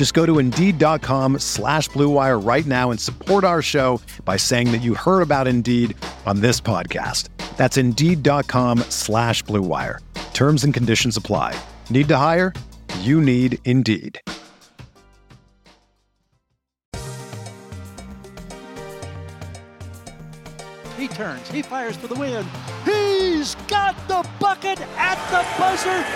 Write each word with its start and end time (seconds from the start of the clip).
Just 0.00 0.14
go 0.14 0.24
to 0.24 0.38
Indeed.com 0.38 1.40
slash 1.40 1.90
BlueWire 1.90 2.42
right 2.42 2.64
now 2.64 2.90
and 2.90 2.98
support 2.98 3.44
our 3.44 3.60
show 3.60 4.00
by 4.24 4.38
saying 4.38 4.72
that 4.72 4.80
you 4.80 4.94
heard 4.94 5.20
about 5.20 5.46
Indeed 5.46 5.94
on 6.24 6.40
this 6.40 6.58
podcast. 6.58 7.28
That's 7.58 7.76
Indeed.com 7.76 8.78
slash 8.88 9.44
BlueWire. 9.44 9.98
Terms 10.32 10.64
and 10.64 10.72
conditions 10.72 11.18
apply. 11.18 11.54
Need 11.90 12.08
to 12.08 12.16
hire? 12.16 12.54
You 13.00 13.20
need 13.20 13.58
Indeed. 13.66 14.18
He 20.96 21.08
turns. 21.08 21.46
He 21.50 21.60
fires 21.60 21.96
for 21.96 22.06
the 22.06 22.14
win. 22.14 22.48
He's 22.86 23.54
got 23.68 23.94
the 24.08 24.26
bucket 24.40 24.80
at 24.96 25.18
the 25.30 25.44
buzzer. 25.60 26.06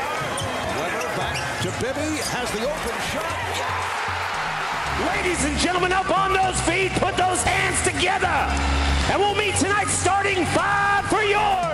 Bibby. 1.81 2.21
Has 2.29 2.51
the 2.53 2.61
open 2.61 2.97
shot. 3.09 3.25
Ladies 5.17 5.45
and 5.47 5.57
gentlemen, 5.57 5.93
up 5.93 6.11
on 6.13 6.35
those 6.35 6.61
feet, 6.69 6.93
put 7.01 7.17
those 7.17 7.43
hands 7.43 7.81
together. 7.81 8.29
And 9.09 9.19
we'll 9.19 9.35
meet 9.35 9.55
tonight 9.57 9.89
starting 9.89 10.45
five 10.53 11.07
for 11.07 11.23
your 11.23 11.65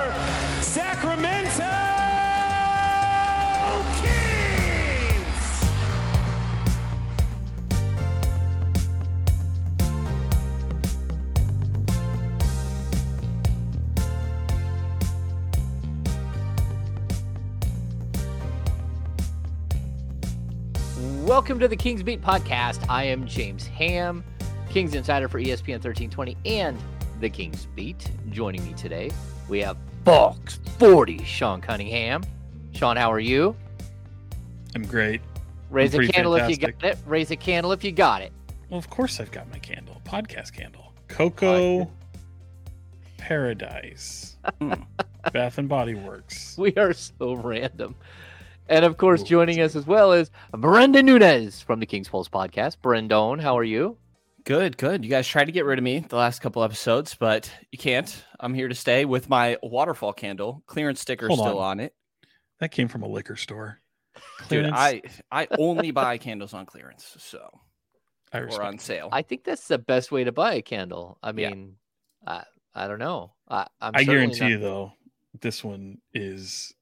Welcome 21.30 21.60
to 21.60 21.68
the 21.68 21.76
Kings 21.76 22.02
Beat 22.02 22.20
podcast. 22.20 22.84
I 22.88 23.04
am 23.04 23.24
James 23.24 23.64
Ham, 23.64 24.24
Kings 24.68 24.96
Insider 24.96 25.28
for 25.28 25.38
ESPN 25.38 25.78
1320 25.78 26.36
and 26.44 26.76
the 27.20 27.30
Kings 27.30 27.68
Beat. 27.76 28.10
Joining 28.30 28.66
me 28.66 28.74
today, 28.74 29.12
we 29.48 29.60
have 29.60 29.76
Fox 30.04 30.58
40, 30.80 31.22
Sean 31.22 31.60
Cunningham. 31.60 32.24
Sean, 32.72 32.96
how 32.96 33.12
are 33.12 33.20
you? 33.20 33.54
I'm 34.74 34.84
great. 34.84 35.20
Raise 35.70 35.94
a 35.94 35.98
pretty 35.98 36.12
candle 36.12 36.34
if 36.34 36.50
you 36.50 36.56
got 36.56 36.82
it. 36.82 36.98
Raise 37.06 37.30
a 37.30 37.36
candle 37.36 37.70
if 37.70 37.84
you 37.84 37.92
got 37.92 38.22
it. 38.22 38.32
Well, 38.68 38.78
of 38.78 38.90
course 38.90 39.20
I've 39.20 39.30
got 39.30 39.48
my 39.52 39.60
candle, 39.60 40.02
podcast 40.04 40.52
candle. 40.52 40.92
Cocoa 41.06 41.88
Paradise. 43.18 44.36
Bath 45.32 45.58
and 45.58 45.68
Body 45.68 45.94
Works. 45.94 46.58
We 46.58 46.74
are 46.74 46.92
so 46.92 47.34
random. 47.34 47.94
And 48.70 48.84
of 48.84 48.96
course, 48.98 49.22
joining 49.24 49.60
us 49.60 49.74
as 49.74 49.84
well 49.86 50.12
is 50.12 50.30
Brenden 50.54 51.04
Nunes 51.04 51.60
from 51.60 51.80
the 51.80 51.86
Kings 51.86 52.08
Pulse 52.08 52.28
podcast. 52.28 52.76
Brenden, 52.80 53.40
how 53.42 53.58
are 53.58 53.64
you? 53.64 53.98
Good, 54.44 54.76
good. 54.78 55.04
You 55.04 55.10
guys 55.10 55.26
tried 55.26 55.46
to 55.46 55.52
get 55.52 55.64
rid 55.64 55.78
of 55.78 55.82
me 55.82 55.98
the 56.08 56.16
last 56.16 56.40
couple 56.40 56.62
episodes, 56.62 57.16
but 57.18 57.50
you 57.72 57.78
can't. 57.78 58.24
I'm 58.38 58.54
here 58.54 58.68
to 58.68 58.74
stay 58.74 59.04
with 59.04 59.28
my 59.28 59.58
waterfall 59.62 60.12
candle. 60.12 60.62
Clearance 60.66 61.00
sticker 61.00 61.26
Hold 61.26 61.40
still 61.40 61.58
on. 61.58 61.78
on. 61.78 61.80
it. 61.80 61.94
That 62.60 62.70
came 62.70 62.86
from 62.88 63.02
a 63.02 63.08
liquor 63.08 63.34
store. 63.36 63.80
Dude, 64.14 64.70
Clearance. 64.70 64.76
I 64.76 65.02
I 65.32 65.48
only 65.58 65.90
buy 66.02 66.16
candles 66.18 66.54
on 66.54 66.64
clearance, 66.64 67.16
so 67.18 67.48
I 68.32 68.38
or 68.38 68.62
on 68.62 68.78
sale. 68.78 69.08
I 69.10 69.22
think 69.22 69.42
that's 69.44 69.66
the 69.66 69.78
best 69.78 70.12
way 70.12 70.24
to 70.24 70.32
buy 70.32 70.54
a 70.54 70.62
candle. 70.62 71.18
I 71.22 71.32
Yeah. 71.32 71.50
mean, 71.50 71.74
I, 72.26 72.44
I 72.74 72.86
don't 72.86 72.98
know. 73.00 73.32
I, 73.48 73.66
I'm 73.80 73.92
I 73.94 74.04
guarantee 74.04 74.40
not- 74.40 74.50
you 74.50 74.58
though, 74.58 74.92
this 75.40 75.64
one 75.64 75.98
is 76.14 76.72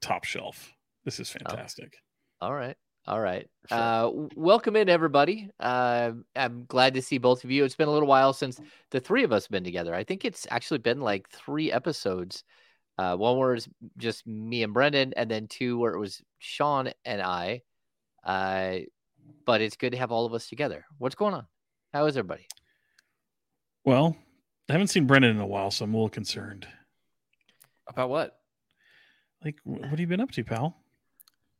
top 0.00 0.24
shelf. 0.24 0.72
This 1.08 1.20
Oh. 1.20 1.22
is 1.22 1.30
fantastic. 1.30 1.96
All 2.42 2.52
right. 2.52 2.76
All 3.06 3.18
right. 3.18 3.48
Sure. 3.70 3.78
Uh, 3.78 4.10
welcome 4.36 4.76
in, 4.76 4.90
everybody. 4.90 5.48
Uh, 5.58 6.12
I'm 6.36 6.66
glad 6.66 6.92
to 6.94 7.02
see 7.02 7.16
both 7.16 7.44
of 7.44 7.50
you. 7.50 7.64
It's 7.64 7.74
been 7.74 7.88
a 7.88 7.90
little 7.90 8.06
while 8.06 8.34
since 8.34 8.60
the 8.90 9.00
three 9.00 9.24
of 9.24 9.32
us 9.32 9.44
have 9.46 9.50
been 9.50 9.64
together. 9.64 9.94
I 9.94 10.04
think 10.04 10.26
it's 10.26 10.46
actually 10.50 10.80
been 10.80 11.00
like 11.00 11.26
three 11.30 11.72
episodes. 11.72 12.44
Uh, 12.98 13.16
one 13.16 13.38
where 13.38 13.54
it's 13.54 13.66
just 13.96 14.26
me 14.26 14.62
and 14.62 14.74
Brenden, 14.74 15.14
and 15.16 15.30
then 15.30 15.46
two 15.46 15.78
where 15.78 15.94
it 15.94 15.98
was 15.98 16.20
Sean 16.40 16.90
and 17.06 17.22
I. 17.22 17.62
Uh, 18.22 18.80
but 19.46 19.62
it's 19.62 19.78
good 19.78 19.92
to 19.92 19.98
have 19.98 20.12
all 20.12 20.26
of 20.26 20.34
us 20.34 20.46
together. 20.46 20.84
What's 20.98 21.14
going 21.14 21.32
on? 21.32 21.46
How 21.94 22.04
is 22.04 22.18
everybody? 22.18 22.46
Well, 23.86 24.14
I 24.68 24.72
haven't 24.72 24.88
seen 24.88 25.08
Brenden 25.08 25.30
in 25.30 25.40
a 25.40 25.46
while, 25.46 25.70
so 25.70 25.86
I'm 25.86 25.94
a 25.94 25.96
little 25.96 26.10
concerned. 26.10 26.68
About 27.86 28.10
what? 28.10 28.34
Like, 29.42 29.54
what 29.62 29.84
have 29.88 30.00
you 30.00 30.08
been 30.08 30.20
up 30.20 30.32
to, 30.32 30.42
pal? 30.42 30.76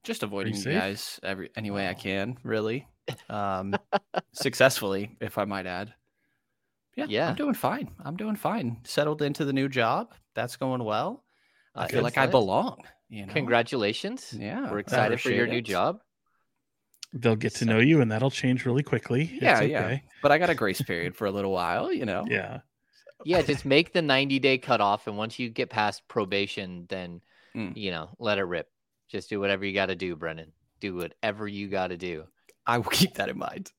Just 0.05 0.23
avoiding 0.23 0.55
you 0.55 0.61
safe? 0.61 0.75
guys 0.79 1.21
every 1.23 1.51
any 1.57 1.71
way 1.71 1.89
I 1.89 1.95
can, 1.95 2.39
really. 2.43 2.87
Um 3.31 3.75
successfully, 4.33 5.17
if 5.21 5.39
I 5.39 5.45
might 5.45 5.67
add. 5.67 5.95
Yeah, 6.97 7.07
Yeah. 7.09 7.29
I'm 7.31 7.37
doing 7.37 7.55
fine. 7.55 7.91
I'm 8.05 8.17
doing 8.17 8.37
fine. 8.37 8.81
Settled 8.85 9.23
into 9.23 9.45
the 9.45 9.53
new 9.53 9.69
job. 9.69 10.13
That's 10.35 10.57
going 10.57 10.83
well. 10.85 11.25
I 11.75 11.87
feel 11.87 11.99
Good. 12.01 12.05
like 12.05 12.19
I 12.19 12.27
belong. 12.27 12.83
You 13.09 13.25
know? 13.27 13.33
Congratulations. 13.33 14.35
Yeah, 14.37 14.71
We're 14.71 14.81
excited 14.81 15.21
for 15.21 15.31
your 15.31 15.45
appreciate 15.45 15.55
new 15.55 15.63
job. 15.63 16.01
They'll 17.15 17.37
get 17.37 17.53
to 17.55 17.59
So- 17.61 17.67
know 17.67 17.79
you, 17.79 18.03
and 18.03 18.13
that'll 18.13 18.31
change 18.31 18.67
really 18.67 18.83
quickly. 18.83 19.23
It's 19.33 19.43
Yeah, 19.43 19.61
yeah. 19.63 19.99
But 20.23 20.33
I 20.33 20.37
got 20.39 20.51
a 20.51 20.55
grace 20.55 20.83
period 20.83 21.17
for 21.17 21.27
a 21.27 21.31
little 21.31 21.53
while, 21.53 21.91
you 21.93 22.05
know. 22.05 22.27
Yeah. 22.29 22.61
Yeah, 23.25 23.41
just 23.43 23.65
make 23.65 23.93
the 23.95 24.03
90 24.03 24.39
day 24.41 24.59
cutoff. 24.59 25.07
And 25.07 25.17
once 25.17 25.39
you 25.39 25.49
get 25.49 25.71
past 25.71 26.07
probation, 26.09 26.87
then, 26.91 27.23
Mm. 27.57 27.75
you 27.77 27.91
know, 27.91 28.11
let 28.19 28.37
it 28.39 28.43
rip. 28.45 28.69
Just 29.09 29.31
do 29.31 29.41
whatever 29.41 29.65
you 29.65 29.73
got 29.73 29.87
to 29.87 29.97
do, 29.97 30.17
Brenden. 30.17 30.53
Do 30.81 30.95
whatever 30.95 31.49
you 31.49 31.69
got 31.69 31.89
to 31.89 31.97
do. 31.97 32.25
I 32.67 32.79
will 32.79 32.85
keep 32.85 33.15
that 33.15 33.29
in 33.29 33.39
mind. 33.39 33.73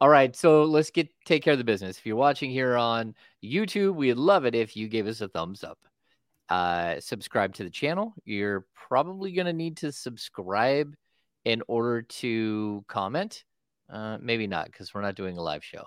All 0.00 0.08
right, 0.08 0.34
so 0.34 0.64
let's 0.64 0.90
get 0.90 1.08
take 1.24 1.42
care 1.42 1.52
of 1.52 1.58
the 1.58 1.64
business. 1.64 1.96
If 1.96 2.04
you're 2.04 2.16
watching 2.16 2.50
here 2.50 2.76
on 2.76 3.14
YouTube, 3.42 3.94
we'd 3.94 4.14
love 4.14 4.44
it 4.44 4.54
if 4.54 4.76
you 4.76 4.88
gave 4.88 5.06
us 5.06 5.20
a 5.20 5.28
thumbs 5.28 5.64
up. 5.64 5.78
Uh, 6.48 7.00
subscribe 7.00 7.54
to 7.54 7.64
the 7.64 7.70
channel. 7.70 8.14
You're 8.24 8.66
probably 8.74 9.32
going 9.32 9.46
to 9.46 9.52
need 9.52 9.78
to 9.78 9.92
subscribe 9.92 10.94
in 11.44 11.62
order 11.68 12.02
to 12.02 12.84
comment. 12.88 13.44
Uh, 13.90 14.18
maybe 14.20 14.46
not 14.46 14.66
because 14.66 14.92
we're 14.92 15.02
not 15.02 15.14
doing 15.14 15.38
a 15.38 15.42
live 15.42 15.64
show. 15.64 15.86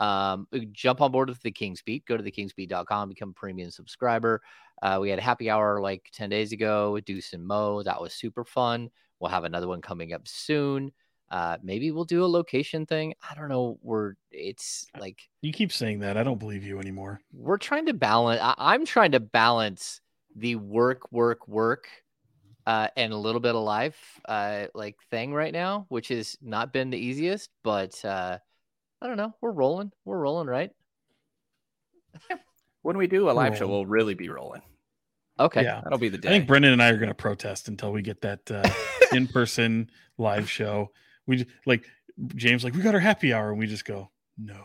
Um, 0.00 0.48
jump 0.72 1.00
on 1.00 1.12
board 1.12 1.28
with 1.28 1.40
the 1.42 1.52
King's 1.52 1.82
Beat. 1.82 2.04
Go 2.06 2.16
to 2.16 2.22
thekingsbeat.com, 2.22 3.08
become 3.08 3.30
a 3.30 3.34
premium 3.34 3.70
subscriber. 3.70 4.40
Uh, 4.82 4.98
we 5.00 5.08
had 5.08 5.18
a 5.18 5.22
happy 5.22 5.48
hour 5.48 5.80
like 5.80 6.10
10 6.12 6.28
days 6.28 6.52
ago 6.52 6.92
with 6.92 7.04
Deuce 7.04 7.32
and 7.32 7.46
Mo. 7.46 7.82
That 7.84 8.00
was 8.00 8.12
super 8.12 8.44
fun. 8.44 8.90
We'll 9.20 9.30
have 9.30 9.44
another 9.44 9.68
one 9.68 9.80
coming 9.80 10.12
up 10.12 10.26
soon. 10.26 10.90
Uh, 11.30 11.56
maybe 11.62 11.92
we'll 11.92 12.04
do 12.04 12.24
a 12.24 12.26
location 12.26 12.84
thing. 12.84 13.14
I 13.26 13.34
don't 13.34 13.48
know. 13.48 13.78
We're 13.80 14.14
it's 14.32 14.86
like 14.98 15.20
You 15.40 15.52
keep 15.52 15.72
saying 15.72 16.00
that. 16.00 16.16
I 16.16 16.24
don't 16.24 16.38
believe 16.38 16.64
you 16.64 16.78
anymore. 16.78 17.22
we're 17.32 17.56
trying 17.58 17.86
to 17.86 17.94
balance. 17.94 18.40
I, 18.42 18.54
I'm 18.58 18.84
trying 18.84 19.12
to 19.12 19.20
balance 19.20 20.00
the 20.36 20.56
work, 20.56 21.10
work, 21.12 21.46
work, 21.46 21.88
uh, 22.66 22.88
and 22.96 23.12
a 23.12 23.16
little 23.16 23.40
bit 23.40 23.54
of 23.54 23.62
life, 23.62 24.20
uh, 24.28 24.66
like 24.74 24.96
thing 25.10 25.32
right 25.32 25.52
now, 25.52 25.86
which 25.88 26.08
has 26.08 26.36
not 26.42 26.72
been 26.72 26.90
the 26.90 26.98
easiest. 26.98 27.48
But 27.62 28.04
uh, 28.04 28.38
I 29.00 29.06
don't 29.06 29.16
know. 29.16 29.34
We're 29.40 29.52
rolling. 29.52 29.92
We're 30.04 30.18
rolling, 30.18 30.48
right? 30.48 30.70
When 32.82 32.96
we 32.96 33.06
do 33.06 33.30
a 33.30 33.32
live 33.32 33.56
show, 33.56 33.68
we'll 33.68 33.86
really 33.86 34.14
be 34.14 34.28
rolling. 34.28 34.60
Okay. 35.38 35.62
Yeah. 35.62 35.80
That'll 35.82 35.98
be 35.98 36.08
the 36.08 36.18
day. 36.18 36.28
I 36.28 36.32
think 36.32 36.48
Brenden 36.48 36.72
and 36.72 36.82
I 36.82 36.90
are 36.90 36.96
going 36.96 37.08
to 37.08 37.14
protest 37.14 37.68
until 37.68 37.92
we 37.92 38.02
get 38.02 38.20
that 38.22 38.50
uh, 38.50 38.68
in-person 39.16 39.90
live 40.18 40.50
show. 40.50 40.90
We 41.26 41.36
just, 41.36 41.50
like 41.66 41.84
James, 42.34 42.64
like 42.64 42.74
we 42.74 42.82
got 42.82 42.94
our 42.94 43.00
happy 43.00 43.32
hour, 43.32 43.50
and 43.50 43.58
we 43.58 43.66
just 43.66 43.84
go 43.84 44.10
no. 44.38 44.64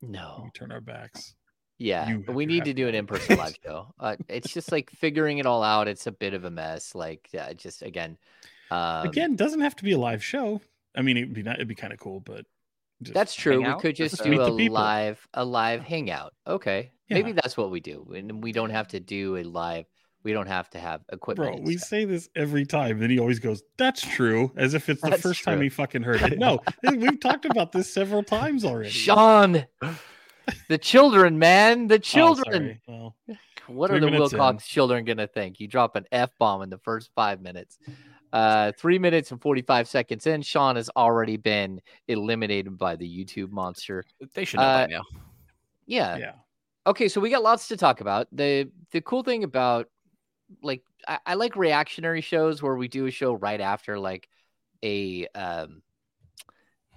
No. 0.00 0.40
We 0.44 0.50
turn 0.50 0.72
our 0.72 0.80
backs. 0.80 1.34
Yeah, 1.78 2.16
but 2.26 2.34
we 2.34 2.46
need 2.46 2.64
to 2.64 2.70
to 2.70 2.74
do 2.74 2.88
an 2.88 2.94
in-person 2.94 3.38
live 3.38 3.56
show. 3.64 3.92
Uh, 3.98 4.16
it's 4.28 4.52
just 4.52 4.70
like 4.70 4.90
figuring 4.90 5.38
it 5.38 5.46
all 5.46 5.62
out. 5.64 5.88
It's 5.88 6.06
a 6.06 6.12
bit 6.12 6.34
of 6.34 6.44
a 6.44 6.50
mess. 6.50 6.94
Like, 6.94 7.28
uh, 7.36 7.54
just 7.54 7.82
again, 7.82 8.18
um, 8.70 9.06
Again, 9.06 9.36
doesn't 9.36 9.60
have 9.60 9.76
to 9.76 9.84
be 9.84 9.92
a 9.92 9.98
live 9.98 10.24
show. 10.24 10.60
I 10.96 11.02
mean, 11.02 11.16
it'd 11.16 11.34
be 11.34 11.42
not, 11.42 11.56
it'd 11.56 11.68
be 11.68 11.74
kind 11.74 11.92
of 11.92 11.98
cool, 11.98 12.20
but 12.20 12.46
just, 13.02 13.14
That's 13.14 13.34
true. 13.34 13.58
We 13.62 13.80
could 13.80 13.96
Just 13.96 14.16
just 14.16 14.24
do 14.24 14.40
a 14.40 14.46
live 14.46 15.26
a 15.34 15.44
live 15.44 15.82
hangout. 15.82 16.34
Okay. 16.46 16.92
Maybe 17.10 17.32
that's 17.32 17.58
what 17.58 17.70
we 17.70 17.80
do. 17.80 18.10
And 18.16 18.42
we 18.42 18.52
don't 18.52 18.70
have 18.70 18.88
to 18.88 19.00
do 19.00 19.36
a 19.36 19.42
live 19.42 19.84
we 20.24 20.32
don't 20.32 20.46
have 20.46 20.68
to 20.70 20.78
have 20.78 21.02
equipment. 21.12 21.56
bro. 21.56 21.62
We 21.64 21.76
stuff. 21.76 21.88
say 21.88 22.04
this 22.04 22.28
every 22.36 22.64
time, 22.64 22.98
then 22.98 23.10
he 23.10 23.18
always 23.18 23.38
goes, 23.38 23.62
"That's 23.76 24.02
true," 24.02 24.52
as 24.56 24.74
if 24.74 24.88
it's 24.88 25.00
the 25.02 25.10
That's 25.10 25.22
first 25.22 25.44
time 25.44 25.60
he 25.60 25.68
fucking 25.68 26.02
heard 26.02 26.22
it. 26.22 26.38
No, 26.38 26.60
we've 26.90 27.20
talked 27.20 27.44
about 27.44 27.72
this 27.72 27.92
several 27.92 28.22
times 28.22 28.64
already. 28.64 28.90
Sean 28.90 29.64
the 30.68 30.78
children, 30.78 31.38
man. 31.38 31.86
The 31.88 31.94
Oh, 31.98 31.98
children. 31.98 32.44
sorry. 32.52 32.80
Well, 32.88 33.16
what 33.68 33.90
are 33.90 34.00
the 34.00 34.06
minutes 34.10 34.32
in. 34.32 34.38
Wilcox 34.38 34.66
children 34.66 35.04
gonna 35.04 35.26
think? 35.28 35.60
You 35.60 35.68
drop 35.68 35.96
an 35.96 36.04
F 36.12 36.30
bomb 36.38 36.62
in 36.62 36.70
the 36.70 36.78
first 36.78 37.10
five 37.14 37.40
minutes. 37.40 37.78
Uh 38.32 38.72
three 38.78 38.98
minutes 38.98 39.30
and 39.30 39.40
45 39.40 39.86
seconds 39.88 40.26
in. 40.26 40.42
Sean 40.42 40.76
has 40.76 40.88
already 40.96 41.36
been 41.36 41.80
eliminated 42.08 42.76
by 42.78 42.96
the 42.96 43.06
YouTube 43.06 43.50
monster. 43.50 44.04
They 44.34 44.44
should 44.44 44.58
know 44.58 44.64
Uh, 44.66 44.86
by 44.86 44.92
now. 44.92 45.02
Yeah. 45.86 46.16
yeah. 46.16 46.32
okay 46.86 47.08
so 47.08 47.20
we 47.20 47.28
got 47.30 47.42
lots 47.42 47.68
to 47.68 47.76
talk 47.76 48.00
about 48.00 48.28
the 48.32 48.70
the 48.92 49.00
cool 49.02 49.22
thing 49.22 49.44
about 49.44 49.88
like 50.62 50.82
I, 51.06 51.18
I 51.26 51.34
like 51.34 51.56
reactionary 51.56 52.20
shows 52.20 52.62
where 52.62 52.76
we 52.76 52.88
do 52.88 53.06
a 53.06 53.10
show 53.10 53.34
right 53.34 53.60
after 53.60 53.98
like 53.98 54.28
a 54.82 55.26
um 55.34 55.82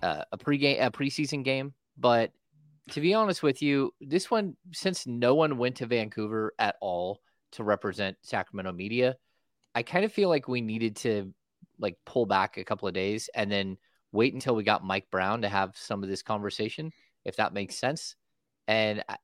uh, 0.01 0.23
a 0.31 0.37
pregame 0.37 0.85
a 0.85 0.91
preseason 0.91 1.43
game 1.43 1.73
but 1.97 2.31
to 2.91 3.01
be 3.01 3.13
honest 3.13 3.41
with 3.41 3.61
you 3.61 3.93
this 4.01 4.29
one 4.29 4.55
since 4.71 5.07
no 5.07 5.35
one 5.35 5.57
went 5.57 5.77
to 5.77 5.85
vancouver 5.85 6.53
at 6.59 6.75
all 6.81 7.21
to 7.51 7.63
represent 7.63 8.17
sacramento 8.21 8.71
media 8.71 9.15
i 9.73 9.81
kind 9.81 10.05
of 10.05 10.11
feel 10.11 10.29
like 10.29 10.47
we 10.47 10.61
needed 10.61 10.95
to 10.95 11.33
like 11.79 11.97
pull 12.05 12.25
back 12.25 12.57
a 12.57 12.63
couple 12.63 12.87
of 12.87 12.93
days 12.93 13.29
and 13.33 13.51
then 13.51 13.77
wait 14.11 14.33
until 14.33 14.55
we 14.55 14.63
got 14.63 14.83
mike 14.83 15.09
brown 15.09 15.41
to 15.41 15.49
have 15.49 15.75
some 15.75 16.03
of 16.03 16.09
this 16.09 16.21
conversation 16.21 16.91
if 17.23 17.37
that 17.37 17.53
makes 17.53 17.75
sense 17.75 18.15
and 18.67 19.03
I, 19.07 19.17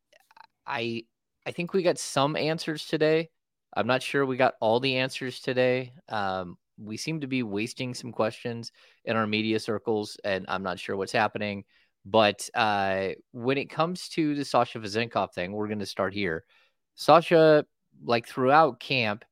I 0.66 1.04
I 1.46 1.52
think 1.52 1.74
we 1.74 1.84
got 1.84 1.98
some 1.98 2.36
answers 2.36 2.86
today. 2.86 3.30
I'm 3.74 3.88
not 3.88 4.04
sure 4.04 4.26
we 4.26 4.38
got 4.38 4.56
all 4.60 4.80
the 4.80 4.98
answers 4.98 5.40
today. 5.40 5.94
Um, 6.10 6.58
we 6.78 6.98
seem 6.98 7.22
to 7.22 7.28
be 7.28 7.44
wasting 7.44 7.94
some 7.94 8.12
questions 8.12 8.72
in 9.06 9.16
our 9.16 9.28
media 9.28 9.60
circles, 9.60 10.18
and 10.24 10.46
I'm 10.48 10.64
not 10.64 10.80
sure 10.80 10.96
what's 10.96 11.12
happening. 11.12 11.64
But 12.06 12.50
uh, 12.56 13.10
when 13.32 13.58
it 13.58 13.70
comes 13.70 14.10
to 14.10 14.36
the 14.36 14.46
Sasha 14.46 14.80
Vezenkov 14.80 15.34
thing, 15.34 15.52
we're 15.52 15.68
going 15.68 15.80
to 15.80 15.86
start 15.86 16.14
here. 16.14 16.44
Sasha, 16.96 17.66
like 18.04 18.28
throughout 18.28 18.80
camp, 18.80 19.24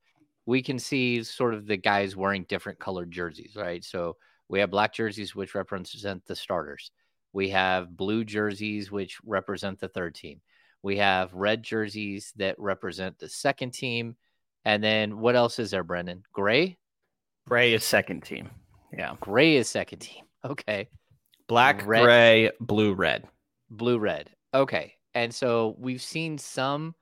we 0.46 0.62
can 0.62 0.80
see 0.80 1.24
sort 1.24 1.54
of 1.54 1.66
the 1.66 1.78
guys 1.78 2.16
wearing 2.16 2.46
different 2.48 2.80
colored 2.80 3.12
jerseys, 3.12 3.56
right? 3.56 3.84
So 3.84 4.18
we 4.48 4.60
have 4.60 4.72
black 4.72 4.94
jerseys, 4.94 5.36
which 5.36 5.56
represent 5.56 6.26
the 6.26 6.36
starters. 6.36 6.92
We 7.34 7.50
have 7.50 7.96
blue 7.96 8.24
jerseys, 8.24 8.92
which 8.92 9.20
represent 9.24 9.80
the 9.80 9.88
third 9.88 10.16
team. 10.16 10.42
We 10.82 10.98
have 10.98 11.34
red 11.34 11.64
jerseys 11.64 12.34
that 12.38 12.58
represent 12.58 13.20
the 13.20 13.30
second 13.30 13.74
team. 13.74 14.16
And 14.66 14.84
then 14.84 15.20
what 15.20 15.36
else 15.36 15.60
is 15.60 15.72
there, 15.72 15.84
Brenden? 15.84 16.22
Gray? 16.34 16.78
Gray 17.48 17.74
is 17.74 17.84
second 17.84 18.22
team. 18.24 18.50
Yeah. 18.96 19.16
Gray 19.20 19.56
is 19.56 19.68
second 19.70 20.00
team. 20.00 20.24
Okay. 20.46 20.88
Black, 21.50 21.86
Red. 21.86 22.04
gray, 22.04 22.52
blue, 22.62 22.94
red. 22.94 23.28
Blue, 23.70 24.00
red. 24.00 24.30
Okay. 24.54 24.94
And 25.14 25.34
so 25.36 25.76
we've 25.78 26.02
seen 26.02 26.38
some. 26.38 26.96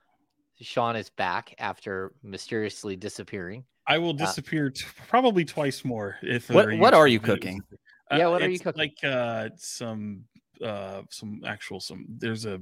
Sean 0.60 0.96
is 0.96 1.12
back 1.12 1.54
after 1.60 2.14
mysteriously 2.24 2.96
disappearing. 2.96 3.64
I 3.86 4.00
will 4.00 4.14
disappear 4.14 4.72
t- 4.72 4.86
probably 5.08 5.46
twice 5.46 5.86
more. 5.86 6.16
If 6.24 6.50
What- 6.50 6.74
what 6.80 6.96
are 6.96 7.08
you 7.08 7.20
videos. 7.20 7.26
cooking? 7.26 7.62
Yeah, 8.10 8.28
what 8.30 8.42
are 8.42 8.50
you 8.50 8.58
cooking? 8.58 8.80
Like 8.80 9.04
uh, 9.04 9.50
some 9.58 10.24
uh, 10.66 11.04
some 11.12 11.42
actual 11.46 11.80
some. 11.80 12.06
There's 12.10 12.46
a 12.48 12.60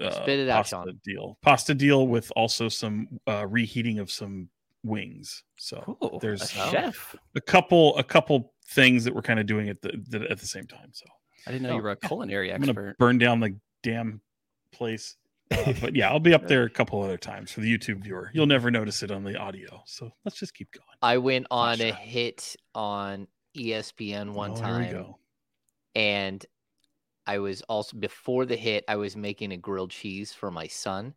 uh, 0.00 0.10
Spit 0.10 0.38
it 0.40 0.48
out, 0.48 0.58
pasta 0.58 0.76
Sean. 0.76 1.00
deal. 1.04 1.38
Pasta 1.42 1.74
deal 1.74 2.06
with 2.08 2.30
also 2.36 2.68
some 2.68 3.08
uh, 3.28 3.46
reheating 3.46 3.98
of 3.98 4.10
some 4.10 4.48
wings. 4.84 5.44
So 5.58 5.96
Ooh, 6.02 6.18
there's 6.20 6.42
a 6.42 6.46
chef. 6.48 7.14
a 7.34 7.40
couple 7.40 7.96
a 7.98 8.04
couple 8.04 8.52
things 8.68 9.04
that 9.04 9.14
we're 9.14 9.22
kind 9.22 9.38
of 9.40 9.46
doing 9.46 9.68
at 9.68 9.80
the, 9.82 9.92
the 10.08 10.30
at 10.30 10.38
the 10.38 10.46
same 10.46 10.66
time. 10.66 10.88
So 10.92 11.04
I 11.46 11.50
didn't 11.52 11.64
know 11.64 11.70
Oh, 11.72 11.76
you 11.76 11.82
were 11.82 11.90
a 11.90 11.96
culinary 11.96 12.52
I'm 12.52 12.60
gonna 12.60 12.70
expert. 12.72 12.98
burn 12.98 13.18
down 13.18 13.40
the 13.40 13.56
damn 13.82 14.20
place. 14.72 15.16
Uh, 15.50 15.72
but 15.80 15.94
yeah, 15.94 16.08
I'll 16.08 16.18
be 16.20 16.32
up 16.34 16.46
there 16.48 16.62
a 16.64 16.70
couple 16.70 17.02
other 17.02 17.18
times 17.18 17.52
for 17.52 17.60
the 17.60 17.76
YouTube 17.78 18.02
viewer. 18.02 18.30
You'll 18.32 18.46
never 18.46 18.70
notice 18.70 19.02
it 19.02 19.10
on 19.10 19.22
the 19.24 19.36
audio. 19.36 19.82
So 19.86 20.10
let's 20.24 20.38
just 20.38 20.54
keep 20.54 20.70
going. 20.72 20.86
I 21.02 21.18
went 21.18 21.46
on 21.50 21.74
a 21.74 21.90
Sasha. 21.90 21.94
hit 21.96 22.56
on 22.74 23.28
ESPN 23.56 24.30
one 24.32 24.52
Oh, 24.52 24.54
Here 24.54 24.64
time. 24.64 24.86
we 24.86 24.92
go. 24.92 25.18
and 25.94 26.44
I 27.26 27.38
was 27.38 27.62
also 27.62 27.96
before 27.96 28.46
the 28.46 28.56
hit, 28.56 28.84
I 28.88 28.96
was 28.96 29.16
making 29.16 29.52
a 29.52 29.56
grilled 29.56 29.90
cheese 29.90 30.32
for 30.32 30.50
my 30.50 30.66
son. 30.66 31.14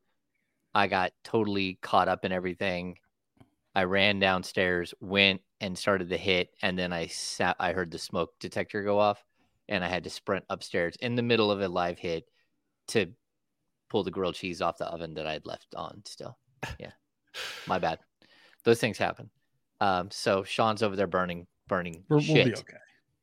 I 0.74 0.88
got 0.88 1.13
totally 1.24 1.80
caught 1.81 2.07
up 2.07 2.25
in 2.25 2.31
everything. 2.31 2.98
I 3.74 3.84
ran 3.84 4.19
downstairs, 4.19 4.94
went 5.00 5.42
and 5.62 5.78
started 5.78 6.10
the 6.10 6.18
hit, 6.18 6.54
and 6.62 6.78
then 6.78 6.94
I 6.94 7.07
sat. 7.07 7.56
I 7.60 7.74
heard 7.74 7.92
the 7.92 7.98
smoke 7.98 8.34
detector 8.40 8.84
go 8.84 9.00
off, 9.00 9.24
and 9.68 9.84
I 9.84 9.88
had 9.88 10.04
to 10.04 10.10
sprint 10.10 10.46
upstairs 10.50 10.96
in 11.02 11.16
the 11.16 11.22
middle 11.22 11.52
of 11.52 11.62
a 11.62 11.68
live 11.68 11.98
hit 11.98 12.30
to 12.90 13.08
pull 13.90 14.04
the 14.04 14.12
grilled 14.12 14.36
cheese 14.36 14.62
off 14.62 14.78
the 14.78 14.86
oven 14.86 15.13
that 15.16 15.28
I'd 15.28 15.46
left 15.46 15.74
on. 15.75 16.01
Still, 16.06 16.38
yeah, 16.80 16.92
my 17.68 17.80
bad. 17.80 18.00
Those 18.63 18.80
things 18.80 18.98
happen. 18.98 19.30
Um, 19.81 20.10
so 20.12 20.44
Sean's 20.44 20.84
over 20.84 20.96
there 20.96 21.08
burning, 21.08 21.48
burning 21.68 22.04
We're, 22.10 22.22
shit. 22.22 22.36
we'll 22.36 22.46
be 22.46 22.54
okay. 22.54 22.78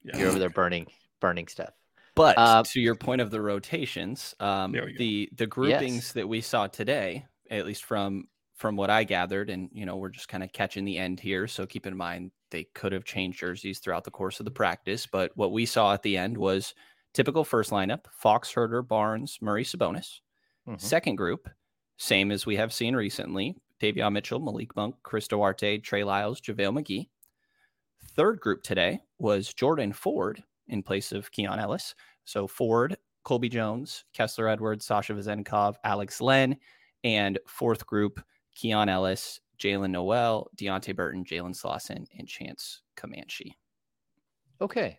Yeah. 0.04 0.18
You're 0.18 0.28
over 0.28 0.38
there 0.38 0.50
burning, 0.50 0.86
burning 1.20 1.48
stuff. 1.48 1.72
But 2.14 2.36
Uh, 2.36 2.62
to 2.64 2.80
your 2.80 2.94
point 2.94 3.20
of 3.20 3.30
the 3.30 3.40
rotations, 3.40 4.34
um, 4.40 4.72
There 4.72 4.84
we 4.84 4.92
go. 4.92 4.98
the 4.98 5.28
the 5.32 5.46
groupings 5.46 6.12
that 6.14 6.28
we 6.28 6.40
saw 6.40 6.66
today, 6.66 7.26
at 7.50 7.66
least 7.66 7.84
from 7.84 8.28
from 8.54 8.76
what 8.76 8.90
I 8.90 9.04
gathered, 9.04 9.50
and 9.50 9.70
you 9.72 9.86
know, 9.86 9.96
we're 9.96 10.10
just 10.10 10.28
kind 10.28 10.42
of 10.44 10.52
catching 10.52 10.84
the 10.84 10.98
end 10.98 11.20
here. 11.20 11.48
So 11.48 11.66
keep 11.66 11.86
in 11.86 11.96
mind 11.96 12.30
they 12.50 12.64
could 12.64 12.92
have 12.92 13.04
changed 13.04 13.40
jerseys 13.40 13.78
throughout 13.80 14.04
the 14.04 14.10
course 14.10 14.40
of 14.40 14.44
the 14.44 14.50
practice, 14.50 15.06
but 15.06 15.34
what 15.36 15.52
we 15.52 15.64
saw 15.66 15.94
at 15.94 16.02
the 16.02 16.16
end 16.18 16.36
was 16.36 16.74
typical 17.14 17.44
first 17.44 17.70
lineup: 17.70 18.06
Fox, 18.12 18.52
Huerter, 18.52 18.86
Barnes, 18.86 19.38
Murray, 19.40 19.64
Sabonis. 19.64 20.20
Mhm. 20.66 20.80
Second 20.80 21.16
group, 21.16 21.48
same 21.96 22.30
as 22.30 22.44
we 22.46 22.56
have 22.56 22.72
seen 22.74 22.94
recently: 22.94 23.56
Davion 23.80 24.12
Mitchell, 24.12 24.38
Malik 24.40 24.76
Monk, 24.76 24.96
Chris 25.02 25.28
Duarte, 25.28 25.78
Trey 25.78 26.04
Lyles, 26.04 26.40
JaVale 26.42 26.78
McGee. 26.82 27.08
Third 28.16 28.40
group 28.40 28.62
today 28.62 29.00
was 29.18 29.52
Jordan 29.54 29.92
Ford 29.92 30.44
in 30.72 30.82
place 30.82 31.12
of 31.12 31.30
Keon 31.30 31.58
Ellis. 31.58 31.94
So 32.24 32.46
Ford, 32.46 32.96
Colby 33.24 33.48
Jones, 33.48 34.04
Kessler 34.12 34.48
Edwards, 34.48 34.84
Sasha 34.84 35.12
Vezenkov, 35.14 35.76
Alex 35.84 36.20
Len, 36.20 36.56
and 37.04 37.38
fourth 37.46 37.86
group, 37.86 38.20
Keon 38.54 38.88
Ellis, 38.88 39.40
Jalen 39.58 39.90
Noel, 39.90 40.50
Deonte 40.56 40.94
Burton, 40.96 41.24
Jalen 41.24 41.54
Slawson, 41.54 42.06
and 42.18 42.26
Chance 42.26 42.82
Comanche. 42.96 43.56
Okay. 44.60 44.98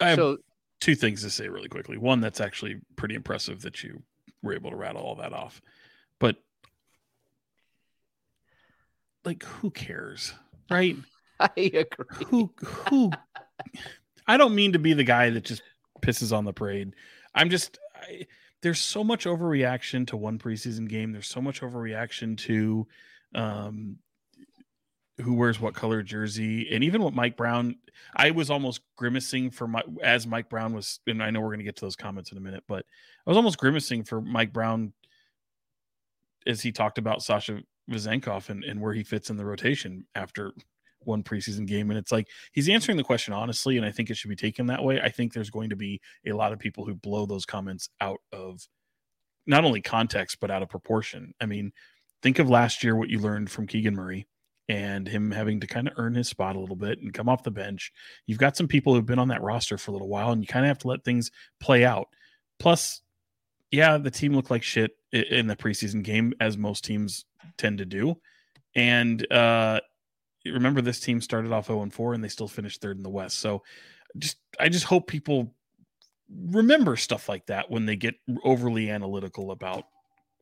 I 0.00 0.08
have 0.10 0.16
so 0.16 0.38
two 0.80 0.94
things 0.94 1.22
to 1.22 1.30
say 1.30 1.48
really 1.48 1.68
quickly. 1.68 1.96
One, 1.96 2.20
that's 2.20 2.40
actually 2.40 2.80
pretty 2.96 3.14
impressive 3.14 3.62
that 3.62 3.82
you 3.84 4.02
were 4.42 4.54
able 4.54 4.70
to 4.70 4.76
rattle 4.76 5.02
all 5.02 5.14
that 5.16 5.32
off. 5.32 5.60
But 6.18 6.36
like 9.24 9.44
who 9.44 9.70
cares? 9.70 10.34
Right? 10.70 10.96
I 11.40 11.50
agree. 11.56 12.26
Who 12.26 12.52
who 12.88 13.10
I 14.26 14.36
don't 14.36 14.54
mean 14.54 14.72
to 14.72 14.78
be 14.78 14.92
the 14.92 15.04
guy 15.04 15.30
that 15.30 15.44
just 15.44 15.62
pisses 16.00 16.36
on 16.36 16.44
the 16.44 16.52
parade. 16.52 16.94
I'm 17.34 17.50
just 17.50 17.78
I, 17.94 18.26
there's 18.62 18.80
so 18.80 19.02
much 19.02 19.24
overreaction 19.24 20.06
to 20.08 20.16
one 20.16 20.38
preseason 20.38 20.88
game. 20.88 21.12
There's 21.12 21.28
so 21.28 21.40
much 21.40 21.60
overreaction 21.60 22.36
to 22.38 22.86
um 23.34 23.98
who 25.18 25.34
wears 25.34 25.60
what 25.60 25.74
color 25.74 26.02
jersey 26.02 26.68
and 26.72 26.82
even 26.82 27.02
what 27.02 27.14
Mike 27.14 27.36
Brown 27.36 27.76
I 28.16 28.30
was 28.30 28.50
almost 28.50 28.80
grimacing 28.96 29.50
for 29.50 29.66
my 29.66 29.82
as 30.02 30.26
Mike 30.26 30.48
Brown 30.48 30.72
was 30.72 31.00
and 31.06 31.22
I 31.22 31.30
know 31.30 31.40
we're 31.40 31.48
going 31.48 31.58
to 31.58 31.64
get 31.64 31.76
to 31.76 31.84
those 31.84 31.96
comments 31.96 32.32
in 32.32 32.38
a 32.38 32.40
minute 32.40 32.64
but 32.66 32.84
I 33.26 33.30
was 33.30 33.36
almost 33.36 33.58
grimacing 33.58 34.04
for 34.04 34.20
Mike 34.20 34.52
Brown 34.52 34.92
as 36.46 36.60
he 36.60 36.72
talked 36.72 36.98
about 36.98 37.22
Sasha 37.22 37.60
Vezenkov 37.90 38.48
and, 38.48 38.64
and 38.64 38.80
where 38.80 38.94
he 38.94 39.02
fits 39.02 39.30
in 39.30 39.36
the 39.36 39.44
rotation 39.44 40.06
after 40.14 40.52
one 41.04 41.22
preseason 41.22 41.66
game 41.66 41.90
and 41.90 41.98
it's 41.98 42.12
like 42.12 42.28
he's 42.52 42.68
answering 42.68 42.96
the 42.96 43.04
question 43.04 43.34
honestly 43.34 43.76
and 43.76 43.86
I 43.86 43.90
think 43.90 44.10
it 44.10 44.16
should 44.16 44.30
be 44.30 44.36
taken 44.36 44.66
that 44.66 44.84
way 44.84 45.00
I 45.00 45.08
think 45.08 45.32
there's 45.32 45.50
going 45.50 45.70
to 45.70 45.76
be 45.76 46.00
a 46.26 46.32
lot 46.32 46.52
of 46.52 46.58
people 46.58 46.84
who 46.84 46.94
blow 46.94 47.26
those 47.26 47.46
comments 47.46 47.88
out 48.00 48.20
of 48.32 48.66
not 49.46 49.64
only 49.64 49.80
context 49.80 50.38
but 50.40 50.50
out 50.50 50.62
of 50.62 50.68
proportion 50.68 51.34
I 51.40 51.46
mean 51.46 51.72
think 52.22 52.38
of 52.38 52.48
last 52.48 52.82
year 52.84 52.96
what 52.96 53.10
you 53.10 53.18
learned 53.18 53.50
from 53.50 53.66
Keegan 53.66 53.94
Murray 53.94 54.26
and 54.68 55.08
him 55.08 55.30
having 55.30 55.60
to 55.60 55.66
kind 55.66 55.88
of 55.88 55.94
earn 55.96 56.14
his 56.14 56.28
spot 56.28 56.56
a 56.56 56.60
little 56.60 56.76
bit 56.76 57.00
and 57.00 57.12
come 57.12 57.28
off 57.28 57.42
the 57.42 57.50
bench. 57.50 57.92
You've 58.26 58.38
got 58.38 58.56
some 58.56 58.68
people 58.68 58.94
who've 58.94 59.04
been 59.04 59.18
on 59.18 59.28
that 59.28 59.42
roster 59.42 59.76
for 59.76 59.90
a 59.90 59.92
little 59.92 60.08
while, 60.08 60.30
and 60.30 60.40
you 60.40 60.46
kind 60.46 60.64
of 60.64 60.68
have 60.68 60.78
to 60.78 60.88
let 60.88 61.04
things 61.04 61.30
play 61.60 61.84
out. 61.84 62.08
Plus, 62.58 63.02
yeah, 63.70 63.98
the 63.98 64.10
team 64.10 64.34
looked 64.34 64.50
like 64.50 64.62
shit 64.62 64.92
in 65.12 65.46
the 65.46 65.56
preseason 65.56 66.02
game, 66.02 66.32
as 66.40 66.56
most 66.56 66.84
teams 66.84 67.24
tend 67.58 67.78
to 67.78 67.84
do. 67.84 68.16
And 68.74 69.30
uh, 69.32 69.80
remember, 70.44 70.80
this 70.80 71.00
team 71.00 71.20
started 71.20 71.52
off 71.52 71.66
0 71.66 71.82
and 71.82 71.92
4, 71.92 72.14
and 72.14 72.24
they 72.24 72.28
still 72.28 72.48
finished 72.48 72.80
third 72.80 72.96
in 72.96 73.02
the 73.02 73.10
West. 73.10 73.38
So, 73.38 73.62
just 74.18 74.38
I 74.60 74.68
just 74.68 74.84
hope 74.84 75.06
people 75.06 75.54
remember 76.48 76.96
stuff 76.96 77.28
like 77.28 77.46
that 77.46 77.70
when 77.70 77.86
they 77.86 77.96
get 77.96 78.14
overly 78.44 78.90
analytical 78.90 79.50
about 79.50 79.84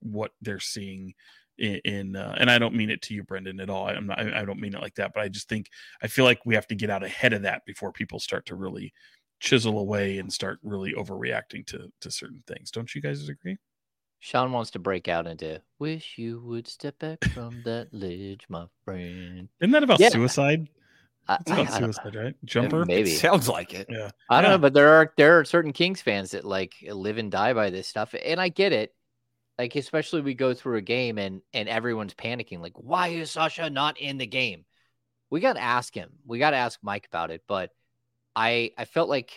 what 0.00 0.32
they're 0.40 0.60
seeing 0.60 1.14
in, 1.58 1.80
in 1.84 2.16
uh, 2.16 2.34
and 2.38 2.50
I 2.50 2.58
don't 2.58 2.74
mean 2.74 2.90
it 2.90 3.02
to 3.02 3.14
you, 3.14 3.22
Brenden, 3.22 3.62
at 3.62 3.70
all. 3.70 3.86
I'm 3.86 4.06
not, 4.06 4.18
I, 4.18 4.44
don't 4.44 4.60
mean 4.60 4.74
it 4.74 4.80
like 4.80 4.94
that, 4.94 5.12
but 5.14 5.22
I 5.22 5.28
just 5.28 5.48
think 5.48 5.68
I 6.02 6.06
feel 6.06 6.24
like 6.24 6.44
we 6.46 6.54
have 6.54 6.66
to 6.68 6.74
get 6.74 6.90
out 6.90 7.04
ahead 7.04 7.32
of 7.32 7.42
that 7.42 7.64
before 7.66 7.92
people 7.92 8.18
start 8.18 8.46
to 8.46 8.54
really 8.54 8.92
chisel 9.40 9.78
away 9.78 10.18
and 10.18 10.32
start 10.32 10.58
really 10.62 10.92
overreacting 10.94 11.66
to 11.66 11.90
to 12.00 12.10
certain 12.10 12.42
things. 12.46 12.70
Don't 12.70 12.94
you 12.94 13.00
guys 13.00 13.28
agree? 13.28 13.58
Sean 14.20 14.52
wants 14.52 14.70
to 14.72 14.78
break 14.78 15.08
out 15.08 15.26
into 15.26 15.60
"Wish 15.78 16.16
you 16.18 16.40
would 16.44 16.68
step 16.68 16.98
back 16.98 17.24
from 17.34 17.62
that 17.64 17.88
ledge, 17.92 18.44
my 18.48 18.66
friend." 18.84 19.48
Isn't 19.60 19.72
that 19.72 19.82
about 19.82 19.98
Yeah. 20.00 20.10
suicide? 20.10 20.68
It's 21.28 21.50
about 21.50 21.68
I 21.68 21.80
don't- 21.80 21.94
suicide, 21.94 22.14
right? 22.16 22.34
Jumper. 22.44 22.84
maybe. 22.84 23.10
Sounds 23.10 23.48
like 23.48 23.72
it. 23.74 23.86
Yeah. 23.88 24.10
I 24.28 24.40
don't 24.40 24.50
Yeah. 24.50 24.56
know, 24.56 24.60
but 24.60 24.74
there 24.74 24.88
are 24.94 25.12
there 25.16 25.38
are 25.38 25.44
certain 25.44 25.72
Kings 25.72 26.00
fans 26.02 26.32
that 26.32 26.44
like 26.44 26.74
live 26.82 27.18
and 27.18 27.30
die 27.30 27.52
by 27.54 27.70
this 27.70 27.88
stuff, 27.88 28.14
and 28.22 28.40
I 28.40 28.48
get 28.48 28.72
it. 28.72 28.94
Like 29.58 29.76
especially 29.76 30.22
we 30.22 30.34
go 30.34 30.54
through 30.54 30.78
a 30.78 30.82
game 30.82 31.18
and 31.18 31.42
and 31.52 31.68
everyone's 31.68 32.14
panicking, 32.14 32.60
like, 32.60 32.72
why 32.76 33.08
is 33.08 33.30
Sasha 33.30 33.68
not 33.70 33.98
in 33.98 34.18
the 34.18 34.26
game? 34.26 34.64
We 35.30 35.40
got 35.40 35.52
to 35.54 35.60
ask 35.60 35.94
him. 35.94 36.10
We 36.26 36.38
got 36.38 36.50
to 36.50 36.56
ask 36.56 36.80
Mike 36.82 37.06
about 37.06 37.30
it. 37.30 37.42
But 37.46 37.70
I 38.34 38.72
I 38.76 38.84
felt 38.84 39.08
like 39.08 39.32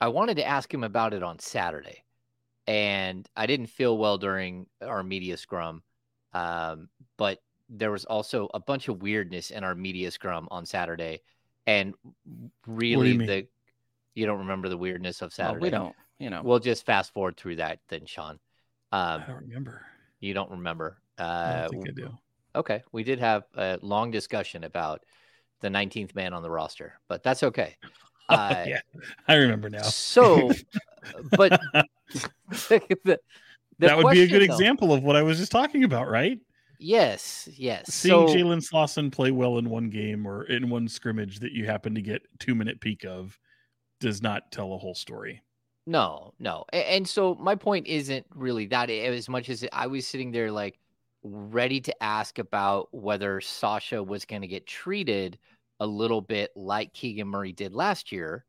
I 0.00 0.08
wanted 0.08 0.36
to 0.38 0.46
ask 0.46 0.72
him 0.72 0.84
about 0.84 1.12
it 1.12 1.22
on 1.22 1.38
Saturday, 1.40 2.04
and 2.68 3.26
I 3.34 3.46
didn't 3.46 3.68
feel 3.68 3.96
well 3.96 4.18
during 4.18 4.66
our 4.82 5.02
media 5.02 5.36
scrum. 5.38 5.82
Um, 6.34 6.90
but 7.16 7.40
there 7.70 7.90
was 7.90 8.04
also 8.04 8.48
a 8.52 8.60
bunch 8.60 8.88
of 8.88 9.00
weirdness 9.02 9.50
in 9.50 9.64
our 9.64 9.74
media 9.74 10.10
scrum 10.10 10.46
on 10.50 10.66
Saturday, 10.66 11.22
and 11.66 11.94
really 12.66 13.16
mean? 13.16 13.26
the 13.26 13.46
you 14.14 14.26
don't 14.26 14.38
remember 14.40 14.68
the 14.68 14.76
weirdness 14.76 15.22
of 15.22 15.32
Well, 15.38 15.48
Saturday. 15.48 15.62
we 15.62 15.70
don't, 15.70 15.94
you 16.18 16.28
know. 16.28 16.42
We'll 16.44 16.58
just 16.58 16.84
fast 16.84 17.12
forward 17.14 17.36
through 17.38 17.56
that 17.56 17.78
then, 17.88 18.04
Sean. 18.04 18.38
I 18.92 19.14
Um, 19.14 19.24
don't 19.26 19.36
remember. 19.42 19.86
you 20.20 20.34
don't 20.34 20.50
remember. 20.50 20.98
I 21.18 21.22
Uh, 21.22 21.60
don't 21.62 21.70
think 21.70 21.88
I 21.88 21.92
do. 21.92 22.18
okay, 22.54 22.82
we 22.92 23.02
did 23.02 23.18
have 23.18 23.44
a 23.56 23.78
long 23.80 24.10
discussion 24.10 24.64
about 24.64 25.04
the 25.60 25.68
19th 25.70 26.14
man 26.14 26.34
on 26.34 26.42
the 26.42 26.50
roster, 26.50 27.00
but 27.08 27.22
that's 27.22 27.42
okay. 27.42 27.76
Uh, 28.38 28.64
yeah, 28.66 28.80
I 29.26 29.36
remember 29.36 29.70
now. 29.70 29.84
So, 29.84 30.50
but 31.30 31.58
the, 32.68 32.82
the 33.04 33.18
that 33.78 33.96
would 33.96 34.12
be 34.12 34.20
a 34.20 34.26
good 34.26 34.42
though- 34.42 34.52
example 34.52 34.92
of 34.92 35.02
what 35.02 35.16
I 35.16 35.22
was 35.22 35.38
just 35.38 35.50
talking 35.50 35.82
about, 35.84 36.10
right? 36.10 36.38
Yes, 36.78 37.48
yes. 37.52 37.92
Seeing 37.92 38.28
so, 38.28 38.34
Jalen 38.34 38.62
Slawson 38.62 39.10
play 39.10 39.30
well 39.30 39.58
in 39.58 39.70
one 39.70 39.88
game 39.88 40.26
or 40.26 40.44
in 40.44 40.68
one 40.68 40.88
scrimmage 40.88 41.40
that 41.40 41.52
you 41.52 41.64
happen 41.64 41.94
to 41.94 42.02
get 42.02 42.22
two 42.38 42.54
minute 42.54 42.80
peak 42.80 43.04
of 43.04 43.38
does 43.98 44.22
not 44.22 44.52
tell 44.52 44.72
a 44.74 44.78
whole 44.78 44.94
story. 44.94 45.42
No, 45.86 46.34
no. 46.38 46.66
And 46.72 47.08
so 47.08 47.34
my 47.34 47.54
point 47.54 47.86
isn't 47.86 48.26
really 48.34 48.66
that 48.66 48.90
as 48.90 49.28
much 49.28 49.48
as 49.48 49.64
I 49.72 49.86
was 49.86 50.06
sitting 50.06 50.30
there 50.30 50.52
like 50.52 50.78
ready 51.22 51.80
to 51.80 52.02
ask 52.02 52.38
about 52.38 52.88
whether 52.92 53.40
Sasha 53.40 54.02
was 54.02 54.24
going 54.24 54.42
to 54.42 54.48
get 54.48 54.66
treated 54.66 55.38
a 55.80 55.86
little 55.86 56.20
bit 56.20 56.50
like 56.56 56.92
Keegan 56.92 57.28
Murray 57.28 57.52
did 57.52 57.74
last 57.74 58.12
year 58.12 58.44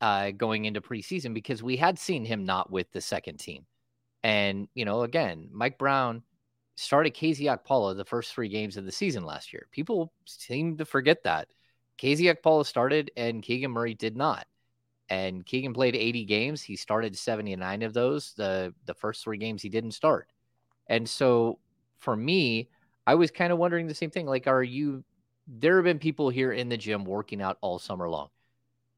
uh, 0.00 0.30
going 0.30 0.64
into 0.64 0.80
preseason 0.80 1.34
because 1.34 1.62
we 1.62 1.76
had 1.76 1.98
seen 1.98 2.24
him 2.24 2.44
not 2.44 2.70
with 2.70 2.90
the 2.92 3.00
second 3.00 3.38
team. 3.38 3.66
And, 4.22 4.68
you 4.74 4.84
know, 4.84 5.02
again, 5.02 5.48
Mike 5.52 5.78
Brown 5.78 6.22
started 6.76 7.14
KZ 7.14 7.40
Okpala 7.40 7.96
the 7.96 8.04
first 8.04 8.32
three 8.32 8.48
games 8.48 8.76
of 8.76 8.84
the 8.84 8.92
season 8.92 9.24
last 9.24 9.52
year. 9.52 9.68
People 9.70 10.12
seem 10.24 10.76
to 10.78 10.84
forget 10.84 11.22
that. 11.24 11.48
KZ 11.98 12.34
Okpala 12.34 12.66
started 12.66 13.10
and 13.16 13.42
Keegan 13.42 13.70
Murray 13.70 13.94
did 13.94 14.16
not 14.16 14.46
and 15.08 15.46
Keegan 15.46 15.72
played 15.72 15.94
80 15.94 16.24
games. 16.24 16.62
He 16.62 16.76
started 16.76 17.16
79 17.16 17.82
of 17.82 17.94
those. 17.94 18.32
The 18.34 18.74
the 18.86 18.94
first 18.94 19.22
three 19.22 19.38
games 19.38 19.62
he 19.62 19.68
didn't 19.68 19.92
start. 19.92 20.28
And 20.88 21.08
so 21.08 21.58
for 21.98 22.16
me, 22.16 22.68
I 23.06 23.14
was 23.14 23.30
kind 23.30 23.52
of 23.52 23.58
wondering 23.58 23.86
the 23.86 23.94
same 23.94 24.10
thing. 24.10 24.26
Like, 24.26 24.46
are 24.46 24.62
you 24.62 25.04
there 25.46 25.76
have 25.76 25.84
been 25.84 25.98
people 25.98 26.28
here 26.28 26.52
in 26.52 26.68
the 26.68 26.76
gym 26.76 27.04
working 27.04 27.42
out 27.42 27.58
all 27.60 27.78
summer 27.78 28.08
long, 28.08 28.28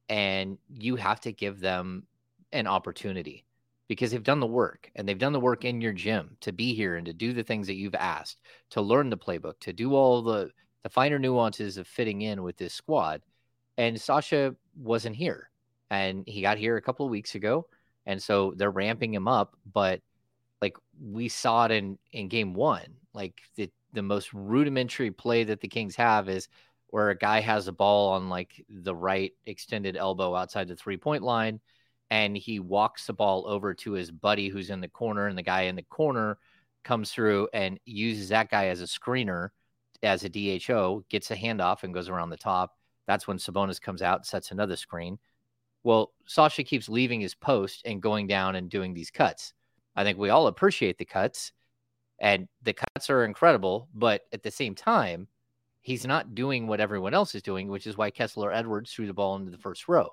and 0.08 0.58
you 0.68 0.96
have 0.96 1.20
to 1.20 1.32
give 1.32 1.60
them 1.60 2.06
an 2.52 2.66
opportunity 2.66 3.44
because 3.88 4.10
they've 4.10 4.22
done 4.22 4.40
the 4.40 4.46
work 4.46 4.90
and 4.94 5.08
they've 5.08 5.18
done 5.18 5.32
the 5.32 5.40
work 5.40 5.64
in 5.64 5.80
your 5.80 5.92
gym 5.92 6.36
to 6.40 6.52
be 6.52 6.74
here 6.74 6.96
and 6.96 7.06
to 7.06 7.12
do 7.12 7.32
the 7.32 7.42
things 7.42 7.66
that 7.66 7.76
you've 7.76 7.94
asked, 7.94 8.40
to 8.70 8.80
learn 8.80 9.10
the 9.10 9.16
playbook, 9.16 9.58
to 9.60 9.72
do 9.72 9.94
all 9.94 10.22
the 10.22 10.50
the 10.84 10.88
finer 10.88 11.18
nuances 11.18 11.76
of 11.76 11.88
fitting 11.88 12.22
in 12.22 12.42
with 12.42 12.56
this 12.56 12.72
squad. 12.72 13.20
And 13.76 14.00
Sasha 14.00 14.54
wasn't 14.76 15.16
here 15.16 15.50
and 15.90 16.24
he 16.26 16.42
got 16.42 16.58
here 16.58 16.76
a 16.76 16.82
couple 16.82 17.06
of 17.06 17.10
weeks 17.10 17.34
ago 17.34 17.66
and 18.06 18.22
so 18.22 18.52
they're 18.56 18.70
ramping 18.70 19.12
him 19.12 19.28
up 19.28 19.56
but 19.72 20.00
like 20.60 20.76
we 21.00 21.28
saw 21.28 21.64
it 21.64 21.70
in 21.70 21.98
in 22.12 22.28
game 22.28 22.54
1 22.54 22.82
like 23.14 23.40
the 23.56 23.70
the 23.98 24.02
most 24.02 24.32
rudimentary 24.32 25.10
play 25.10 25.44
that 25.44 25.60
the 25.60 25.68
Kings 25.68 25.96
have 25.96 26.28
is 26.28 26.48
where 26.88 27.10
a 27.10 27.18
guy 27.18 27.40
has 27.40 27.68
a 27.68 27.72
ball 27.72 28.12
on 28.12 28.28
like 28.28 28.64
the 28.68 28.94
right 28.94 29.32
extended 29.46 29.96
elbow 29.96 30.34
outside 30.34 30.68
the 30.68 30.76
three 30.76 30.96
point 30.96 31.22
line 31.22 31.60
and 32.10 32.36
he 32.36 32.60
walks 32.60 33.06
the 33.06 33.12
ball 33.12 33.44
over 33.46 33.74
to 33.74 33.92
his 33.92 34.10
buddy 34.10 34.48
who's 34.48 34.70
in 34.70 34.80
the 34.80 34.88
corner 34.88 35.26
and 35.26 35.36
the 35.36 35.42
guy 35.42 35.62
in 35.62 35.76
the 35.76 35.82
corner 35.82 36.38
comes 36.84 37.12
through 37.12 37.48
and 37.52 37.78
uses 37.84 38.30
that 38.30 38.50
guy 38.50 38.68
as 38.68 38.80
a 38.80 38.84
screener 38.84 39.50
as 40.02 40.24
a 40.24 40.28
DHO 40.28 41.04
gets 41.10 41.30
a 41.30 41.36
handoff 41.36 41.82
and 41.82 41.92
goes 41.92 42.08
around 42.08 42.30
the 42.30 42.36
top 42.36 42.78
that's 43.06 43.26
when 43.26 43.36
Sabonis 43.36 43.80
comes 43.80 44.00
out 44.00 44.20
and 44.20 44.26
sets 44.26 44.50
another 44.50 44.76
screen 44.76 45.18
well, 45.84 46.12
Sasha 46.26 46.64
keeps 46.64 46.88
leaving 46.88 47.20
his 47.20 47.34
post 47.34 47.82
and 47.84 48.02
going 48.02 48.26
down 48.26 48.56
and 48.56 48.68
doing 48.68 48.94
these 48.94 49.10
cuts. 49.10 49.54
I 49.96 50.04
think 50.04 50.18
we 50.18 50.30
all 50.30 50.46
appreciate 50.46 50.98
the 50.98 51.04
cuts, 51.04 51.52
and 52.20 52.48
the 52.62 52.74
cuts 52.74 53.10
are 53.10 53.24
incredible. 53.24 53.88
But 53.94 54.22
at 54.32 54.42
the 54.42 54.50
same 54.50 54.74
time, 54.74 55.28
he's 55.80 56.06
not 56.06 56.34
doing 56.34 56.66
what 56.66 56.80
everyone 56.80 57.14
else 57.14 57.34
is 57.34 57.42
doing, 57.42 57.68
which 57.68 57.86
is 57.86 57.96
why 57.96 58.10
Kessler 58.10 58.52
Edwards 58.52 58.92
threw 58.92 59.06
the 59.06 59.14
ball 59.14 59.36
into 59.36 59.50
the 59.50 59.58
first 59.58 59.88
row. 59.88 60.10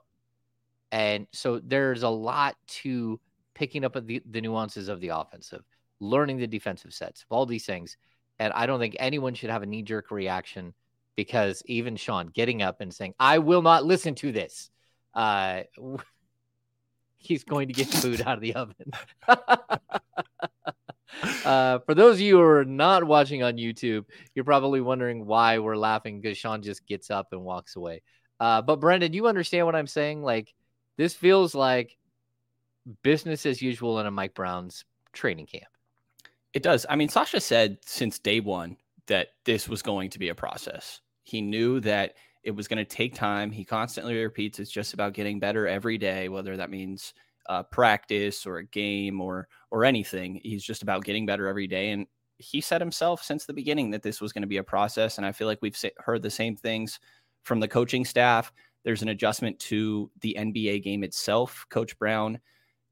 And 0.92 1.28
so 1.32 1.60
there's 1.60 2.04
a 2.04 2.10
lot 2.10 2.56
to 2.68 3.20
picking 3.54 3.84
up 3.84 3.94
the, 4.06 4.22
the 4.30 4.42
nuances 4.42 4.88
of 4.88 5.02
the 5.02 5.10
offensive, 5.10 5.64
learning 6.00 6.38
the 6.38 6.48
defensive 6.48 6.94
sets, 6.94 7.24
of 7.24 7.28
all 7.30 7.46
these 7.46 7.66
things. 7.66 7.98
And 8.40 8.54
I 8.54 8.66
don't 8.66 8.80
think 8.80 8.96
anyone 9.00 9.34
should 9.34 9.50
have 9.50 9.64
a 9.64 9.66
knee 9.66 9.82
jerk 9.82 10.12
reaction 10.12 10.74
because 11.16 11.64
even 11.66 11.96
Sean 11.96 12.28
getting 12.28 12.62
up 12.62 12.82
and 12.82 12.94
saying, 12.94 13.14
I 13.20 13.40
will 13.40 13.62
not 13.62 13.86
listen 13.86 14.16
to 14.16 14.32
this 14.32 14.70
uh, 15.16 15.64
he's 17.18 17.44
going 17.44 17.68
to 17.70 17.74
get 17.74 17.88
food 17.88 18.22
out 18.22 18.36
of 18.36 18.42
the 18.42 18.54
oven. 18.56 18.92
uh, 21.45 21.79
for 21.79 21.93
those 21.93 22.15
of 22.15 22.22
you 22.22 22.38
who 22.38 22.43
are 22.43 22.65
not 22.65 23.03
watching 23.03 23.43
on 23.43 23.57
YouTube, 23.57 24.05
you're 24.34 24.45
probably 24.45 24.81
wondering 24.81 25.25
why 25.25 25.60
we're 25.60 25.77
laughing 25.77 26.22
because 26.22 26.38
Sean 26.38 26.62
just 26.62 26.86
gets 26.86 27.10
up 27.10 27.27
and 27.31 27.41
walks 27.41 27.75
away. 27.75 28.01
Uh, 28.39 28.62
but 28.62 28.79
Brenden, 28.79 29.13
you 29.13 29.27
understand 29.27 29.65
what 29.65 29.75
I'm 29.75 29.88
saying? 29.88 30.22
Like, 30.22 30.53
this 30.98 31.13
feels 31.13 31.55
like 31.55 31.98
business 33.03 33.45
as 33.45 33.62
usual 33.62 34.00
in 34.00 34.05
a 34.05 34.12
Mike 34.12 34.34
Brown's 34.34 34.86
training 35.13 35.48
camp. 35.48 35.65
It 36.53 36.63
does. 36.63 36.86
I 36.89 36.95
mean, 36.95 37.10
Sasha 37.10 37.39
said 37.39 37.77
since 37.86 38.19
day 38.19 38.39
one 38.39 38.77
that 39.07 39.29
this 39.43 39.67
was 39.67 39.81
going 39.81 40.10
to 40.12 40.19
be 40.19 40.29
a 40.29 40.36
process. 40.36 41.01
He 41.24 41.41
knew 41.41 41.79
that 41.81 42.13
it 42.43 42.51
was 42.51 42.67
going 42.67 42.77
to 42.77 42.86
take 42.86 43.15
time. 43.15 43.51
He 43.51 43.65
constantly 43.65 44.15
repeats 44.15 44.60
it's 44.60 44.72
just 44.72 44.93
about 44.93 45.13
getting 45.13 45.39
better 45.39 45.67
every 45.67 45.98
day, 45.98 46.29
whether 46.29 46.55
that 46.57 46.69
means 46.69 47.13
uh, 47.48 47.64
practice 47.64 48.46
or 48.46 48.58
a 48.58 48.66
game 48.66 49.22
or 49.22 49.48
or 49.72 49.86
anything. 49.86 50.40
He's 50.44 50.64
just 50.64 50.84
about 50.84 51.04
getting 51.04 51.25
better 51.25 51.48
every 51.48 51.68
day. 51.68 51.92
And 51.92 52.08
he 52.38 52.62
said 52.62 52.82
himself 52.82 53.24
since 53.24 53.46
the 53.46 53.54
beginning 53.54 53.92
that 53.92 54.04
this 54.04 54.20
was 54.20 54.34
going 54.34 54.42
to 54.42 54.48
be 54.48 54.58
a 54.58 54.64
process. 54.64 55.18
And 55.18 55.25
I 55.25 55.32
feel 55.32 55.48
like 55.48 55.60
we've 55.62 55.78
heard 55.98 56.22
the 56.22 56.30
same 56.30 56.56
things 56.56 57.00
from 57.44 57.60
the 57.60 57.68
coaching 57.68 58.04
staff. 58.04 58.52
There's 58.84 59.02
an 59.02 59.10
adjustment 59.10 59.60
to 59.60 60.12
the 60.22 60.36
NBA 60.38 60.84
game 60.84 61.04
itself. 61.04 61.66
Coach 61.70 61.98
Brown 61.98 62.40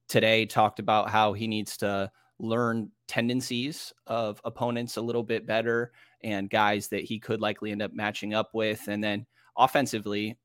today 0.07 0.45
talked 0.45 0.79
about 0.79 1.09
how 1.09 1.33
he 1.33 1.47
needs 1.47 1.77
to 1.77 2.11
learn 2.39 2.89
tendencies 3.07 3.93
of 4.07 4.41
opponents 4.43 4.97
a 4.97 5.01
little 5.01 5.23
bit 5.23 5.45
better 5.45 5.91
and 6.23 6.49
guys 6.49 6.87
that 6.87 7.03
he 7.03 7.19
could 7.19 7.41
likely 7.41 7.71
end 7.71 7.81
up 7.81 7.93
matching 7.93 8.33
up 8.33 8.49
with. 8.53 8.87
And 8.87 9.03
then 9.03 9.25
offensively, 9.57 10.37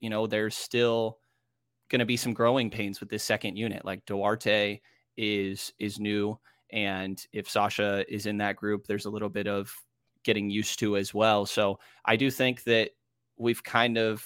you 0.00 0.10
know, 0.10 0.26
there's 0.26 0.56
still 0.56 1.18
going 1.88 2.00
to 2.00 2.06
be 2.06 2.16
some 2.16 2.34
growing 2.34 2.70
pains 2.70 3.00
with 3.00 3.08
this 3.08 3.24
second 3.24 3.56
unit. 3.56 3.84
Like 3.84 4.04
Duarte 4.06 4.80
is 5.16 5.72
is 5.78 5.98
new, 5.98 6.38
and 6.70 7.24
if 7.32 7.48
Sasha 7.48 8.04
is 8.12 8.26
in 8.26 8.38
that 8.38 8.56
group, 8.56 8.86
there's 8.86 9.06
a 9.06 9.10
little 9.10 9.28
bit 9.28 9.48
of 9.48 9.74
getting 10.22 10.50
used 10.50 10.78
to 10.80 10.96
as 10.96 11.14
well. 11.14 11.46
So 11.46 11.78
I 12.04 12.16
do 12.16 12.30
think 12.30 12.64
that 12.64 12.90
we've 13.36 13.62
kind 13.62 13.96
of 13.96 14.24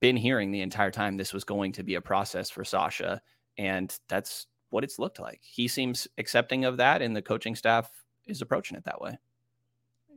been 0.00 0.16
hearing 0.16 0.50
the 0.50 0.62
entire 0.62 0.90
time 0.90 1.16
this 1.16 1.32
was 1.32 1.44
going 1.44 1.72
to 1.72 1.82
be 1.82 1.94
a 1.94 2.00
process 2.00 2.50
for 2.50 2.64
Sasha, 2.64 3.20
and 3.58 3.96
that's 4.08 4.46
what 4.70 4.84
it's 4.84 4.98
looked 4.98 5.20
like. 5.20 5.40
He 5.42 5.68
seems 5.68 6.08
accepting 6.18 6.64
of 6.64 6.78
that, 6.78 7.02
and 7.02 7.14
the 7.14 7.22
coaching 7.22 7.54
staff 7.54 7.90
is 8.26 8.40
approaching 8.42 8.76
it 8.76 8.84
that 8.84 9.00
way. 9.00 9.18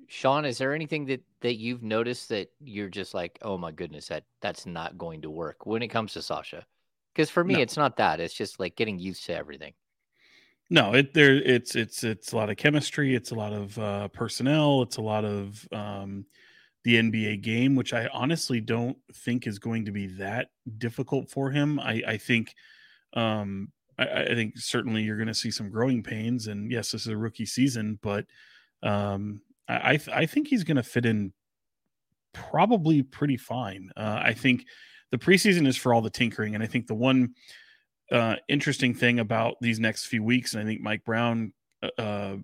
Sean, 0.07 0.45
is 0.45 0.57
there 0.57 0.73
anything 0.73 1.05
that 1.05 1.23
that 1.41 1.55
you've 1.55 1.83
noticed 1.83 2.29
that 2.29 2.51
you're 2.59 2.89
just 2.89 3.13
like, 3.13 3.37
oh 3.41 3.57
my 3.57 3.71
goodness, 3.71 4.07
that 4.07 4.25
that's 4.41 4.65
not 4.65 4.97
going 4.97 5.21
to 5.23 5.29
work 5.29 5.65
when 5.65 5.81
it 5.81 5.89
comes 5.89 6.13
to 6.13 6.21
Sasha? 6.21 6.65
Because 7.13 7.29
for 7.29 7.43
me, 7.43 7.55
No. 7.55 7.61
it's 7.61 7.77
not 7.77 7.97
that. 7.97 8.19
It's 8.19 8.33
just 8.33 8.59
like 8.59 8.75
getting 8.75 8.99
used 8.99 9.25
to 9.25 9.35
everything. 9.35 9.73
No, 10.69 10.93
it 10.93 11.13
there 11.13 11.35
it's 11.35 11.75
it's 11.75 12.03
it's 12.03 12.31
a 12.31 12.35
lot 12.35 12.49
of 12.49 12.57
chemistry, 12.57 13.15
it's 13.15 13.31
a 13.31 13.35
lot 13.35 13.53
of 13.53 13.77
uh 13.77 14.07
personnel, 14.09 14.81
it's 14.81 14.97
a 14.97 15.01
lot 15.01 15.25
of 15.25 15.67
um 15.71 16.25
the 16.83 16.97
NBA 16.97 17.37
game, 17.37 17.75
which 17.75 17.93
I 17.93 18.07
honestly 18.07 18.61
don't 18.61 18.97
think 19.13 19.47
is 19.47 19.59
going 19.59 19.85
to 19.85 19.91
be 19.91 20.07
that 20.17 20.49
difficult 20.77 21.29
for 21.29 21.51
him. 21.51 21.79
I, 21.79 22.03
I 22.07 22.17
think 22.17 22.55
um 23.13 23.71
I, 23.97 24.23
I 24.23 24.35
think 24.35 24.57
certainly 24.57 25.03
you're 25.03 25.17
gonna 25.17 25.33
see 25.33 25.51
some 25.51 25.69
growing 25.69 26.03
pains 26.03 26.47
and 26.47 26.71
yes, 26.71 26.91
this 26.91 27.03
is 27.03 27.07
a 27.09 27.17
rookie 27.17 27.45
season, 27.45 27.99
but 28.01 28.25
um 28.83 29.41
I 29.67 29.97
th- 29.97 30.15
I 30.15 30.25
think 30.25 30.47
he's 30.47 30.63
gonna 30.63 30.83
fit 30.83 31.05
in 31.05 31.33
probably 32.33 33.03
pretty 33.03 33.37
fine. 33.37 33.91
Uh 33.95 34.19
I 34.23 34.33
think 34.33 34.65
the 35.11 35.17
preseason 35.19 35.67
is 35.67 35.77
for 35.77 35.93
all 35.93 36.01
the 36.01 36.09
tinkering, 36.09 36.55
and 36.55 36.63
I 36.63 36.67
think 36.67 36.87
the 36.87 36.95
one 36.95 37.35
uh, 38.11 38.35
interesting 38.47 38.93
thing 38.93 39.19
about 39.19 39.55
these 39.61 39.79
next 39.79 40.05
few 40.05 40.23
weeks, 40.23 40.53
and 40.53 40.63
I 40.63 40.65
think 40.65 40.81
Mike 40.81 41.03
Brown 41.03 41.53
uh, 41.81 42.01
uh, 42.01 42.35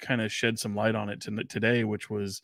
kind 0.00 0.20
of 0.20 0.32
shed 0.32 0.58
some 0.58 0.74
light 0.74 0.94
on 0.94 1.08
it 1.08 1.20
to, 1.22 1.44
today, 1.44 1.84
which 1.84 2.10
was, 2.10 2.42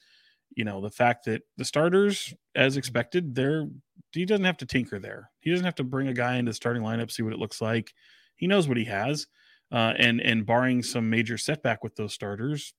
you 0.55 0.65
know, 0.65 0.81
the 0.81 0.91
fact 0.91 1.25
that 1.25 1.43
the 1.57 1.65
starters, 1.65 2.35
as 2.55 2.77
expected, 2.77 3.35
they're 3.35 3.67
he 4.13 4.27
doesn't 4.27 4.45
have 4.45 4.59
to 4.59 4.67
tinker 4.67 4.99
there. 4.99 5.31
He 5.41 5.51
doesn't 5.51 5.65
have 5.65 5.77
to 5.77 5.85
bring 5.85 6.09
a 6.09 6.15
guy 6.15 6.37
into 6.37 6.51
the 6.51 6.55
starting 6.55 6.83
lineup, 6.83 7.11
see 7.11 7.23
what 7.23 7.33
it 7.33 7.39
looks 7.39 7.63
like. 7.63 7.93
He 8.37 8.47
knows 8.47 8.69
what 8.69 8.77
he 8.77 8.85
has, 8.85 9.27
uh, 9.73 9.95
and 9.99 10.21
and 10.21 10.45
barring 10.45 10.83
some 10.83 11.09
major 11.09 11.39
setback 11.39 11.83
with 11.83 11.97
those 11.97 12.13
starters, 12.13 12.75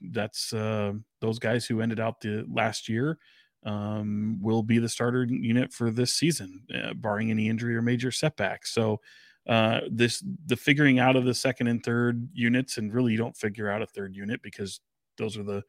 that's 0.00 0.52
uh, 0.52 0.92
those 1.20 1.38
guys 1.38 1.66
who 1.66 1.82
ended 1.82 2.00
out 2.00 2.20
the 2.20 2.44
last 2.50 2.88
year 2.88 3.18
um, 3.64 4.38
will 4.40 4.62
be 4.62 4.78
the 4.78 4.88
starter 4.88 5.24
unit 5.24 5.72
for 5.72 5.90
this 5.90 6.12
season, 6.12 6.62
uh, 6.74 6.94
barring 6.94 7.30
any 7.30 7.48
injury 7.48 7.76
or 7.76 7.82
major 7.82 8.10
setback. 8.10 8.66
So 8.66 9.00
uh, 9.46 9.80
this 9.90 10.24
the 10.46 10.56
figuring 10.56 10.98
out 10.98 11.16
of 11.16 11.26
the 11.26 11.34
second 11.34 11.66
and 11.66 11.82
third 11.82 12.28
units, 12.32 12.78
and 12.78 12.92
really 12.92 13.12
you 13.12 13.18
don't 13.18 13.36
figure 13.36 13.70
out 13.70 13.82
a 13.82 13.86
third 13.86 14.16
unit 14.16 14.40
because 14.42 14.80
those 15.18 15.36
are 15.36 15.42
the 15.42 15.62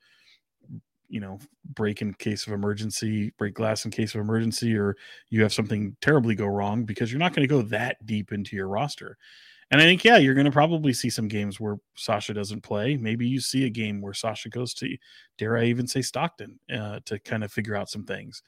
you 1.09 1.19
know 1.19 1.39
break 1.75 2.01
in 2.01 2.13
case 2.13 2.47
of 2.47 2.53
emergency, 2.53 3.33
break 3.37 3.53
glass 3.53 3.83
in 3.83 3.91
case 3.91 4.15
of 4.15 4.21
emergency, 4.21 4.77
or 4.77 4.95
you 5.29 5.41
have 5.41 5.53
something 5.53 5.97
terribly 6.01 6.35
go 6.35 6.45
wrong 6.45 6.85
because 6.85 7.11
you're 7.11 7.19
not 7.19 7.33
going 7.33 7.45
to 7.45 7.53
go 7.53 7.63
that 7.63 8.05
deep 8.05 8.31
into 8.31 8.55
your 8.55 8.69
roster. 8.69 9.17
And 9.71 9.79
I 9.79 9.83
think, 9.83 10.03
yeah, 10.03 10.17
you're 10.17 10.33
going 10.33 10.45
to 10.45 10.51
probably 10.51 10.93
see 10.93 11.09
some 11.09 11.27
games 11.27 11.59
where 11.59 11.77
Sasha 11.95 12.33
doesn't 12.33 12.63
play. 12.63 12.97
Maybe 12.97 13.27
you 13.27 13.39
see 13.39 13.65
a 13.65 13.69
game 13.69 14.01
where 14.01 14.13
Sasha 14.13 14.49
goes 14.49 14.73
to, 14.75 14.97
dare 15.37 15.57
I 15.57 15.65
even 15.65 15.85
say, 15.85 16.01
Stockton 16.01 16.59
uh, 16.73 17.01
to 17.05 17.19
kind 17.19 17.43
of 17.43 17.51
figure 17.51 17.75
out 17.75 17.89
some 17.89 18.03
things. 18.03 18.41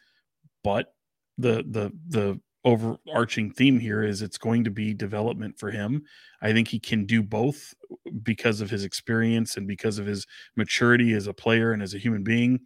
But 0.64 0.94
the 1.38 1.64
the 1.68 1.92
the 2.08 2.40
overarching 2.64 3.52
theme 3.52 3.80
here 3.80 4.04
is 4.04 4.22
it's 4.22 4.38
going 4.38 4.64
to 4.64 4.70
be 4.70 4.94
development 4.94 5.58
for 5.58 5.72
him. 5.72 6.04
I 6.42 6.54
think 6.54 6.68
he 6.68 6.80
can 6.80 7.06
do 7.06 7.24
both 7.24 7.74
because 8.22 8.62
of 8.62 8.70
his 8.70 8.84
experience 8.84 9.58
and 9.58 9.68
because 9.68 9.98
of 9.98 10.06
his 10.06 10.28
maturity 10.56 11.14
as 11.14 11.28
a 11.28 11.34
player 11.34 11.72
and 11.72 11.82
as 11.82 11.94
a 11.94 12.00
human 12.00 12.24
being. 12.24 12.60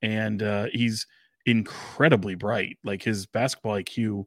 And 0.00 0.42
uh, 0.42 0.66
he's 0.72 1.06
incredibly 1.46 2.34
bright. 2.34 2.78
Like 2.82 3.02
his 3.02 3.26
basketball 3.26 3.74
IQ 3.74 4.24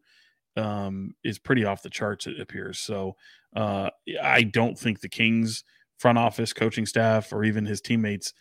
um, 0.58 1.14
is 1.24 1.40
pretty 1.40 1.66
off 1.66 1.82
the 1.82 1.90
charts, 1.90 2.28
it 2.28 2.40
appears. 2.40 2.80
So 2.80 3.16
uh, 3.56 3.90
I 4.22 4.44
don't 4.44 4.78
think 4.78 5.00
the 5.00 5.10
Kings 5.10 5.64
front 5.98 6.18
office, 6.18 6.54
coaching 6.54 6.86
staff, 6.86 7.32
or 7.32 7.44
even 7.44 7.66
his 7.66 7.82
teammates 7.82 8.34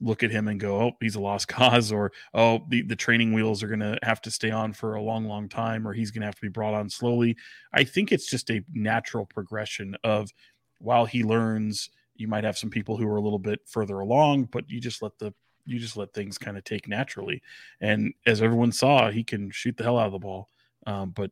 look 0.00 0.22
at 0.22 0.30
him 0.30 0.48
and 0.48 0.58
go, 0.58 0.80
"Oh, 0.80 0.92
he's 1.00 1.14
a 1.14 1.20
lost 1.20 1.48
cause," 1.48 1.92
or 1.92 2.12
"Oh, 2.34 2.60
the, 2.68 2.82
the 2.82 2.96
training 2.96 3.32
wheels 3.32 3.62
are 3.62 3.68
going 3.68 3.80
to 3.80 3.98
have 4.02 4.20
to 4.22 4.30
stay 4.30 4.50
on 4.50 4.72
for 4.72 4.94
a 4.94 5.02
long, 5.02 5.26
long 5.26 5.48
time," 5.48 5.86
or 5.86 5.92
he's 5.92 6.10
going 6.10 6.22
to 6.22 6.26
have 6.26 6.36
to 6.36 6.42
be 6.42 6.48
brought 6.48 6.74
on 6.74 6.88
slowly. 6.88 7.36
I 7.72 7.84
think 7.84 8.12
it's 8.12 8.28
just 8.28 8.50
a 8.50 8.64
natural 8.72 9.26
progression 9.26 9.96
of 10.04 10.30
while 10.78 11.06
he 11.06 11.22
learns. 11.22 11.90
You 12.14 12.28
might 12.28 12.44
have 12.44 12.58
some 12.58 12.70
people 12.70 12.96
who 12.96 13.06
are 13.08 13.16
a 13.16 13.22
little 13.22 13.38
bit 13.38 13.60
further 13.66 14.00
along, 14.00 14.44
but 14.44 14.68
you 14.68 14.80
just 14.80 15.02
let 15.02 15.18
the 15.18 15.32
you 15.64 15.78
just 15.78 15.96
let 15.96 16.12
things 16.12 16.38
kind 16.38 16.56
of 16.56 16.64
take 16.64 16.88
naturally. 16.88 17.40
And 17.80 18.14
as 18.26 18.42
everyone 18.42 18.72
saw, 18.72 19.10
he 19.10 19.22
can 19.22 19.50
shoot 19.50 19.76
the 19.76 19.84
hell 19.84 19.98
out 19.98 20.06
of 20.06 20.12
the 20.12 20.18
ball, 20.18 20.48
um, 20.86 21.10
but 21.10 21.30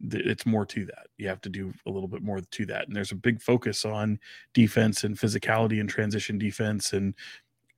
it's 0.00 0.46
more 0.46 0.66
to 0.66 0.84
that. 0.86 1.06
You 1.16 1.28
have 1.28 1.40
to 1.42 1.48
do 1.48 1.72
a 1.86 1.90
little 1.90 2.08
bit 2.08 2.22
more 2.22 2.40
to 2.40 2.66
that. 2.66 2.86
And 2.86 2.94
there's 2.94 3.12
a 3.12 3.16
big 3.16 3.40
focus 3.40 3.84
on 3.84 4.18
defense 4.52 5.04
and 5.04 5.16
physicality 5.16 5.80
and 5.80 5.88
transition 5.88 6.38
defense 6.38 6.92
and 6.92 7.14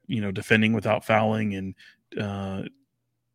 you 0.07 0.21
know 0.21 0.31
defending 0.31 0.73
without 0.73 1.05
fouling 1.05 1.55
and 1.55 1.75
uh, 2.21 2.63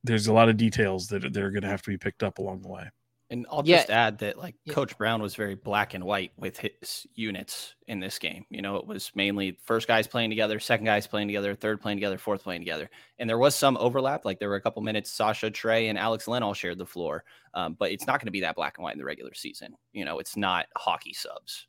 there's 0.03 0.27
a 0.27 0.33
lot 0.33 0.49
of 0.49 0.57
details 0.57 1.07
that, 1.07 1.21
that 1.21 1.37
are 1.37 1.51
going 1.51 1.63
to 1.63 1.69
have 1.69 1.81
to 1.83 1.89
be 1.89 1.97
picked 1.97 2.23
up 2.23 2.39
along 2.39 2.61
the 2.61 2.67
way. 2.67 2.89
And 3.33 3.47
I'll 3.49 3.63
Yeah. 3.65 3.77
just 3.77 3.89
add 3.89 4.19
that 4.19 4.37
like 4.37 4.53
Yeah. 4.63 4.73
Coach 4.75 4.95
Brown 4.95 5.19
was 5.19 5.33
very 5.35 5.55
black 5.55 5.95
and 5.95 6.03
white 6.03 6.33
with 6.37 6.59
his 6.59 7.07
units 7.15 7.73
in 7.87 7.99
this 7.99 8.19
game. 8.19 8.45
You 8.51 8.61
know, 8.61 8.75
it 8.75 8.85
was 8.85 9.11
mainly 9.15 9.57
first 9.63 9.87
guys 9.87 10.05
playing 10.05 10.29
together, 10.29 10.59
second 10.59 10.85
guys 10.85 11.07
playing 11.07 11.29
together, 11.29 11.55
third 11.55 11.81
playing 11.81 11.97
together, 11.97 12.19
fourth 12.19 12.43
playing 12.43 12.61
together. 12.61 12.91
And 13.17 13.27
there 13.27 13.39
was 13.39 13.55
some 13.55 13.75
overlap. 13.77 14.23
Like 14.23 14.37
there 14.37 14.49
were 14.49 14.55
a 14.55 14.61
couple 14.61 14.83
minutes 14.83 15.11
Sasha, 15.11 15.49
Trey, 15.49 15.87
and 15.87 15.97
Alex 15.97 16.27
Len 16.27 16.43
all 16.43 16.53
shared 16.53 16.77
the 16.77 16.85
floor. 16.85 17.23
Um, 17.55 17.73
but 17.73 17.91
it's 17.91 18.05
not 18.05 18.19
going 18.19 18.27
to 18.27 18.31
be 18.31 18.41
that 18.41 18.55
black 18.55 18.77
and 18.77 18.83
white 18.83 18.93
in 18.93 18.99
the 18.99 19.05
regular 19.05 19.33
season. 19.33 19.75
You 19.93 20.05
know, 20.05 20.19
it's 20.19 20.37
not 20.37 20.67
hockey 20.77 21.13
subs. 21.13 21.65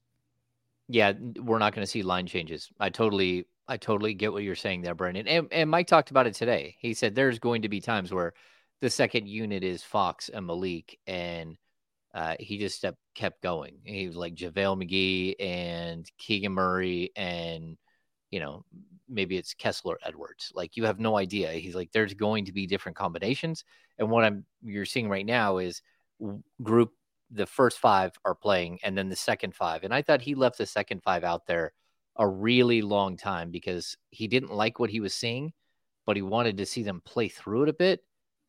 Yeah, 0.88 1.14
we're 1.40 1.58
not 1.58 1.74
going 1.74 1.86
to 1.86 1.90
see 1.90 2.02
line 2.02 2.26
changes. 2.26 2.68
I 2.78 2.90
totally, 2.90 3.46
I 3.68 3.78
totally 3.78 4.12
get 4.12 4.34
what 4.34 4.42
you're 4.42 4.54
saying 4.54 4.82
there, 4.82 4.94
Brenden. 4.94 5.24
And, 5.26 5.48
and 5.50 5.70
Mike 5.70 5.86
talked 5.86 6.10
about 6.10 6.26
it 6.26 6.34
today. 6.34 6.76
He 6.78 6.92
said 6.92 7.14
there's 7.14 7.38
going 7.38 7.62
to 7.62 7.70
be 7.70 7.80
times 7.80 8.12
where 8.12 8.34
the 8.84 8.90
second 8.90 9.26
unit 9.26 9.64
is 9.64 9.82
Fox 9.82 10.28
and 10.28 10.44
Malik, 10.46 10.98
and 11.06 11.56
uh, 12.12 12.34
he 12.38 12.58
just 12.58 12.82
kept 12.82 12.98
kept 13.14 13.42
going. 13.42 13.78
He 13.82 14.06
was 14.06 14.14
like 14.14 14.34
JaVale 14.34 14.84
McGee 14.84 15.34
and 15.40 16.06
Keegan 16.18 16.52
Murray, 16.52 17.10
and 17.16 17.78
you 18.30 18.40
know 18.40 18.66
maybe 19.08 19.38
it's 19.38 19.54
Kessler 19.54 19.96
Edwards. 20.04 20.52
Like 20.54 20.76
you 20.76 20.84
have 20.84 21.00
no 21.00 21.16
idea. 21.16 21.50
He's 21.52 21.74
like 21.74 21.92
there's 21.92 22.12
going 22.12 22.44
to 22.44 22.52
be 22.52 22.66
different 22.66 22.98
combinations, 22.98 23.64
and 23.98 24.10
what 24.10 24.22
I'm 24.22 24.44
you're 24.62 24.84
seeing 24.84 25.08
right 25.08 25.24
now 25.24 25.56
is 25.56 25.80
group 26.62 26.92
the 27.30 27.46
first 27.46 27.78
five 27.78 28.12
are 28.26 28.34
playing 28.34 28.80
and 28.84 28.98
then 28.98 29.08
the 29.08 29.16
second 29.16 29.54
five. 29.54 29.82
And 29.84 29.94
I 29.94 30.02
thought 30.02 30.20
he 30.20 30.34
left 30.34 30.58
the 30.58 30.66
second 30.66 31.02
five 31.02 31.24
out 31.24 31.46
there 31.46 31.72
a 32.16 32.28
really 32.28 32.82
long 32.82 33.16
time 33.16 33.50
because 33.50 33.96
he 34.10 34.28
didn't 34.28 34.52
like 34.52 34.78
what 34.78 34.90
he 34.90 35.00
was 35.00 35.14
seeing, 35.14 35.54
but 36.04 36.16
he 36.16 36.22
wanted 36.22 36.58
to 36.58 36.66
see 36.66 36.82
them 36.82 37.00
play 37.02 37.28
through 37.28 37.62
it 37.62 37.70
a 37.70 37.72
bit. 37.72 38.02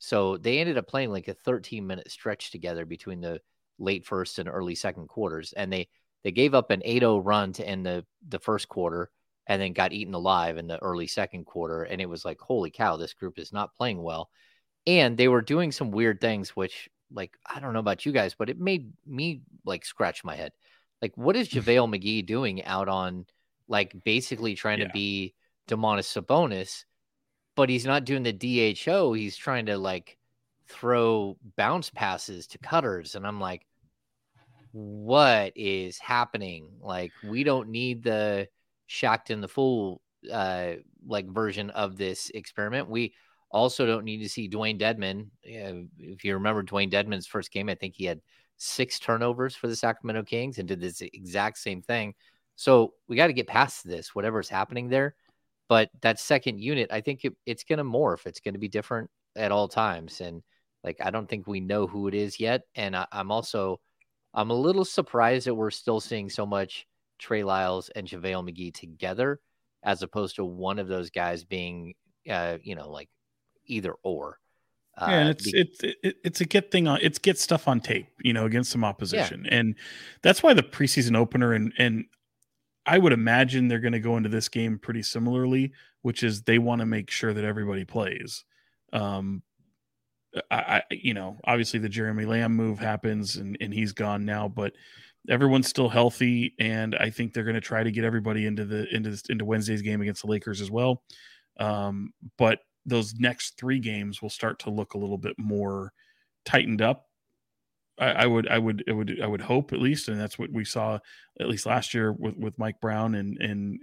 So 0.06 0.38
they 0.38 0.60
ended 0.60 0.78
up 0.78 0.88
playing 0.88 1.10
like 1.10 1.28
a 1.28 1.34
13 1.34 1.88
minute 1.88 2.12
stretch 2.12 2.52
together 2.52 2.86
between 2.86 3.22
the 3.22 3.42
late 3.80 4.06
first 4.06 4.38
and 4.38 4.48
early 4.48 4.76
second 4.76 5.08
quarters. 5.08 5.52
And 5.58 5.74
they 5.74 5.88
they 6.24 6.32
gave 6.32 6.54
up 6.54 6.70
an 6.70 6.84
8-0 6.86 7.22
run 7.26 7.54
to 7.54 7.68
end 7.68 7.88
the 7.88 8.06
the 8.28 8.38
first 8.38 8.70
quarter 8.70 9.10
and 9.48 9.60
then 9.60 9.74
got 9.74 9.94
eaten 9.94 10.14
alive 10.14 10.58
in 10.58 10.68
the 10.68 10.78
early 10.78 11.08
second 11.08 11.46
quarter. 11.46 11.82
And 11.82 12.00
it 12.00 12.08
was 12.08 12.24
like, 12.24 12.40
holy 12.40 12.70
cow, 12.70 12.98
this 12.98 13.16
group 13.16 13.40
is 13.40 13.52
not 13.52 13.76
playing 13.76 14.00
well. 14.02 14.30
And 14.86 15.18
they 15.18 15.28
were 15.28 15.42
doing 15.42 15.72
some 15.72 15.90
weird 15.90 16.22
things, 16.22 16.52
which 16.56 16.88
like 17.12 17.36
I 17.44 17.60
don't 17.60 17.74
know 17.74 17.80
about 17.80 18.06
you 18.06 18.12
guys, 18.12 18.36
but 18.36 18.52
it 18.52 18.60
made 18.60 18.94
me 19.08 19.42
like 19.66 19.86
scratch 19.86 20.24
my 20.24 20.36
head. 20.36 20.52
Like, 21.02 21.18
what 21.18 21.36
is 21.36 21.50
JaVale 21.56 21.90
McGee 21.90 22.24
doing 22.24 22.64
out 22.64 22.90
on 22.90 23.26
like 23.68 23.96
basically 24.04 24.54
trying 24.54 24.80
Yeah. 24.80 24.86
to 24.86 24.94
be 24.94 25.34
Domantas 25.68 26.14
Sabonis, 26.14 26.86
but 27.56 27.70
he's 27.70 27.86
not 27.86 28.06
doing 28.06 28.24
the 28.24 28.34
DHO. 28.34 29.14
He's 29.14 29.38
trying 29.38 29.68
to 29.68 29.78
like 29.78 30.18
throw 30.68 31.38
bounce 31.58 31.90
passes 31.90 32.48
to 32.48 32.58
cutters. 32.58 33.16
And 33.16 33.26
I'm 33.26 33.40
like, 33.40 33.66
what 34.72 35.54
is 35.56 35.98
happening? 35.98 36.70
Like, 36.82 37.12
we 37.24 37.44
don't 37.44 37.70
need 37.70 38.04
the 38.04 38.48
Shaqtin' 38.90 39.44
a 39.44 39.48
Fool 39.48 40.02
uh 40.32 40.74
like 41.08 41.28
version 41.28 41.70
of 41.72 41.98
this 41.98 42.32
experiment. 42.34 42.90
We 42.90 43.14
also 43.52 43.86
don't 43.86 44.06
need 44.06 44.22
to 44.24 44.30
see 44.30 44.50
Dewayne 44.50 44.80
Dedmon. 44.80 45.28
Uh, 45.46 45.86
if 46.00 46.26
you 46.26 46.34
remember 46.34 46.64
Dewayne 46.64 46.92
Dedmon's 46.92 47.28
first 47.28 47.52
game, 47.52 47.70
I 47.70 47.76
think 47.76 47.96
he 47.96 48.06
had 48.06 48.22
six 48.58 49.00
turnovers 49.00 49.56
for 49.56 49.68
the 49.68 49.76
Sacramento 49.76 50.24
Kings 50.24 50.58
and 50.58 50.68
did 50.68 50.82
this 50.82 51.02
exact 51.02 51.58
same 51.58 51.82
thing. 51.82 52.16
So 52.56 52.94
we 53.08 53.16
got 53.16 53.28
to 53.28 53.34
get 53.34 53.48
past 53.48 53.88
this, 53.88 54.16
whatever's 54.16 54.50
happening 54.50 54.90
there. 54.90 55.16
But 55.68 55.90
that 56.02 56.20
second 56.20 56.60
unit, 56.60 56.90
I 56.92 57.02
think 57.02 57.26
it, 57.26 57.34
it's 57.46 57.64
going 57.64 57.78
to 57.78 57.84
morph. 57.84 58.26
It's 58.26 58.40
going 58.40 58.54
to 58.54 58.60
be 58.60 58.68
different 58.68 59.10
at 59.36 59.52
all 59.52 59.68
times. 59.68 60.22
And 60.22 60.44
like, 60.84 60.98
I 61.04 61.10
don't 61.10 61.28
think 61.28 61.48
we 61.48 61.60
know 61.60 61.88
who 61.88 62.08
it 62.08 62.14
is 62.14 62.40
yet. 62.40 62.62
And 62.76 62.96
I, 62.96 63.08
I'm 63.12 63.32
also, 63.32 63.80
I'm 64.34 64.52
a 64.52 64.56
little 64.56 64.86
surprised 64.86 65.48
that 65.48 65.56
we're 65.56 65.72
still 65.72 66.00
seeing 66.00 66.30
so 66.30 66.46
much 66.46 66.86
Trey 67.18 67.44
Lyles 67.44 67.90
and 67.96 68.08
JaVale 68.08 68.50
McGee 68.50 68.74
together 68.74 69.40
as 69.84 70.02
opposed 70.04 70.36
to 70.36 70.46
one 70.46 70.80
of 70.80 70.88
those 70.88 71.10
guys 71.10 71.44
being, 71.44 71.94
uh, 72.30 72.58
you 72.62 72.76
know, 72.76 72.90
like 72.90 73.10
either 73.66 73.94
or. 74.04 74.40
Uh, 74.98 75.08
yeah, 75.10 75.20
and 75.20 75.30
it's 75.30 75.52
be- 75.52 75.60
it's 75.60 75.84
it, 75.84 76.16
it's 76.24 76.42
a 76.42 76.46
get 76.46 76.72
thing 76.72 76.88
on 76.88 77.00
it's 77.02 77.20
get 77.20 77.38
stuff 77.38 77.68
on 77.68 77.82
tape, 77.82 78.08
you 78.24 78.32
know, 78.32 78.46
against 78.46 78.72
some 78.72 78.86
opposition, 78.86 79.44
yeah. 79.44 79.58
and 79.58 79.76
that's 80.22 80.42
why 80.42 80.54
the 80.54 80.64
preseason 80.64 81.18
opener 81.18 81.52
and 81.52 81.74
and 81.78 82.06
I 82.86 82.98
would 82.98 83.14
imagine 83.14 83.68
they're 83.68 83.80
going 83.80 83.94
to 83.94 84.00
go 84.00 84.18
into 84.18 84.30
this 84.30 84.50
game 84.50 84.78
pretty 84.78 85.04
similarly, 85.04 85.74
which 86.02 86.24
is 86.24 86.44
they 86.44 86.60
want 86.60 86.80
to 86.80 86.86
make 86.86 87.10
sure 87.10 87.34
that 87.34 87.44
everybody 87.44 87.86
plays. 87.86 88.44
Um, 88.94 89.42
I, 90.52 90.58
I, 90.58 90.82
you 90.92 91.14
know, 91.14 91.40
obviously 91.46 91.80
the 91.80 91.90
Jeremy 91.90 92.26
Lamb 92.26 92.54
move 92.54 92.80
happens 92.80 93.38
and, 93.38 93.58
and 93.60 93.74
he's 93.74 93.94
gone 93.94 94.26
now, 94.26 94.48
but 94.48 94.74
everyone's 95.30 95.68
still 95.68 95.90
healthy, 95.90 96.54
and 96.60 96.96
I 96.96 97.10
think 97.10 97.34
they're 97.34 97.44
going 97.44 97.56
to 97.56 97.62
try 97.62 97.84
to 97.84 97.92
get 97.92 98.04
everybody 98.04 98.46
into 98.46 98.66
the 98.66 98.94
into 98.94 99.10
this, 99.12 99.24
into 99.30 99.46
Wednesday's 99.46 99.82
game 99.82 100.02
against 100.02 100.22
the 100.22 100.30
Lakers 100.30 100.62
as 100.62 100.70
well. 100.70 101.04
Um, 101.60 102.14
but 102.38 102.60
those 102.86 103.16
next 103.16 103.58
three 103.58 103.80
games 103.80 104.22
will 104.22 104.30
start 104.30 104.60
to 104.60 104.70
look 104.70 104.94
a 104.94 104.98
little 104.98 105.18
bit 105.18 105.36
more 105.38 105.92
tightened 106.44 106.82
up. 106.82 107.08
I, 107.98 108.12
I 108.12 108.26
would, 108.26 108.48
I 108.48 108.58
would, 108.58 108.84
I 108.90 108.92
would, 108.92 109.22
I 109.22 109.28
would 109.28 109.42
hope 109.42 109.72
at 109.74 109.80
least, 109.80 110.08
and 110.08 110.20
that's 110.20 110.38
what 110.38 110.52
we 110.52 110.66
saw 110.66 111.00
at 111.40 111.48
least 111.48 111.66
last 111.66 111.94
year 111.94 112.12
with 112.12 112.36
with 112.38 112.58
Mike 112.60 112.80
Brown 112.82 113.16
and 113.16 113.38
and 113.38 113.80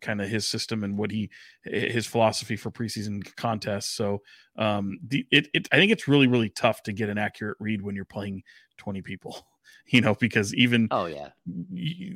kind 0.00 0.20
of 0.20 0.28
his 0.28 0.46
system 0.46 0.84
and 0.84 0.96
what 0.98 1.10
he 1.10 1.30
his 1.64 2.06
philosophy 2.06 2.56
for 2.56 2.70
preseason 2.70 3.24
contests. 3.36 3.90
So, 3.90 4.22
um, 4.56 4.98
the 5.06 5.26
it, 5.30 5.48
it 5.52 5.68
I 5.72 5.76
think 5.76 5.92
it's 5.92 6.08
really 6.08 6.26
really 6.26 6.48
tough 6.48 6.82
to 6.84 6.92
get 6.92 7.08
an 7.08 7.18
accurate 7.18 7.56
read 7.60 7.82
when 7.82 7.96
you're 7.96 8.04
playing 8.04 8.42
20 8.76 9.02
people. 9.02 9.46
you 9.88 10.00
know, 10.00 10.14
because 10.14 10.54
even 10.54 10.88
oh 10.90 11.06
yeah, 11.06 11.30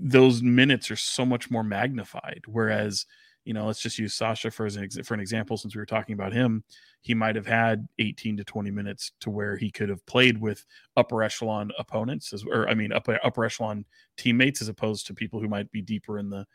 those 0.03 0.43
minutes 0.43 0.91
are 0.91 0.97
so 0.97 1.25
much 1.25 1.51
more 1.51 1.65
magnified. 1.65 2.43
Whereas, 2.47 3.07
you 3.44 3.55
know, 3.55 3.66
let's 3.66 3.81
just 3.81 3.98
use 3.98 4.14
Sasha 4.14 4.50
for 4.50 4.66
an 4.66 4.88
for 5.05 5.14
an 5.14 5.20
example, 5.20 5.57
since 5.57 5.74
we 5.74 5.81
were 5.81 5.87
talking 5.87 6.12
about 6.12 6.33
him, 6.33 6.62
he 7.00 7.14
might 7.14 7.37
have 7.37 7.46
had 7.46 7.88
18 7.98 8.37
to 8.37 8.44
20 8.44 8.70
minutes 8.70 9.12
to 9.20 9.31
where 9.31 9.57
he 9.57 9.70
could 9.70 9.88
have 9.88 10.05
played 10.07 10.38
with 10.40 10.64
upper 10.96 11.22
echelon 11.22 11.70
opponents, 11.79 12.33
as 12.33 12.44
or 12.44 12.68
I 12.68 12.74
mean 12.74 12.92
upper 12.92 13.18
upper 13.24 13.44
echelon 13.44 13.85
teammates, 14.16 14.61
as 14.61 14.68
opposed 14.68 15.07
to 15.07 15.14
people 15.14 15.40
who 15.40 15.48
might 15.48 15.70
be 15.72 15.81
deeper 15.81 16.18
in 16.18 16.29
the 16.29 16.46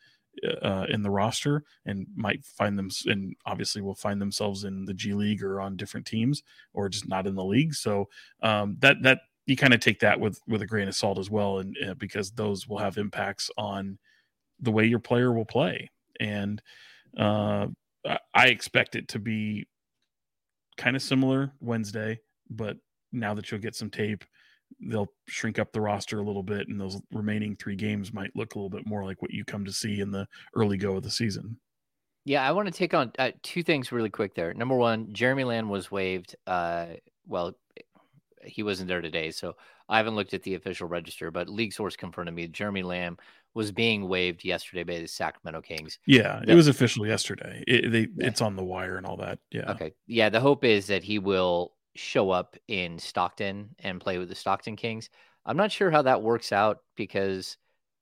uh, 0.62 0.86
in 0.89 1.02
the 1.02 1.10
roster 1.10 1.63
and 1.86 2.06
might 2.15 2.43
find 2.45 2.78
them 2.78 2.89
and 3.06 3.36
obviously 3.45 3.82
will 3.82 3.95
find 3.95 4.21
themselves 4.21 4.63
in 4.63 4.86
the 4.86 4.93
G 4.93 5.13
League 5.13 5.43
or 5.43 5.62
on 5.62 5.76
different 5.76 6.06
teams 6.06 6.43
or 6.74 6.89
just 6.89 7.08
not 7.08 7.28
in 7.28 7.36
the 7.36 7.43
league. 7.43 7.74
So 7.74 8.10
um, 8.41 8.78
that 8.80 9.02
that 9.02 9.19
you 9.45 9.56
kind 9.56 9.74
of 9.74 9.80
take 9.80 10.00
that 10.00 10.19
with 10.19 10.39
with 10.48 10.62
a 10.62 10.67
grain 10.67 10.88
of 10.88 10.95
salt 10.95 11.19
as 11.19 11.30
well, 11.30 11.60
and 11.60 11.76
uh, 11.88 11.93
because 11.95 12.32
those 12.32 12.67
will 12.67 12.78
have 12.78 12.98
impacts 12.98 13.50
on 13.58 13.98
the 14.60 14.71
way 14.71 14.86
your 14.86 15.00
player 15.00 15.34
will 15.34 15.45
play. 15.45 15.89
And 16.19 16.62
uh, 17.17 17.67
I 18.34 18.47
expect 18.47 18.95
it 18.95 19.08
to 19.10 19.19
be 19.19 19.67
kind 20.78 20.95
of 20.95 21.01
similar 21.01 21.51
Wednesday, 21.60 22.19
but 22.49 22.78
now 23.12 23.34
that 23.34 23.49
you'll 23.49 23.62
get 23.62 23.75
some 23.75 23.89
tape, 23.89 24.23
they'll 24.82 25.12
shrink 25.28 25.60
up 25.60 25.71
the 25.71 25.82
roster 25.82 26.19
a 26.19 26.23
little 26.23 26.43
bit, 26.43 26.67
and 26.67 26.80
those 26.80 26.99
remaining 27.12 27.56
three 27.56 27.75
games 27.75 28.13
might 28.13 28.36
look 28.36 28.56
a 28.56 28.58
little 28.58 28.69
bit 28.69 28.86
more 28.86 29.04
like 29.04 29.21
what 29.21 29.32
you 29.32 29.45
come 29.45 29.65
to 29.65 29.71
see 29.71 30.01
in 30.01 30.12
the 30.12 30.28
early 30.56 30.78
go 30.78 30.97
of 30.97 31.04
the 31.04 31.10
season. 31.10 31.58
Yeah, 32.25 32.47
I 32.47 32.51
want 32.51 32.67
to 32.67 32.73
take 32.73 32.93
on 32.93 33.12
uh, 33.19 33.32
two 33.43 33.62
things 33.62 33.91
really 33.91 34.10
quick 34.10 34.34
there. 34.34 34.54
Number 34.54 34.75
one, 34.75 35.13
Jeremy 35.13 35.43
Lamb 35.43 35.69
was 35.69 35.91
waived. 35.91 36.36
Uh, 36.47 36.88
well, 37.28 37.54
he 38.43 38.63
wasn't 38.63 38.88
there 38.88 39.01
today, 39.01 39.30
so 39.30 39.56
I 39.88 39.97
haven't 39.97 40.15
looked 40.15 40.34
at 40.34 40.41
the 40.41 40.56
official 40.56 40.88
register. 40.88 41.30
But 41.30 41.49
league 41.49 41.73
source 41.73 41.95
confirmed 41.95 42.28
to 42.28 42.32
me 42.32 42.47
Jeremy 42.47 42.82
Lamb 42.82 43.17
was 43.56 43.72
being 43.72 44.08
waived 44.08 44.44
yesterday 44.44 44.84
by 44.84 45.00
the 45.00 45.08
Sacramento 45.08 45.62
Kings. 45.62 45.98
Yeah, 46.06 46.41
it 46.48 46.54
was 46.54 46.68
official 46.68 47.08
yesterday. 47.08 47.63
It, 47.65 47.91
they, 47.91 48.02
yeah. 48.02 48.28
It's 48.28 48.41
on 48.41 48.56
the 48.56 48.63
wire 48.63 48.98
and 48.98 49.06
all 49.06 49.18
that. 49.18 49.39
Yeah. 49.50 49.72
Okay. 49.72 49.94
Yeah, 50.06 50.30
the 50.30 50.41
hope 50.41 50.63
is 50.63 50.88
that 50.88 51.04
he 51.04 51.18
will 51.18 51.74
show 51.96 52.30
up 52.30 52.58
in 52.68 53.00
Stockton 53.00 53.70
and 53.80 54.02
play 54.02 54.18
with 54.18 54.30
the 54.30 54.36
Stockton 54.36 54.76
Kings. 54.76 55.10
I'm 55.46 55.58
not 55.58 55.72
sure 55.72 55.89
how 55.89 56.04
that 56.04 56.22
works 56.22 56.52
out 56.52 56.80
because 56.96 57.58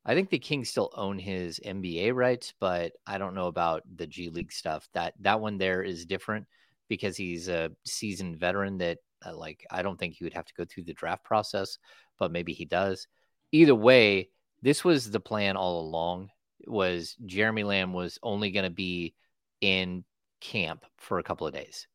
I 0.05 0.15
think 0.15 0.29
the 0.29 0.39
Kings 0.39 0.69
still 0.69 0.91
own 0.95 1.19
his 1.19 1.59
NBA 1.65 2.13
rights, 2.13 2.53
but 2.59 2.93
I 3.05 3.17
don't 3.17 3.35
know 3.35 3.47
about 3.47 3.83
the 3.95 4.07
G 4.07 4.29
League 4.29 4.51
stuff. 4.51 4.89
That 4.93 5.13
that 5.21 5.39
one 5.39 5.59
there 5.59 5.83
is 5.83 6.05
different 6.05 6.47
because 6.89 7.15
he's 7.15 7.47
a 7.47 7.71
seasoned 7.85 8.37
veteran 8.37 8.79
that 8.79 8.97
uh, 9.25 9.35
like, 9.35 9.65
I 9.71 9.81
don't 9.81 9.97
think 9.97 10.15
he 10.15 10.23
would 10.23 10.33
have 10.33 10.45
to 10.45 10.53
go 10.53 10.65
through 10.65 10.83
the 10.83 10.93
draft 10.93 11.23
process, 11.23 11.77
but 12.19 12.31
maybe 12.31 12.53
he 12.53 12.65
does. 12.65 13.07
Either 13.51 13.75
way, 13.75 14.29
this 14.63 14.83
was 14.83 15.11
the 15.11 15.19
plan 15.19 15.57
all 15.57 15.81
along. 15.81 16.29
Was 16.65 17.15
Jeremy 17.25 17.65
Lamb 17.65 17.91
was 17.91 18.17
only 18.23 18.51
going 18.51 18.63
to 18.63 18.69
be 18.69 19.13
in 19.59 20.05
camp 20.39 20.85
for 20.97 21.19
a 21.19 21.23
couple 21.23 21.45
of 21.45 21.53
days, 21.53 21.87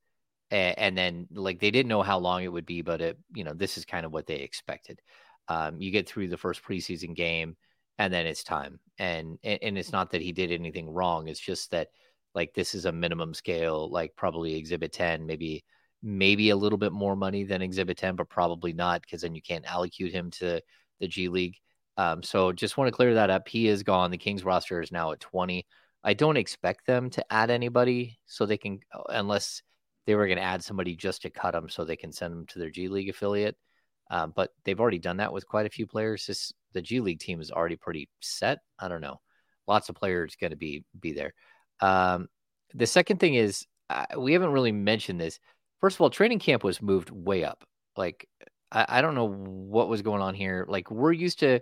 and, 0.51 0.79
and, 0.79 0.99
then 0.99 1.27
like 1.33 1.59
they 1.59 1.71
didn't 1.71 1.89
know 1.89 2.03
how 2.03 2.19
long 2.19 2.43
it 2.43 2.53
would 2.53 2.67
be, 2.67 2.83
but 2.83 3.01
it 3.01 3.19
you 3.35 3.45
know 3.45 3.55
this 3.55 3.79
is 3.79 3.87
kind 3.87 4.05
of 4.05 4.13
what 4.13 4.27
they 4.27 4.37
expected. 4.37 5.01
Um, 5.49 5.81
you 5.81 5.91
get 5.91 6.07
through 6.07 6.29
the 6.29 6.37
first 6.37 6.63
preseason 6.63 7.17
game, 7.17 7.57
and 7.99 8.13
then 8.13 8.27
it's 8.27 8.45
time. 8.45 8.79
And 8.99 9.39
and 9.43 9.79
it's 9.79 9.93
not 9.93 10.11
that 10.11 10.23
he 10.23 10.33
did 10.33 10.53
anything 10.53 10.91
wrong. 10.91 11.29
It's 11.29 11.41
just 11.41 11.71
that 11.71 11.89
like 12.35 12.53
this 12.55 12.75
is 12.75 12.85
a 12.85 12.93
minimum 12.93 13.33
scale, 13.33 13.91
like 13.91 14.15
probably 14.17 14.55
Exhibit 14.57 14.93
Ten, 14.93 15.25
maybe 15.27 15.65
maybe 16.03 16.51
a 16.51 16.57
little 16.57 16.79
bit 16.79 16.93
more 16.93 17.17
money 17.17 17.45
than 17.45 17.63
Exhibit 17.63 17.97
10, 17.99 18.17
but 18.17 18.29
probably 18.29 18.73
not 18.73 19.03
because 19.03 19.23
then 19.23 19.35
you 19.35 19.43
can't 19.43 19.65
allocate 19.65 20.13
him 20.13 20.31
to 20.31 20.61
the 21.01 21.09
G 21.09 21.29
League. 21.29 21.57
Um, 21.99 22.23
so 22.23 22.53
just 22.53 22.77
want 22.77 22.87
to 22.89 22.93
clear 22.93 23.15
that 23.15 23.29
up. 23.29 23.49
He 23.49 23.67
is 23.67 23.83
gone. 23.83 24.13
The 24.13 24.17
Kings 24.17 24.45
roster 24.45 24.81
is 24.81 24.93
now 24.93 25.11
at 25.11 25.21
20. 25.21 25.67
I 26.05 26.15
don't 26.15 26.37
expect 26.37 26.87
them 26.87 27.11
to 27.11 27.33
add 27.33 27.51
anybody 27.51 28.21
so 28.25 28.47
they 28.47 28.57
can, 28.57 28.79
uh, 28.95 29.03
unless 29.09 29.63
they 30.07 30.15
were 30.15 30.27
going 30.27 30.39
to 30.39 30.45
add 30.45 30.63
somebody 30.63 30.95
just 30.95 31.23
to 31.23 31.31
cut 31.31 31.53
them 31.53 31.69
so 31.69 31.85
they 31.85 31.97
can 31.97 32.13
send 32.13 32.33
them 32.33 32.47
to 32.47 32.61
their 32.61 32.71
G 32.71 32.89
League 32.89 33.09
affiliate. 33.09 33.57
Um, 34.11 34.33
but 34.35 34.53
they've 34.65 34.79
already 34.81 35.01
done 35.01 35.19
that 35.19 35.33
with 35.33 35.47
quite 35.49 35.67
a 35.67 35.71
few 35.71 35.87
players. 35.89 36.27
This, 36.27 36.53
the 36.73 36.81
G 36.81 37.01
League 37.01 37.19
team 37.19 37.41
is 37.41 37.51
already 37.51 37.77
pretty 37.77 38.09
set. 38.21 38.61
I 38.79 38.87
don't 38.87 39.03
know. 39.03 39.21
Lots 39.67 39.89
of 39.89 39.97
players 39.97 40.37
going 40.41 40.53
to 40.53 40.57
be 40.57 40.85
be 40.99 41.13
there. 41.13 41.35
Um, 41.81 42.29
the 42.75 42.87
second 42.87 43.19
thing 43.19 43.35
is 43.35 43.67
uh, 43.91 44.07
we 44.17 44.33
haven't 44.33 44.53
really 44.53 44.73
mentioned 44.73 45.21
this. 45.21 45.41
First 45.81 45.97
of 45.97 46.01
all, 46.01 46.11
training 46.11 46.39
camp 46.39 46.65
was 46.65 46.81
moved 46.81 47.11
way 47.11 47.45
up. 47.45 47.65
Like 47.97 48.27
I, 48.71 48.87
I 48.89 49.03
don't 49.03 49.15
know 49.15 49.29
what 49.29 49.89
was 49.89 50.03
going 50.03 50.23
on 50.23 50.35
here. 50.35 50.65
Like 50.69 50.91
we're 50.91 51.13
used 51.13 51.41
to 51.41 51.61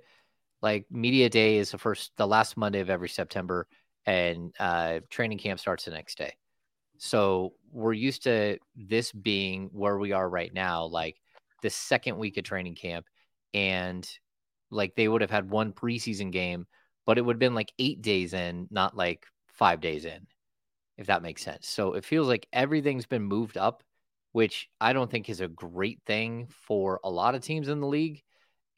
like 0.66 0.86
media 0.90 1.28
day 1.30 1.58
is 1.58 1.70
the 1.70 1.78
first 1.78 2.10
the 2.16 2.26
last 2.26 2.56
Monday 2.56 2.80
of 2.80 2.90
every 2.90 3.08
September 3.08 3.68
and 4.04 4.52
uh 4.58 5.00
training 5.10 5.38
camp 5.38 5.60
starts 5.60 5.84
the 5.84 5.92
next 5.92 6.18
day. 6.18 6.32
So 6.98 7.52
we're 7.70 7.92
used 7.92 8.24
to 8.24 8.58
this 8.74 9.12
being 9.12 9.70
where 9.72 9.98
we 9.98 10.12
are 10.12 10.28
right 10.28 10.52
now, 10.52 10.86
like 10.86 11.16
the 11.62 11.70
second 11.70 12.18
week 12.18 12.36
of 12.36 12.44
training 12.44 12.74
camp, 12.74 13.06
and 13.54 14.08
like 14.70 14.96
they 14.96 15.08
would 15.08 15.20
have 15.20 15.30
had 15.30 15.50
one 15.50 15.72
preseason 15.72 16.32
game, 16.32 16.66
but 17.06 17.18
it 17.18 17.22
would 17.22 17.34
have 17.34 17.46
been 17.46 17.54
like 17.54 17.72
eight 17.78 18.02
days 18.02 18.34
in, 18.34 18.66
not 18.70 18.96
like 18.96 19.24
five 19.46 19.80
days 19.80 20.04
in, 20.04 20.26
if 20.98 21.06
that 21.06 21.22
makes 21.22 21.42
sense. 21.42 21.68
So 21.68 21.94
it 21.94 22.04
feels 22.04 22.26
like 22.28 22.48
everything's 22.52 23.06
been 23.06 23.22
moved 23.22 23.56
up 23.56 23.82
which 24.36 24.68
I 24.82 24.92
don't 24.92 25.10
think 25.10 25.30
is 25.30 25.40
a 25.40 25.48
great 25.48 26.02
thing 26.04 26.48
for 26.50 27.00
a 27.02 27.10
lot 27.10 27.34
of 27.34 27.40
teams 27.40 27.68
in 27.68 27.80
the 27.80 27.86
league. 27.86 28.22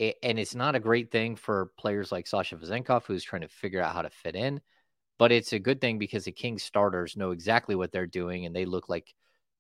And 0.01 0.39
it's 0.39 0.55
not 0.55 0.77
a 0.77 0.81
great 0.81 1.11
thing 1.11 1.35
for 1.35 1.73
players 1.77 2.13
like 2.13 2.27
Sasha 2.27 2.57
Vezenkov, 2.57 3.05
who's 3.05 3.25
trying 3.25 3.43
to 3.43 3.49
figure 3.49 3.83
out 3.83 3.95
how 3.95 4.03
to 4.03 4.11
fit 4.11 4.37
in. 4.37 4.61
But 5.19 5.33
it's 5.33 5.53
a 5.53 5.59
good 5.59 5.81
thing 5.81 5.99
because 5.99 6.25
the 6.25 6.33
Kings 6.33 6.63
starters 6.63 7.17
know 7.17 7.33
exactly 7.33 7.75
what 7.75 7.91
they're 7.91 8.07
doing 8.07 8.47
and 8.47 8.55
they 8.55 8.65
look 8.65 8.89
like 8.89 9.13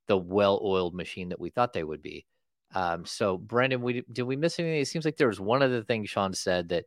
the 0.07 0.16
well 0.16 0.61
oiled 0.62 0.94
machine 0.94 1.31
that 1.31 1.40
we 1.40 1.51
thought 1.51 1.72
they 1.72 1.83
would 1.83 2.03
be. 2.03 2.27
Um, 2.74 3.05
so, 3.05 3.38
Brenden, 3.38 3.81
we 3.81 4.05
did 4.12 4.22
we 4.22 4.37
miss 4.37 4.59
anything? 4.59 4.81
It 4.81 4.88
seems 4.88 5.05
like 5.05 5.16
there 5.16 5.29
was 5.29 5.40
one 5.40 5.62
other 5.62 5.83
thing 5.83 6.05
Sean 6.05 6.35
said 6.35 6.68
that 6.68 6.85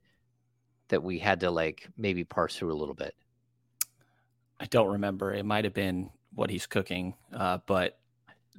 that 0.89 1.03
we 1.03 1.19
had 1.19 1.39
to 1.41 1.51
like 1.51 1.87
maybe 1.97 2.23
parse 2.23 2.55
through 2.55 2.73
a 2.73 2.75
little 2.77 2.93
bit. 2.93 3.15
I 4.59 4.65
don't 4.65 4.93
remember. 4.93 5.33
It 5.33 5.45
might 5.45 5.63
have 5.65 5.73
been 5.73 6.11
what 6.33 6.49
he's 6.49 6.67
cooking, 6.67 7.15
uh, 7.33 7.59
but 7.65 7.97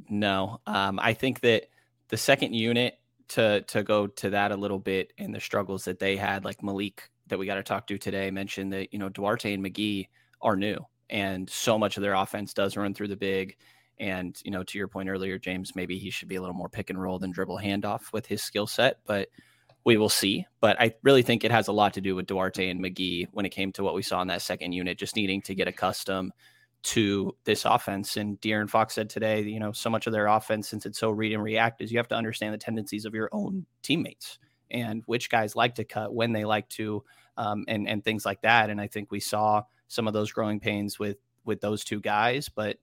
no, 0.09 0.61
um, 0.66 0.98
I 1.00 1.14
think 1.14 1.40
that 1.40 1.68
the 2.09 2.16
second 2.16 2.55
unit 2.55 2.98
to 3.33 3.62
to 3.62 3.83
go 3.83 4.07
to 4.07 4.31
that 4.31 4.53
a 4.53 4.57
little 4.57 4.79
bit 4.79 5.12
and 5.18 5.35
the 5.35 5.40
struggles 5.40 5.85
that 5.85 5.99
they 5.99 6.16
had, 6.16 6.45
like 6.45 6.62
Malik 6.62 7.11
that 7.29 7.38
we 7.38 7.47
got 7.47 7.55
to 7.55 7.62
talk 7.62 7.87
to 7.87 7.99
today, 7.99 8.31
mentioned 8.31 8.73
that 8.73 8.92
you 8.92 8.99
know 8.99 9.09
Duarte 9.09 9.53
and 9.53 9.64
McGee 9.64 10.09
are 10.40 10.57
new, 10.57 10.79
and 11.11 11.49
so 11.49 11.79
much 11.79 11.97
of 11.97 12.03
their 12.03 12.14
offense 12.14 12.53
does 12.53 12.77
run 12.77 12.95
through 12.95 13.09
the 13.09 13.16
big. 13.16 13.57
And 13.99 14.38
you 14.45 14.51
know, 14.51 14.62
to 14.64 14.79
your 14.79 14.88
point 14.88 15.09
earlier, 15.09 15.38
James, 15.38 15.75
maybe 15.75 15.99
he 15.99 16.11
should 16.11 16.29
be 16.29 16.37
a 16.37 16.40
little 16.40 16.57
more 16.57 16.68
pick 16.68 16.90
and 16.90 17.01
roll 17.01 17.18
than 17.18 17.31
dribble 17.31 17.59
handoff 17.59 18.12
with 18.12 18.27
his 18.27 18.42
skill 18.42 18.66
set, 18.66 18.99
but 19.07 19.29
we 19.85 19.97
will 19.97 20.09
see. 20.09 20.47
But 20.61 20.81
I 20.81 20.95
really 21.03 21.23
think 21.23 21.45
it 21.45 21.51
has 21.51 21.68
a 21.68 21.73
lot 21.73 21.95
to 21.95 22.01
do 22.01 22.14
with 22.14 22.27
Duarte 22.27 22.68
and 22.68 22.81
McGee 22.81 23.29
when 23.33 23.47
it 23.47 23.51
came 23.51 23.73
to 23.73 23.83
what 23.83 23.95
we 23.95 24.03
saw 24.03 24.21
in 24.23 24.29
that 24.29 24.42
second 24.42 24.73
unit, 24.73 24.99
just 24.99 25.16
needing 25.16 25.40
to 25.42 25.55
get 25.55 25.68
accustomed 25.68 26.33
to 26.83 27.37
this 27.45 27.64
offense. 27.64 28.16
And 28.16 28.40
De'Aaron 28.40 28.68
Fox 28.68 28.95
said 28.95 29.09
today, 29.09 29.42
you 29.42 29.61
know, 29.61 29.73
so 29.73 29.88
much 29.88 30.07
of 30.07 30.12
their 30.12 30.27
offense, 30.27 30.68
since 30.68 30.85
it's 30.87 30.99
so 30.99 31.11
read 31.11 31.33
and 31.33 31.42
react, 31.42 31.81
is 31.81 31.92
you 31.92 31.99
have 31.99 32.09
to 32.09 32.16
understand 32.16 32.53
the 32.53 32.59
tendencies 32.59 33.05
of 33.05 33.14
your 33.14 33.29
own 33.33 33.66
teammates 33.83 34.38
and 34.71 35.03
which 35.07 35.31
guys 35.31 35.55
like 35.55 35.75
to 35.77 35.85
cut, 35.85 36.14
when 36.14 36.33
they 36.33 36.45
like 36.45 36.68
to, 36.71 37.05
um, 37.37 37.64
and 37.68 37.88
and 37.88 38.03
things 38.05 38.25
like 38.25 38.40
that. 38.42 38.71
And 38.71 38.81
I 38.81 38.87
think 38.87 39.11
we 39.11 39.21
saw 39.21 39.62
some 39.88 40.09
of 40.09 40.14
those 40.14 40.33
growing 40.33 40.59
pains 40.59 40.99
with 40.99 41.18
with 41.45 41.61
those 41.61 41.85
two 41.85 42.01
guys, 42.01 42.49
but 42.49 42.79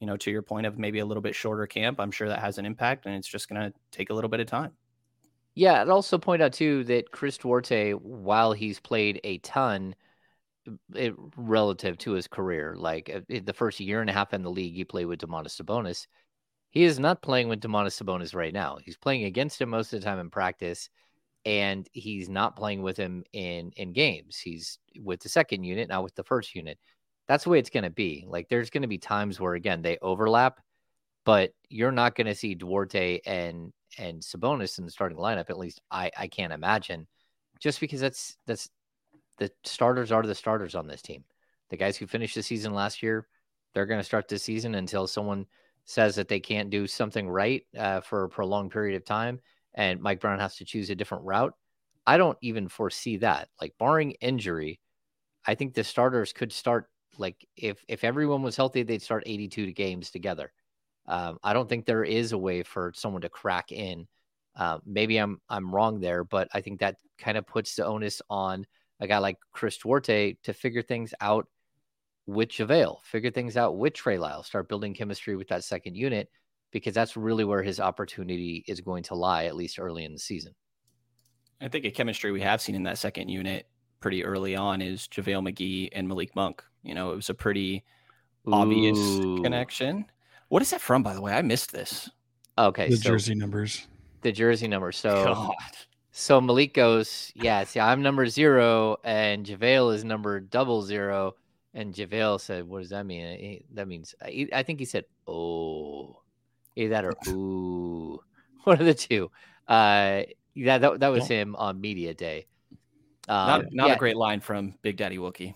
you 0.00 0.06
know, 0.06 0.16
to 0.16 0.30
your 0.30 0.42
point 0.42 0.66
of 0.66 0.78
maybe 0.78 0.98
a 1.00 1.04
little 1.04 1.20
bit 1.20 1.34
shorter 1.34 1.66
camp, 1.66 2.00
I'm 2.00 2.10
sure 2.10 2.28
that 2.28 2.40
has 2.40 2.56
an 2.58 2.64
impact 2.64 3.04
and 3.04 3.14
it's 3.14 3.28
just 3.28 3.48
going 3.48 3.60
to 3.60 3.72
take 3.90 4.10
a 4.10 4.14
little 4.14 4.30
bit 4.30 4.40
of 4.40 4.46
time. 4.46 4.72
Yeah, 5.54 5.82
I'd 5.82 5.88
also 5.88 6.16
point 6.16 6.40
out 6.40 6.54
too 6.54 6.84
that 6.84 7.10
Chris 7.10 7.36
Duarte, 7.36 7.92
while 7.92 8.52
he's 8.52 8.80
played 8.80 9.20
a 9.24 9.38
ton, 9.38 9.94
it, 10.94 11.14
relative 11.36 11.98
to 11.98 12.12
his 12.12 12.26
career, 12.26 12.74
like 12.76 13.10
uh, 13.14 13.20
the 13.28 13.52
first 13.52 13.80
year 13.80 14.00
and 14.00 14.10
a 14.10 14.12
half 14.12 14.34
in 14.34 14.42
the 14.42 14.50
league, 14.50 14.74
he 14.74 14.84
played 14.84 15.06
with 15.06 15.20
Domantas 15.20 15.60
Sabonis. 15.60 16.06
He 16.70 16.84
is 16.84 16.98
not 16.98 17.22
playing 17.22 17.48
with 17.48 17.60
Domantas 17.60 18.00
Sabonis 18.00 18.34
right 18.34 18.52
now. 18.52 18.78
He's 18.82 18.96
playing 18.96 19.24
against 19.24 19.60
him 19.60 19.70
most 19.70 19.92
of 19.92 20.00
the 20.00 20.04
time 20.04 20.18
in 20.18 20.30
practice, 20.30 20.88
and 21.44 21.88
he's 21.92 22.28
not 22.28 22.56
playing 22.56 22.82
with 22.82 22.96
him 22.96 23.24
in 23.32 23.72
in 23.76 23.92
games. 23.92 24.38
He's 24.38 24.78
with 24.98 25.20
the 25.20 25.28
second 25.28 25.64
unit, 25.64 25.88
not 25.88 26.04
with 26.04 26.14
the 26.14 26.24
first 26.24 26.54
unit. 26.54 26.78
That's 27.26 27.44
the 27.44 27.50
way 27.50 27.58
it's 27.58 27.70
going 27.70 27.84
to 27.84 27.90
be. 27.90 28.24
Like 28.28 28.48
there's 28.48 28.70
going 28.70 28.82
to 28.82 28.88
be 28.88 28.98
times 28.98 29.40
where 29.40 29.54
again 29.54 29.82
they 29.82 29.98
overlap, 30.02 30.60
but 31.24 31.52
you're 31.68 31.92
not 31.92 32.14
going 32.14 32.26
to 32.26 32.34
see 32.34 32.54
Duarte 32.54 33.20
and 33.26 33.72
and 33.98 34.20
Sabonis 34.20 34.78
in 34.78 34.84
the 34.84 34.90
starting 34.90 35.18
lineup. 35.18 35.50
At 35.50 35.58
least 35.58 35.80
I 35.90 36.10
I 36.16 36.28
can't 36.28 36.52
imagine, 36.52 37.06
just 37.58 37.80
because 37.80 38.00
that's 38.00 38.36
that's 38.46 38.68
the 39.40 39.50
starters 39.64 40.12
are 40.12 40.22
the 40.22 40.34
starters 40.34 40.76
on 40.76 40.86
this 40.86 41.02
team. 41.02 41.24
The 41.70 41.76
guys 41.76 41.96
who 41.96 42.06
finished 42.06 42.34
the 42.34 42.42
season 42.42 42.74
last 42.74 43.02
year, 43.02 43.26
they're 43.74 43.86
going 43.86 44.00
to 44.00 44.04
start 44.04 44.28
this 44.28 44.42
season 44.42 44.74
until 44.74 45.06
someone 45.06 45.46
says 45.86 46.14
that 46.16 46.28
they 46.28 46.40
can't 46.40 46.70
do 46.70 46.86
something 46.86 47.28
right 47.28 47.64
uh, 47.76 48.00
for 48.00 48.24
a 48.24 48.28
prolonged 48.28 48.70
period 48.70 48.96
of 48.96 49.04
time, 49.04 49.40
and 49.74 50.00
Mike 50.00 50.20
Brown 50.20 50.38
has 50.38 50.56
to 50.56 50.64
choose 50.64 50.90
a 50.90 50.94
different 50.94 51.24
route. 51.24 51.54
I 52.06 52.18
don't 52.18 52.38
even 52.42 52.68
foresee 52.68 53.16
that. 53.18 53.48
Like 53.60 53.74
barring 53.78 54.12
injury, 54.20 54.78
I 55.46 55.54
think 55.54 55.74
the 55.74 55.84
starters 55.84 56.32
could 56.32 56.52
start 56.52 56.86
like 57.18 57.46
if 57.56 57.82
if 57.88 58.04
everyone 58.04 58.42
was 58.42 58.56
healthy, 58.56 58.82
they'd 58.82 59.02
start 59.02 59.24
82 59.26 59.72
games 59.72 60.10
together. 60.10 60.52
Um, 61.06 61.38
I 61.42 61.54
don't 61.54 61.68
think 61.68 61.86
there 61.86 62.04
is 62.04 62.32
a 62.32 62.38
way 62.38 62.62
for 62.62 62.92
someone 62.94 63.22
to 63.22 63.28
crack 63.28 63.72
in. 63.72 64.06
Uh, 64.54 64.78
maybe 64.84 65.16
I'm 65.16 65.40
I'm 65.48 65.74
wrong 65.74 66.00
there, 66.00 66.24
but 66.24 66.48
I 66.52 66.60
think 66.60 66.80
that 66.80 66.96
kind 67.18 67.38
of 67.38 67.46
puts 67.46 67.74
the 67.74 67.86
onus 67.86 68.20
on 68.28 68.66
a 69.00 69.06
guy 69.06 69.18
like 69.18 69.38
Chris 69.52 69.76
Duarte 69.78 70.36
to 70.42 70.52
figure 70.52 70.82
things 70.82 71.14
out 71.20 71.46
with 72.26 72.50
JaVale, 72.50 73.02
figure 73.02 73.30
things 73.30 73.56
out 73.56 73.76
with 73.76 73.94
Trey 73.94 74.18
Lyle, 74.18 74.42
start 74.42 74.68
building 74.68 74.94
chemistry 74.94 75.36
with 75.36 75.48
that 75.48 75.64
second 75.64 75.96
unit, 75.96 76.28
because 76.70 76.94
that's 76.94 77.16
really 77.16 77.44
where 77.44 77.62
his 77.62 77.80
opportunity 77.80 78.64
is 78.68 78.80
going 78.80 79.02
to 79.04 79.14
lie, 79.14 79.46
at 79.46 79.56
least 79.56 79.78
early 79.78 80.04
in 80.04 80.12
the 80.12 80.18
season. 80.18 80.54
I 81.60 81.68
think 81.68 81.84
a 81.84 81.90
chemistry 81.90 82.30
we 82.30 82.40
have 82.40 82.60
seen 82.60 82.74
in 82.74 82.84
that 82.84 82.98
second 82.98 83.28
unit 83.28 83.66
pretty 84.00 84.24
early 84.24 84.56
on 84.56 84.80
is 84.80 85.08
JaVale 85.08 85.50
McGee 85.50 85.90
and 85.92 86.08
Malik 86.08 86.34
Monk. 86.34 86.62
You 86.82 86.94
know, 86.94 87.12
it 87.12 87.16
was 87.16 87.28
a 87.28 87.34
pretty 87.34 87.84
Ooh. 88.48 88.54
obvious 88.54 88.98
connection. 89.42 90.06
What 90.48 90.62
is 90.62 90.70
that 90.70 90.80
from, 90.80 91.02
by 91.02 91.14
the 91.14 91.20
way? 91.20 91.32
I 91.32 91.42
missed 91.42 91.72
this. 91.72 92.08
Okay. 92.58 92.88
The 92.88 92.96
so 92.96 93.10
jersey 93.10 93.34
numbers. 93.34 93.86
The 94.22 94.32
jersey 94.32 94.68
numbers. 94.68 94.96
So 94.96 95.24
God. 95.24 95.54
So 96.12 96.40
Malik 96.40 96.74
goes, 96.74 97.32
yeah, 97.34 97.64
see, 97.64 97.80
I'm 97.80 98.02
number 98.02 98.26
zero 98.26 98.96
and 99.04 99.46
JaVale 99.46 99.94
is 99.94 100.04
number 100.04 100.40
double 100.40 100.82
zero. 100.82 101.36
And 101.72 101.94
JaVale 101.94 102.40
said, 102.40 102.66
what 102.68 102.80
does 102.80 102.90
that 102.90 103.06
mean? 103.06 103.62
That 103.74 103.86
means, 103.86 104.14
I 104.22 104.62
think 104.64 104.80
he 104.80 104.84
said, 104.84 105.04
oh, 105.28 106.20
either 106.74 106.90
that 106.90 107.04
or 107.04 107.14
ooh. 107.28 108.20
One 108.64 108.78
of 108.78 108.86
the 108.86 108.94
two. 108.94 109.30
Uh, 109.68 110.22
yeah, 110.54 110.78
that, 110.78 111.00
that 111.00 111.08
was 111.08 111.26
him 111.26 111.56
on 111.56 111.80
media 111.80 112.12
day. 112.12 112.46
Um, 113.28 113.46
not 113.46 113.72
not 113.72 113.88
yeah. 113.88 113.94
a 113.94 113.98
great 113.98 114.16
line 114.16 114.40
from 114.40 114.74
Big 114.82 114.96
Daddy 114.96 115.16
Wookie. 115.16 115.54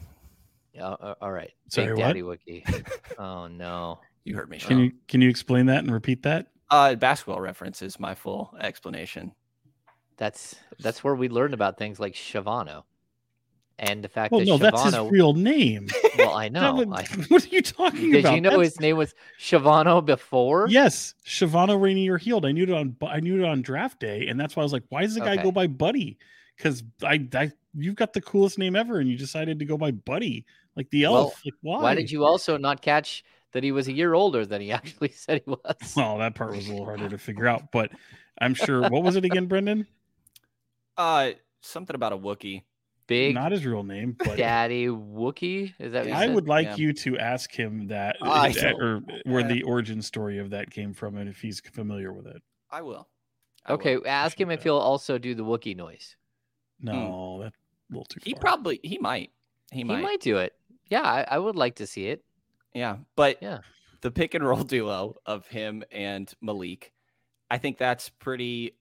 Uh, 0.80 1.14
all 1.20 1.32
right, 1.32 1.52
Sorry, 1.68 1.88
Big 1.88 1.96
what? 1.96 2.06
Daddy 2.06 2.22
Wookie. 2.22 2.92
oh 3.18 3.48
no, 3.48 3.98
you 4.22 4.36
heard 4.36 4.48
me. 4.48 4.58
Can 4.58 4.78
you 4.78 4.92
can 5.08 5.20
you 5.20 5.28
explain 5.28 5.66
that 5.66 5.78
and 5.78 5.92
repeat 5.92 6.22
that? 6.22 6.48
Uh, 6.70 6.94
basketball 6.94 7.40
reference 7.40 7.82
is 7.82 7.98
my 7.98 8.14
full 8.14 8.54
explanation. 8.60 9.32
That's 10.16 10.56
that's 10.78 11.02
where 11.02 11.14
we 11.14 11.28
learned 11.28 11.54
about 11.54 11.78
things 11.78 11.98
like 12.00 12.14
Chavano. 12.14 12.84
And 13.76 14.04
the 14.04 14.08
fact 14.08 14.30
well, 14.30 14.40
that 14.40 14.46
no, 14.46 14.56
Chavano, 14.56 14.60
that's 14.60 14.96
his 14.96 15.10
real 15.10 15.34
name. 15.34 15.88
Well, 16.16 16.34
I 16.34 16.48
know. 16.48 16.76
Would, 16.76 16.92
I, 16.92 17.02
what 17.28 17.44
are 17.44 17.48
you 17.48 17.60
talking 17.60 18.12
did 18.12 18.20
about? 18.20 18.30
Did 18.30 18.36
you 18.36 18.40
know 18.40 18.50
that's... 18.50 18.74
his 18.74 18.80
name 18.80 18.96
was 18.96 19.14
Chavano 19.40 20.04
before? 20.04 20.68
Yes, 20.68 21.14
Chavano 21.26 21.80
Rainier 21.80 22.16
Hield. 22.16 22.46
I 22.46 22.52
knew 22.52 22.62
it 22.62 22.70
on 22.70 22.96
I 23.02 23.18
knew 23.18 23.42
it 23.42 23.44
on 23.44 23.62
draft 23.62 23.98
day, 23.98 24.28
and 24.28 24.38
that's 24.38 24.54
why 24.54 24.62
I 24.62 24.64
was 24.64 24.72
like, 24.72 24.84
why 24.90 25.02
does 25.02 25.14
the 25.14 25.20
guy 25.20 25.36
go 25.36 25.50
by 25.50 25.66
Buddy? 25.66 26.18
Because 26.56 26.84
I, 27.02 27.26
I, 27.34 27.50
you've 27.76 27.96
got 27.96 28.12
the 28.12 28.20
coolest 28.20 28.58
name 28.58 28.76
ever, 28.76 29.00
and 29.00 29.10
you 29.10 29.18
decided 29.18 29.58
to 29.58 29.64
go 29.64 29.76
by 29.76 29.90
Buddy, 29.90 30.44
like 30.76 30.88
the 30.90 31.04
elf. 31.04 31.14
Well, 31.14 31.32
like, 31.44 31.54
why? 31.62 31.82
Why 31.82 31.94
did 31.96 32.12
you 32.12 32.24
also 32.24 32.56
not 32.56 32.80
catch 32.80 33.24
that 33.50 33.64
he 33.64 33.72
was 33.72 33.88
a 33.88 33.92
year 33.92 34.14
older 34.14 34.46
than 34.46 34.60
he 34.60 34.70
actually 34.72 35.10
said 35.10 35.42
he 35.44 35.50
was? 35.50 35.94
Well, 35.96 36.18
that 36.18 36.36
part 36.36 36.54
was 36.54 36.68
a 36.68 36.70
little 36.70 36.86
harder 36.86 37.08
to 37.08 37.18
figure 37.18 37.48
out, 37.48 37.72
but 37.72 37.90
I'm 38.38 38.54
sure. 38.54 38.82
What 38.82 39.02
was 39.02 39.16
it 39.16 39.24
again, 39.24 39.48
Brenden? 39.48 39.86
Uh, 40.96 41.32
something 41.60 41.94
about 41.94 42.12
a 42.12 42.18
Wookie. 42.18 42.62
Big, 43.06 43.34
not 43.34 43.52
his 43.52 43.66
real 43.66 43.82
name, 43.82 44.16
but 44.18 44.38
Daddy 44.38 44.86
Wookie. 44.86 45.74
Is 45.78 45.92
that? 45.92 46.10
I 46.10 46.26
would 46.26 46.48
like 46.48 46.68
yeah. 46.68 46.76
you 46.76 46.92
to 46.94 47.18
ask 47.18 47.52
him 47.52 47.88
that, 47.88 48.16
that 48.22 48.76
or 48.80 49.02
where 49.24 49.42
the 49.42 49.62
origin 49.64 50.00
story 50.00 50.38
of 50.38 50.50
that 50.50 50.70
came 50.70 50.94
from, 50.94 51.18
and 51.18 51.28
if 51.28 51.38
he's 51.38 51.60
familiar 51.60 52.14
with 52.14 52.26
it. 52.26 52.40
I 52.70 52.80
will. 52.80 53.06
I 53.66 53.74
okay, 53.74 53.96
will. 53.96 54.06
ask 54.06 54.40
him 54.40 54.50
if 54.50 54.62
he'll 54.62 54.78
also 54.78 55.18
do 55.18 55.34
the 55.34 55.44
Wookie 55.44 55.76
noise. 55.76 56.16
No, 56.80 57.36
hmm. 57.36 57.42
that's 57.42 57.56
a 57.56 57.92
little 57.92 58.06
too. 58.06 58.20
He 58.24 58.32
far. 58.32 58.40
probably 58.40 58.80
he 58.82 58.96
might. 58.96 59.32
He, 59.70 59.84
might. 59.84 59.96
he 59.96 60.02
might. 60.02 60.08
might 60.08 60.20
do 60.20 60.38
it. 60.38 60.54
Yeah, 60.88 61.02
I, 61.02 61.26
I 61.32 61.38
would 61.38 61.56
like 61.56 61.76
to 61.76 61.86
see 61.86 62.06
it. 62.06 62.24
Yeah, 62.72 62.96
but 63.16 63.42
yeah, 63.42 63.58
the 64.00 64.10
pick 64.10 64.34
and 64.34 64.46
roll 64.46 64.62
duo 64.64 65.14
of 65.26 65.46
him 65.46 65.84
and 65.92 66.32
Malik, 66.40 66.92
I 67.50 67.58
think 67.58 67.76
that's 67.76 68.08
pretty 68.08 68.76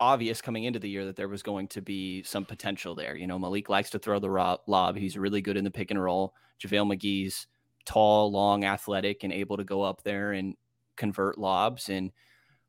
obvious 0.00 0.40
coming 0.40 0.64
into 0.64 0.78
the 0.78 0.88
year 0.88 1.04
that 1.04 1.16
there 1.16 1.28
was 1.28 1.42
going 1.42 1.68
to 1.68 1.82
be 1.82 2.22
some 2.22 2.44
potential 2.44 2.94
there. 2.94 3.14
You 3.14 3.26
know, 3.26 3.38
Malik 3.38 3.68
likes 3.68 3.90
to 3.90 3.98
throw 3.98 4.18
the 4.18 4.58
lob. 4.66 4.96
He's 4.96 5.16
really 5.16 5.42
good 5.42 5.56
in 5.56 5.64
the 5.64 5.70
pick 5.70 5.90
and 5.90 6.02
roll. 6.02 6.34
JaVale 6.64 6.96
McGee's 6.96 7.46
tall, 7.84 8.32
long, 8.32 8.64
athletic, 8.64 9.24
and 9.24 9.32
able 9.32 9.56
to 9.58 9.64
go 9.64 9.82
up 9.82 10.02
there 10.02 10.32
and 10.32 10.54
convert 10.96 11.38
lobs 11.38 11.88
and 11.88 12.12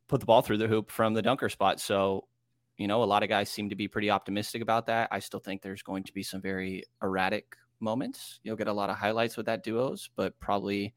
put 0.07 0.19
the 0.19 0.25
ball 0.25 0.41
through 0.41 0.57
the 0.57 0.67
hoop 0.67 0.91
from 0.91 1.13
the 1.13 1.21
dunker 1.21 1.49
spot. 1.49 1.79
So, 1.79 2.27
you 2.77 2.87
know, 2.87 3.03
a 3.03 3.05
lot 3.05 3.23
of 3.23 3.29
guys 3.29 3.49
seem 3.49 3.69
to 3.69 3.75
be 3.75 3.87
pretty 3.87 4.09
optimistic 4.09 4.61
about 4.61 4.87
that. 4.87 5.07
I 5.11 5.19
still 5.19 5.39
think 5.39 5.61
there's 5.61 5.83
going 5.83 6.03
to 6.03 6.13
be 6.13 6.23
some 6.23 6.41
very 6.41 6.83
erratic 7.01 7.55
moments. 7.79 8.39
You'll 8.43 8.57
get 8.57 8.67
a 8.67 8.73
lot 8.73 8.89
of 8.89 8.97
highlights 8.97 9.37
with 9.37 9.45
that 9.45 9.63
duos, 9.63 10.09
but 10.15 10.39
probably 10.39 10.93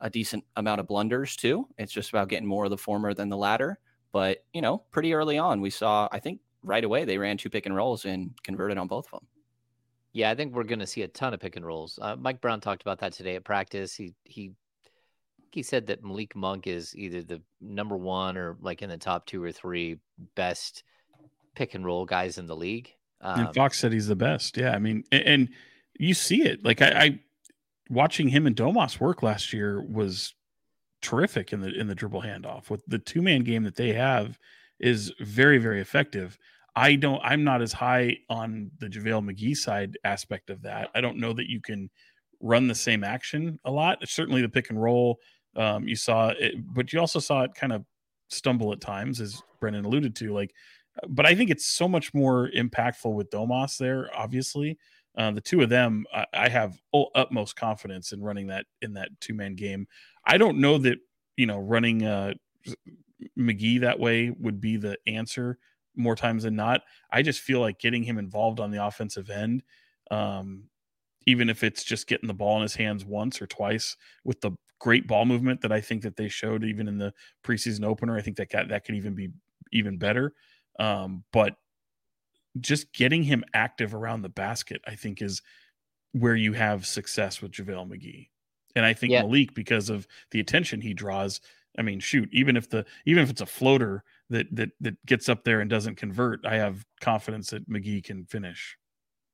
a 0.00 0.10
decent 0.10 0.44
amount 0.56 0.80
of 0.80 0.86
blunders 0.86 1.36
too. 1.36 1.68
It's 1.78 1.92
just 1.92 2.10
about 2.10 2.28
getting 2.28 2.48
more 2.48 2.64
of 2.64 2.70
the 2.70 2.78
former 2.78 3.14
than 3.14 3.28
the 3.28 3.36
latter. 3.36 3.78
But, 4.12 4.44
you 4.52 4.60
know, 4.60 4.78
pretty 4.90 5.14
early 5.14 5.38
on, 5.38 5.60
we 5.60 5.70
saw, 5.70 6.08
I 6.10 6.18
think 6.18 6.40
right 6.62 6.82
away, 6.82 7.04
they 7.04 7.18
ran 7.18 7.36
two 7.36 7.50
pick 7.50 7.66
and 7.66 7.74
rolls 7.74 8.04
and 8.04 8.32
converted 8.42 8.78
on 8.78 8.88
both 8.88 9.06
of 9.06 9.20
them. 9.20 9.26
Yeah, 10.12 10.30
I 10.30 10.34
think 10.34 10.54
we're 10.54 10.64
going 10.64 10.80
to 10.80 10.86
see 10.86 11.02
a 11.02 11.08
ton 11.08 11.32
of 11.32 11.40
pick 11.40 11.56
and 11.56 11.64
rolls. 11.64 11.98
Uh, 12.02 12.16
Mike 12.16 12.40
Brown 12.40 12.60
talked 12.60 12.82
about 12.82 12.98
that 12.98 13.12
today 13.12 13.36
at 13.36 13.44
practice. 13.44 13.94
He, 13.94 14.14
he, 14.24 14.52
he 15.52 15.62
said 15.62 15.86
that 15.86 16.02
Malik 16.02 16.34
Monk 16.34 16.66
is 16.66 16.96
either 16.96 17.22
the 17.22 17.40
number 17.60 17.96
one 17.96 18.36
or 18.36 18.56
like 18.60 18.82
in 18.82 18.90
the 18.90 18.96
top 18.98 19.26
two 19.26 19.42
or 19.42 19.52
three 19.52 19.98
best 20.34 20.82
pick 21.54 21.74
and 21.74 21.84
roll 21.84 22.04
guys 22.04 22.38
in 22.38 22.46
the 22.46 22.56
league. 22.56 22.92
Um, 23.20 23.46
and 23.46 23.54
Fox 23.54 23.78
said 23.78 23.92
he's 23.92 24.08
the 24.08 24.16
best. 24.16 24.56
Yeah. 24.56 24.72
I 24.72 24.78
mean, 24.78 25.04
and, 25.12 25.22
and 25.22 25.48
you 25.98 26.14
see 26.14 26.42
it. 26.42 26.64
Like 26.64 26.82
I, 26.82 26.88
I, 26.88 27.20
watching 27.88 28.28
him 28.28 28.46
and 28.46 28.56
Domas 28.56 28.98
work 28.98 29.22
last 29.22 29.52
year 29.52 29.82
was 29.82 30.34
terrific 31.02 31.52
in 31.52 31.60
the 31.60 31.72
in 31.72 31.86
the 31.86 31.94
dribble 31.94 32.22
handoff. 32.22 32.70
With 32.70 32.84
the 32.86 32.98
two 32.98 33.22
man 33.22 33.42
game 33.42 33.62
that 33.64 33.76
they 33.76 33.92
have 33.92 34.38
is 34.78 35.12
very 35.20 35.58
very 35.58 35.80
effective. 35.80 36.38
I 36.76 36.94
don't. 36.94 37.20
I'm 37.24 37.44
not 37.44 37.62
as 37.62 37.72
high 37.72 38.18
on 38.28 38.70
the 38.78 38.86
JaVale 38.86 39.28
McGee 39.28 39.56
side 39.56 39.98
aspect 40.04 40.50
of 40.50 40.62
that. 40.62 40.90
I 40.94 41.00
don't 41.00 41.18
know 41.18 41.32
that 41.32 41.50
you 41.50 41.60
can 41.60 41.90
run 42.40 42.68
the 42.68 42.74
same 42.74 43.04
action 43.04 43.58
a 43.64 43.70
lot. 43.70 43.98
Certainly 44.06 44.42
the 44.42 44.48
pick 44.48 44.70
and 44.70 44.80
roll. 44.80 45.18
Um, 45.56 45.86
you 45.86 45.96
saw 45.96 46.28
it, 46.28 46.54
but 46.74 46.92
you 46.92 47.00
also 47.00 47.18
saw 47.18 47.42
it 47.42 47.54
kind 47.54 47.72
of 47.72 47.84
stumble 48.28 48.72
at 48.72 48.80
times, 48.80 49.20
as 49.20 49.42
Brenden 49.60 49.84
alluded 49.84 50.14
to. 50.16 50.32
Like, 50.32 50.54
but 51.08 51.26
I 51.26 51.34
think 51.34 51.50
it's 51.50 51.66
so 51.66 51.88
much 51.88 52.14
more 52.14 52.50
impactful 52.56 53.12
with 53.12 53.30
Domas 53.30 53.76
there. 53.76 54.08
Obviously, 54.14 54.78
uh, 55.16 55.30
the 55.32 55.40
two 55.40 55.60
of 55.62 55.68
them, 55.68 56.06
I, 56.14 56.26
I 56.32 56.48
have 56.48 56.80
utmost 57.14 57.56
confidence 57.56 58.12
in 58.12 58.22
running 58.22 58.48
that 58.48 58.66
in 58.80 58.94
that 58.94 59.08
two 59.20 59.34
man 59.34 59.54
game. 59.54 59.86
I 60.24 60.38
don't 60.38 60.58
know 60.58 60.78
that 60.78 60.98
you 61.36 61.46
know 61.46 61.58
running 61.58 62.04
uh, 62.04 62.34
McGee 63.38 63.80
that 63.80 63.98
way 63.98 64.30
would 64.38 64.60
be 64.60 64.76
the 64.76 64.96
answer 65.06 65.58
more 65.96 66.16
times 66.16 66.44
than 66.44 66.56
not. 66.56 66.82
I 67.10 67.22
just 67.22 67.40
feel 67.40 67.60
like 67.60 67.80
getting 67.80 68.04
him 68.04 68.18
involved 68.18 68.60
on 68.60 68.70
the 68.70 68.84
offensive 68.84 69.30
end, 69.30 69.62
um, 70.10 70.64
even 71.26 71.50
if 71.50 71.64
it's 71.64 71.82
just 71.84 72.06
getting 72.06 72.28
the 72.28 72.34
ball 72.34 72.56
in 72.56 72.62
his 72.62 72.76
hands 72.76 73.04
once 73.04 73.42
or 73.42 73.46
twice 73.46 73.96
with 74.24 74.40
the 74.40 74.52
great 74.78 75.06
ball 75.06 75.26
movement 75.26 75.60
that 75.60 75.72
I 75.72 75.80
think 75.80 76.02
that 76.02 76.16
they 76.16 76.28
showed 76.28 76.64
even 76.64 76.88
in 76.88 76.98
the 76.98 77.12
preseason 77.44 77.84
opener. 77.84 78.16
I 78.16 78.22
think 78.22 78.36
that 78.36 78.50
got, 78.50 78.68
that 78.68 78.84
could 78.84 78.94
even 78.94 79.14
be 79.14 79.30
even 79.72 79.98
better. 79.98 80.32
Um, 80.78 81.24
but 81.32 81.56
just 82.58 82.92
getting 82.92 83.22
him 83.22 83.44
active 83.54 83.94
around 83.94 84.22
the 84.22 84.28
basket, 84.28 84.82
I 84.86 84.94
think, 84.96 85.22
is 85.22 85.42
where 86.12 86.34
you 86.36 86.52
have 86.54 86.86
success 86.86 87.40
with 87.40 87.52
JaVale 87.52 87.88
McGee. 87.88 88.28
And 88.76 88.84
I 88.84 88.92
think 88.94 89.12
Yeah. 89.12 89.22
Malik, 89.22 89.54
because 89.54 89.90
of 89.90 90.06
the 90.30 90.40
attention 90.40 90.80
he 90.80 90.94
draws, 90.94 91.40
I 91.78 91.82
mean, 91.82 92.00
shoot, 92.00 92.28
even 92.32 92.56
if 92.56 92.68
the 92.68 92.84
even 93.04 93.22
if 93.22 93.30
it's 93.30 93.40
a 93.40 93.46
floater 93.46 94.02
that 94.30 94.46
that 94.54 94.70
that 94.80 95.04
gets 95.06 95.28
up 95.28 95.44
there 95.44 95.60
and 95.60 95.70
doesn't 95.70 95.96
convert, 95.96 96.44
I 96.44 96.56
have 96.56 96.84
confidence 97.00 97.50
that 97.50 97.68
McGee 97.68 98.02
can 98.02 98.24
finish. 98.26 98.76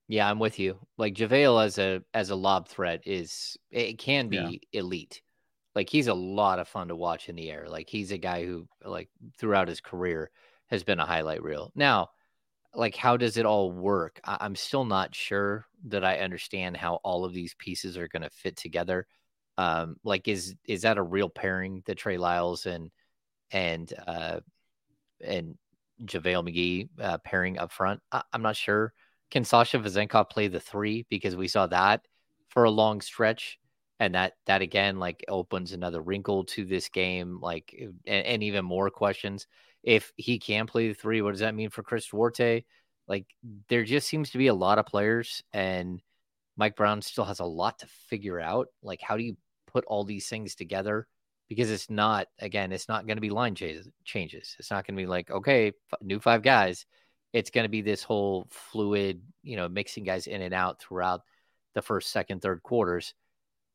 Yeah, 0.09 0.31
I'm 0.31 0.39
with 0.39 0.59
you. 0.59 0.87
Like 0.99 1.15
JaVale 1.15 1.65
as 1.65 1.79
a 1.79 2.03
as 2.15 2.31
a 2.31 2.37
lob 2.37 2.69
threat 2.69 3.03
is 3.07 3.57
it 3.71 3.99
can 3.99 4.29
be 4.29 4.37
Yeah. 4.73 4.81
elite. 4.81 5.23
Like 5.75 5.91
he's 5.91 6.07
a 6.07 6.15
lot 6.15 6.59
of 6.59 6.69
fun 6.69 6.89
to 6.89 6.97
watch 6.97 7.29
in 7.29 7.37
the 7.37 7.51
air. 7.51 7.69
Like 7.69 7.89
he's 7.91 8.13
a 8.13 8.19
guy 8.19 8.45
who 8.45 8.69
like 8.85 9.11
throughout 9.39 9.69
his 9.69 9.81
career 9.81 10.31
has 10.69 10.85
been 10.85 11.01
a 11.01 11.07
highlight 11.07 11.43
reel. 11.43 11.73
Now, 11.75 12.11
like 12.77 12.97
how 12.97 13.17
does 13.17 13.37
it 13.37 13.47
all 13.47 13.73
work? 13.73 14.21
I- 14.25 14.39
I'm 14.41 14.57
still 14.57 14.85
not 14.85 15.15
sure 15.15 15.67
that 15.87 16.05
I 16.05 16.19
understand 16.19 16.77
how 16.77 16.97
all 16.97 17.25
of 17.25 17.33
these 17.33 17.55
pieces 17.55 17.97
are 17.99 18.09
going 18.09 18.23
to 18.23 18.31
fit 18.31 18.57
together. 18.57 19.07
Um, 19.59 19.97
like 20.05 20.29
is 20.29 20.55
is 20.67 20.83
that 20.83 20.99
a 20.99 21.03
real 21.03 21.31
pairing 21.31 21.83
that 21.87 21.97
Trey 21.99 22.19
Lyles 22.19 22.67
and 22.67 22.91
and 23.51 23.93
uh 24.07 24.41
and 25.21 25.57
JaVale 26.05 26.49
McGee 26.49 26.89
uh, 27.01 27.19
pairing 27.19 27.59
up 27.59 27.73
front? 27.73 28.01
I- 28.13 28.23
I'm 28.33 28.43
not 28.43 28.57
sure. 28.57 28.93
Can 29.31 29.45
Sasha 29.45 29.79
Vezenkov 29.79 30.31
play 30.31 30.49
the 30.49 30.61
three? 30.61 31.07
Because 31.09 31.37
we 31.37 31.49
saw 31.49 31.67
that 31.69 32.03
for 32.49 32.65
a 32.65 32.71
long 32.71 33.01
stretch. 33.01 33.59
And 33.99 34.15
that 34.15 34.35
that 34.47 34.61
again 34.61 34.99
like 34.99 35.25
opens 35.27 35.73
another 35.73 36.03
wrinkle 36.03 36.45
to 36.47 36.67
this 36.67 36.91
game, 36.91 37.41
like 37.41 37.75
and, 38.07 38.27
and 38.27 38.43
even 38.43 38.65
more 38.65 38.91
questions. 38.91 39.47
If 39.87 40.13
he 40.17 40.39
can 40.39 40.67
play 40.67 40.89
the 40.89 40.95
three, 40.95 41.23
what 41.23 41.31
does 41.31 41.41
that 41.41 41.55
mean 41.55 41.71
for 41.71 41.83
Chris 41.83 42.07
Duarte? 42.09 42.65
Like 43.09 43.25
there 43.71 43.85
just 43.85 44.07
seems 44.07 44.31
to 44.31 44.39
be 44.39 44.49
a 44.49 44.55
lot 44.55 44.79
of 44.79 44.85
players, 44.87 45.43
and 45.55 46.03
Mike 46.57 46.77
Brown 46.77 47.01
still 47.01 47.25
has 47.25 47.41
a 47.41 47.45
lot 47.45 47.79
to 47.79 47.87
figure 48.09 48.41
out. 48.41 48.69
Like 48.83 49.01
how 49.01 49.17
do 49.17 49.23
you 49.23 49.39
put 49.73 49.87
all 49.87 50.05
these 50.05 50.29
things 50.29 50.55
together? 50.55 51.07
Because 51.49 51.71
it's 51.71 51.89
not 51.89 52.27
again, 52.41 52.73
it's 52.73 52.89
not 52.89 53.07
going 53.07 53.17
to 53.17 53.23
be 53.23 53.31
line 53.31 53.55
changes. 53.55 54.57
It's 54.59 54.71
not 54.71 54.87
going 54.87 54.97
to 54.97 55.03
be 55.03 55.07
like 55.07 55.31
okay, 55.31 55.69
f- 55.69 56.03
new 56.03 56.21
five 56.21 56.43
guys 56.43 56.85
it's 57.37 57.51
going 57.51 57.65
to 57.65 57.69
be 57.71 57.83
this 57.83 58.03
whole 58.03 58.47
fluid, 58.51 59.21
you 59.43 59.57
know, 59.57 59.69
mixing 59.69 60.05
guys 60.05 60.27
in 60.27 60.41
and 60.41 60.55
out 60.55 60.81
throughout 60.81 61.21
the 61.75 61.83
first, 61.83 62.11
second, 62.11 62.41
third 62.41 62.63
quarters. 62.63 63.13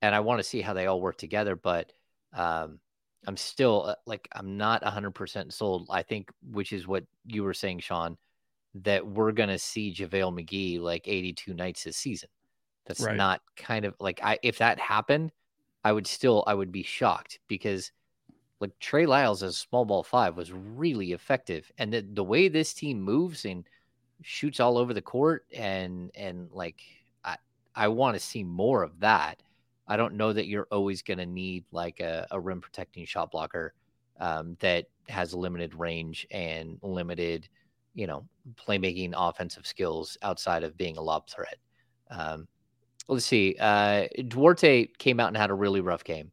And 0.01 0.15
I 0.15 0.21
want 0.21 0.39
to 0.39 0.43
see 0.43 0.61
how 0.61 0.73
they 0.73 0.87
all 0.87 0.99
work 0.99 1.15
together. 1.17 1.55
But 1.55 1.93
um, 2.33 2.79
I'm 3.27 3.37
still 3.37 3.83
uh, 3.87 3.95
like, 4.05 4.27
I'm 4.33 4.57
not 4.57 4.83
100% 4.83 5.53
sold. 5.53 5.87
I 5.91 6.03
think, 6.03 6.31
which 6.51 6.73
is 6.73 6.87
what 6.87 7.03
you 7.25 7.43
were 7.43 7.53
saying, 7.53 7.79
Sean, 7.79 8.17
that 8.75 9.05
we're 9.05 9.31
going 9.31 9.49
to 9.49 9.59
see 9.59 9.93
JaVale 9.93 10.33
McGee 10.33 10.79
like 10.79 11.07
82 11.07 11.53
nights 11.53 11.83
this 11.83 11.97
season. 11.97 12.29
That's 12.85 13.01
Right. 13.01 13.15
not 13.17 13.41
kind 13.55 13.85
of 13.85 13.95
like, 13.99 14.19
I, 14.23 14.39
if 14.43 14.57
that 14.57 14.79
happened, 14.79 15.31
I 15.83 15.91
would 15.91 16.07
still, 16.07 16.43
I 16.47 16.53
would 16.53 16.71
be 16.71 16.83
shocked 16.83 17.39
because 17.47 17.91
like 18.61 18.77
Trey 18.79 19.05
Lyles 19.05 19.43
as 19.43 19.57
small 19.57 19.85
ball 19.85 20.03
five 20.03 20.37
was 20.37 20.51
really 20.53 21.11
effective, 21.13 21.71
and 21.77 21.91
the 21.91 22.01
the 22.13 22.23
way 22.23 22.47
this 22.47 22.73
team 22.73 23.01
moves 23.01 23.43
and 23.45 23.67
shoots 24.21 24.59
all 24.59 24.77
over 24.77 24.93
the 24.93 25.01
court, 25.01 25.45
and 25.53 26.11
and 26.15 26.49
like 26.51 26.81
I 27.25 27.37
I 27.75 27.87
want 27.89 28.15
to 28.15 28.19
see 28.19 28.43
more 28.43 28.83
of 28.83 28.99
that. 28.99 29.41
I 29.91 29.97
don't 29.97 30.13
know 30.13 30.31
that 30.31 30.47
you're 30.47 30.69
always 30.71 31.01
going 31.01 31.17
to 31.17 31.25
need 31.25 31.65
like 31.73 31.99
a, 31.99 32.25
a 32.31 32.39
rim 32.39 32.61
protecting 32.61 33.05
shot 33.05 33.29
blocker 33.29 33.73
um, 34.21 34.55
that 34.61 34.85
has 35.09 35.33
limited 35.33 35.75
range 35.75 36.25
and 36.31 36.79
limited, 36.81 37.49
you 37.93 38.07
know, 38.07 38.25
playmaking 38.55 39.11
offensive 39.17 39.67
skills 39.67 40.17
outside 40.21 40.63
of 40.63 40.77
being 40.77 40.95
a 40.95 41.01
lob 41.01 41.29
threat. 41.29 41.57
Um, 42.09 42.47
let's 43.09 43.25
see. 43.25 43.57
Uh, 43.59 44.07
Duarte 44.29 44.87
came 44.97 45.19
out 45.19 45.27
and 45.27 45.35
had 45.35 45.49
a 45.49 45.53
really 45.55 45.81
rough 45.81 46.05
game. 46.05 46.31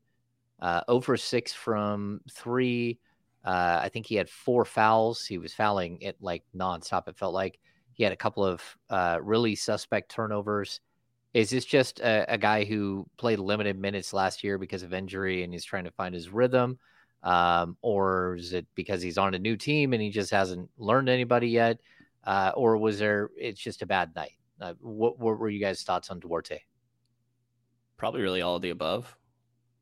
Uh, 0.61 0.83
over 0.87 1.17
six 1.17 1.53
from 1.53 2.21
three. 2.31 3.01
Uh, 3.45 3.81
I 3.83 3.89
think 3.89 4.07
he 4.07 4.15
had 4.15 4.31
four 4.31 4.65
fouls. 4.65 5.27
He 5.27 5.39
was 5.39 5.53
fouling 5.53 5.99
it 6.01 6.17
like 6.21 6.45
nonstop. 6.57 7.09
It 7.09 7.19
felt 7.19 7.35
like 7.35 7.59
he 7.93 8.05
had 8.05 8.13
a 8.13 8.17
couple 8.17 8.45
of 8.45 8.63
uh, 8.89 9.19
really 9.21 9.57
suspect 9.57 10.13
turnovers. 10.13 10.81
Is 11.35 11.51
this 11.51 11.65
just 11.65 12.01
a, 12.01 12.25
a 12.33 12.39
guy 12.39 12.65
who 12.65 13.07
played 13.17 13.39
limited 13.39 13.79
minutes 13.79 14.13
last 14.13 14.43
year 14.43 14.59
because 14.59 14.83
of 14.83 14.93
injury 14.93 15.43
and 15.43 15.53
he's 15.53 15.65
trying 15.65 15.85
to 15.85 15.91
find 15.91 16.15
his 16.15 16.31
rhythm? 16.31 16.79
Um, 17.23 17.77
or 17.83 18.37
is 18.37 18.53
it 18.53 18.67
because 18.75 19.03
he's 19.03 19.19
on 19.19 19.35
a 19.35 19.39
new 19.39 19.57
team 19.57 19.93
and 19.93 20.01
he 20.01 20.11
just 20.11 20.31
hasn't 20.31 20.71
learned 20.79 21.09
anybody 21.09 21.49
yet? 21.49 21.79
Uh, 22.25 22.53
or 22.55 22.77
was 22.77 22.99
there, 22.99 23.31
it's 23.37 23.61
just 23.61 23.83
a 23.83 23.87
bad 23.87 24.15
night? 24.15 24.33
Uh, 24.61 24.75
what, 24.81 25.19
what 25.19 25.39
were 25.39 25.49
you 25.49 25.61
guys' 25.61 25.83
thoughts 25.83 26.11
on 26.11 26.19
Duarte? 26.19 26.61
probably 27.99 28.23
really 28.23 28.41
all 28.41 28.57
of 28.57 28.63
the 28.63 28.71
above. 28.71 29.15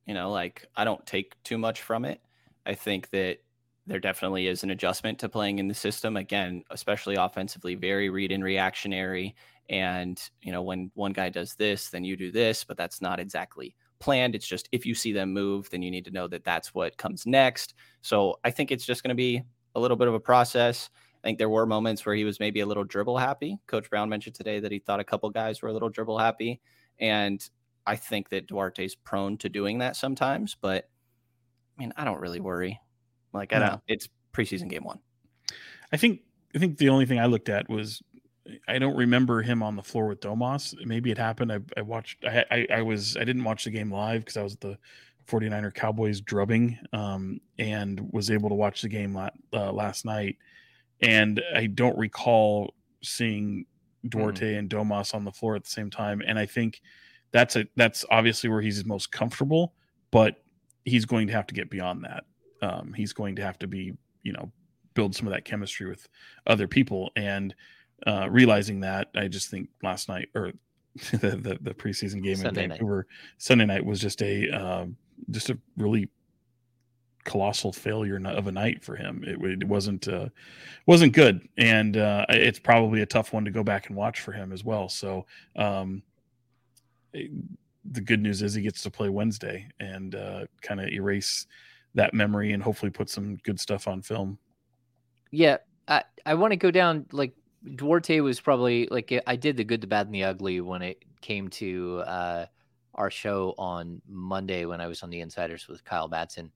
You 0.07 0.15
know, 0.15 0.33
like 0.33 0.67
I 0.75 0.85
don't 0.85 1.07
take 1.07 1.41
too 1.45 1.59
much 1.59 1.83
from 1.83 2.05
it. 2.05 2.21
I 2.65 2.75
think 2.75 3.11
that 3.11 3.39
there 3.87 4.01
definitely 4.01 4.49
is 4.49 4.65
an 4.65 4.71
adjustment 4.71 5.21
to 5.21 5.29
playing 5.29 5.61
in 5.61 5.69
the 5.69 5.75
system. 5.75 6.17
Again, 6.17 6.65
especially 6.71 7.15
offensively, 7.15 7.77
very 7.77 8.09
read 8.11 8.33
and 8.33 8.43
reactionary. 8.43 9.37
And, 9.69 10.21
you 10.43 10.53
know, 10.53 10.63
when 10.63 10.91
one 10.95 11.13
guy 11.13 11.29
does 11.29 11.55
this, 11.55 11.89
then 11.89 12.05
you 12.05 12.17
do 12.17 12.31
this, 12.31 12.65
but 12.65 12.77
that's 12.77 13.01
not 13.01 13.19
exactly 13.19 13.75
planned. 13.99 14.35
It's 14.35 14.47
just 14.47 14.69
if 14.73 14.87
you 14.87 14.95
see 14.95 15.13
them 15.13 15.33
move, 15.33 15.69
then 15.71 15.83
you 15.83 15.91
need 15.91 16.05
to 16.05 16.11
know 16.11 16.29
that 16.29 16.45
that's 16.45 16.75
what 16.75 16.97
comes 16.99 17.27
next. 17.27 17.75
So 18.03 18.39
I 18.45 18.51
think 18.51 18.71
it's 18.71 18.87
just 18.87 19.03
going 19.03 19.09
to 19.09 19.15
be 19.15 19.43
a 19.75 19.81
little 19.81 19.97
bit 19.97 20.09
of 20.09 20.15
a 20.15 20.21
process. 20.21 20.91
I 21.23 21.27
think 21.27 21.39
there 21.39 21.49
were 21.49 21.67
moments 21.67 22.07
where 22.07 22.15
he 22.15 22.25
was 22.25 22.39
maybe 22.39 22.61
a 22.61 22.67
little 22.67 22.85
dribble 22.85 23.19
happy. 23.19 23.59
Coach 23.67 23.91
Brown 23.91 24.09
mentioned 24.09 24.37
today 24.37 24.61
that 24.61 24.71
he 24.71 24.79
thought 24.79 25.01
a 25.01 25.05
couple 25.05 25.29
guys 25.31 25.61
were 25.61 25.69
a 25.69 25.73
little 25.73 25.89
dribble 25.89 26.19
happy. 26.19 26.61
And 27.01 27.43
I 27.87 27.97
think 27.97 28.29
that 28.29 28.47
Duarte's 28.47 28.95
prone 28.95 29.37
to 29.39 29.49
doing 29.49 29.79
that 29.79 29.97
sometimes, 29.97 30.57
but 30.61 30.89
I 31.77 31.81
mean, 31.81 31.93
I 31.97 32.05
don't 32.05 32.21
really 32.21 32.41
worry. 32.41 32.81
Like, 33.33 33.53
I 33.53 33.59
No. 33.59 33.69
don't, 33.69 33.83
it's 33.89 34.09
preseason 34.33 34.69
game 34.69 34.85
one. 34.85 35.01
I 35.93 35.97
think 35.97 36.21
I 36.55 36.59
think 36.59 36.79
the 36.79 36.89
only 36.89 37.07
thing 37.07 37.19
I 37.19 37.27
looked 37.27 37.49
at 37.49 37.69
was 37.69 38.03
I 38.69 38.79
don't 38.79 38.97
remember 38.97 39.43
him 39.43 39.63
on 39.63 39.77
the 39.77 39.83
floor 39.83 40.07
with 40.07 40.21
Domas. 40.21 40.75
Maybe 40.85 41.11
it 41.11 41.19
happened. 41.19 41.53
I, 41.53 41.59
I 41.77 41.83
watched. 41.83 42.25
I, 42.25 42.45
I 42.51 42.67
I 42.75 42.83
was 42.83 43.17
I 43.17 43.25
didn't 43.25 43.45
watch 43.45 43.65
the 43.65 43.71
game 43.71 43.93
live 43.93 44.23
because 44.23 44.37
I 44.37 44.43
was 44.43 44.55
at 44.55 44.61
the 44.61 44.79
49er 45.27 45.75
Cowboys 45.75 46.21
drubbing, 46.21 46.79
um, 46.93 47.41
and 47.59 48.01
was 48.13 48.31
able 48.31 48.49
to 48.49 48.55
watch 48.55 48.83
the 48.83 48.89
game 48.89 49.15
la- 49.15 49.31
uh, 49.53 49.73
last 49.73 50.05
night. 50.05 50.37
And 51.03 51.43
I 51.55 51.67
don't 51.67 51.99
recall 51.99 52.75
seeing 53.03 53.67
Duarte 54.09 54.55
and 54.55 54.71
Domas 54.71 55.15
on 55.15 55.25
the 55.25 55.33
floor 55.33 55.57
at 55.57 55.65
the 55.65 55.71
same 55.71 55.91
time. 55.91 56.23
And 56.27 56.39
I 56.39 56.47
think 56.47 56.81
that's 57.33 57.57
a 57.57 57.67
that's 57.77 58.05
obviously 58.11 58.49
where 58.49 58.61
he's 58.63 58.85
most 58.85 59.13
comfortable, 59.13 59.75
but 60.11 60.43
he's 60.85 61.05
going 61.05 61.27
to 61.27 61.33
have 61.33 61.47
to 61.49 61.55
get 61.55 61.71
beyond 61.71 62.05
that. 62.05 62.25
Um, 62.63 62.93
he's 62.95 63.13
going 63.13 63.37
to 63.37 63.43
have 63.43 63.59
to 63.59 63.67
be, 63.67 63.93
you 64.23 64.33
know, 64.33 64.51
build 64.95 65.15
some 65.15 65.27
of 65.27 65.33
that 65.33 65.45
chemistry 65.45 65.89
with 65.89 66.09
other 66.47 66.67
people. 66.67 67.11
And 67.17 67.55
uh, 68.07 68.29
realizing 68.31 68.81
that, 68.81 69.09
I 69.15 69.29
just 69.29 69.51
think 69.51 69.69
last 69.83 70.09
night 70.09 70.29
or 70.35 70.53
the 71.13 71.29
the, 71.37 71.59
the 71.61 71.75
preseason 71.75 72.23
game 72.23 72.37
Sunday 72.37 72.65
in 72.65 72.69
night. 72.71 72.79
Vancouver 72.79 73.07
Sunday 73.39 73.67
night 73.67 73.85
was 73.85 74.01
just 74.01 74.23
a 74.23 74.49
um, 74.51 74.97
just 75.31 75.51
a 75.51 75.59
really 75.77 76.09
colossal 77.25 77.73
failure 77.73 78.21
of 78.25 78.47
a 78.47 78.53
night 78.53 78.85
for 78.85 78.95
him. 78.97 79.25
It, 79.27 79.63
it 79.63 79.69
wasn't 79.69 80.07
uh, 80.09 80.29
wasn't 80.87 81.13
good, 81.13 81.49
and 81.59 81.97
uh, 81.97 82.25
it's 82.29 82.59
probably 82.59 83.03
a 83.03 83.07
tough 83.07 83.33
one 83.33 83.45
to 83.45 83.51
go 83.51 83.63
back 83.65 83.89
and 83.89 83.97
watch 83.97 84.21
for 84.21 84.33
him 84.33 84.53
as 84.53 84.65
well. 84.65 84.89
So 84.89 85.27
um, 85.57 86.03
it- 87.13 87.31
the 87.93 88.01
good 88.01 88.21
news 88.21 88.43
is 88.43 88.53
he 88.53 88.63
gets 88.63 88.83
to 88.83 88.91
play 88.91 89.09
Wednesday 89.09 89.69
and 89.79 90.17
uh, 90.17 90.47
kind 90.61 90.81
of 90.81 90.89
erase 90.89 91.47
that 91.95 92.13
memory 92.13 92.53
and 92.53 92.61
hopefully 92.61 92.91
put 92.91 93.09
some 93.09 93.37
good 93.45 93.61
stuff 93.61 93.87
on 93.87 94.03
film. 94.03 94.39
Yeah, 95.31 95.59
I 95.87 96.03
I 96.25 96.35
want 96.35 96.51
to 96.51 96.57
go 96.57 96.73
down 96.73 97.07
like 97.13 97.33
Duarte 97.75 98.21
was 98.21 98.41
probably 98.41 98.89
like 98.91 99.13
I 99.27 99.37
did 99.37 99.57
the 99.57 99.65
good, 99.65 99.81
the 99.81 99.87
bad, 99.87 100.07
and 100.07 100.15
the 100.15 100.25
ugly 100.25 100.61
when 100.61 100.83
it 100.83 101.03
came 101.21 101.49
to 101.49 102.03
uh, 102.07 102.47
our 102.95 103.11
show 103.11 103.55
on 103.59 104.01
Monday 104.09 104.65
when 104.65 104.81
I 104.81 104.87
was 104.87 105.03
on 105.03 105.11
the 105.11 105.21
Insiders 105.21 105.67
with 105.69 105.85
Kyle 105.85 106.09
Batson, 106.09 106.53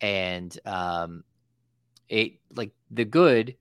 and 0.00 0.56
um, 0.64 1.24
it 2.08 2.34
like 2.54 2.72
the 2.90 3.04
good, 3.04 3.56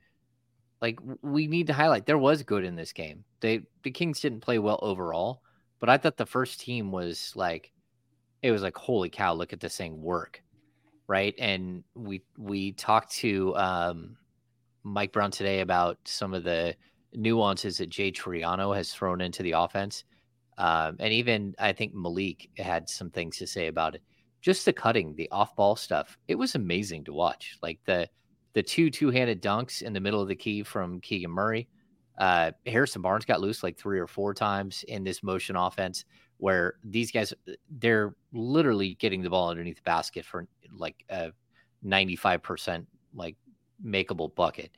like 0.82 1.00
we 1.22 1.48
need 1.48 1.68
to 1.68 1.74
highlight 1.74 2.06
there 2.06 2.18
was 2.18 2.44
good 2.44 2.63
in 2.63 2.76
this 2.76 2.94
game. 2.94 3.26
They 3.41 3.64
the 3.84 3.91
Kings 3.91 4.20
didn't 4.20 4.41
play 4.41 4.60
well 4.60 4.80
overall, 4.82 5.41
but 5.80 5.89
I 5.89 5.97
thought 5.97 6.18
the 6.18 6.26
first 6.26 6.60
team 6.60 6.91
was 6.91 7.34
like 7.36 7.72
it 8.41 8.51
was 8.51 8.62
like 8.62 8.78
holy 8.78 9.10
cow, 9.10 9.34
look 9.34 9.54
at 9.54 9.60
this 9.60 9.78
thing 9.78 10.01
work, 10.01 10.41
right? 11.08 11.36
And 11.38 11.84
we 11.95 12.24
we 12.38 12.72
talked 12.72 13.12
to 13.16 13.56
um, 13.58 14.18
Mike 14.84 15.12
Brown 15.12 15.32
today 15.32 15.60
about 15.62 15.97
some 16.06 16.34
of 16.34 16.43
the 16.43 16.76
nuances 17.16 17.78
that 17.78 17.89
Jay 17.89 18.11
Triano 18.11 18.76
has 18.76 18.93
thrown 18.93 19.22
into 19.22 19.43
the 19.43 19.51
offense. 19.51 20.03
Um, 20.57 20.97
and 20.99 21.14
even 21.14 21.55
I 21.59 21.74
think 21.74 21.93
Malik 21.93 22.49
had 22.57 22.89
some 22.89 23.09
things 23.09 23.38
to 23.38 23.47
say 23.47 23.68
about 23.68 23.95
it. 23.95 24.01
Just 24.41 24.66
the 24.66 24.74
cutting, 24.74 25.16
the 25.16 25.30
off 25.32 25.55
ball 25.55 25.76
stuff, 25.76 26.18
it 26.28 26.36
was 26.36 26.55
amazing 26.55 27.05
to 27.05 27.14
watch. 27.14 27.57
Like 27.61 27.80
the 27.86 28.09
the 28.53 28.61
two 28.61 28.89
two 28.89 29.09
handed 29.09 29.41
dunks 29.41 29.82
in 29.82 29.93
the 29.93 29.99
middle 29.99 30.22
of 30.22 30.28
the 30.28 30.36
key 30.36 30.64
from 30.64 30.99
Keegan 31.01 31.32
Murray. 31.32 31.68
Uh, 32.18 32.51
Harrison 32.68 33.01
Barnes 33.01 33.26
got 33.26 33.41
loose 33.41 33.64
like 33.64 33.78
three 33.78 33.99
or 33.99 34.05
four 34.05 34.34
times 34.34 34.84
in 34.88 35.03
this 35.03 35.24
motion 35.24 35.55
offense 35.55 36.05
where 36.38 36.76
these 36.84 37.11
guys 37.11 37.34
they're 37.80 38.16
literally 38.34 38.95
getting 38.95 39.24
the 39.24 39.30
ball 39.30 39.49
underneath 39.49 39.78
the 39.78 39.84
basket 39.84 40.26
for 40.26 40.45
like 40.72 41.03
a 41.09 41.32
95% 41.86 42.86
like 43.16 43.36
makeable 43.84 44.34
bucket. 44.36 44.72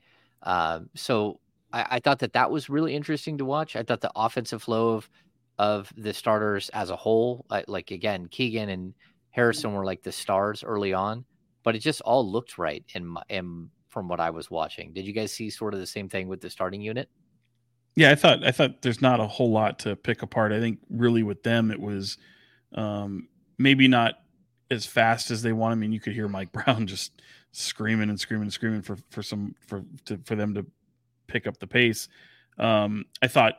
Um, 0.44 0.90
so 0.96 1.40
I, 1.76 1.86
I 1.92 2.00
thought 2.00 2.20
that 2.20 2.34
that 2.34 2.50
was 2.50 2.70
really 2.70 2.96
interesting 2.96 3.38
to 3.38 3.46
watch. 3.46 3.76
I 3.76 3.84
thought 3.84 4.02
the 4.02 4.12
offensive 4.16 4.64
flow 4.64 4.96
of 4.96 5.10
of 5.58 5.94
the 5.96 6.14
starters 6.14 6.70
as 6.70 6.90
a 6.90 6.96
whole, 6.96 7.46
like 7.68 7.92
again, 7.92 8.28
Keegan 8.28 8.70
and 8.70 8.94
Harrison 9.32 9.74
were 9.74 9.86
like 9.86 10.04
the 10.04 10.12
stars 10.12 10.66
early 10.66 10.94
on, 10.94 11.24
but 11.64 11.76
it 11.78 11.80
just 11.80 12.02
all 12.02 12.30
looked 12.30 12.58
right 12.58 12.84
in, 12.94 13.06
my, 13.06 13.22
in 13.30 13.70
from 13.88 14.10
what 14.10 14.20
I 14.20 14.32
was 14.32 14.52
watching. 14.52 14.92
Did 14.92 15.06
you 15.06 15.14
guys 15.14 15.32
see 15.32 15.50
sort 15.50 15.74
of 15.74 15.80
the 15.80 15.88
same 15.88 16.10
thing 16.10 16.28
with 16.28 16.42
the 16.42 16.50
starting 16.50 16.82
unit? 16.82 17.10
Yeah, 17.96 18.12
I 18.12 18.16
thought 18.16 18.44
I 18.44 18.52
thought 18.52 18.82
there's 18.82 19.02
not 19.02 19.22
a 19.22 19.28
whole 19.28 19.52
lot 19.52 19.80
to 19.80 19.96
pick 19.96 20.22
apart. 20.22 20.52
I 20.52 20.60
think 20.60 20.80
really 20.90 21.24
with 21.24 21.44
them 21.44 21.72
it 21.72 21.80
was 21.80 22.18
um, 22.74 23.30
maybe 23.58 23.88
not 23.88 24.16
as 24.70 24.86
fast 24.86 25.32
as 25.32 25.42
they 25.42 25.54
want. 25.54 25.72
I 25.72 25.76
mean, 25.76 25.94
you 25.94 26.02
could 26.02 26.14
hear 26.14 26.28
Mike 26.28 26.52
Brown 26.66 26.88
just 26.88 27.22
screaming 27.54 28.10
and 28.10 28.20
screaming 28.20 28.44
and 28.44 28.54
screaming 28.54 28.82
for 28.82 28.98
for 29.10 29.24
some 29.24 29.56
for 29.66 29.86
to, 30.06 30.18
for 30.26 30.36
them 30.36 30.54
to 30.56 30.66
pick 31.28 31.48
up 31.48 31.58
the 31.58 31.68
pace. 31.68 32.08
Um, 32.58 33.06
I 33.22 33.28
thought 33.28 33.56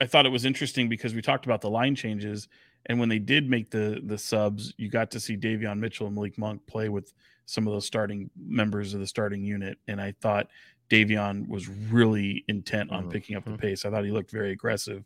I 0.00 0.06
thought 0.06 0.26
it 0.26 0.30
was 0.30 0.44
interesting 0.44 0.88
because 0.88 1.14
we 1.14 1.22
talked 1.22 1.46
about 1.46 1.60
the 1.60 1.70
line 1.70 1.94
changes, 1.94 2.48
and 2.86 3.00
when 3.00 3.08
they 3.08 3.18
did 3.18 3.48
make 3.48 3.70
the 3.70 4.00
the 4.04 4.18
subs, 4.18 4.74
you 4.76 4.88
got 4.88 5.10
to 5.12 5.20
see 5.20 5.36
Davion 5.36 5.78
Mitchell 5.78 6.06
and 6.06 6.14
Malik 6.14 6.38
Monk 6.38 6.66
play 6.66 6.88
with 6.88 7.12
some 7.46 7.66
of 7.66 7.72
those 7.72 7.86
starting 7.86 8.30
members 8.36 8.94
of 8.94 9.00
the 9.00 9.06
starting 9.06 9.42
unit, 9.42 9.78
and 9.88 10.00
I 10.00 10.14
thought 10.20 10.48
Davion 10.90 11.48
was 11.48 11.68
really 11.68 12.44
intent 12.48 12.90
on 12.90 13.02
mm-hmm. 13.02 13.10
picking 13.10 13.36
up 13.36 13.44
the 13.44 13.52
mm-hmm. 13.52 13.60
pace. 13.60 13.84
I 13.84 13.90
thought 13.90 14.04
he 14.04 14.10
looked 14.10 14.30
very 14.30 14.52
aggressive. 14.52 15.04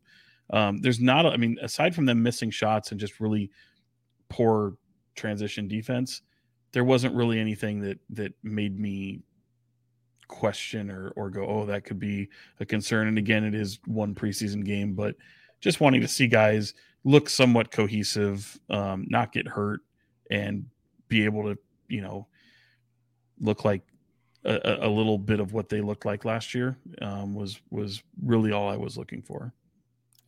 Um, 0.53 0.79
there's 0.79 1.01
not, 1.01 1.27
I 1.27 1.37
mean, 1.37 1.59
aside 1.63 1.95
from 1.95 2.07
them 2.07 2.23
missing 2.23 2.51
shots 2.51 2.91
and 2.91 3.01
just 3.01 3.21
really 3.21 3.51
poor 4.29 4.75
transition 5.15 5.69
defense, 5.69 6.23
there 6.73 6.85
wasn't 6.85 7.15
really 7.15 7.39
anything 7.39 7.81
that 7.81 7.99
that 8.11 8.33
made 8.43 8.79
me 8.79 9.21
question 10.31 10.91
or 10.91 11.13
or 11.17 11.29
go, 11.29 11.45
oh, 11.47 11.67
that 11.67 11.85
could 11.85 11.99
be 11.99 12.29
a 12.61 12.65
concern. 12.65 13.09
And 13.09 13.19
again, 13.19 13.45
it 13.45 13.55
is 13.55 13.81
one 13.87 14.15
preseason 14.15 14.65
game, 14.65 14.95
but 14.95 15.17
just 15.61 15.81
wanting 15.81 16.01
to 16.01 16.09
see 16.09 16.27
guys 16.27 16.73
look 17.05 17.29
somewhat 17.29 17.71
cohesive, 17.71 18.59
um, 18.71 19.07
not 19.09 19.33
get 19.33 19.47
hurt, 19.47 19.81
and 20.31 20.65
be 21.09 21.25
able 21.25 21.43
to, 21.43 21.59
you 21.89 22.01
know, 22.01 22.27
look 23.41 23.65
like 23.65 23.83
a, 24.45 24.79
a, 24.83 24.89
little 24.89 25.19
bit 25.19 25.41
of 25.41 25.53
what 25.53 25.69
they 25.69 25.81
looked 25.81 26.07
like 26.07 26.25
last 26.25 26.55
year 26.55 26.77
um, 27.03 27.35
was 27.35 27.61
was 27.71 28.03
really 28.23 28.53
all 28.53 28.71
I 28.71 28.77
was 28.77 28.97
looking 28.97 29.23
for. 29.23 29.53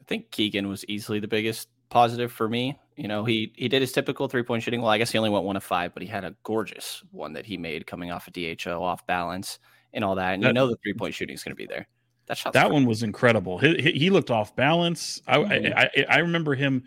I 0.01 0.05
think 0.07 0.31
Keegan 0.31 0.69
was 0.69 0.85
easily 0.89 1.21
the 1.21 1.29
biggest 1.29 1.69
positive 1.89 2.33
for 2.33 2.49
me. 2.49 2.79
You 2.97 3.09
know, 3.09 3.25
he 3.25 3.53
he 3.57 3.69
did 3.69 3.81
his 3.81 3.93
typical 3.93 4.29
three 4.29 4.43
point 4.43 4.63
shooting. 4.63 4.83
Well, 4.83 4.91
I 4.91 4.99
guess 4.99 5.13
he 5.13 5.19
only 5.19 5.31
went 5.31 5.45
one 5.45 5.57
of 5.57 5.65
five, 5.65 5.95
but 5.95 6.03
he 6.03 6.09
had 6.09 6.25
a 6.25 6.35
gorgeous 6.43 7.03
one 7.13 7.33
that 7.35 7.47
he 7.47 7.57
made 7.57 7.87
coming 7.87 8.11
off 8.11 8.29
a 8.29 8.31
of 8.31 8.59
DHO 8.59 8.83
off 8.83 9.07
balance 9.07 9.59
and 9.93 10.05
all 10.05 10.15
that. 10.17 10.35
And 10.35 10.43
that, 10.43 10.49
you 10.49 10.53
know 10.55 10.67
the 10.67 10.77
three 10.77 10.95
point 10.95 11.15
shooting 11.15 11.35
is 11.35 11.43
going 11.43 11.53
to 11.53 11.57
be 11.57 11.67
there. 11.67 11.87
That 12.27 12.39
shot. 12.39 12.53
That 12.53 12.71
one 12.71 12.87
was 12.87 13.03
incredible. 13.03 13.59
He, 13.59 13.93
he, 13.93 14.11
looked 14.11 14.31
off 14.31 14.55
balance. 14.55 15.21
I, 15.27 15.37
mm-hmm. 15.39 15.79
I, 15.79 15.91
I 15.97 16.07
I 16.09 16.19
remember 16.19 16.55
him 16.55 16.85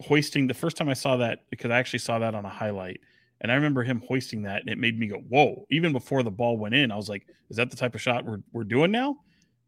hoisting 0.00 0.46
the 0.46 0.54
first 0.54 0.76
time 0.76 0.88
I 0.88 0.94
saw 0.94 1.16
that 1.18 1.40
because 1.50 1.70
I 1.70 1.78
actually 1.78 2.00
saw 2.00 2.18
that 2.18 2.34
on 2.34 2.44
a 2.44 2.48
highlight 2.48 3.00
and 3.40 3.50
I 3.50 3.54
remember 3.54 3.82
him 3.82 4.02
hoisting 4.06 4.42
that, 4.42 4.60
and 4.60 4.68
it 4.68 4.78
made 4.78 4.98
me 4.98 5.06
go, 5.06 5.16
"Whoa!" 5.16 5.66
Even 5.70 5.92
before 5.92 6.22
the 6.22 6.30
ball 6.30 6.58
went 6.58 6.74
in, 6.74 6.90
I 6.90 6.96
was 6.96 7.08
like, 7.08 7.26
"Is 7.48 7.56
that 7.56 7.70
the 7.70 7.76
type 7.76 7.94
of 7.94 8.00
shot 8.00 8.24
we're 8.24 8.40
we're 8.52 8.64
doing 8.64 8.90
now?" 8.90 9.16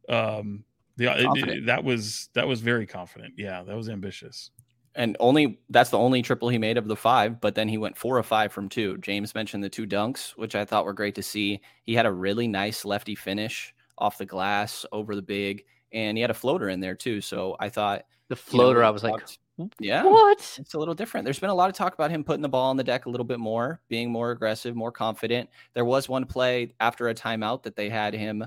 Um, 0.09 0.64
the, 0.97 1.07
it, 1.07 1.49
it, 1.49 1.66
that 1.66 1.83
was 1.83 2.28
that 2.35 2.47
was 2.47 2.61
very 2.61 2.87
confident. 2.87 3.35
Yeah, 3.37 3.62
that 3.62 3.74
was 3.74 3.89
ambitious. 3.89 4.51
And 4.95 5.16
only 5.20 5.59
that's 5.70 5.90
the 5.90 5.99
only 5.99 6.20
triple 6.20 6.51
he 6.51 6.59
made 6.59 6.76
of 6.76 6.86
the 6.86 6.97
five, 6.97 7.40
but 7.40 7.55
then 7.55 7.68
he 7.68 7.78
went 7.78 7.97
four 7.97 8.18
of 8.18 8.26
five 8.26 8.53
from 8.53 8.68
two. 8.68 8.99
James 8.99 9.34
mentioned 9.34 9.64
the 9.64 9.70
two 9.70 9.86
dunks, 9.86 10.32
which 10.36 10.55
I 10.55 10.64
thought 10.64 10.84
were 10.84 10.93
great 10.93 11.14
to 11.14 11.22
see. 11.22 11.61
He 11.84 11.95
had 11.95 12.07
a 12.07 12.12
really 12.12 12.47
nice 12.47 12.84
lefty 12.84 13.14
finish 13.14 13.74
off 13.97 14.18
the 14.18 14.26
glass 14.26 14.84
over 14.93 15.14
the 15.14 15.22
big, 15.22 15.64
and 15.93 16.18
he 16.18 16.22
had 16.22 16.30
a 16.30 16.34
floater 16.34 16.68
in 16.68 16.80
there 16.80 16.95
too. 16.95 17.20
So 17.20 17.57
I 17.59 17.70
thought 17.70 18.03
the 18.28 18.36
floater, 18.36 18.80
you 18.80 18.82
know, 18.82 18.88
I 18.88 18.90
was 18.90 19.03
like, 19.03 19.22
yeah. 19.78 20.05
What? 20.05 20.59
It's 20.59 20.74
a 20.74 20.78
little 20.78 20.95
different. 20.95 21.24
There's 21.24 21.38
been 21.38 21.51
a 21.51 21.55
lot 21.55 21.70
of 21.70 21.76
talk 21.76 21.95
about 21.95 22.11
him 22.11 22.24
putting 22.24 22.43
the 22.43 22.49
ball 22.49 22.70
on 22.70 22.76
the 22.76 22.84
deck 22.84 23.07
a 23.07 23.11
little 23.11 23.24
bit 23.24 23.38
more, 23.38 23.80
being 23.88 24.11
more 24.11 24.30
aggressive, 24.30 24.74
more 24.74 24.93
confident. 24.93 25.49
There 25.74 25.84
was 25.84 26.09
one 26.09 26.24
play 26.24 26.74
after 26.80 27.09
a 27.09 27.14
timeout 27.14 27.62
that 27.62 27.76
they 27.76 27.88
had 27.88 28.14
him 28.14 28.45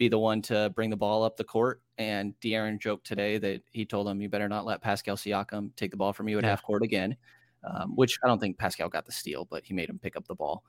be 0.00 0.08
the 0.08 0.18
one 0.18 0.42
to 0.42 0.72
bring 0.74 0.90
the 0.90 0.96
ball 0.96 1.22
up 1.22 1.36
the 1.36 1.44
court. 1.44 1.82
And 1.98 2.34
De'Aaron 2.42 2.80
joked 2.80 3.06
today 3.06 3.38
that 3.38 3.62
he 3.70 3.84
told 3.84 4.08
him, 4.08 4.20
You 4.20 4.28
better 4.28 4.48
not 4.48 4.64
let 4.64 4.82
Pascal 4.82 5.14
Siakam 5.14 5.76
take 5.76 5.90
the 5.90 5.96
ball 5.96 6.12
from 6.12 6.28
you 6.28 6.38
at 6.38 6.44
yeah. 6.44 6.50
half 6.50 6.62
court 6.62 6.82
again, 6.82 7.16
um, 7.62 7.94
which 7.94 8.18
I 8.24 8.26
don't 8.26 8.40
think 8.40 8.58
Pascal 8.58 8.88
got 8.88 9.04
the 9.04 9.12
steal, 9.12 9.46
but 9.48 9.62
he 9.62 9.74
made 9.74 9.90
him 9.90 9.98
pick 9.98 10.16
up 10.16 10.26
the 10.26 10.34
ball. 10.34 10.64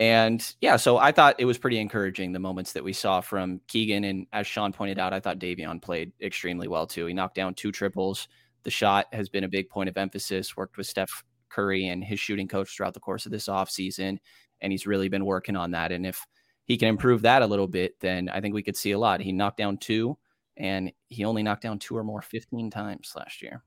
And 0.00 0.44
yeah, 0.60 0.76
so 0.76 0.98
I 0.98 1.12
thought 1.12 1.36
it 1.38 1.44
was 1.44 1.56
pretty 1.56 1.78
encouraging 1.78 2.32
the 2.32 2.38
moments 2.38 2.72
that 2.72 2.84
we 2.84 2.92
saw 2.92 3.20
from 3.20 3.60
Keegan. 3.68 4.04
And 4.04 4.26
as 4.32 4.46
Sean 4.46 4.72
pointed 4.72 4.98
out, 4.98 5.12
I 5.12 5.20
thought 5.20 5.38
Davion 5.38 5.80
played 5.80 6.12
extremely 6.20 6.68
well 6.68 6.86
too. 6.86 7.06
He 7.06 7.14
knocked 7.14 7.36
down 7.36 7.54
two 7.54 7.72
triples 7.72 8.28
the 8.64 8.70
shot 8.70 9.06
has 9.12 9.28
been 9.28 9.44
a 9.44 9.48
big 9.48 9.68
point 9.70 9.88
of 9.88 9.96
emphasis. 9.96 10.56
Worked 10.56 10.76
with 10.76 10.86
Steph 10.86 11.24
Curry 11.48 11.86
and 11.86 12.04
his 12.04 12.20
shooting 12.20 12.48
coach 12.48 12.76
throughout 12.76 12.94
the 12.94 13.00
course 13.00 13.24
of 13.24 13.32
this 13.32 13.48
offseason, 13.48 14.18
and 14.60 14.72
he's 14.72 14.86
really 14.86 15.08
been 15.08 15.24
working 15.24 15.56
on 15.56 15.70
that. 15.70 15.92
And 15.92 16.06
if 16.06 16.26
he 16.68 16.76
can 16.76 16.88
improve 16.88 17.22
that 17.22 17.40
a 17.40 17.46
little 17.46 17.66
bit, 17.66 17.98
then 17.98 18.28
I 18.28 18.40
think 18.42 18.54
we 18.54 18.62
could 18.62 18.76
see 18.76 18.92
a 18.92 18.98
lot. 18.98 19.22
He 19.22 19.32
knocked 19.32 19.56
down 19.56 19.78
two, 19.78 20.18
and 20.58 20.92
he 21.08 21.24
only 21.24 21.42
knocked 21.42 21.62
down 21.62 21.78
two 21.78 21.96
or 21.96 22.04
more 22.04 22.20
15 22.20 22.70
times 22.70 23.14
last 23.16 23.40
year. 23.40 23.64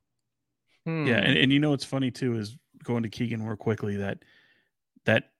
Hmm. 0.85 1.07
Yeah, 1.07 1.17
and, 1.17 1.35
and 1.35 1.51
you 1.51 1.59
know 1.59 1.71
what's 1.71 1.83
funny 1.83 2.11
too 2.11 2.37
is 2.37 2.57
going 2.83 3.01
to 3.03 3.09
Keegan 3.09 3.39
more 3.39 3.57
quickly 3.57 3.97
that 3.97 4.23
that 5.05 5.31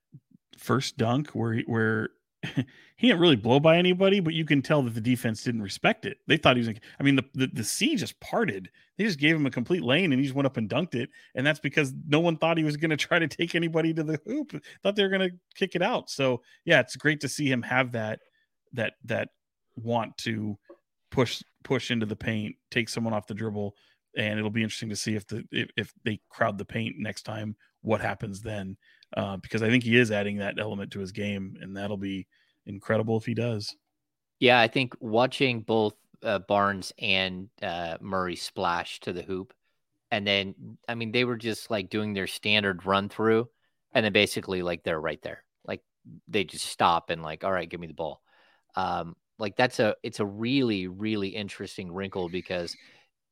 first 0.58 0.98
dunk 0.98 1.30
where 1.30 1.54
he, 1.54 1.64
where 1.68 2.10
he 2.98 3.08
didn't 3.08 3.20
really 3.20 3.36
blow 3.36 3.60
by 3.60 3.78
anybody, 3.78 4.20
but 4.20 4.34
you 4.34 4.46
can 4.46 4.62
tell 4.62 4.82
that 4.82 4.94
the 4.94 5.02
defense 5.02 5.44
didn't 5.44 5.62
respect 5.62 6.06
it. 6.06 6.18
They 6.28 6.38
thought 6.38 6.56
he 6.56 6.62
was 6.62 6.68
like, 6.68 6.84
I 7.00 7.04
mean, 7.04 7.16
the, 7.16 7.26
the, 7.34 7.48
the 7.48 7.64
sea 7.64 7.96
just 7.96 8.20
parted. 8.20 8.70
They 8.98 9.04
just 9.04 9.20
gave 9.20 9.36
him 9.36 9.46
a 9.46 9.52
complete 9.52 9.84
lane 9.84 10.12
and 10.12 10.20
he 10.20 10.24
just 10.24 10.36
went 10.36 10.48
up 10.48 10.58
and 10.58 10.70
dunked 10.70 10.96
it. 10.96 11.10
And 11.36 11.46
that's 11.46 11.60
because 11.60 11.94
no 12.08 12.20
one 12.20 12.38
thought 12.38 12.58
he 12.58 12.64
was 12.64 12.78
going 12.78 12.90
to 12.92 12.98
try 12.98 13.20
to 13.20 13.28
take 13.28 13.54
anybody 13.56 13.94
to 13.94 14.04
the 14.04 14.20
hoop. 14.26 14.60
Thought 14.82 14.96
they 14.96 15.04
were 15.04 15.10
going 15.10 15.30
to 15.30 15.38
kick 15.56 15.76
it 15.76 15.82
out. 15.82 16.10
So 16.10 16.42
yeah, 16.66 16.80
it's 16.80 16.96
great 16.96 17.22
to 17.22 17.30
see 17.30 17.50
him 17.50 17.62
have 17.62 17.92
that, 17.92 18.20
that, 18.74 18.94
that 19.06 19.30
want 19.76 20.18
to 20.20 20.58
push, 21.12 21.44
push 21.64 21.92
into 21.92 22.06
the 22.06 22.16
paint, 22.16 22.56
take 22.72 22.90
someone 22.90 23.14
off 23.14 23.28
the 23.28 23.34
dribble. 23.34 23.76
And 24.18 24.40
it'll 24.40 24.50
be 24.50 24.64
interesting 24.64 24.90
to 24.90 24.96
see 24.96 25.16
if 25.16 25.28
the, 25.28 25.44
if, 25.52 25.70
if 25.78 25.94
they 26.04 26.20
crowd 26.30 26.58
the 26.58 26.66
paint 26.66 26.96
next 26.98 27.24
time, 27.24 27.56
what 27.82 28.02
happens 28.02 28.42
then 28.42 28.78
uh, 29.16 29.38
because 29.38 29.62
I 29.62 29.70
think 29.70 29.84
he 29.84 29.98
is 29.98 30.12
adding 30.12 30.38
that 30.38 30.60
element 30.60 30.92
to 30.92 31.00
his 31.00 31.12
game, 31.12 31.58
and 31.62 31.76
that'll 31.76 31.98
be 31.98 32.28
incredible 32.66 33.18
if 33.18 33.26
he 33.26 33.34
does. 33.34 33.76
Yeah, 34.40 34.60
I 34.60 34.68
think 34.68 34.94
watching 35.00 35.62
both 35.62 35.94
uh, 36.24 36.40
Barnes 36.40 36.94
and 37.00 37.50
uh, 37.62 37.98
Murray 38.02 38.36
splash 38.36 39.00
to 39.02 39.14
the 39.14 39.22
hoop, 39.22 39.54
and 40.12 40.26
then 40.26 40.78
I 40.88 40.96
mean 40.96 41.12
they 41.12 41.26
were 41.26 41.38
just 41.38 41.70
like 41.70 41.90
doing 41.90 42.14
their 42.14 42.28
standard 42.28 42.86
run 42.86 43.10
through, 43.10 43.50
and 43.94 44.06
then 44.06 44.14
basically 44.14 44.62
like 44.62 44.84
they're 44.84 45.00
right 45.00 45.22
there, 45.22 45.44
like 45.66 45.82
they 46.28 46.44
just 46.44 46.66
stop 46.66 47.10
and 47.10 47.22
like, 47.22 47.44
all 47.44 47.52
right, 47.52 47.70
give 47.70 47.80
me 47.80 47.88
the 47.88 47.94
ball. 47.94 48.22
Um, 48.76 49.16
like 49.38 49.56
that's 49.58 49.80
a 49.80 49.96
it's 50.04 50.20
a 50.20 50.26
really 50.26 50.88
really 50.88 51.30
interesting 51.30 51.92
wrinkle 51.92 52.30
because 52.30 52.76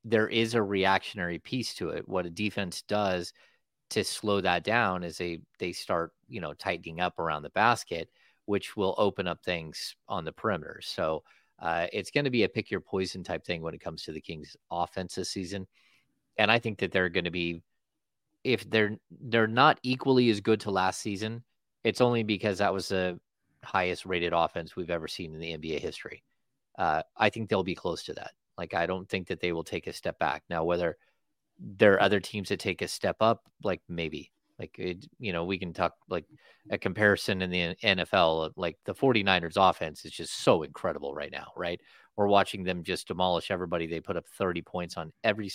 there 0.03 0.27
is 0.27 0.55
a 0.55 0.61
reactionary 0.61 1.39
piece 1.39 1.73
to 1.75 1.89
it. 1.89 2.07
What 2.07 2.25
a 2.25 2.30
defense 2.30 2.82
does 2.82 3.34
to 3.90 4.04
slow 4.04 4.42
that 4.42 4.64
down 4.64 5.04
as 5.04 5.18
they 5.18 5.42
they 5.58 5.72
start 5.72 6.12
you 6.28 6.42
know 6.42 6.54
tightening 6.54 7.00
up 7.00 7.20
around 7.20 7.44
the 7.44 7.50
basket 7.52 8.10
which 8.50 8.76
will 8.76 8.96
open 8.98 9.28
up 9.28 9.44
things 9.44 9.96
on 10.08 10.26
the 10.26 10.32
perimeter. 10.32 10.80
So 10.82 11.22
uh, 11.60 11.86
it's 11.94 12.10
going 12.10 12.24
to 12.24 12.32
be 12.32 12.46
a 12.46 12.50
pick 12.50 12.72
your 12.72 12.80
poison 12.82 13.24
type 13.24 13.46
thing 13.46 13.62
when 13.62 13.76
it 13.76 13.80
comes 13.80 14.02
to 14.04 14.12
the 14.12 14.20
kings 14.20 14.58
offense 14.72 15.14
this 15.14 15.30
season. 15.30 15.68
And 16.38 16.50
i 16.50 16.58
think 16.58 16.80
that 16.80 16.92
they're 16.92 17.10
going 17.10 17.26
to 17.26 17.32
be 17.32 17.62
if 18.44 18.68
they're 18.70 18.98
they're 19.12 19.46
not 19.46 19.80
equally 19.84 20.30
as 20.32 20.42
good 20.42 20.62
to 20.62 20.72
last 20.72 21.02
season 21.02 21.44
it's 21.84 22.02
only 22.02 22.24
because 22.24 22.58
that 22.58 22.74
was 22.74 22.88
the 22.88 23.20
highest 23.64 24.06
rated 24.06 24.34
offense 24.34 24.76
we've 24.76 24.90
ever 24.90 25.08
seen 25.08 25.34
in 25.34 25.40
the 25.40 25.58
nba 25.58 25.80
history. 25.80 26.24
Uh, 26.78 27.04
i 27.18 27.30
think 27.30 27.50
they'll 27.50 27.64
be 27.64 27.76
close 27.76 28.04
to 28.04 28.14
that. 28.14 28.32
Like 28.58 28.74
i 28.74 28.88
don't 28.88 29.08
think 29.08 29.28
that 29.28 29.42
they 29.42 29.52
will 29.52 29.64
take 29.64 29.86
a 29.86 29.94
step 29.94 30.18
back. 30.18 30.44
Now 30.50 30.64
whether 30.64 30.98
there 31.60 31.93
are 31.93 32.01
other 32.01 32.20
teams 32.20 32.49
that 32.49 32.60
take 32.60 32.82
a 32.82 32.88
step 32.88 33.18
up, 33.22 33.43
like 33.64 33.82
maybe. 33.88 34.32
Like, 34.57 34.78
it, 34.78 35.05
you 35.20 35.32
know, 35.32 35.45
we 35.45 35.57
can 35.57 35.72
talk 35.72 35.93
like 36.10 36.26
a 36.70 36.78
comparison 36.78 37.41
in 37.41 37.49
the 37.49 37.76
NFL, 37.82 38.51
like 38.57 38.78
the 38.86 38.93
49ers 38.93 39.55
offense 39.57 40.03
is 40.03 40.12
just 40.12 40.43
so 40.43 40.64
incredible 40.64 41.14
right 41.14 41.32
now, 41.32 41.53
right? 41.55 41.80
We're 42.18 42.28
watching 42.28 42.66
them 42.66 42.84
just 42.84 43.07
demolish 43.07 43.51
everybody. 43.51 43.88
They 43.88 44.01
put 44.01 44.18
up 44.18 44.28
30 44.28 44.62
points 44.62 44.97
on 44.97 45.14
every 45.24 45.49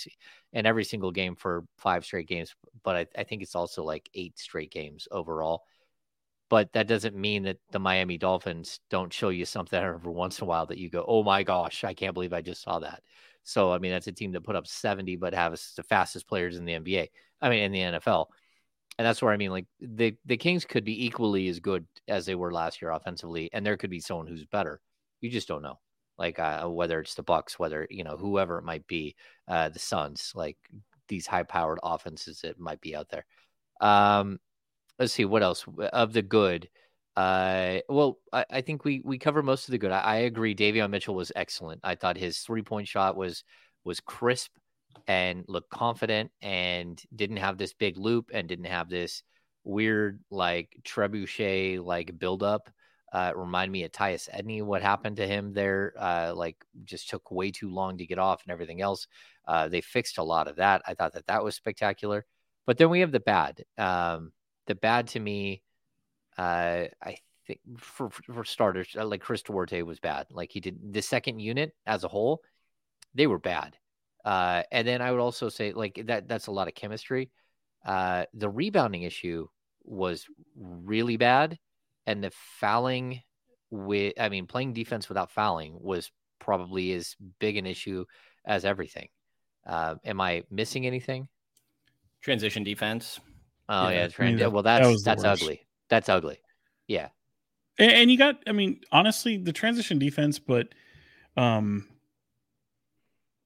in 0.53 0.65
every 0.65 0.83
single 0.83 1.11
game 1.11 1.35
for 1.35 1.65
five 1.77 2.03
straight 2.03 2.27
games, 2.27 2.55
but 2.83 2.95
I, 2.95 3.21
I 3.21 3.23
think 3.23 3.43
it's 3.43 3.53
also 3.55 3.83
like 3.83 4.09
eight 4.15 4.39
straight 4.39 4.71
games 4.71 5.07
overall. 5.11 5.63
But 6.49 6.73
that 6.73 6.87
doesn't 6.87 7.15
mean 7.15 7.43
that 7.43 7.57
the 7.71 7.79
Miami 7.79 8.17
Dolphins 8.17 8.79
don't 8.89 9.13
show 9.13 9.29
you 9.29 9.45
something 9.45 9.79
every 9.83 10.11
once 10.11 10.39
in 10.39 10.45
a 10.45 10.47
while 10.47 10.65
that 10.65 10.79
you 10.79 10.89
go, 10.89 11.05
oh 11.07 11.23
my 11.23 11.43
gosh, 11.43 11.83
I 11.83 11.93
can't 11.93 12.15
believe 12.15 12.33
I 12.33 12.41
just 12.41 12.63
saw 12.63 12.79
that. 12.79 13.03
So 13.45 13.71
I 13.71 13.77
mean, 13.77 13.91
that's 13.91 14.07
a 14.07 14.11
team 14.11 14.33
that 14.33 14.43
put 14.43 14.55
up 14.55 14.67
70, 14.67 15.15
but 15.15 15.33
have 15.33 15.57
the 15.77 15.83
fastest 15.83 16.27
players 16.27 16.57
in 16.57 16.65
the 16.65 16.73
NBA. 16.73 17.07
I 17.41 17.49
mean, 17.49 17.63
in 17.63 17.71
the 17.71 17.79
NFL. 17.79 18.27
And 18.97 19.05
that's 19.05 19.21
where 19.21 19.31
I 19.31 19.37
mean, 19.37 19.51
like 19.51 19.65
the 19.79 20.15
the 20.25 20.37
Kings 20.37 20.65
could 20.65 20.83
be 20.83 21.05
equally 21.05 21.47
as 21.47 21.59
good 21.59 21.85
as 22.07 22.25
they 22.25 22.35
were 22.35 22.51
last 22.51 22.81
year 22.81 22.91
offensively, 22.91 23.49
and 23.53 23.65
there 23.65 23.77
could 23.77 23.89
be 23.89 23.99
someone 23.99 24.27
who's 24.27 24.45
better. 24.45 24.81
You 25.21 25.29
just 25.29 25.47
don't 25.47 25.61
know. 25.61 25.79
Like 26.17 26.39
uh, 26.39 26.67
whether 26.67 26.99
it's 26.99 27.15
the 27.15 27.23
Bucks, 27.23 27.59
whether 27.59 27.87
you 27.89 28.03
know 28.03 28.17
whoever 28.17 28.57
it 28.57 28.63
might 28.63 28.87
be, 28.87 29.15
uh, 29.47 29.69
the 29.69 29.79
Suns, 29.79 30.31
like 30.33 30.57
these 31.07 31.27
high 31.27 31.43
powered 31.43 31.79
offenses 31.83 32.41
that 32.41 32.59
might 32.59 32.81
be 32.81 32.95
out 32.95 33.09
there. 33.09 33.25
Um, 33.81 34.39
let's 34.97 35.13
see 35.13 35.25
what 35.25 35.43
else 35.43 35.65
of 35.93 36.13
the 36.13 36.21
good. 36.21 36.69
Uh, 37.15 37.79
well, 37.87 38.19
I, 38.33 38.45
I, 38.49 38.61
think 38.61 38.83
we 38.83 39.01
we 39.05 39.17
cover 39.17 39.41
most 39.41 39.67
of 39.67 39.71
the 39.71 39.77
good. 39.77 39.91
I, 39.91 39.99
I 39.99 40.15
agree. 40.17 40.53
Davion 40.53 40.89
Mitchell 40.89 41.15
was 41.15 41.31
excellent. 41.35 41.79
I 41.83 41.95
thought 41.95 42.17
his 42.17 42.39
three 42.39 42.61
point 42.61 42.87
shot 42.87 43.15
was 43.15 43.43
was 43.85 44.01
crisp 44.01 44.51
and 45.07 45.45
looked 45.47 45.69
confident 45.69 46.31
and 46.41 47.01
didn't 47.15 47.37
have 47.37 47.57
this 47.57 47.73
big 47.73 47.97
loop 47.97 48.31
and 48.33 48.49
didn't 48.49 48.65
have 48.65 48.89
this 48.89 49.23
weird 49.63 50.19
like 50.29 50.75
trebuchet 50.83 51.83
like 51.83 52.17
build 52.19 52.43
up. 52.43 52.69
Uh, 53.13 53.31
remind 53.33 53.71
me 53.71 53.85
of 53.85 53.91
Tyus 53.91 54.29
Edney. 54.29 54.61
What 54.61 54.81
happened 54.81 55.15
to 55.17 55.27
him 55.27 55.53
there? 55.53 55.93
Uh, 55.97 56.33
like 56.35 56.57
just 56.83 57.09
took 57.09 57.31
way 57.31 57.49
too 57.49 57.69
long 57.69 57.97
to 57.97 58.05
get 58.05 58.19
off 58.19 58.43
and 58.43 58.51
everything 58.51 58.81
else. 58.81 59.07
Uh, 59.47 59.69
they 59.69 59.79
fixed 59.79 60.17
a 60.17 60.23
lot 60.23 60.49
of 60.49 60.57
that. 60.57 60.81
I 60.85 60.95
thought 60.95 61.13
that 61.13 61.27
that 61.27 61.43
was 61.43 61.55
spectacular. 61.55 62.25
But 62.65 62.77
then 62.77 62.89
we 62.89 62.99
have 62.99 63.13
the 63.13 63.21
bad. 63.21 63.63
Um, 63.77 64.33
the 64.67 64.75
bad 64.75 65.07
to 65.09 65.19
me 65.19 65.61
uh, 66.37 66.85
I 67.01 67.17
think 67.47 67.59
for 67.77 68.09
for 68.09 68.43
starters, 68.43 68.95
uh, 68.97 69.05
like 69.05 69.21
Chris 69.21 69.43
Duarte 69.43 69.81
was 69.81 69.99
bad. 69.99 70.27
Like 70.31 70.51
he 70.51 70.59
did 70.59 70.93
the 70.93 71.01
second 71.01 71.39
unit 71.39 71.73
as 71.85 72.03
a 72.03 72.07
whole, 72.07 72.41
they 73.13 73.27
were 73.27 73.39
bad. 73.39 73.77
Uh, 74.23 74.63
and 74.71 74.87
then 74.87 75.01
I 75.01 75.11
would 75.11 75.19
also 75.19 75.49
say 75.49 75.71
like 75.71 76.01
that 76.05 76.27
that's 76.27 76.47
a 76.47 76.51
lot 76.51 76.67
of 76.67 76.75
chemistry. 76.75 77.29
Uh, 77.85 78.25
the 78.33 78.49
rebounding 78.49 79.03
issue 79.03 79.47
was 79.83 80.25
really 80.57 81.17
bad, 81.17 81.59
and 82.07 82.23
the 82.23 82.31
fouling 82.31 83.21
with 83.69 84.13
I 84.19 84.29
mean 84.29 84.47
playing 84.47 84.73
defense 84.73 85.09
without 85.09 85.31
fouling 85.31 85.77
was 85.79 86.11
probably 86.39 86.93
as 86.93 87.15
big 87.39 87.57
an 87.57 87.65
issue 87.65 88.05
as 88.45 88.65
everything. 88.65 89.09
Uh, 89.65 89.95
am 90.03 90.21
I 90.21 90.43
missing 90.49 90.85
anything? 90.85 91.27
Transition 92.21 92.63
defense. 92.63 93.19
Oh 93.69 93.89
yeah, 93.89 94.07
yeah. 94.07 94.25
I 94.25 94.31
mean, 94.31 94.51
well 94.51 94.63
that's 94.63 95.03
that 95.03 95.19
that's 95.21 95.23
ugly. 95.23 95.64
That's 95.89 96.09
ugly. 96.09 96.39
Yeah. 96.87 97.09
And, 97.77 97.91
and, 97.91 98.11
you 98.11 98.17
got, 98.17 98.41
I 98.47 98.51
mean, 98.51 98.81
honestly, 98.91 99.37
the 99.37 99.51
transition 99.51 99.99
defense, 99.99 100.39
but 100.39 100.69
um, 101.35 101.87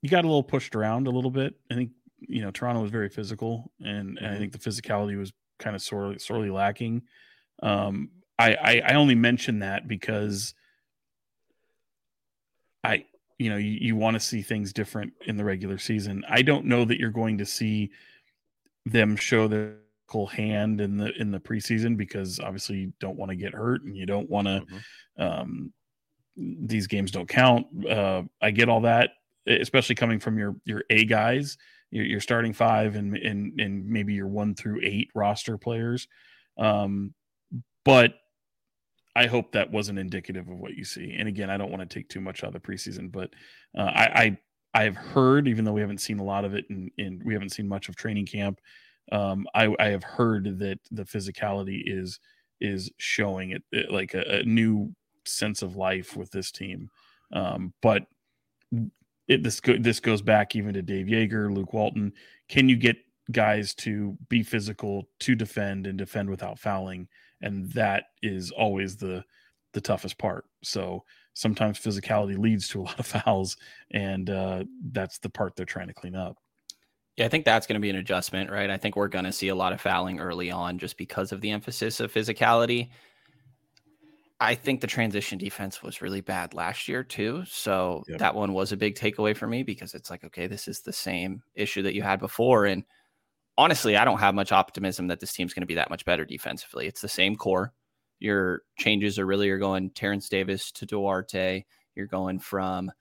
you 0.01 0.09
got 0.09 0.23
a 0.23 0.27
little 0.27 0.43
pushed 0.43 0.75
around 0.75 1.07
a 1.07 1.11
little 1.11 1.31
bit. 1.31 1.55
I 1.71 1.75
think 1.75 1.91
you 2.19 2.41
know 2.41 2.51
Toronto 2.51 2.81
was 2.81 2.91
very 2.91 3.09
physical, 3.09 3.71
and, 3.79 4.15
mm-hmm. 4.15 4.25
and 4.25 4.35
I 4.35 4.37
think 4.37 4.51
the 4.51 4.59
physicality 4.59 5.17
was 5.17 5.33
kind 5.57 5.75
of 5.75 5.81
sorely 5.81 6.19
sorely 6.19 6.49
lacking. 6.49 7.03
Um, 7.61 8.09
I, 8.37 8.53
I 8.53 8.81
I 8.89 8.93
only 8.95 9.15
mention 9.15 9.59
that 9.59 9.87
because 9.87 10.53
I 12.83 13.05
you 13.37 13.49
know 13.49 13.57
you, 13.57 13.71
you 13.71 13.95
want 13.95 14.15
to 14.15 14.19
see 14.19 14.41
things 14.41 14.73
different 14.73 15.13
in 15.25 15.37
the 15.37 15.43
regular 15.43 15.77
season. 15.77 16.23
I 16.29 16.41
don't 16.41 16.65
know 16.65 16.85
that 16.85 16.99
you're 16.99 17.09
going 17.09 17.39
to 17.39 17.45
see 17.45 17.91
them 18.85 19.15
show 19.15 19.47
their 19.47 19.75
hand 20.27 20.81
in 20.81 20.97
the 20.97 21.11
in 21.19 21.31
the 21.31 21.39
preseason 21.39 21.97
because 21.97 22.39
obviously 22.39 22.77
you 22.77 22.93
don't 22.99 23.17
want 23.17 23.29
to 23.29 23.35
get 23.35 23.53
hurt 23.53 23.83
and 23.83 23.95
you 23.95 24.05
don't 24.05 24.29
want 24.29 24.47
to 24.47 24.61
mm-hmm. 24.61 25.21
um, 25.21 25.73
these 26.35 26.87
games 26.87 27.11
don't 27.11 27.27
count. 27.27 27.65
Uh, 27.87 28.23
i 28.41 28.51
get 28.51 28.69
all 28.69 28.81
that 28.81 29.11
especially 29.47 29.95
coming 29.95 30.19
from 30.19 30.37
your 30.37 30.55
your 30.65 30.83
a 30.89 31.05
guys. 31.05 31.57
Your, 31.91 32.05
your 32.05 32.19
starting 32.19 32.53
five 32.53 32.95
and, 32.95 33.17
and 33.17 33.59
and 33.59 33.87
maybe 33.87 34.13
your 34.13 34.27
one 34.27 34.53
through 34.53 34.81
eight 34.83 35.09
roster 35.15 35.57
players. 35.57 36.07
Um, 36.57 37.13
but 37.85 38.13
i 39.15 39.25
hope 39.25 39.53
that 39.53 39.71
wasn't 39.71 39.97
indicative 39.97 40.47
of 40.47 40.57
what 40.59 40.75
you 40.75 40.83
see. 40.83 41.15
And 41.17 41.27
again 41.27 41.49
i 41.49 41.57
don't 41.57 41.71
want 41.71 41.87
to 41.87 41.93
take 41.93 42.09
too 42.09 42.21
much 42.21 42.43
out 42.43 42.53
of 42.55 42.61
the 42.61 42.67
preseason 42.67 43.11
but 43.11 43.31
uh, 43.77 43.91
i 43.93 44.05
i 44.23 44.37
I've 44.73 44.95
heard, 44.95 45.47
even 45.47 45.65
though 45.65 45.71
we 45.71 45.81
haven't 45.81 46.01
seen 46.01 46.19
a 46.19 46.23
lot 46.23 46.45
of 46.45 46.53
it, 46.53 46.65
and 46.69 46.91
we 47.23 47.33
haven't 47.33 47.49
seen 47.49 47.67
much 47.67 47.89
of 47.89 47.95
training 47.95 48.27
camp, 48.27 48.59
um, 49.11 49.47
I, 49.53 49.73
I, 49.79 49.87
have 49.89 50.03
heard 50.03 50.59
that 50.59 50.79
the 50.91 51.03
physicality 51.03 51.81
is 51.85 52.19
is 52.61 52.91
showing 52.97 53.51
it, 53.51 53.63
it 53.71 53.91
like 53.91 54.13
a, 54.13 54.39
a, 54.39 54.43
new 54.43 54.93
sense 55.25 55.61
of 55.61 55.75
life 55.75 56.15
with 56.15 56.29
this 56.31 56.51
team. 56.51 56.89
Um, 57.33 57.73
but 57.81 58.05
it, 59.27 59.43
this 59.43 59.59
go, 59.59 59.77
this 59.77 59.99
goes 59.99 60.21
back 60.21 60.55
even 60.55 60.73
to 60.73 60.81
Dave 60.81 61.07
Joerger, 61.07 61.53
Luke 61.53 61.73
Walton. 61.73 62.13
Can 62.49 62.67
you 62.67 62.75
get 62.75 62.97
guys 63.31 63.73
to 63.75 64.17
be 64.27 64.43
physical, 64.43 65.07
to 65.19 65.35
defend, 65.35 65.87
and 65.87 65.97
defend 65.97 66.29
without 66.29 66.59
fouling? 66.59 67.07
And 67.41 67.71
that 67.71 68.05
is 68.21 68.51
always 68.51 68.97
the 68.97 69.23
the 69.73 69.81
toughest 69.81 70.17
part. 70.17 70.45
So 70.63 71.03
sometimes 71.33 71.79
physicality 71.79 72.37
leads 72.37 72.67
to 72.69 72.81
a 72.81 72.83
lot 72.83 72.99
of 72.99 73.07
fouls, 73.25 73.57
and 73.91 74.29
uh, 74.29 74.63
that's 74.91 75.19
the 75.19 75.29
part 75.29 75.55
they're 75.55 75.65
trying 75.65 75.87
to 75.87 75.93
clean 75.93 76.15
up. 76.15 76.37
Yeah, 77.19 77.25
I 77.25 77.29
think 77.29 77.43
that's 77.43 77.67
going 77.67 77.75
to 77.75 77.81
be 77.81 77.89
an 77.89 77.97
adjustment, 77.97 78.49
right? 78.49 78.69
I 78.69 78.77
think 78.77 78.95
we're 78.95 79.09
going 79.09 79.25
to 79.25 79.33
see 79.33 79.49
a 79.49 79.55
lot 79.55 79.73
of 79.73 79.81
fouling 79.81 80.21
early 80.21 80.51
on 80.51 80.79
just 80.79 80.95
because 80.95 81.33
of 81.33 81.41
the 81.41 81.51
emphasis 81.51 81.99
of 81.99 82.13
physicality. 82.13 82.91
I 84.39 84.55
think 84.55 84.79
the 84.79 84.87
transition 84.87 85.37
defense 85.37 85.83
was 85.83 86.01
really 86.01 86.21
bad 86.21 86.53
last 86.53 86.87
year 86.87 87.03
too. 87.03 87.43
So 87.45 88.03
yep. 88.07 88.19
that 88.19 88.35
one 88.35 88.53
was 88.53 88.71
a 88.71 88.77
big 88.77 88.95
takeaway 88.95 89.35
for 89.35 89.47
me 89.47 89.63
because 89.63 89.95
it's 89.95 90.09
like, 90.09 90.23
okay, 90.23 90.47
this 90.47 90.69
is 90.69 90.79
the 90.79 90.93
same 90.93 91.43
issue 91.55 91.81
that 91.81 91.93
you 91.93 92.03
had 92.03 92.21
before. 92.21 92.65
And 92.65 92.85
honestly, 93.57 93.97
I 93.97 94.05
don't 94.05 94.19
have 94.19 94.33
much 94.33 94.53
optimism 94.53 95.07
that 95.07 95.19
this 95.19 95.33
team's 95.33 95.53
going 95.53 95.63
to 95.63 95.67
be 95.67 95.75
that 95.75 95.89
much 95.89 96.05
better 96.05 96.23
defensively. 96.23 96.87
It's 96.87 97.01
the 97.01 97.09
same 97.09 97.35
core. 97.35 97.73
Your 98.19 98.61
changes 98.77 99.19
are 99.19 99.25
really 99.25 99.47
you're 99.47 99.57
going 99.57 99.89
Terrence 99.89 100.29
Davis 100.29 100.71
to 100.71 100.85
Duarte. 100.85 101.65
You're 101.95 102.07
going 102.07 102.39
from 102.39 102.93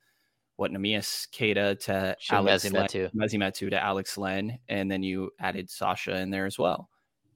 what 0.58 0.72
Neemias 0.72 1.28
Queta 1.30 1.76
to 1.82 2.16
Alex. 2.30 2.64
Metu 2.68 3.70
to 3.70 3.80
Alex 3.80 4.18
Len, 4.18 4.58
and 4.68 4.90
then 4.90 5.04
you 5.04 5.30
added 5.38 5.70
Sasha 5.70 6.18
in 6.18 6.30
there 6.30 6.46
as 6.46 6.58
well. 6.58 6.90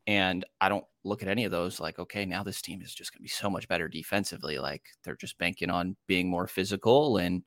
And 0.08 0.44
I 0.60 0.68
don't 0.68 0.84
look 1.04 1.22
at 1.22 1.28
any 1.28 1.44
of 1.44 1.52
those 1.52 1.78
like, 1.78 2.00
okay, 2.00 2.26
now 2.26 2.42
this 2.42 2.60
team 2.60 2.82
is 2.82 2.92
just 2.92 3.12
going 3.12 3.20
to 3.20 3.22
be 3.22 3.28
so 3.28 3.48
much 3.48 3.68
better 3.68 3.86
defensively. 3.86 4.58
Like 4.58 4.82
they're 5.04 5.14
just 5.14 5.38
banking 5.38 5.70
on 5.70 5.94
being 6.08 6.28
more 6.28 6.48
physical 6.48 7.18
and 7.18 7.44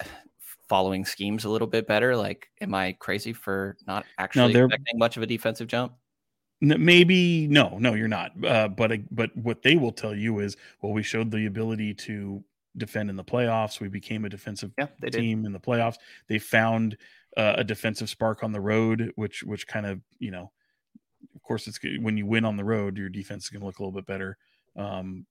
following 0.66 1.04
schemes 1.04 1.44
a 1.44 1.50
little 1.50 1.68
bit 1.68 1.86
better. 1.86 2.16
Like, 2.16 2.48
am 2.62 2.74
I 2.74 2.92
crazy 2.92 3.34
for 3.34 3.76
not 3.86 4.06
actually 4.16 4.54
no, 4.54 4.64
expecting 4.64 4.98
much 4.98 5.18
of 5.18 5.22
a 5.22 5.26
defensive 5.26 5.68
jump? 5.68 5.92
Maybe 6.62 7.46
no, 7.48 7.76
no, 7.78 7.92
you're 7.92 8.08
not. 8.08 8.32
Uh, 8.42 8.68
but 8.68 8.92
but 9.14 9.36
what 9.36 9.62
they 9.62 9.76
will 9.76 9.92
tell 9.92 10.14
you 10.14 10.38
is, 10.38 10.56
well, 10.80 10.94
we 10.94 11.02
showed 11.02 11.30
the 11.30 11.44
ability 11.44 11.92
to 11.94 12.42
defend 12.78 13.10
in 13.10 13.16
the 13.16 13.24
playoffs. 13.24 13.80
We 13.80 13.88
became 13.88 14.24
a 14.24 14.28
defensive 14.28 14.72
yeah, 14.78 14.86
team 15.10 15.44
in 15.44 15.52
the 15.52 15.60
playoffs. 15.60 15.96
They 16.28 16.38
found 16.38 16.96
uh, 17.36 17.54
a 17.58 17.64
defensive 17.64 18.08
spark 18.08 18.42
on 18.42 18.52
the 18.52 18.60
road, 18.60 19.12
which 19.16 19.42
which 19.42 19.66
kind 19.66 19.86
of 19.86 20.00
you 20.18 20.30
know, 20.30 20.50
of 21.34 21.42
course, 21.42 21.66
it's 21.66 21.78
when 22.00 22.16
you 22.16 22.26
win 22.26 22.44
on 22.44 22.56
the 22.56 22.64
road, 22.64 22.96
your 22.96 23.08
defense 23.08 23.44
is 23.44 23.50
going 23.50 23.60
to 23.60 23.66
look 23.66 23.78
a 23.78 23.82
little 23.82 23.98
bit 23.98 24.06
better. 24.06 24.38
Um, 24.76 25.26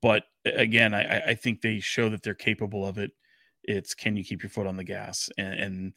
but 0.00 0.24
again, 0.44 0.94
I, 0.94 1.18
I 1.20 1.34
think 1.34 1.60
they 1.60 1.80
show 1.80 2.08
that 2.08 2.22
they're 2.22 2.34
capable 2.34 2.86
of 2.86 2.98
it. 2.98 3.10
It's 3.64 3.94
can 3.94 4.16
you 4.16 4.24
keep 4.24 4.42
your 4.42 4.50
foot 4.50 4.66
on 4.66 4.76
the 4.76 4.84
gas 4.84 5.30
and, 5.38 5.54
and 5.54 5.92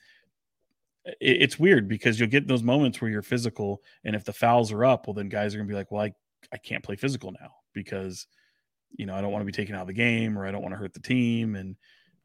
it's 1.19 1.59
weird 1.59 1.87
because 1.87 2.19
you'll 2.19 2.29
get 2.29 2.47
those 2.47 2.63
moments 2.63 2.99
where 2.99 3.11
you're 3.11 3.21
physical 3.21 3.81
and 4.03 4.15
if 4.15 4.23
the 4.23 4.33
fouls 4.33 4.71
are 4.71 4.85
up 4.85 5.05
well 5.05 5.13
then 5.13 5.29
guys 5.29 5.53
are 5.53 5.59
gonna 5.59 5.67
be 5.67 5.75
like 5.75 5.91
well 5.91 6.03
i, 6.03 6.13
I 6.51 6.57
can't 6.57 6.83
play 6.83 6.95
physical 6.95 7.31
now 7.39 7.51
because 7.73 8.27
you 8.91 9.05
know, 9.05 9.15
I 9.15 9.21
don't 9.21 9.31
want 9.31 9.41
to 9.41 9.45
be 9.45 9.51
taken 9.51 9.75
out 9.75 9.81
of 9.81 9.87
the 9.87 9.93
game 9.93 10.37
or 10.37 10.45
I 10.45 10.51
don't 10.51 10.61
want 10.61 10.73
to 10.73 10.77
hurt 10.77 10.93
the 10.93 10.99
team. 10.99 11.55
And 11.55 11.75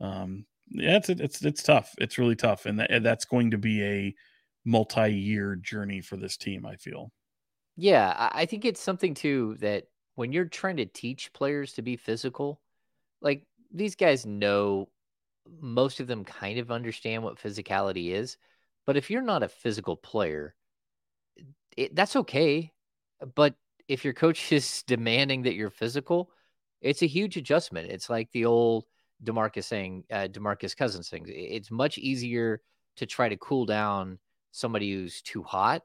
um, 0.00 0.44
yeah, 0.70 0.96
it's 0.96 1.08
it's 1.08 1.44
it's 1.44 1.62
tough. 1.62 1.92
It's 1.98 2.18
really 2.18 2.36
tough, 2.36 2.66
and, 2.66 2.78
that, 2.78 3.02
that's 3.02 3.24
going 3.24 3.50
to 3.50 3.58
be 3.58 3.82
a 3.82 4.14
multi-year 4.64 5.56
journey 5.56 6.00
for 6.00 6.16
this 6.16 6.36
team. 6.36 6.64
I 6.64 6.76
feel. 6.76 7.10
Yeah, 7.76 8.30
I 8.32 8.46
think 8.46 8.64
it's 8.64 8.80
something 8.80 9.14
too 9.14 9.56
that 9.60 9.84
when 10.14 10.32
you're 10.32 10.44
trying 10.44 10.76
to 10.76 10.86
teach 10.86 11.32
players 11.32 11.72
to 11.74 11.82
be 11.82 11.96
physical, 11.96 12.60
like 13.20 13.46
these 13.72 13.96
guys 13.96 14.26
know, 14.26 14.88
most 15.60 15.98
of 16.00 16.06
them 16.06 16.24
kind 16.24 16.58
of 16.58 16.70
understand 16.70 17.22
what 17.22 17.38
physicality 17.38 18.12
is. 18.12 18.36
But 18.86 18.96
if 18.96 19.10
you're 19.10 19.22
not 19.22 19.42
a 19.42 19.48
physical 19.48 19.96
player, 19.96 20.54
it, 21.76 21.94
that's 21.94 22.16
okay. 22.16 22.72
But 23.34 23.54
if 23.88 24.04
your 24.04 24.14
coach 24.14 24.52
is 24.52 24.82
demanding 24.86 25.42
that 25.42 25.54
you're 25.54 25.70
physical, 25.70 26.30
it's 26.80 27.02
a 27.02 27.06
huge 27.06 27.36
adjustment. 27.36 27.90
It's 27.90 28.10
like 28.10 28.30
the 28.32 28.46
old 28.46 28.84
Demarcus 29.22 29.64
saying, 29.64 30.04
uh, 30.10 30.28
Demarcus 30.30 30.76
Cousins 30.76 31.08
thing. 31.08 31.24
It's 31.28 31.70
much 31.70 31.98
easier 31.98 32.60
to 32.96 33.06
try 33.06 33.28
to 33.28 33.36
cool 33.36 33.66
down 33.66 34.18
somebody 34.52 34.92
who's 34.92 35.22
too 35.22 35.42
hot 35.42 35.82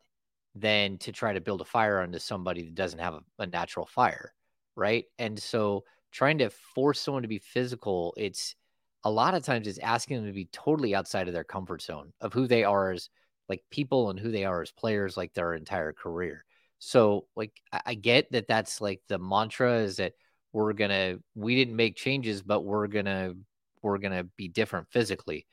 than 0.55 0.97
to 0.99 1.11
try 1.11 1.33
to 1.33 1.41
build 1.41 1.61
a 1.61 1.65
fire 1.65 1.99
onto 1.99 2.19
somebody 2.19 2.63
that 2.63 2.75
doesn't 2.75 2.99
have 2.99 3.15
a, 3.15 3.21
a 3.39 3.47
natural 3.47 3.85
fire, 3.85 4.33
right? 4.75 5.05
And 5.19 5.37
so 5.37 5.83
trying 6.11 6.37
to 6.37 6.49
force 6.49 7.01
someone 7.01 7.23
to 7.23 7.27
be 7.27 7.39
physical, 7.39 8.13
it's 8.15 8.55
a 9.03 9.11
lot 9.11 9.35
of 9.35 9.43
times 9.43 9.67
it's 9.67 9.79
asking 9.79 10.17
them 10.17 10.25
to 10.27 10.33
be 10.33 10.49
totally 10.51 10.95
outside 10.95 11.27
of 11.27 11.33
their 11.33 11.43
comfort 11.43 11.81
zone 11.81 12.13
of 12.21 12.33
who 12.33 12.47
they 12.47 12.63
are 12.63 12.91
as 12.91 13.09
like 13.49 13.63
people 13.69 14.09
and 14.09 14.19
who 14.19 14.31
they 14.31 14.45
are 14.45 14.61
as 14.61 14.71
players 14.71 15.17
like 15.17 15.33
their 15.33 15.53
entire 15.53 15.93
career. 15.93 16.45
So 16.79 17.27
like 17.35 17.51
I, 17.71 17.81
I 17.87 17.93
get 17.95 18.31
that 18.31 18.47
that's 18.47 18.81
like 18.81 19.01
the 19.07 19.19
mantra 19.19 19.79
is 19.79 19.97
that 19.97 20.13
we're 20.55 20.71
gonna 20.71 21.17
we 21.35 21.53
didn't 21.53 21.75
make 21.75 21.97
changes, 21.97 22.41
but 22.41 22.61
we're 22.61 22.87
gonna 22.87 23.33
we're 23.81 23.97
gonna 23.97 24.23
be 24.37 24.47
different 24.47 24.87
physically. 24.89 25.45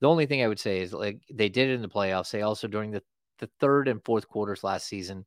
The 0.00 0.08
only 0.08 0.26
thing 0.26 0.42
I 0.42 0.48
would 0.48 0.58
say 0.58 0.80
is 0.80 0.92
like 0.92 1.20
they 1.32 1.48
did 1.48 1.70
it 1.70 1.74
in 1.74 1.82
the 1.82 1.88
playoffs. 1.88 2.32
They 2.32 2.42
also 2.42 2.66
during 2.66 2.90
the 2.90 3.02
the 3.38 3.48
third 3.60 3.86
and 3.86 4.04
fourth 4.04 4.26
quarters 4.26 4.64
last 4.64 4.88
season, 4.88 5.24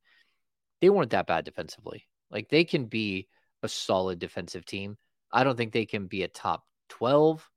they 0.81 0.89
weren't 0.89 1.11
that 1.11 1.27
bad 1.27 1.45
defensively. 1.45 2.09
Like 2.29 2.49
they 2.49 2.65
can 2.65 2.87
be 2.87 3.29
a 3.63 3.69
solid 3.69 4.19
defensive 4.19 4.65
team. 4.65 4.97
I 5.31 5.45
don't 5.45 5.55
think 5.55 5.71
they 5.71 5.85
can 5.85 6.07
be 6.07 6.23
a 6.23 6.27
top 6.27 6.65
12. 6.89 7.49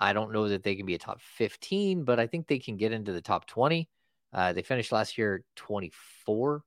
I 0.00 0.14
don't 0.14 0.32
know 0.32 0.48
that 0.48 0.62
they 0.62 0.76
can 0.76 0.86
be 0.86 0.94
a 0.94 0.98
top 0.98 1.20
15, 1.20 2.04
but 2.04 2.18
I 2.18 2.26
think 2.26 2.46
they 2.46 2.58
can 2.58 2.78
get 2.78 2.92
into 2.92 3.12
the 3.12 3.20
top 3.20 3.46
20. 3.46 3.86
Uh, 4.32 4.54
they 4.54 4.62
finished 4.62 4.92
last 4.92 5.18
year 5.18 5.44
24. 5.56 6.62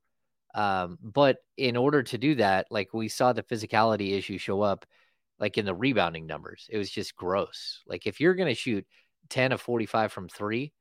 Um, 0.54 0.98
but 1.02 1.38
in 1.56 1.76
order 1.76 2.02
to 2.02 2.18
do 2.18 2.34
that, 2.36 2.66
like 2.70 2.92
we 2.92 3.08
saw 3.08 3.32
the 3.32 3.42
physicality 3.42 4.16
issue 4.16 4.38
show 4.38 4.60
up 4.60 4.84
like 5.42 5.58
in 5.58 5.64
the 5.64 5.74
rebounding 5.74 6.26
numbers. 6.26 6.68
It 6.70 6.78
was 6.78 6.90
just 6.90 7.16
gross. 7.16 7.82
Like 7.86 8.06
if 8.06 8.20
you're 8.20 8.36
going 8.36 8.48
to 8.48 8.54
shoot 8.54 8.86
10 9.30 9.52
of 9.52 9.60
45 9.60 10.12
from 10.12 10.28
three, 10.28 10.72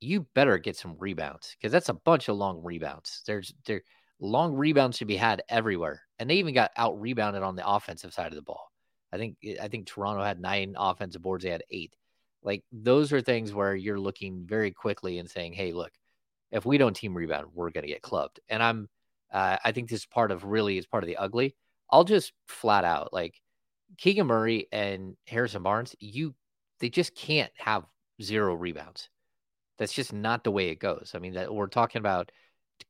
you 0.00 0.26
better 0.34 0.58
get 0.58 0.76
some 0.76 0.96
rebounds 0.98 1.56
because 1.56 1.72
that's 1.72 1.88
a 1.88 1.94
bunch 1.94 2.28
of 2.28 2.36
long 2.36 2.62
rebounds. 2.62 3.22
There's 3.26 3.52
there 3.66 3.82
long 4.20 4.54
rebounds 4.54 4.98
to 4.98 5.04
be 5.04 5.16
had 5.16 5.42
everywhere. 5.48 6.02
And 6.18 6.30
they 6.30 6.36
even 6.36 6.54
got 6.54 6.70
out 6.76 7.00
rebounded 7.00 7.42
on 7.42 7.56
the 7.56 7.68
offensive 7.68 8.14
side 8.14 8.28
of 8.28 8.36
the 8.36 8.42
ball. 8.42 8.70
I 9.12 9.16
think 9.18 9.36
I 9.60 9.68
think 9.68 9.86
Toronto 9.86 10.22
had 10.22 10.40
nine 10.40 10.74
offensive 10.78 11.22
boards, 11.22 11.44
they 11.44 11.50
had 11.50 11.64
eight. 11.70 11.94
Like 12.42 12.62
those 12.72 13.12
are 13.12 13.20
things 13.20 13.52
where 13.52 13.74
you're 13.74 13.98
looking 13.98 14.44
very 14.46 14.70
quickly 14.70 15.18
and 15.18 15.30
saying, 15.30 15.54
"Hey, 15.54 15.72
look, 15.72 15.92
if 16.52 16.66
we 16.66 16.78
don't 16.78 16.94
team 16.94 17.16
rebound, 17.16 17.48
we're 17.54 17.70
going 17.70 17.82
to 17.82 17.92
get 17.92 18.02
clubbed." 18.02 18.40
And 18.48 18.62
I'm 18.62 18.88
uh, 19.34 19.58
I 19.62 19.72
think 19.72 19.90
this 19.90 20.00
is 20.00 20.06
part 20.06 20.30
of 20.30 20.44
really 20.44 20.78
is 20.78 20.86
part 20.86 21.02
of 21.02 21.08
the 21.08 21.18
ugly. 21.18 21.54
I'll 21.90 22.04
just 22.04 22.32
flat 22.48 22.84
out 22.84 23.12
like 23.12 23.34
Keegan 23.98 24.26
Murray 24.26 24.68
and 24.72 25.16
Harrison 25.26 25.62
Barnes, 25.62 25.94
you 25.98 26.34
they 26.80 26.88
just 26.88 27.14
can't 27.14 27.52
have 27.58 27.84
zero 28.22 28.54
rebounds. 28.54 29.08
That's 29.78 29.92
just 29.92 30.12
not 30.12 30.44
the 30.44 30.50
way 30.50 30.68
it 30.68 30.78
goes. 30.78 31.12
I 31.14 31.18
mean, 31.18 31.34
that 31.34 31.52
we're 31.52 31.66
talking 31.66 31.98
about 31.98 32.32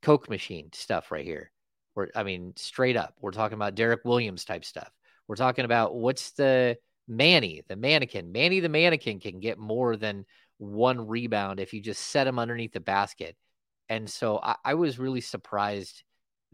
Coke 0.01 0.29
machine 0.29 0.69
stuff 0.73 1.11
right 1.11 1.25
here. 1.25 1.51
We're, 1.95 2.09
I 2.15 2.23
mean, 2.23 2.53
straight 2.55 2.97
up, 2.97 3.15
we're 3.19 3.31
talking 3.31 3.55
about 3.55 3.75
Derek 3.75 4.05
Williams 4.05 4.45
type 4.45 4.65
stuff. 4.65 4.89
We're 5.27 5.35
talking 5.35 5.65
about 5.65 5.95
what's 5.95 6.31
the 6.31 6.77
Manny, 7.07 7.63
the 7.67 7.75
mannequin. 7.75 8.31
Manny, 8.31 8.59
the 8.59 8.69
mannequin, 8.69 9.19
can 9.19 9.39
get 9.39 9.57
more 9.57 9.95
than 9.95 10.25
one 10.57 11.07
rebound 11.07 11.59
if 11.59 11.73
you 11.73 11.81
just 11.81 12.01
set 12.01 12.27
him 12.27 12.39
underneath 12.39 12.73
the 12.73 12.79
basket. 12.79 13.35
And 13.89 14.09
so 14.09 14.39
I, 14.41 14.55
I 14.63 14.73
was 14.73 14.97
really 14.97 15.21
surprised 15.21 16.03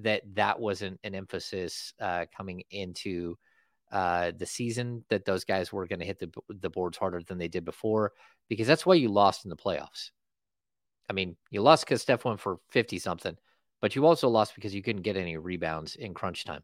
that 0.04 0.22
that 0.36 0.60
wasn't 0.60 1.00
an 1.04 1.16
emphasis 1.16 1.94
uh, 2.00 2.26
coming 2.36 2.64
into 2.72 3.36
uh, 3.92 4.32
the 4.38 4.46
season 4.46 5.04
that 5.10 5.26
those 5.26 5.44
guys 5.44 5.72
were 5.74 5.86
going 5.86 6.00
to 6.00 6.06
hit 6.06 6.20
the, 6.20 6.30
the 6.50 6.70
boards 6.70 6.98
harder 6.98 7.22
than 7.22 7.38
they 7.38 7.48
did 7.48 7.66
before, 7.66 8.14
because 8.48 8.68
that's 8.68 8.86
why 8.86 8.94
you 8.94 9.10
lost 9.10 9.46
in 9.46 9.50
the 9.50 9.56
playoffs. 9.56 10.12
I 11.10 11.14
mean, 11.14 11.36
you 11.50 11.62
lost 11.62 11.86
because 11.86 12.02
Steph 12.02 12.24
went 12.24 12.40
for 12.40 12.60
50 12.70 13.00
something, 13.00 13.36
but 13.82 13.96
you 13.96 14.06
also 14.06 14.30
lost 14.30 14.56
because 14.56 14.74
you 14.74 14.82
couldn't 14.82 15.02
get 15.02 15.18
any 15.18 15.36
rebounds 15.38 15.96
in 15.96 16.14
crunch 16.14 16.46
time. 16.46 16.64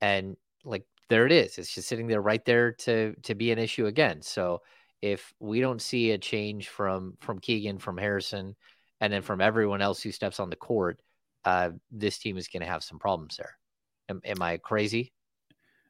And 0.00 0.36
like 0.64 0.84
there 1.10 1.26
it 1.26 1.32
is. 1.32 1.58
It's 1.58 1.74
just 1.74 1.88
sitting 1.88 2.06
there 2.06 2.22
right 2.22 2.44
there 2.44 2.72
to 2.72 3.14
to 3.22 3.34
be 3.34 3.50
an 3.52 3.58
issue 3.58 3.86
again. 3.86 4.22
So 4.22 4.62
if 5.02 5.34
we 5.40 5.60
don't 5.60 5.82
see 5.82 6.12
a 6.12 6.18
change 6.18 6.68
from 6.68 7.18
from 7.20 7.38
Keegan, 7.38 7.78
from 7.78 7.98
Harrison, 7.98 8.56
and 9.00 9.12
then 9.12 9.22
from 9.22 9.40
everyone 9.40 9.82
else 9.82 10.02
who 10.02 10.12
steps 10.12 10.40
on 10.40 10.50
the 10.50 10.56
court, 10.56 11.00
uh, 11.44 11.70
this 11.90 12.18
team 12.18 12.36
is 12.36 12.48
going 12.48 12.60
to 12.60 12.68
have 12.68 12.84
some 12.84 12.98
problems 12.98 13.36
there. 13.36 13.56
Am, 14.08 14.20
am 14.24 14.42
I 14.42 14.56
crazy? 14.58 15.12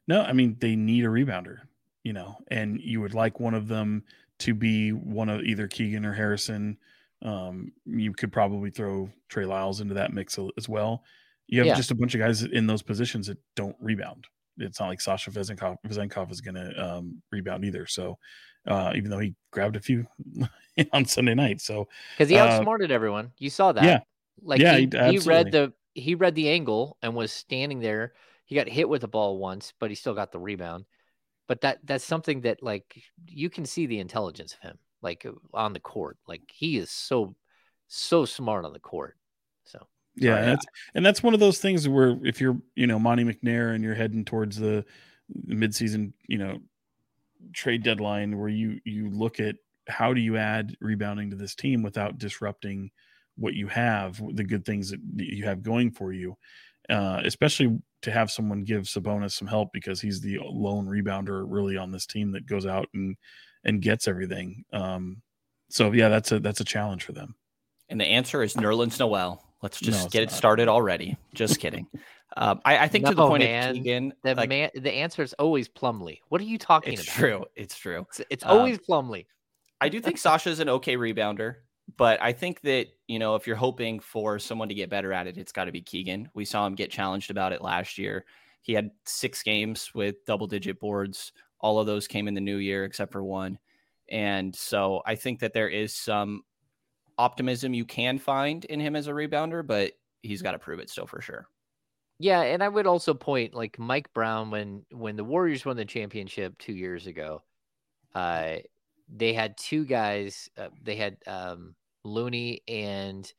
No, 0.07 0.21
I 0.21 0.33
mean 0.33 0.57
they 0.59 0.75
need 0.75 1.05
a 1.05 1.09
rebounder, 1.09 1.57
you 2.03 2.13
know, 2.13 2.37
and 2.49 2.79
you 2.81 3.01
would 3.01 3.13
like 3.13 3.39
one 3.39 3.53
of 3.53 3.67
them 3.67 4.03
to 4.39 4.53
be 4.53 4.91
one 4.91 5.29
of 5.29 5.41
either 5.43 5.67
Keegan 5.67 6.05
or 6.05 6.13
Harrison. 6.13 6.77
Um, 7.21 7.71
you 7.85 8.13
could 8.13 8.31
probably 8.31 8.71
throw 8.71 9.09
Trey 9.29 9.45
Lyles 9.45 9.81
into 9.81 9.93
that 9.93 10.13
mix 10.13 10.39
as 10.57 10.67
well. 10.67 11.03
You 11.47 11.59
have 11.59 11.67
yeah. 11.67 11.75
just 11.75 11.91
a 11.91 11.95
bunch 11.95 12.15
of 12.15 12.19
guys 12.19 12.43
in 12.43 12.65
those 12.65 12.81
positions 12.81 13.27
that 13.27 13.37
don't 13.55 13.75
rebound. 13.79 14.25
It's 14.57 14.79
not 14.79 14.87
like 14.87 15.01
Sasha 15.01 15.31
Vezenkov, 15.31 15.77
Vezenkov 15.87 16.31
is 16.31 16.41
going 16.41 16.55
to 16.55 16.83
um, 16.83 17.21
rebound 17.31 17.65
either. 17.65 17.85
So, 17.85 18.17
uh, 18.67 18.93
even 18.95 19.09
though 19.09 19.19
he 19.19 19.35
grabbed 19.51 19.75
a 19.75 19.79
few 19.79 20.05
on 20.93 21.05
Sunday 21.05 21.33
night, 21.33 21.61
so 21.61 21.87
because 22.17 22.29
he 22.29 22.37
uh, 22.37 22.45
outsmarted 22.45 22.91
uh, 22.91 22.95
everyone, 22.95 23.31
you 23.37 23.49
saw 23.49 23.71
that. 23.71 23.83
Yeah, 23.83 23.99
like 24.41 24.61
yeah, 24.61 24.77
he, 24.77 24.89
he, 25.11 25.19
read 25.19 25.51
the 25.51 25.73
he 25.93 26.15
read 26.15 26.35
the 26.35 26.49
angle 26.49 26.97
and 27.01 27.15
was 27.15 27.31
standing 27.31 27.79
there. 27.79 28.13
He 28.45 28.55
got 28.55 28.67
hit 28.67 28.89
with 28.89 29.01
the 29.01 29.07
ball 29.07 29.37
once, 29.37 29.73
but 29.79 29.89
he 29.89 29.95
still 29.95 30.13
got 30.13 30.31
the 30.31 30.39
rebound. 30.39 30.85
But 31.47 31.61
that 31.61 31.79
that's 31.83 32.03
something 32.03 32.41
that 32.41 32.63
like 32.63 33.03
you 33.27 33.49
can 33.49 33.65
see 33.65 33.85
the 33.85 33.99
intelligence 33.99 34.53
of 34.53 34.59
him, 34.59 34.77
like 35.01 35.25
uh, 35.25 35.31
on 35.53 35.73
the 35.73 35.79
court. 35.79 36.17
Like 36.27 36.41
he 36.51 36.77
is 36.77 36.89
so 36.89 37.35
so 37.87 38.25
smart 38.25 38.65
on 38.65 38.73
the 38.73 38.79
court. 38.79 39.17
So 39.63 39.85
yeah, 40.15 40.41
that's, 40.41 40.65
and 40.95 41.05
that's 41.05 41.23
one 41.23 41.33
of 41.33 41.39
those 41.39 41.59
things 41.59 41.87
where 41.87 42.17
if 42.23 42.39
you're 42.41 42.57
you 42.75 42.87
know 42.87 42.99
Monte 42.99 43.23
McNair 43.23 43.75
and 43.75 43.83
you're 43.83 43.95
heading 43.95 44.25
towards 44.25 44.57
the 44.57 44.85
midseason 45.47 46.13
you 46.27 46.37
know 46.37 46.59
trade 47.53 47.83
deadline 47.83 48.37
where 48.37 48.49
you 48.49 48.79
you 48.85 49.09
look 49.09 49.39
at 49.39 49.55
how 49.87 50.13
do 50.13 50.21
you 50.21 50.37
add 50.37 50.75
rebounding 50.79 51.29
to 51.31 51.35
this 51.35 51.55
team 51.55 51.81
without 51.81 52.17
disrupting 52.17 52.91
what 53.41 53.53
you 53.53 53.67
have, 53.67 54.21
the 54.35 54.43
good 54.43 54.65
things 54.65 54.91
that 54.91 54.99
you 55.15 55.45
have 55.45 55.63
going 55.63 55.91
for 55.91 56.13
you, 56.13 56.37
uh, 56.89 57.21
especially 57.25 57.79
to 58.03 58.11
have 58.11 58.31
someone 58.31 58.63
give 58.63 58.83
Sabonis 58.83 59.31
some 59.31 59.47
help 59.47 59.69
because 59.73 60.01
he's 60.01 60.21
the 60.21 60.39
lone 60.43 60.87
rebounder 60.87 61.45
really 61.47 61.77
on 61.77 61.91
this 61.91 62.05
team 62.05 62.31
that 62.31 62.45
goes 62.45 62.65
out 62.65 62.87
and 62.93 63.17
and 63.63 63.81
gets 63.81 64.07
everything. 64.07 64.63
Um, 64.73 65.21
so 65.69 65.91
yeah, 65.91 66.09
that's 66.09 66.31
a 66.31 66.39
that's 66.39 66.61
a 66.61 66.65
challenge 66.65 67.03
for 67.03 67.11
them. 67.11 67.35
And 67.89 67.99
the 67.99 68.05
answer 68.05 68.41
is 68.41 68.53
Nerlens 68.55 68.99
Noel. 68.99 69.43
Let's 69.61 69.79
just 69.79 70.05
no, 70.05 70.09
get 70.09 70.23
it 70.23 70.31
started 70.31 70.67
already. 70.67 71.17
Just 71.33 71.59
kidding. 71.59 71.87
Um, 72.37 72.61
I, 72.63 72.85
I, 72.85 72.87
think 72.87 73.03
no, 73.03 73.09
to 73.09 73.15
the 73.15 73.27
point 73.27 73.43
man. 73.43 73.71
of 73.71 73.75
Keegan, 73.75 74.13
the 74.23 74.35
like, 74.35 74.47
man, 74.47 74.69
the 74.73 74.89
answer 74.89 75.21
is 75.21 75.33
always 75.33 75.67
Plumlee. 75.67 76.19
What 76.29 76.39
are 76.39 76.45
you 76.45 76.57
talking 76.57 76.93
about? 76.93 77.03
it's 77.03 77.09
about? 77.09 77.19
True. 77.19 77.45
It's 77.57 77.77
true. 77.77 78.07
It's, 78.09 78.21
it's 78.29 78.43
always 78.45 78.77
um, 78.77 78.83
Plumlee. 78.87 79.25
I 79.81 79.89
do 79.89 79.99
think 79.99 80.17
Sasha's 80.17 80.61
an 80.61 80.69
okay 80.69 80.95
rebounder. 80.95 81.55
But 81.97 82.21
I 82.21 82.31
think 82.31 82.61
that, 82.61 82.87
you 83.07 83.19
know, 83.19 83.35
if 83.35 83.47
you're 83.47 83.55
hoping 83.55 83.99
for 83.99 84.39
someone 84.39 84.69
to 84.69 84.75
get 84.75 84.89
better 84.89 85.13
at 85.13 85.27
it, 85.27 85.37
it's 85.37 85.51
got 85.51 85.65
to 85.65 85.71
be 85.71 85.81
Keegan. 85.81 86.29
We 86.33 86.45
saw 86.45 86.65
him 86.65 86.75
get 86.75 86.91
challenged 86.91 87.31
about 87.31 87.53
it 87.53 87.61
last 87.61 87.97
year. 87.97 88.25
He 88.61 88.73
had 88.73 88.91
six 89.05 89.41
games 89.41 89.91
with 89.93 90.23
double 90.25 90.47
digit 90.47 90.79
boards. 90.79 91.33
All 91.59 91.79
of 91.79 91.87
those 91.87 92.07
came 92.07 92.27
in 92.27 92.33
the 92.33 92.41
new 92.41 92.57
year 92.57 92.85
except 92.85 93.11
for 93.11 93.23
one. 93.23 93.57
And 94.09 94.55
so 94.55 95.01
I 95.05 95.15
think 95.15 95.39
that 95.39 95.53
there 95.53 95.69
is 95.69 95.93
some 95.95 96.43
optimism 97.17 97.73
you 97.73 97.85
can 97.85 98.17
find 98.19 98.63
in 98.65 98.79
him 98.79 98.95
as 98.95 99.07
a 99.07 99.11
rebounder, 99.11 99.65
but 99.65 99.93
he's 100.21 100.41
got 100.41 100.51
to 100.51 100.59
prove 100.59 100.79
it 100.79 100.89
still 100.89 101.07
for 101.07 101.21
sure. 101.21 101.47
Yeah, 102.19 102.41
and 102.41 102.61
I 102.61 102.67
would 102.67 102.85
also 102.85 103.15
point 103.15 103.55
like 103.55 103.79
Mike 103.79 104.13
Brown 104.13 104.51
when 104.51 104.85
when 104.91 105.15
the 105.15 105.23
Warriors 105.23 105.65
won 105.65 105.75
the 105.75 105.85
championship 105.85 106.55
2 106.59 106.73
years 106.73 107.07
ago. 107.07 107.41
Uh 108.13 108.57
they 109.11 109.33
had 109.33 109.57
two 109.57 109.85
guys. 109.85 110.49
Uh, 110.57 110.69
they 110.81 110.95
had 110.95 111.17
um, 111.27 111.75
Looney 112.03 112.61
and 112.67 113.31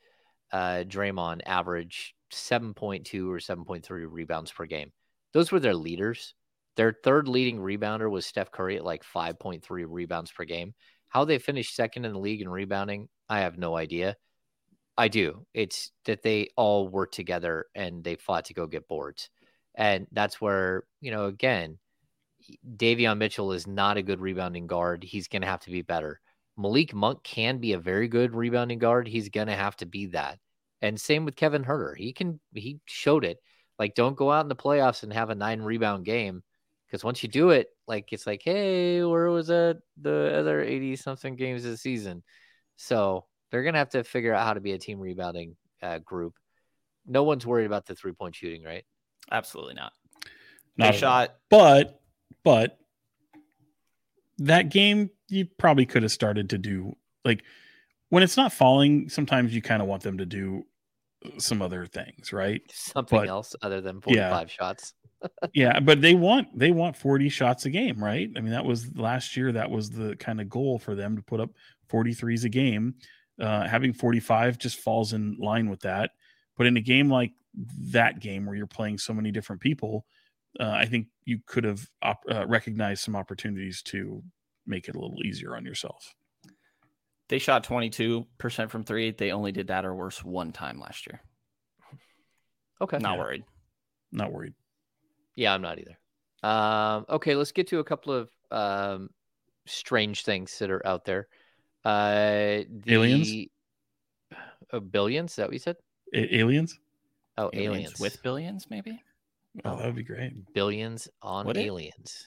uh, 0.52 0.84
Draymond 0.86 1.40
average 1.46 2.14
7.2 2.32 3.28
or 3.28 3.38
7.3 3.38 4.06
rebounds 4.08 4.52
per 4.52 4.66
game. 4.66 4.92
Those 5.32 5.50
were 5.50 5.60
their 5.60 5.74
leaders. 5.74 6.34
Their 6.76 6.96
third 7.04 7.28
leading 7.28 7.58
rebounder 7.58 8.10
was 8.10 8.26
Steph 8.26 8.50
Curry 8.50 8.76
at 8.76 8.84
like 8.84 9.04
5.3 9.04 9.62
rebounds 9.88 10.30
per 10.30 10.44
game. 10.44 10.74
How 11.08 11.24
they 11.24 11.38
finished 11.38 11.76
second 11.76 12.04
in 12.04 12.12
the 12.12 12.18
league 12.18 12.40
in 12.40 12.48
rebounding, 12.48 13.08
I 13.28 13.40
have 13.40 13.58
no 13.58 13.76
idea. 13.76 14.16
I 14.96 15.08
do. 15.08 15.46
It's 15.52 15.90
that 16.04 16.22
they 16.22 16.48
all 16.56 16.88
worked 16.88 17.14
together 17.14 17.66
and 17.74 18.02
they 18.02 18.16
fought 18.16 18.46
to 18.46 18.54
go 18.54 18.66
get 18.66 18.88
boards. 18.88 19.28
And 19.74 20.06
that's 20.12 20.40
where, 20.40 20.84
you 21.00 21.10
know, 21.10 21.26
again, 21.26 21.78
Davion 22.76 23.18
Mitchell 23.18 23.52
is 23.52 23.66
not 23.66 23.96
a 23.96 24.02
good 24.02 24.20
rebounding 24.20 24.66
guard. 24.66 25.02
He's 25.02 25.28
going 25.28 25.42
to 25.42 25.48
have 25.48 25.60
to 25.60 25.70
be 25.70 25.82
better. 25.82 26.20
Malik 26.62 26.94
Monk 26.94 27.22
can 27.22 27.58
be 27.58 27.72
a 27.72 27.78
very 27.78 28.08
good 28.08 28.34
rebounding 28.34 28.78
guard. 28.78 29.08
He's 29.08 29.28
going 29.28 29.48
to 29.48 29.56
have 29.56 29.76
to 29.76 29.86
be 29.86 30.06
that. 30.06 30.38
And 30.80 31.00
same 31.00 31.24
with 31.24 31.36
Kevin 31.36 31.64
Huerter. 31.64 31.96
He 31.96 32.12
can, 32.12 32.40
he 32.54 32.80
showed 32.86 33.24
it. 33.24 33.38
Like, 33.78 33.94
don't 33.94 34.16
go 34.16 34.30
out 34.30 34.44
in 34.44 34.48
the 34.48 34.56
playoffs 34.56 35.02
and 35.02 35.12
have 35.12 35.30
a 35.30 35.34
nine 35.34 35.60
rebound 35.60 36.04
game. 36.04 36.42
Because 36.86 37.04
once 37.04 37.22
you 37.22 37.28
do 37.28 37.50
it, 37.50 37.68
like, 37.86 38.12
it's 38.12 38.26
like, 38.26 38.42
hey, 38.44 39.02
where 39.02 39.30
was 39.30 39.48
that 39.48 39.80
the 40.00 40.36
other 40.38 40.62
80 40.62 40.96
something 40.96 41.36
games 41.36 41.64
this 41.64 41.80
season? 41.80 42.22
So 42.76 43.26
they're 43.50 43.62
going 43.62 43.74
to 43.74 43.78
have 43.78 43.90
to 43.90 44.04
figure 44.04 44.34
out 44.34 44.46
how 44.46 44.54
to 44.54 44.60
be 44.60 44.72
a 44.72 44.78
team 44.78 45.00
rebounding 45.00 45.56
uh, 45.82 45.98
group. 45.98 46.34
No 47.06 47.24
one's 47.24 47.46
worried 47.46 47.66
about 47.66 47.86
the 47.86 47.94
three 47.94 48.12
point 48.12 48.36
shooting, 48.36 48.62
right? 48.62 48.84
Absolutely 49.30 49.74
not. 49.74 49.92
Not 50.76 50.94
shot. 50.94 51.36
But 51.50 52.00
but 52.44 52.78
that 54.46 54.70
game 54.70 55.10
you 55.28 55.46
probably 55.58 55.86
could 55.86 56.02
have 56.02 56.12
started 56.12 56.50
to 56.50 56.58
do 56.58 56.94
like 57.24 57.42
when 58.10 58.22
it's 58.22 58.36
not 58.36 58.52
falling. 58.52 59.08
Sometimes 59.08 59.54
you 59.54 59.62
kind 59.62 59.80
of 59.82 59.88
want 59.88 60.02
them 60.02 60.18
to 60.18 60.26
do 60.26 60.64
some 61.38 61.62
other 61.62 61.86
things, 61.86 62.32
right? 62.32 62.60
Something 62.72 63.20
But- 63.20 63.28
else 63.28 63.54
other 63.62 63.80
than 63.80 63.96
Yeah. 64.06 64.30
45 64.30 64.50
shots. 64.50 64.94
yeah, 65.54 65.78
but 65.78 66.00
they 66.00 66.14
want 66.14 66.48
they 66.58 66.72
want 66.72 66.96
40 66.96 67.28
shots 67.28 67.64
a 67.64 67.70
game, 67.70 68.02
right? 68.02 68.28
I 68.36 68.40
mean, 68.40 68.50
that 68.50 68.64
was 68.64 68.94
last 68.96 69.36
year. 69.36 69.52
That 69.52 69.70
was 69.70 69.88
the 69.90 70.16
kind 70.16 70.40
of 70.40 70.48
goal 70.48 70.78
for 70.80 70.94
them 70.96 71.14
to 71.16 71.22
put 71.22 71.40
up 71.40 71.50
43s 71.88 72.44
a 72.44 72.48
game. 72.48 72.94
Uh, 73.40 73.66
having 73.66 73.92
45 73.92 74.58
just 74.58 74.78
falls 74.78 75.12
in 75.12 75.36
line 75.38 75.70
with 75.70 75.80
that. 75.82 76.10
But 76.56 76.66
in 76.66 76.76
a 76.76 76.80
game 76.80 77.08
like 77.08 77.32
that 77.92 78.20
game 78.20 78.46
where 78.46 78.56
you're 78.56 78.66
playing 78.66 78.98
so 78.98 79.14
many 79.14 79.30
different 79.30 79.62
people, 79.62 80.04
uh, 80.60 80.70
I 80.70 80.86
think 80.86 81.06
you 81.24 81.40
could 81.46 81.64
have 81.64 81.88
op- 82.02 82.24
uh, 82.30 82.46
recognized 82.46 83.02
some 83.04 83.16
opportunities 83.16 83.82
to 83.84 84.22
make 84.66 84.88
it 84.88 84.94
a 84.94 84.98
little 84.98 85.22
easier 85.24 85.56
on 85.56 85.64
yourself. 85.64 86.14
They 87.28 87.38
shot 87.38 87.64
22% 87.64 88.70
from 88.70 88.84
three. 88.84 89.10
They 89.10 89.32
only 89.32 89.52
did 89.52 89.68
that 89.68 89.84
or 89.84 89.94
worse 89.94 90.22
one 90.22 90.52
time 90.52 90.78
last 90.78 91.06
year. 91.06 91.20
Okay. 92.80 92.98
Not 92.98 93.14
Yeah. 93.14 93.18
worried. 93.18 93.44
Not 94.12 94.32
worried. 94.32 94.54
Yeah, 95.36 95.54
I'm 95.54 95.62
not 95.62 95.78
either. 95.78 95.98
Um, 96.42 97.06
okay, 97.08 97.34
let's 97.34 97.52
get 97.52 97.68
to 97.68 97.78
a 97.78 97.84
couple 97.84 98.12
of 98.12 98.30
um, 98.50 99.08
strange 99.66 100.24
things 100.24 100.58
that 100.58 100.70
are 100.70 100.84
out 100.86 101.04
there. 101.04 101.28
Uh, 101.84 102.64
the, 102.68 102.82
Aliens? 102.88 103.48
Uh, 104.72 104.80
billions? 104.80 105.30
Is 105.32 105.36
that 105.36 105.46
what 105.46 105.52
you 105.54 105.58
said? 105.58 105.76
A- 106.14 106.36
aliens? 106.36 106.78
Oh, 107.38 107.48
Aliens, 107.54 107.74
aliens. 107.74 108.00
with 108.00 108.22
billions, 108.22 108.68
maybe. 108.68 109.00
Oh, 109.64 109.76
that 109.76 109.86
would 109.86 109.96
be 109.96 110.02
great. 110.02 110.32
billions 110.54 111.08
on 111.22 111.46
Would 111.46 111.56
it? 111.56 111.66
aliens. 111.66 112.26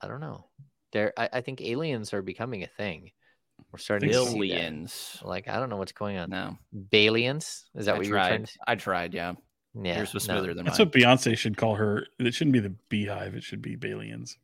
I 0.00 0.08
don't 0.08 0.20
know. 0.20 0.46
There, 0.92 1.12
I, 1.16 1.28
I 1.34 1.40
think 1.40 1.60
aliens 1.60 2.12
are 2.12 2.22
becoming 2.22 2.62
a 2.62 2.66
thing. 2.66 3.10
We're 3.70 3.78
starting 3.78 4.10
Think 4.10 4.24
to 4.24 4.30
so. 4.30 4.32
see 4.34 4.48
that. 4.48 4.54
Billions. 4.56 5.18
Like 5.22 5.48
I 5.48 5.58
don't 5.60 5.68
know 5.70 5.76
what's 5.76 5.92
going 5.92 6.16
on. 6.18 6.30
No, 6.30 6.56
Balians? 6.90 7.62
Is 7.74 7.86
that 7.86 7.94
I 7.94 7.98
what 7.98 8.06
you 8.06 8.12
were 8.12 8.18
trying 8.18 8.38
tried. 8.40 8.46
to? 8.48 8.58
I 8.68 8.74
tried. 8.74 9.14
Yeah, 9.14 9.32
Yeah, 9.80 9.98
yours 9.98 10.12
was 10.14 10.26
no. 10.28 10.34
smoother 10.34 10.54
than 10.54 10.64
That's 10.64 10.78
mine. 10.78 10.88
what 10.88 10.94
Beyonce 10.94 11.36
should 11.38 11.56
call 11.56 11.74
her. 11.76 12.06
It 12.18 12.34
shouldn't 12.34 12.52
be 12.54 12.58
the 12.60 12.74
beehive. 12.88 13.34
It 13.34 13.42
should 13.44 13.62
be 13.62 13.76
Balians. 13.76 14.36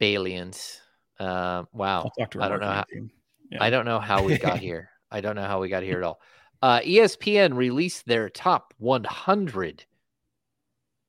Balians. 0.00 0.78
Uh, 1.18 1.64
wow. 1.72 2.02
I'll 2.02 2.10
talk 2.18 2.30
to 2.32 2.38
her. 2.38 2.44
I 2.44 2.48
don't 2.48 2.60
know 2.60 2.66
how. 2.70 2.82
team. 2.84 3.10
Yeah. 3.50 3.58
I 3.62 3.70
don't 3.70 3.84
know 3.84 3.98
how 4.00 4.22
we 4.22 4.38
got 4.38 4.58
here. 4.60 4.90
I 5.10 5.20
don't 5.20 5.36
know 5.36 5.46
how 5.46 5.60
we 5.60 5.68
got 5.68 5.82
here 5.82 5.98
at 5.98 6.04
all. 6.04 6.20
Uh, 6.62 6.80
ESPN 6.80 7.54
released 7.56 8.06
their 8.06 8.28
top 8.30 8.72
100. 8.78 9.84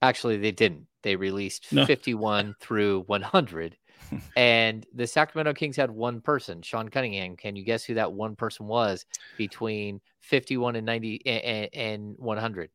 Actually, 0.04 0.38
they 0.38 0.52
didn't. 0.52 0.88
They 1.02 1.16
released 1.16 1.72
No. 1.72 1.86
51 1.86 2.56
through 2.60 3.02
100. 3.08 3.78
and 4.36 4.86
the 4.94 5.08
Sacramento 5.08 5.54
Kings 5.54 5.76
had 5.76 5.90
one 5.90 6.22
person, 6.22 6.62
Sean 6.62 6.90
Cunningham. 6.90 7.36
Can 7.36 7.56
you 7.56 7.64
guess 7.64 7.84
who 7.84 7.96
that 7.96 8.12
one 8.14 8.36
person 8.36 8.68
was 8.68 9.06
between 9.38 10.02
51 10.22 10.76
and 10.76 10.86
90 10.86 11.22
and, 11.26 11.70
and 11.74 12.16
100? 12.18 12.70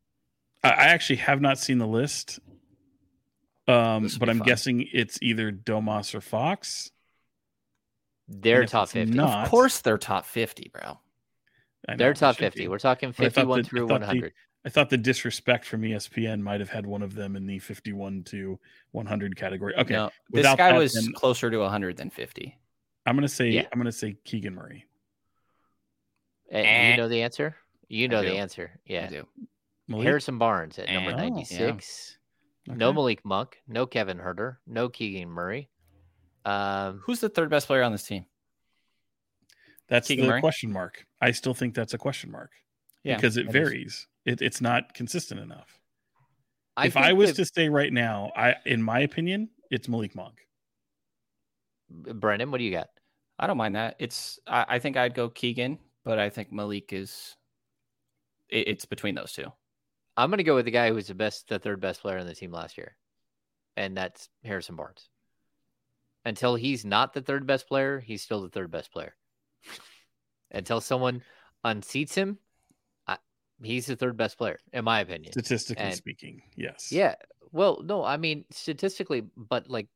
I 0.65 0.69
I 0.71 0.73
actually 0.87 1.17
have 1.17 1.41
not 1.41 1.59
seen 1.59 1.79
the 1.79 1.87
list, 1.87 2.41
um, 3.69 4.09
but 4.19 4.29
I'm 4.29 4.39
fun. 4.39 4.47
guessing 4.47 4.89
it's 4.93 5.19
either 5.23 5.53
Domas 5.53 6.15
or 6.15 6.21
Fox. 6.21 6.91
Their 8.27 8.63
if 8.63 8.71
top 8.71 8.89
50. 8.89 9.15
not- 9.15 9.45
of 9.45 9.51
course, 9.51 9.81
they're 9.81 9.99
top 9.99 10.25
50, 10.27 10.71
bro. 10.73 10.99
I 11.89 11.93
know 11.93 11.97
Their 11.99 12.11
it 12.13 12.17
top 12.17 12.37
50. 12.37 12.61
be. 12.61 12.69
We're 12.69 12.79
talking 12.79 13.11
But 13.17 13.27
I 13.27 13.29
thought 13.29 13.35
51 13.35 13.59
that- 13.63 13.67
through 13.69 13.89
thought 13.89 14.01
the- 14.01 14.07
100. 14.07 14.33
I 14.69 14.71
thought 14.71 14.91
the 14.91 14.99
disrespect 14.99 15.65
from 15.65 15.81
ESPN 15.81 16.43
might 16.43 16.61
have 16.61 16.69
had 16.69 16.85
one 16.85 17.01
of 17.01 17.15
them 17.15 17.37
in 17.37 17.47
the 17.47 17.59
51 17.59 18.23
to 18.25 18.59
100 18.91 19.35
category. 19.35 19.75
Okay, 19.79 19.95
No, 19.95 20.11
this 20.29 20.45
guy 20.45 20.73
that, 20.73 20.77
was 20.79 20.93
then- 20.93 21.11
closer 21.15 21.51
to 21.51 21.57
100 21.63 21.97
than 21.97 22.11
50. 22.11 22.55
I'm 23.07 23.17
gonna 23.17 23.29
say 23.29 23.49
Yeah. 23.49 23.67
I'm 23.73 23.79
gonna 23.79 23.91
say 23.91 24.19
Keegan 24.25 24.55
Murray. 24.55 24.85
And 26.51 26.67
Eh. 26.67 26.91
you 26.91 26.97
know 26.99 27.09
the 27.09 27.23
answer? 27.23 27.57
You 27.89 28.09
know 28.09 28.21
the 28.21 28.29
do. 28.29 28.37
answer. 28.37 28.71
I 28.87 28.93
Yeah. 28.93 29.07
do. 29.09 29.29
Malik? 29.87 30.05
Harrison 30.05 30.37
Barnes 30.37 30.79
at 30.79 30.91
number 30.91 31.13
Eh. 31.13 31.15
Oh, 31.15 31.17
96. 31.17 32.19
No 32.67 32.89
Okay. 32.91 32.95
Malik 32.95 33.25
Monk, 33.25 33.63
no 33.67 33.87
Kevin 33.87 34.19
Huerter, 34.19 34.59
no 34.67 34.91
Keegan 34.91 35.31
Murray. 35.31 35.71
Um, 36.45 37.01
Who's 37.07 37.21
the 37.21 37.31
third 37.31 37.49
best 37.49 37.69
player 37.69 37.83
on 37.83 37.93
this 37.93 38.05
team? 38.07 38.27
That's 39.87 40.09
Keegan 40.09 40.27
the 40.27 40.33
Murray? 40.33 40.41
question 40.43 40.71
mark. 40.71 41.07
I 41.23 41.31
still 41.31 41.55
think 41.55 41.75
that's 41.75 41.95
a 41.95 41.99
question 41.99 42.31
mark 42.31 42.53
Yeah, 43.03 43.17
because 43.17 43.39
it 43.39 43.51
that 43.51 43.73
is. 43.73 44.07
Varies. 44.29 44.41
It, 44.41 44.45
it's 44.45 44.61
not 44.61 44.95
consistent 44.95 45.41
enough. 45.41 45.79
if 46.83 46.97
I 46.97 47.13
was 47.13 47.31
that- 47.31 47.37
to 47.37 47.45
say 47.47 47.69
right 47.69 47.93
now, 47.93 48.31
I 48.37 48.57
in 48.67 48.83
my 48.83 49.01
opinion, 49.01 49.51
it's 49.71 49.89
Malik 49.89 50.15
Monk. 50.15 50.47
Brenden, 51.91 52.51
what 52.51 52.59
do 52.59 52.65
you 52.65 52.71
got? 52.71 52.89
I 53.39 53.47
don't 53.47 53.57
mind 53.57 53.77
that. 53.77 53.97
It's 53.99 54.39
I, 54.47 54.67
I 54.69 54.79
think 54.79 54.97
I'd 54.97 55.15
go 55.15 55.29
Keegan, 55.29 55.79
but 56.05 56.19
I 56.19 56.29
think 56.31 56.53
Malik 56.53 56.93
is. 56.93 57.37
It, 58.49 58.69
it's 58.69 58.85
between 58.85 59.15
those 59.15 59.33
two. 59.33 59.51
I'm 60.17 60.31
going 60.31 60.39
to 60.39 60.45
go 60.45 60.57
with 60.57 60.65
the 60.65 60.73
guy 60.73 60.89
who 60.89 60.95
was 60.95 61.07
the 61.07 61.15
best, 61.15 61.49
the 61.49 61.61
third 61.61 61.81
best 61.81 62.01
player 62.01 62.19
on 62.19 62.27
the 62.27 62.35
team 62.35 62.51
last 62.51 62.77
year, 62.77 62.97
and 63.77 63.97
that's 63.97 64.29
Harrison 64.45 64.75
Barnes. 64.75 65.09
Until 66.25 66.57
he's 66.57 66.85
not 66.85 67.15
the 67.15 67.21
third 67.23 67.47
best 67.47 67.69
player, 67.69 68.01
he's 68.01 68.23
still 68.23 68.43
the 68.43 68.49
third 68.49 68.71
best 68.71 68.93
player. 68.93 69.15
Until 70.51 70.81
someone 70.81 71.23
unseats 71.65 72.15
him, 72.15 72.39
I, 72.39 72.48
he's 73.63 73.87
the 73.87 73.97
third 73.97 74.17
best 74.17 74.39
player, 74.39 74.59
in 74.73 74.85
my 74.85 75.01
opinion. 75.01 75.33
Statistically 75.33 75.85
And- 75.85 75.95
speaking, 75.95 76.43
yes. 76.57 76.93
Yeah. 76.93 77.15
Well, 77.53 77.83
no, 77.83 78.05
I 78.05 78.17
mean 78.19 78.45
statistically, 78.51 79.23
but 79.37 79.71
like 79.71 79.89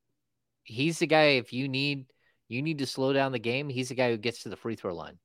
he's 0.64 0.98
the 0.98 1.06
guy 1.06 1.24
if 1.36 1.52
you 1.52 1.68
need 1.68 2.06
you 2.48 2.62
need 2.62 2.78
to 2.78 2.86
slow 2.86 3.12
down 3.12 3.32
the 3.32 3.38
game, 3.38 3.68
he's 3.68 3.88
the 3.90 3.94
guy 3.94 4.10
who 4.10 4.16
gets 4.16 4.42
to 4.42 4.48
the 4.48 4.56
free 4.56 4.76
throw 4.76 4.94
line. 4.94 5.18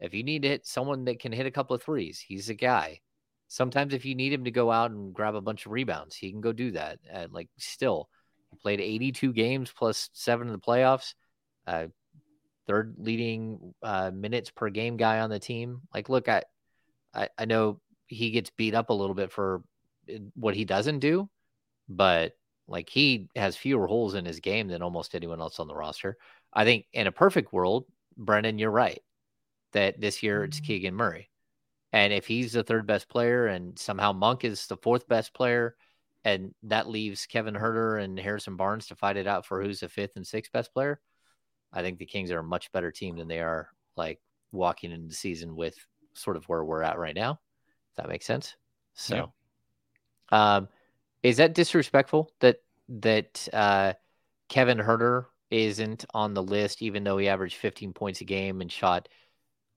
If 0.00 0.14
you 0.14 0.22
need 0.22 0.42
to 0.42 0.48
hit 0.48 0.66
someone 0.66 1.04
that 1.06 1.18
can 1.20 1.32
hit 1.32 1.46
a 1.46 1.50
couple 1.50 1.74
of 1.74 1.82
threes, 1.82 2.20
he's 2.20 2.46
the 2.46 2.54
guy. 2.54 3.00
Sometimes 3.48 3.94
if 3.94 4.04
you 4.04 4.14
need 4.14 4.32
him 4.32 4.44
to 4.44 4.50
go 4.50 4.70
out 4.70 4.90
and 4.90 5.12
grab 5.12 5.34
a 5.34 5.40
bunch 5.40 5.66
of 5.66 5.72
rebounds, 5.72 6.14
he 6.14 6.30
can 6.30 6.40
go 6.40 6.52
do 6.52 6.70
that. 6.72 6.98
And 7.10 7.32
like 7.32 7.48
still, 7.58 8.08
he 8.50 8.56
played 8.58 8.80
82 8.80 9.32
games 9.32 9.72
plus 9.76 10.10
seven 10.12 10.48
in 10.48 10.52
the 10.52 10.58
playoffs. 10.58 11.14
Uh, 11.66 11.86
third 12.68 12.94
leading 12.98 13.74
uh, 13.82 14.10
minutes 14.14 14.50
per 14.50 14.68
game 14.68 14.96
guy 14.96 15.20
on 15.20 15.30
the 15.30 15.38
team. 15.40 15.80
Like, 15.92 16.08
look, 16.08 16.28
I, 16.28 16.42
I, 17.18 17.28
I 17.36 17.44
know 17.44 17.80
he 18.06 18.30
gets 18.30 18.50
beat 18.50 18.74
up 18.74 18.90
a 18.90 18.94
little 18.94 19.14
bit 19.14 19.32
for 19.32 19.62
what 20.34 20.54
he 20.54 20.64
doesn't 20.64 21.00
do, 21.00 21.28
but 21.88 22.32
like 22.68 22.88
he 22.88 23.28
has 23.34 23.56
fewer 23.56 23.86
holes 23.86 24.14
in 24.14 24.24
his 24.24 24.40
game 24.40 24.68
than 24.68 24.82
almost 24.82 25.14
anyone 25.14 25.40
else 25.40 25.58
on 25.58 25.66
the 25.66 25.74
roster. 25.74 26.16
I 26.52 26.64
think 26.64 26.86
in 26.92 27.06
a 27.06 27.12
perfect 27.12 27.52
world, 27.52 27.86
Brenden, 28.18 28.58
you're 28.58 28.70
right 28.70 29.00
that 29.72 30.00
this 30.00 30.22
year 30.22 30.44
it's 30.44 30.58
mm-hmm. 30.58 30.66
Keegan 30.66 30.94
Murray. 30.94 31.30
And 31.92 32.12
if 32.12 32.26
he's 32.26 32.52
the 32.52 32.62
third 32.62 32.86
best 32.86 33.08
player 33.08 33.46
and 33.46 33.78
somehow 33.78 34.12
Monk 34.12 34.44
is 34.44 34.66
the 34.66 34.76
fourth 34.76 35.08
best 35.08 35.34
player, 35.34 35.74
and 36.24 36.54
that 36.64 36.88
leaves 36.88 37.26
Kevin 37.26 37.54
Huerter 37.54 38.02
and 38.02 38.18
Harrison 38.18 38.56
Barnes 38.56 38.88
to 38.88 38.96
fight 38.96 39.16
it 39.16 39.26
out 39.26 39.46
for 39.46 39.62
who's 39.62 39.80
the 39.80 39.88
fifth 39.88 40.16
and 40.16 40.26
sixth 40.26 40.52
best 40.52 40.72
player, 40.72 41.00
I 41.72 41.82
think 41.82 41.98
the 41.98 42.06
Kings 42.06 42.30
are 42.30 42.40
a 42.40 42.44
much 42.44 42.70
better 42.72 42.90
team 42.90 43.16
than 43.16 43.28
they 43.28 43.40
are 43.40 43.68
like 43.96 44.20
walking 44.52 44.90
into 44.92 45.08
the 45.08 45.14
season 45.14 45.56
with 45.56 45.76
sort 46.14 46.36
of 46.36 46.44
where 46.48 46.64
we're 46.64 46.82
at 46.82 46.98
right 46.98 47.14
now. 47.14 47.40
If 47.90 47.96
that 47.96 48.08
makes 48.08 48.26
sense. 48.26 48.56
So, 48.94 49.32
um, 50.30 50.68
is 51.22 51.38
that 51.38 51.54
disrespectful 51.54 52.32
that 52.40 52.60
that 52.88 53.48
uh, 53.52 53.94
Kevin 54.48 54.78
Huerter 54.78 55.26
isn't 55.50 56.04
on 56.14 56.34
the 56.34 56.42
list, 56.42 56.82
even 56.82 57.04
though 57.04 57.18
he 57.18 57.28
averaged 57.28 57.56
15 57.56 57.92
points 57.92 58.20
a 58.20 58.24
game 58.24 58.60
and 58.60 58.70
shot, 58.70 59.08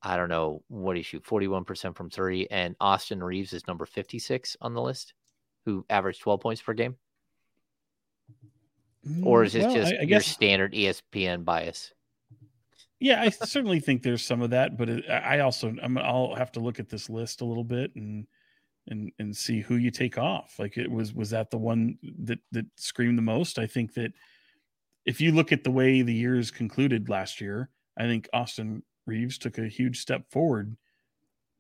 I 0.02 0.18
don't 0.18 0.30
know, 0.30 0.64
what 0.68 0.98
he 0.98 1.04
shoot, 1.04 1.24
41% 1.24 1.96
from 1.96 2.10
three, 2.10 2.48
and 2.50 2.76
Austin 2.80 3.24
Reaves 3.24 3.54
is 3.54 3.68
number 3.68 3.86
56 3.86 4.58
on 4.62 4.74
the 4.74 4.82
list, 4.82 5.14
who 5.66 5.86
averaged 5.90 6.22
12 6.22 6.42
points 6.42 6.62
per 6.62 6.74
game? 6.74 6.98
Or 9.24 9.44
is 9.44 9.54
this 9.54 9.66
Well, 9.66 9.76
just 9.76 9.94
I, 9.94 9.98
I 9.98 10.02
your 10.02 10.22
standard 10.22 10.74
ESPN 10.74 11.44
bias? 11.44 11.94
Yeah, 13.02 13.22
I 13.22 13.30
certainly 13.30 13.80
think 13.82 14.04
there's 14.04 14.24
some 14.24 14.42
of 14.44 14.52
that, 14.52 14.78
but 14.78 14.90
it, 14.90 15.10
I 15.10 15.38
I 15.38 15.40
also 15.42 15.76
I'm, 15.82 15.98
I'll 15.98 16.36
have 16.36 16.52
to 16.54 16.62
look 16.62 16.80
at 16.80 16.90
this 16.90 17.10
list 17.10 17.42
a 17.42 17.46
little 17.46 17.64
bit 17.64 17.96
and 17.96 18.28
and 18.88 19.12
and 19.20 19.36
see 19.36 19.62
who 19.62 19.76
you 19.78 19.92
take 19.92 20.18
off. 20.18 20.60
Like 20.60 20.78
it 20.78 20.92
was 20.92 21.14
was 21.14 21.32
that 21.32 21.52
the 21.52 21.60
one 21.60 22.00
that 22.20 22.40
that 22.52 22.68
screamed 22.78 23.18
the 23.18 23.24
most? 23.24 23.60
I 23.60 23.68
think 23.68 23.96
that 23.96 24.14
if 25.06 25.22
you 25.22 25.32
look 25.34 25.52
at 25.52 25.64
the 25.64 25.72
way 25.72 26.02
the 26.04 26.14
years 26.14 26.52
concluded 26.52 27.10
last 27.10 27.42
year, 27.42 27.72
I 27.98 28.04
think 28.04 28.30
Austin 28.34 28.84
Reaves 29.08 29.38
took 29.38 29.58
a 29.58 29.68
huge 29.70 30.00
step 30.00 30.30
forward 30.32 30.78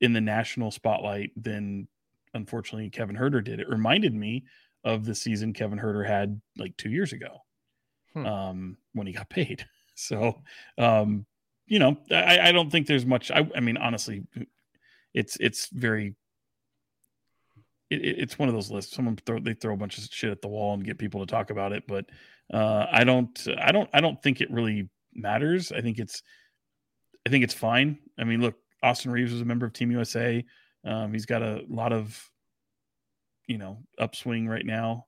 in 0.01 0.13
the 0.13 0.21
national 0.21 0.71
spotlight 0.71 1.31
than 1.35 1.87
unfortunately 2.33 2.89
Kevin 2.89 3.15
Huerter 3.15 3.43
did. 3.43 3.59
It 3.59 3.69
reminded 3.69 4.13
me 4.15 4.45
of 4.83 5.05
the 5.05 5.15
season 5.15 5.53
Kevin 5.53 5.79
Huerter 5.79 6.07
had 6.07 6.41
like 6.57 6.77
two 6.77 6.89
years 6.91 7.13
ago 7.13 7.39
Hmm. 8.13 8.25
um, 8.25 8.77
when 8.93 9.07
he 9.07 9.13
got 9.13 9.29
paid. 9.29 9.65
So, 9.93 10.41
um, 10.79 11.27
you 11.71 11.79
know, 11.79 11.95
I, 12.11 12.49
I 12.49 12.51
don't 12.51 12.69
think 12.69 12.85
there's 12.85 13.05
much. 13.05 13.31
I, 13.31 13.49
I 13.55 13.61
mean, 13.61 13.77
honestly, 13.77 14.23
it's 15.13 15.37
it's 15.39 15.69
very. 15.69 16.15
It, 17.89 18.03
it- 18.03 18.19
it's 18.19 18.37
one 18.37 18.49
of 18.49 18.53
those 18.55 18.69
lists. 18.69 18.93
Someone 18.93 19.15
throw 19.25 19.39
they 19.39 19.53
throw 19.53 19.73
a 19.73 19.77
bunch 19.77 19.97
of 19.97 20.03
shit 20.11 20.31
at 20.31 20.41
the 20.41 20.49
wall 20.49 20.73
and 20.73 20.83
get 20.83 20.97
people 20.97 21.21
to 21.25 21.31
talk 21.31 21.49
about 21.49 21.71
it, 21.71 21.83
but 21.87 22.05
uh, 22.53 22.87
I 22.91 23.05
don't. 23.05 23.47
I 23.57 23.71
don't. 23.71 23.89
I 23.93 24.01
don't 24.01 24.21
think 24.21 24.41
it 24.41 24.51
really 24.51 24.89
matters. 25.13 25.71
I 25.71 25.79
think 25.79 25.97
it's 25.97 26.21
I 27.25 27.29
think 27.29 27.45
it's 27.45 27.53
fine. 27.53 27.99
I 28.19 28.25
mean, 28.25 28.41
look, 28.41 28.55
Austin 28.83 29.11
Reaves 29.11 29.31
was 29.31 29.41
a 29.41 29.45
member 29.45 29.65
of 29.65 29.71
Team 29.71 29.91
USA. 29.91 30.43
Um, 30.83 31.13
he's 31.13 31.25
got 31.25 31.41
a 31.41 31.63
lot 31.69 31.93
of 31.93 32.21
you 33.47 33.57
know 33.57 33.77
upswing 33.97 34.45
right 34.49 34.65
now. 34.65 35.05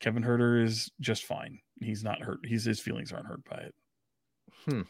Kevin 0.00 0.22
Huerter 0.22 0.62
is 0.62 0.90
just 1.00 1.24
fine. 1.24 1.60
He's 1.80 2.04
not 2.04 2.20
hurt. 2.20 2.40
He's 2.44 2.64
his 2.64 2.80
feelings 2.80 3.12
aren't 3.12 3.26
hurt 3.28 3.44
by 3.48 3.56
it. 3.56 3.74
Hmm. 4.66 4.82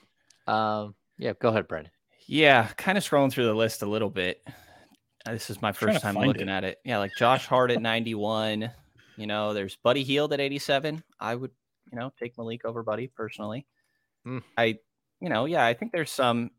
Um. 0.48 0.94
Yeah. 1.18 1.32
Go 1.40 1.48
ahead, 1.48 1.68
Brenden. 1.68 1.90
Yeah, 2.26 2.68
kind 2.76 2.98
of 2.98 3.04
scrolling 3.04 3.32
through 3.32 3.46
the 3.46 3.54
list 3.54 3.82
a 3.82 3.86
little 3.86 4.10
bit. 4.10 4.42
Uh, 5.26 5.32
This 5.32 5.50
is 5.50 5.62
my 5.62 5.72
first 5.72 6.00
time 6.02 6.14
looking 6.14 6.48
it. 6.48 6.52
at 6.52 6.62
it. 6.64 6.78
Yeah, 6.84 6.98
like 6.98 7.10
Josh 7.18 7.46
Hart 7.46 7.70
at 7.70 7.80
91. 7.80 8.70
You 9.16 9.26
know, 9.26 9.54
there's 9.54 9.76
Buddy 9.76 10.04
Hield 10.04 10.32
at 10.32 10.40
87. 10.40 11.02
I 11.18 11.34
would, 11.34 11.50
you 11.90 11.98
know, 11.98 12.12
take 12.18 12.36
Malik 12.38 12.64
over 12.64 12.82
Buddy 12.82 13.08
personally. 13.08 13.66
Hmm. 14.24 14.38
I, 14.56 14.78
you 15.20 15.28
know, 15.28 15.46
yeah, 15.46 15.64
I 15.64 15.74
think 15.74 15.90
there's 15.92 16.12
some 16.12 16.50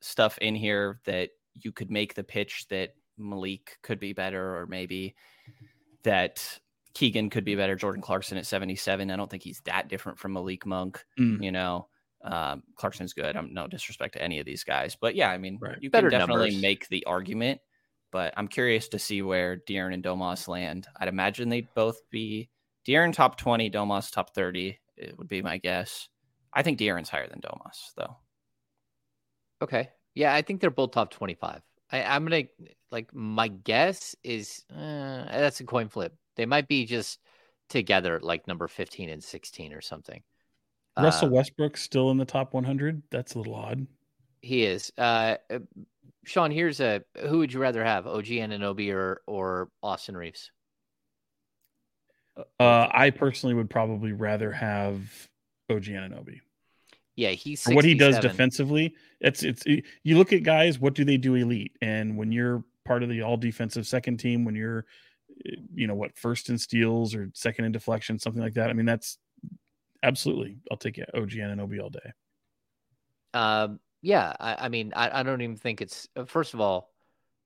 stuff 0.00 0.38
in 0.38 0.54
here 0.54 1.00
that 1.06 1.30
you 1.54 1.72
could 1.72 1.90
make 1.90 2.14
the 2.14 2.22
pitch 2.22 2.66
that 2.68 2.90
Malik 3.16 3.78
could 3.82 3.98
be 3.98 4.12
better, 4.12 4.58
or 4.58 4.66
maybe 4.66 5.16
that 6.04 6.60
Keegan 6.94 7.30
could 7.30 7.44
be 7.44 7.56
better. 7.56 7.76
Jordan 7.76 8.02
Clarkson 8.02 8.38
at 8.38 8.46
77. 8.46 9.10
I 9.10 9.16
don't 9.16 9.30
think 9.30 9.42
he's 9.42 9.60
that 9.64 9.88
different 9.88 10.18
from 10.18 10.34
Malik 10.34 10.66
Monk. 10.66 11.04
Mm. 11.18 11.42
You 11.42 11.50
know, 11.50 11.88
um, 12.22 12.62
Clarkson's 12.76 13.12
good. 13.12 13.36
I'm 13.36 13.54
no 13.54 13.66
disrespect 13.66 14.14
to 14.14 14.22
any 14.22 14.38
of 14.40 14.46
these 14.46 14.64
guys, 14.64 14.96
but 15.00 15.14
yeah, 15.14 15.30
I 15.30 15.38
mean, 15.38 15.58
Right. 15.60 15.78
you 15.80 15.90
Better 15.90 16.10
can 16.10 16.18
definitely 16.18 16.50
numbers. 16.50 16.62
make 16.62 16.88
the 16.88 17.04
argument. 17.04 17.60
But 18.10 18.32
I'm 18.38 18.48
curious 18.48 18.88
to 18.88 18.98
see 18.98 19.20
where 19.20 19.58
De'Aaron 19.58 19.92
and 19.92 20.02
Domas 20.02 20.48
land. 20.48 20.88
I'd 20.96 21.08
imagine 21.08 21.50
they'd 21.50 21.68
both 21.74 22.08
be 22.10 22.48
De'Aaron 22.86 23.12
top 23.12 23.36
20, 23.36 23.70
Domas 23.70 24.10
top 24.10 24.34
30. 24.34 24.78
It 24.96 25.18
would 25.18 25.28
be 25.28 25.42
my 25.42 25.58
guess. 25.58 26.08
I 26.54 26.62
think 26.62 26.78
De'Aaron's 26.78 27.10
higher 27.10 27.28
than 27.28 27.42
Domas, 27.42 27.92
though. 27.96 28.16
Okay. 29.60 29.90
Yeah, 30.14 30.34
I 30.34 30.42
think 30.42 30.60
they're 30.60 30.70
both 30.70 30.92
top 30.92 31.10
25. 31.10 31.60
I, 31.90 32.02
I'm 32.02 32.24
gonna 32.24 32.44
like 32.90 33.14
my 33.14 33.48
guess 33.48 34.14
is 34.22 34.64
uh, 34.74 35.24
that's 35.24 35.60
a 35.60 35.64
coin 35.64 35.88
flip. 35.88 36.14
They 36.36 36.46
might 36.46 36.68
be 36.68 36.86
just 36.86 37.18
together 37.68 38.20
like 38.20 38.46
number 38.46 38.68
15 38.68 39.10
and 39.10 39.22
16 39.22 39.72
or 39.72 39.80
something. 39.80 40.22
Russell 40.98 41.28
Uh, 41.28 41.32
Westbrook's 41.32 41.82
still 41.82 42.10
in 42.10 42.16
the 42.16 42.24
top 42.24 42.54
100. 42.54 43.02
That's 43.10 43.34
a 43.34 43.38
little 43.38 43.54
odd. 43.54 43.86
He 44.40 44.64
is. 44.64 44.92
Uh, 44.96 45.36
uh, 45.50 45.58
Sean, 46.24 46.50
here's 46.50 46.80
a 46.80 47.02
who 47.26 47.38
would 47.38 47.52
you 47.52 47.60
rather 47.60 47.82
have, 47.84 48.06
OG 48.06 48.26
Anunoby 48.26 48.92
or 48.92 49.22
or 49.26 49.70
Austin 49.82 50.16
Reaves? 50.16 50.50
Uh, 52.60 52.86
I 52.90 53.10
personally 53.10 53.54
would 53.54 53.70
probably 53.70 54.12
rather 54.12 54.52
have 54.52 55.28
OG 55.70 55.84
Anunoby. 55.84 56.40
Yeah, 57.16 57.30
he's 57.30 57.64
what 57.64 57.84
he 57.84 57.94
does 57.94 58.18
defensively, 58.20 58.94
it's 59.20 59.42
it's 59.42 59.64
you 59.66 60.16
look 60.16 60.32
at 60.32 60.44
guys, 60.44 60.78
what 60.78 60.94
do 60.94 61.04
they 61.04 61.16
do 61.16 61.34
elite? 61.34 61.72
And 61.82 62.16
when 62.16 62.30
you're 62.30 62.62
part 62.84 63.02
of 63.02 63.08
the 63.08 63.22
all 63.22 63.36
defensive 63.36 63.86
second 63.86 64.18
team, 64.18 64.44
when 64.44 64.54
you're 64.54 64.84
eh, 65.44 65.56
you 65.74 65.88
know 65.88 65.96
what 65.96 66.16
first 66.16 66.48
in 66.48 66.58
steals 66.58 67.14
or 67.14 67.28
second 67.34 67.64
in 67.64 67.72
deflection, 67.72 68.18
something 68.20 68.42
like 68.42 68.54
that. 68.54 68.70
I 68.70 68.72
mean, 68.72 68.86
that's 68.86 69.18
absolutely 70.02 70.58
I'll 70.70 70.76
take 70.76 70.98
it. 70.98 71.10
OG 71.14 71.30
Anunoby 71.30 71.80
all 71.80 71.90
day. 71.90 72.12
Um, 73.34 73.80
yeah, 74.02 74.34
I, 74.38 74.66
I 74.66 74.68
mean, 74.68 74.92
I, 74.94 75.20
I 75.20 75.22
don't 75.22 75.42
even 75.42 75.56
think 75.56 75.80
it's 75.80 76.08
uh, 76.16 76.24
first 76.24 76.54
of 76.54 76.60
all, 76.60 76.90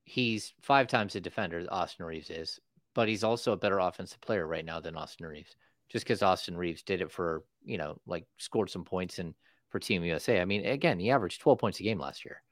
he's 0.04 0.54
five 0.60 0.86
times 0.86 1.16
a 1.16 1.20
defender. 1.20 1.64
Austin 1.70 2.06
Reaves 2.06 2.30
is, 2.30 2.60
but 2.94 3.08
he's 3.08 3.24
also 3.24 3.52
a 3.52 3.56
better 3.56 3.78
offensive 3.78 4.20
player 4.20 4.46
right 4.46 4.64
now 4.64 4.80
than 4.80 4.96
Austin 4.96 5.26
Reaves. 5.26 5.56
Just 5.90 6.04
because 6.04 6.22
Austin 6.22 6.56
Reaves 6.56 6.82
did 6.82 7.00
it 7.00 7.10
for 7.10 7.44
you 7.64 7.78
know, 7.78 7.98
like 8.06 8.26
scored 8.38 8.70
some 8.70 8.84
points 8.84 9.18
and 9.18 9.34
for 9.70 9.78
Team 9.78 10.04
USA. 10.04 10.40
I 10.40 10.44
mean, 10.44 10.66
again, 10.66 10.98
he 10.98 11.10
averaged 11.10 11.40
12 11.40 11.58
points 11.58 11.80
a 11.80 11.82
game 11.82 11.98
last 11.98 12.24
year. 12.24 12.42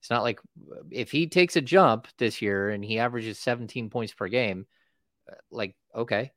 It's 0.00 0.10
not 0.10 0.22
like 0.22 0.40
if 0.90 1.12
he 1.12 1.28
takes 1.28 1.54
a 1.56 1.60
jump 1.60 2.08
this 2.18 2.42
year 2.42 2.70
and 2.70 2.84
he 2.84 2.98
averages 2.98 3.38
17 3.38 3.88
points 3.88 4.12
per 4.12 4.26
game, 4.26 4.66
uh, 5.30 5.36
like 5.50 5.76
okay, 5.94 6.32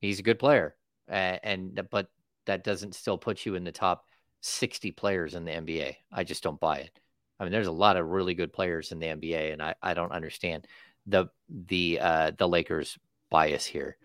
he's 0.00 0.18
a 0.18 0.24
good 0.24 0.38
player, 0.38 0.74
uh, 1.08 1.38
and 1.42 1.80
but 1.90 2.08
that 2.46 2.64
doesn't 2.64 2.94
still 2.94 3.18
put 3.18 3.44
you 3.44 3.54
in 3.54 3.64
the 3.64 3.72
top 3.72 4.06
60 4.40 4.92
players 4.92 5.34
in 5.34 5.44
the 5.44 5.52
NBA. 5.52 5.96
I 6.12 6.24
just 6.24 6.42
don't 6.42 6.60
buy 6.60 6.78
it. 6.78 7.00
I 7.38 7.44
mean, 7.44 7.52
there's 7.52 7.66
a 7.66 7.72
lot 7.72 7.96
of 7.96 8.06
really 8.06 8.34
good 8.34 8.52
players 8.52 8.92
in 8.92 8.98
the 8.98 9.06
NBA, 9.06 9.52
and 9.52 9.62
I, 9.62 9.74
I 9.82 9.94
don't 9.94 10.12
understand 10.12 10.66
the 11.06 11.26
the 11.48 11.98
uh, 12.00 12.32
the 12.36 12.48
Lakers 12.48 12.98
bias 13.30 13.66
here. 13.66 13.96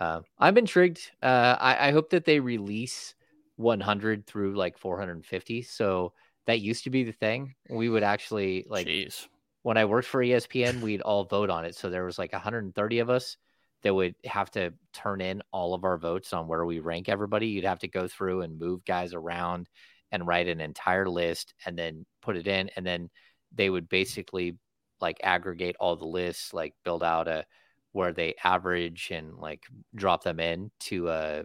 Uh, 0.00 0.20
I'm 0.38 0.58
intrigued. 0.58 1.10
Uh, 1.22 1.56
I, 1.60 1.88
I 1.88 1.92
hope 1.92 2.10
that 2.10 2.24
they 2.24 2.40
release 2.40 3.14
100 3.56 4.26
through 4.26 4.56
like 4.56 4.78
450. 4.78 5.62
So 5.62 6.14
that 6.46 6.60
used 6.60 6.84
to 6.84 6.90
be 6.90 7.04
the 7.04 7.12
thing. 7.12 7.54
We 7.68 7.88
would 7.88 8.02
actually 8.02 8.64
like 8.68 8.86
Jeez. 8.86 9.28
when 9.62 9.76
I 9.76 9.84
worked 9.84 10.08
for 10.08 10.24
ESPN, 10.24 10.80
we'd 10.80 11.02
all 11.02 11.24
vote 11.24 11.50
on 11.50 11.64
it. 11.64 11.76
So 11.76 11.90
there 11.90 12.04
was 12.04 12.18
like 12.18 12.32
130 12.32 12.98
of 12.98 13.10
us 13.10 13.36
that 13.82 13.94
would 13.94 14.14
have 14.24 14.50
to 14.52 14.72
turn 14.92 15.20
in 15.20 15.42
all 15.52 15.74
of 15.74 15.84
our 15.84 15.98
votes 15.98 16.32
on 16.32 16.46
where 16.46 16.64
we 16.64 16.80
rank 16.80 17.08
everybody. 17.08 17.48
You'd 17.48 17.64
have 17.64 17.78
to 17.80 17.88
go 17.88 18.08
through 18.08 18.42
and 18.42 18.58
move 18.58 18.84
guys 18.84 19.14
around 19.14 19.68
and 20.12 20.26
write 20.26 20.48
an 20.48 20.60
entire 20.60 21.08
list 21.08 21.54
and 21.64 21.78
then 21.78 22.04
put 22.20 22.36
it 22.36 22.46
in. 22.46 22.70
And 22.76 22.84
then 22.84 23.08
they 23.54 23.70
would 23.70 23.88
basically 23.88 24.56
like 25.00 25.20
aggregate 25.22 25.76
all 25.80 25.96
the 25.96 26.04
lists, 26.04 26.52
like 26.52 26.74
build 26.84 27.02
out 27.02 27.28
a 27.28 27.44
where 27.92 28.12
they 28.12 28.34
average 28.44 29.10
and 29.10 29.36
like 29.36 29.64
drop 29.94 30.22
them 30.22 30.38
in 30.38 30.70
to 30.78 31.08
a 31.08 31.44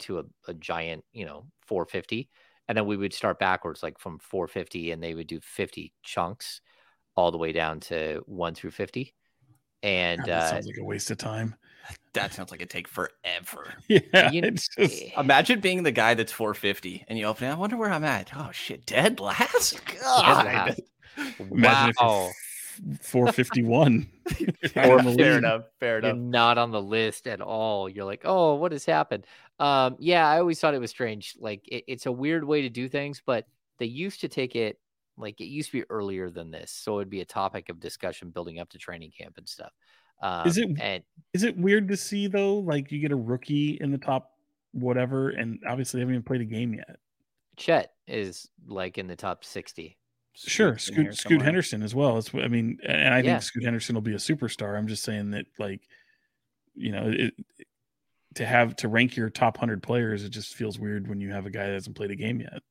to 0.00 0.18
a, 0.18 0.24
a 0.48 0.54
giant, 0.54 1.04
you 1.12 1.24
know, 1.24 1.46
450. 1.66 2.28
And 2.68 2.78
then 2.78 2.86
we 2.86 2.96
would 2.96 3.12
start 3.12 3.38
backwards, 3.38 3.82
like 3.82 3.98
from 3.98 4.18
450, 4.18 4.92
and 4.92 5.02
they 5.02 5.14
would 5.14 5.26
do 5.26 5.40
50 5.40 5.92
chunks 6.02 6.60
all 7.16 7.30
the 7.30 7.38
way 7.38 7.52
down 7.52 7.80
to 7.80 8.22
one 8.26 8.54
through 8.54 8.70
50. 8.70 9.14
And 9.82 10.20
God, 10.20 10.28
that 10.28 10.42
uh, 10.42 10.50
sounds 10.50 10.66
like 10.66 10.76
a 10.80 10.84
waste 10.84 11.10
of 11.10 11.18
time. 11.18 11.54
That 12.14 12.32
sounds 12.34 12.50
like 12.50 12.60
it'd 12.60 12.70
take 12.70 12.88
forever. 12.88 13.74
Yeah, 13.88 14.30
you- 14.30 14.42
it's 14.44 14.68
just 14.68 15.02
Imagine 15.16 15.60
being 15.60 15.82
the 15.82 15.92
guy 15.92 16.14
that's 16.14 16.32
450 16.32 17.04
and 17.08 17.18
you 17.18 17.24
open 17.26 17.48
it. 17.48 17.52
I 17.52 17.54
wonder 17.54 17.76
where 17.76 17.90
I'm 17.90 18.04
at. 18.04 18.30
Oh 18.36 18.50
shit, 18.52 18.84
dead 18.86 19.18
last. 19.20 19.84
Dead 19.86 19.98
God. 20.02 20.46
last. 20.46 20.80
imagine 21.50 21.90
if 21.90 21.96
wow. 22.00 22.22
you're 22.86 22.96
four 23.02 23.30
fifty 23.32 23.62
one. 23.62 24.08
Fair, 24.72 24.98
fair 25.02 25.38
enough. 25.38 25.64
Fair 25.78 26.00
You're 26.00 26.10
enough. 26.10 26.16
not 26.16 26.58
on 26.58 26.70
the 26.70 26.80
list 26.80 27.26
at 27.26 27.40
all. 27.40 27.88
You're 27.88 28.04
like, 28.06 28.22
oh, 28.24 28.54
what 28.54 28.72
has 28.72 28.84
happened? 28.86 29.26
Um, 29.58 29.96
yeah, 29.98 30.26
I 30.26 30.38
always 30.38 30.58
thought 30.58 30.74
it 30.74 30.80
was 30.80 30.90
strange. 30.90 31.34
Like, 31.38 31.66
it, 31.68 31.84
it's 31.86 32.06
a 32.06 32.12
weird 32.12 32.44
way 32.44 32.62
to 32.62 32.70
do 32.70 32.88
things, 32.88 33.22
but 33.24 33.46
they 33.78 33.86
used 33.86 34.20
to 34.22 34.28
take 34.28 34.56
it 34.56 34.78
like 35.18 35.40
it 35.40 35.44
used 35.46 35.70
to 35.72 35.80
be 35.80 35.84
earlier 35.90 36.30
than 36.30 36.50
this, 36.50 36.70
so 36.72 36.98
it'd 36.98 37.10
be 37.10 37.20
a 37.20 37.26
topic 37.26 37.68
of 37.68 37.78
discussion 37.78 38.30
building 38.30 38.58
up 38.58 38.70
to 38.70 38.78
training 38.78 39.12
camp 39.16 39.36
and 39.36 39.46
stuff. 39.48 39.72
Um, 40.22 40.46
Is 40.46 40.56
it- 40.58 40.70
And 40.80 41.02
Is 41.32 41.42
it 41.44 41.56
weird 41.56 41.88
to 41.88 41.96
see 41.96 42.26
though? 42.28 42.56
Like 42.58 42.92
you 42.92 42.98
get 43.00 43.10
a 43.12 43.16
rookie 43.16 43.78
in 43.80 43.90
the 43.90 43.98
top 43.98 44.30
whatever, 44.72 45.30
and 45.30 45.58
obviously 45.68 45.98
they 45.98 46.02
haven't 46.02 46.14
even 46.14 46.22
played 46.24 46.40
a 46.40 46.44
game 46.46 46.74
yet. 46.74 46.96
Chet 47.56 47.92
is 48.06 48.48
like 48.66 48.98
in 48.98 49.06
the 49.06 49.16
top 49.16 49.44
sixty. 49.44 49.98
Sure, 50.34 50.78
Scoot, 50.78 51.14
Scoot. 51.14 51.42
Henderson 51.42 51.82
as 51.82 51.94
well. 51.94 52.16
It's 52.18 52.34
I 52.34 52.48
mean, 52.48 52.78
and 52.86 53.12
I 53.14 53.18
Yeah. 53.18 53.32
think 53.32 53.42
Scoot 53.42 53.64
Henderson 53.64 53.94
will 53.94 54.02
be 54.02 54.14
a 54.14 54.18
superstar. 54.18 54.78
I'm 54.78 54.86
just 54.88 55.02
saying 55.02 55.30
that 55.32 55.44
like, 55.58 55.82
you 56.74 56.90
know, 56.92 57.10
it, 57.10 57.34
to 58.36 58.46
have 58.46 58.74
to 58.76 58.88
rank 58.88 59.14
your 59.16 59.28
top 59.28 59.58
hundred 59.58 59.82
players, 59.82 60.24
it 60.24 60.30
just 60.30 60.54
feels 60.54 60.78
weird 60.78 61.06
when 61.08 61.20
you 61.20 61.30
have 61.32 61.44
a 61.44 61.50
guy 61.50 61.66
that 61.66 61.74
hasn't 61.74 61.96
played 61.96 62.10
a 62.10 62.16
game 62.16 62.40
yet. 62.40 62.62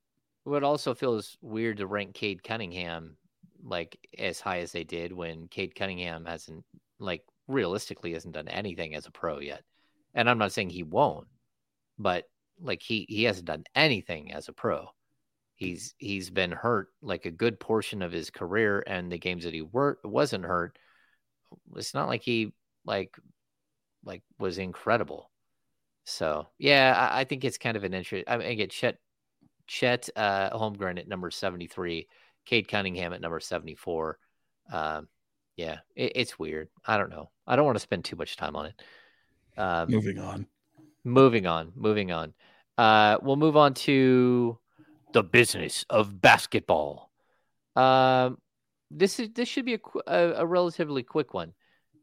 It 0.48 0.64
also 0.64 0.96
feels 0.96 1.38
weird 1.42 1.78
to 1.78 1.86
rank 1.88 2.16
Cade 2.16 2.42
Cunningham 2.44 3.16
like 3.64 3.96
as 4.18 4.40
high 4.40 4.60
as 4.62 4.72
they 4.72 4.84
did 4.84 5.14
when 5.14 5.48
Cade 5.48 5.76
Cunningham 5.76 6.26
hasn't 6.26 6.66
like 6.98 7.24
realistically 7.48 8.14
hasn't 8.14 8.34
done 8.34 8.48
anything 8.48 8.96
as 8.96 9.06
a 9.06 9.12
pro 9.12 9.40
yet. 9.40 9.64
And 10.14 10.30
I'm 10.30 10.38
not 10.38 10.52
saying 10.52 10.70
he 10.70 10.84
won't, 10.84 11.28
but 11.98 12.26
like 12.62 12.82
he 12.82 13.06
he 13.10 13.24
hasn't 13.24 13.46
done 13.46 13.64
anything 13.76 14.32
as 14.32 14.48
a 14.48 14.54
pro. 14.54 14.88
He's 15.56 15.94
he's 15.98 16.30
been 16.30 16.52
hurt 16.52 16.90
like 17.02 17.26
a 17.26 17.32
good 17.32 17.60
portion 17.60 18.02
of 18.02 18.12
his 18.12 18.30
career 18.30 18.84
and 18.88 19.12
the 19.12 19.18
games 19.18 19.44
that 19.44 19.54
he 19.54 19.62
were 19.62 20.00
wasn't 20.04 20.46
hurt. 20.46 20.78
It's 21.76 21.94
not 21.94 22.08
like 22.08 22.22
he 22.22 22.54
like 22.86 23.16
like 24.04 24.24
was 24.40 24.58
incredible. 24.58 25.30
So 26.06 26.48
yeah, 26.58 27.10
I, 27.12 27.22
I 27.22 27.24
think 27.24 27.46
it's 27.46 27.58
kind 27.58 27.78
of 27.78 27.84
an 27.84 27.94
interest. 27.94 28.26
I 28.28 28.38
mean, 28.38 28.58
get 28.58 28.72
Chet 28.72 28.98
Chet 29.68 30.10
uh, 30.16 30.50
Holmgren 30.58 31.00
at 31.00 31.08
number 31.08 31.32
73, 31.32 32.08
Cade 32.46 32.68
Cunningham 32.68 33.14
at 33.14 33.22
number 33.22 33.40
74. 33.40 34.18
Um, 34.72 35.08
yeah, 35.56 35.80
it, 35.96 36.14
it's 36.16 36.40
weird. 36.40 36.70
I 36.86 36.98
don't 36.98 37.10
know. 37.10 37.30
I 37.48 37.56
don't 37.56 37.66
want 37.66 37.76
to 37.76 37.82
spend 37.82 38.06
too 38.06 38.16
much 38.16 38.38
time 38.38 38.56
on 38.56 38.68
it. 38.68 38.82
Um, 39.58 39.90
Moving 39.90 40.20
on. 40.20 40.48
moving 41.04 41.46
on, 41.46 41.72
moving 41.76 42.12
on. 42.12 42.34
Uh, 42.78 43.18
we'll 43.22 43.36
move 43.36 43.58
on 43.58 43.74
to 43.74 44.58
the 45.14 45.24
business 45.24 45.86
of 45.90 46.22
basketball. 46.22 47.12
Um, 47.76 48.38
this 48.90 49.20
is 49.20 49.30
this 49.34 49.48
should 49.48 49.66
be 49.66 49.76
a, 49.76 49.80
a, 50.08 50.34
a 50.42 50.46
relatively 50.46 51.04
quick 51.04 51.34
one. 51.34 51.54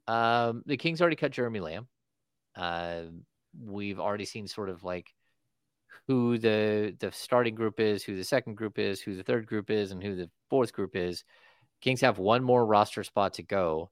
Um, 0.07 0.63
the 0.67 0.77
Kings 0.77 1.01
already 1.01 1.17
cut 1.17 1.33
Jeremy 1.33 1.61
Lamb. 1.61 1.89
Uh, 2.57 3.03
we've 3.59 4.01
already 4.01 4.25
seen 4.25 4.47
sort 4.47 4.69
of 4.69 4.85
like 4.85 5.13
who 6.07 6.39
the 6.39 6.95
the 6.99 7.13
starting 7.13 7.55
group 7.55 7.81
is, 7.81 8.03
who 8.03 8.17
the 8.17 8.25
second 8.25 8.57
group 8.57 8.79
is, 8.79 9.01
who 9.01 9.17
the 9.17 9.23
third 9.23 9.47
group 9.47 9.71
is, 9.71 9.91
and 9.91 10.03
who 10.03 10.15
the 10.15 10.31
fourth 10.49 10.73
group 10.73 10.97
is. 10.97 11.25
Kings 11.81 12.01
have 12.01 12.19
one 12.19 12.43
more 12.43 12.65
roster 12.65 13.05
spot 13.05 13.35
to 13.35 13.43
go. 13.43 13.91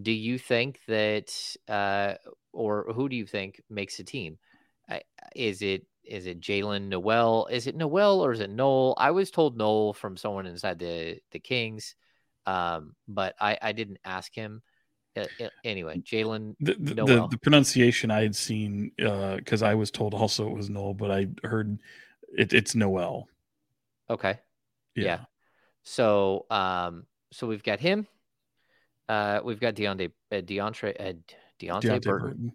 Do 0.00 0.12
you 0.12 0.38
think 0.38 0.80
that, 0.88 1.32
uh, 1.68 2.14
or 2.52 2.92
who 2.92 3.08
do 3.08 3.16
you 3.16 3.26
think 3.26 3.62
makes 3.70 3.98
a 3.98 4.04
team? 4.04 4.38
Is 5.34 5.62
it 5.62 5.86
is 6.04 6.26
it 6.26 6.40
Jalen 6.40 6.88
Noel? 6.88 7.46
Is 7.50 7.66
it 7.66 7.74
Noel 7.74 8.20
or 8.20 8.32
is 8.32 8.40
it 8.40 8.50
Noel? 8.50 8.94
I 8.96 9.10
was 9.10 9.30
told 9.30 9.56
Noel 9.56 9.92
from 9.92 10.16
someone 10.16 10.46
inside 10.46 10.78
the 10.78 11.18
the 11.32 11.40
Kings, 11.40 11.94
um, 12.46 12.94
but 13.08 13.34
I 13.40 13.58
I 13.60 13.72
didn't 13.72 13.98
ask 14.04 14.34
him. 14.34 14.62
Uh 15.16 15.48
anyway, 15.64 15.98
Jalen. 15.98 16.56
the, 16.60 16.74
the, 16.78 16.94
the, 16.94 17.28
the, 17.30 17.38
pronunciation 17.38 18.10
I 18.10 18.20
had 18.20 18.36
seen 18.36 18.92
because 18.96 19.62
uh, 19.62 19.66
I 19.66 19.74
was 19.74 19.90
told 19.90 20.12
also 20.12 20.46
it 20.48 20.54
was 20.54 20.68
Noel, 20.68 20.92
but 20.92 21.10
I 21.10 21.28
heard 21.42 21.78
it, 22.36 22.52
it's 22.52 22.74
Noel. 22.74 23.26
Okay. 24.10 24.38
Yeah. 24.94 25.04
yeah. 25.04 25.18
So 25.88 26.46
um 26.50 27.06
so 27.32 27.46
we've 27.46 27.62
got 27.62 27.78
him. 27.78 28.08
Uh 29.08 29.40
we've 29.42 29.60
got 29.60 29.74
Deonte 29.74 30.10
uh, 30.32 30.36
Deontre 30.36 30.94
uh, 31.00 31.12
Deonte, 31.60 31.82
Deonte 31.82 32.02
Burton. 32.02 32.02
Burton. 32.04 32.52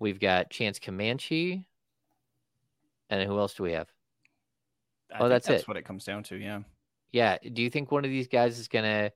We've 0.00 0.18
got 0.18 0.50
Chance 0.50 0.78
Comanche. 0.78 1.66
And 3.10 3.28
who 3.28 3.38
else 3.38 3.54
do 3.54 3.62
we 3.62 3.72
have? 3.72 3.88
I 5.12 5.18
oh, 5.20 5.28
that's, 5.28 5.46
that's 5.46 5.62
it. 5.62 5.68
what 5.68 5.76
it 5.76 5.84
comes 5.84 6.04
down 6.04 6.22
to. 6.24 6.36
Yeah. 6.36 6.60
Yeah. 7.12 7.36
Do 7.52 7.62
you 7.62 7.70
think 7.70 7.92
one 7.92 8.04
of 8.04 8.10
these 8.10 8.26
guys 8.26 8.58
is 8.58 8.66
going 8.66 8.84
to 8.84 9.12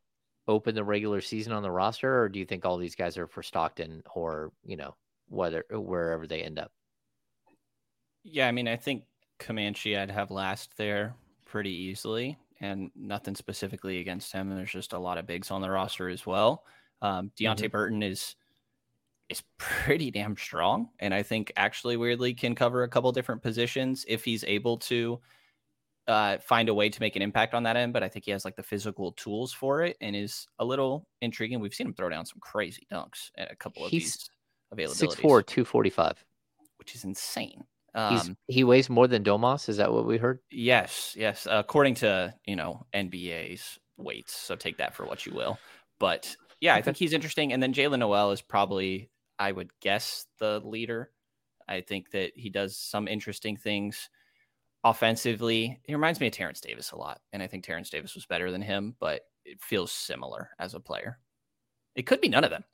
open 0.47 0.75
the 0.75 0.85
regular 0.85 1.21
season 1.21 1.53
on 1.53 1.63
the 1.63 1.71
roster, 1.71 2.23
or 2.23 2.29
do 2.29 2.39
you 2.39 2.45
think 2.45 2.65
all 2.65 2.77
these 2.77 2.95
guys 2.95 3.19
are 3.19 3.27
for 3.27 3.43
Stockton 3.43 4.03
or, 4.15 4.53
you 4.65 4.77
know, 4.77 4.95
whether 5.29 5.65
wherever 5.71 6.27
they 6.27 6.43
end 6.43 6.59
up? 6.59 6.71
Yeah. 8.23 8.47
I 8.47 8.53
mean, 8.53 8.69
I 8.69 8.77
think 8.77 9.05
Comanche 9.39 9.97
I'd 9.97 10.11
have 10.11 10.31
last 10.31 10.77
there 10.77 11.17
pretty 11.47 11.73
easily 11.73 12.39
and 12.61 12.91
nothing 12.97 13.35
specifically 13.35 14.01
against 14.01 14.33
him. 14.33 14.49
There's 14.51 14.73
just 14.73 14.93
a 14.93 14.99
lot 14.99 15.19
of 15.19 15.27
bigs 15.27 15.51
on 15.51 15.61
the 15.61 15.71
roster 15.71 16.09
as 16.09 16.27
well. 16.27 16.65
Um, 17.03 17.31
Deonte 17.39 17.57
mm-hmm. 17.57 17.71
Burton 17.71 18.03
is 18.03 18.35
is 19.29 19.43
pretty 19.59 20.11
damn 20.11 20.37
strong. 20.37 20.89
And 20.99 21.13
I 21.15 21.23
think 21.23 21.53
actually 21.57 21.97
weirdly 21.97 22.35
can 22.35 22.55
cover 22.55 22.83
a 22.83 22.89
couple 22.89 23.13
different 23.13 23.43
positions 23.43 24.05
if 24.09 24.25
he's 24.25 24.45
able 24.45 24.79
to 24.79 25.21
uh, 26.07 26.39
find 26.39 26.71
a 26.71 26.75
way 26.75 26.89
to 26.89 27.01
make 27.01 27.17
an 27.17 27.23
impact 27.23 27.55
on 27.55 27.63
that 27.65 27.77
end. 27.77 27.93
But 27.93 28.03
I 28.03 28.09
think 28.09 28.25
he 28.25 28.31
has 28.31 28.45
like 28.45 28.57
the 28.57 28.63
physical 28.63 29.13
tools 29.13 29.53
for 29.53 29.83
it 29.83 29.97
and 30.01 30.17
is 30.17 30.49
a 30.59 30.65
little 30.65 31.07
intriguing. 31.21 31.61
We've 31.61 31.75
seen 31.75 31.89
him 31.89 31.95
throw 31.95 32.09
down 32.09 32.27
some 32.27 32.41
crazy 32.41 32.87
dunks 32.91 33.31
at 33.37 33.53
a 33.53 33.57
couple 33.57 33.85
of 33.85 33.91
he's 33.91 34.15
these 34.15 34.31
availabilities. 34.75 34.97
Six 34.97 35.15
four 35.17 35.43
two 35.43 35.65
forty 35.65 35.91
five, 35.91 36.25
Which 36.79 36.95
is 36.95 37.05
insane. 37.05 37.65
Um, 37.99 38.37
he 38.47 38.65
weighs 38.65 38.89
more 38.89 39.09
than 39.09 39.25
Domas. 39.25 39.69
Is 39.69 39.79
that 39.79 39.93
what 39.93 40.07
we 40.07 40.19
heard? 40.19 40.39
Yes, 40.51 41.15
yes. 41.19 41.47
according 41.51 41.95
to 41.97 42.35
you 42.47 42.57
know 42.57 42.87
NBA's 42.95 43.79
weights, 43.97 44.37
so 44.37 44.55
take 44.55 44.79
that 44.79 44.95
for 44.95 45.05
what 45.05 45.27
you 45.27 45.33
will. 45.35 45.59
But 45.99 46.37
yeah, 46.61 46.75
I 46.75 46.83
think 46.83 46.97
he's 46.97 47.13
interesting. 47.13 47.53
And 47.53 47.63
then 47.63 47.75
Jaylen 47.75 47.99
Nowell 47.99 48.31
is 48.31 48.41
probably 48.41 49.11
I 49.39 49.53
would 49.53 49.71
guess, 49.81 50.27
the 50.39 50.61
leader. 50.61 51.11
I 51.69 51.81
think 51.81 52.11
that 52.11 52.33
he 52.35 52.51
does 52.51 52.77
some 52.77 53.07
interesting 53.07 53.57
things 53.57 54.11
offensively. 54.83 55.79
He 55.85 55.95
reminds 55.95 56.21
me 56.21 56.27
of 56.27 56.33
Terence 56.33 56.61
Davis 56.61 56.93
a 56.93 56.97
lot. 56.97 57.21
And 57.33 57.43
I 57.43 57.47
think 57.47 57.65
Terence 57.65 57.91
Davis 57.91 58.15
was 58.15 58.27
better 58.27 58.51
than 58.51 58.63
him, 58.63 58.97
but 58.99 59.23
it 59.45 59.61
feels 59.61 59.93
similar 59.93 60.51
as 60.59 60.75
a 60.75 60.81
player. 60.81 61.19
It 61.95 62.07
could 62.07 62.21
be 62.21 62.29
none 62.29 62.45
of 62.45 62.51
them. 62.51 62.65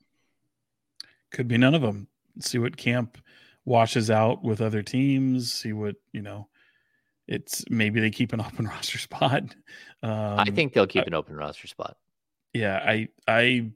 Could 1.31 1.49
be 1.49 1.59
none 1.59 1.75
of 1.75 1.83
them. 1.83 2.09
See 2.41 2.59
what 2.59 2.77
camp 2.77 3.19
washes 3.65 4.11
out 4.11 4.43
with 4.43 4.61
other 4.61 4.83
teams. 4.83 5.53
See 5.53 5.73
what, 5.73 5.97
you 6.13 6.23
know, 6.23 6.49
it's 7.27 7.65
maybe 7.71 8.01
they 8.01 8.11
keep 8.11 8.33
an 8.33 8.41
open 8.47 8.67
roster 8.67 8.99
spot. 8.99 9.55
Um, 10.03 10.39
I 10.39 10.51
think 10.51 10.73
they'll 10.73 10.87
keep 10.87 11.03
I, 11.03 11.07
an 11.07 11.15
open 11.15 11.37
roster 11.37 11.67
spot. 11.67 11.97
Yeah. 12.53 12.77
I, 12.77 13.09
I, 13.27 13.71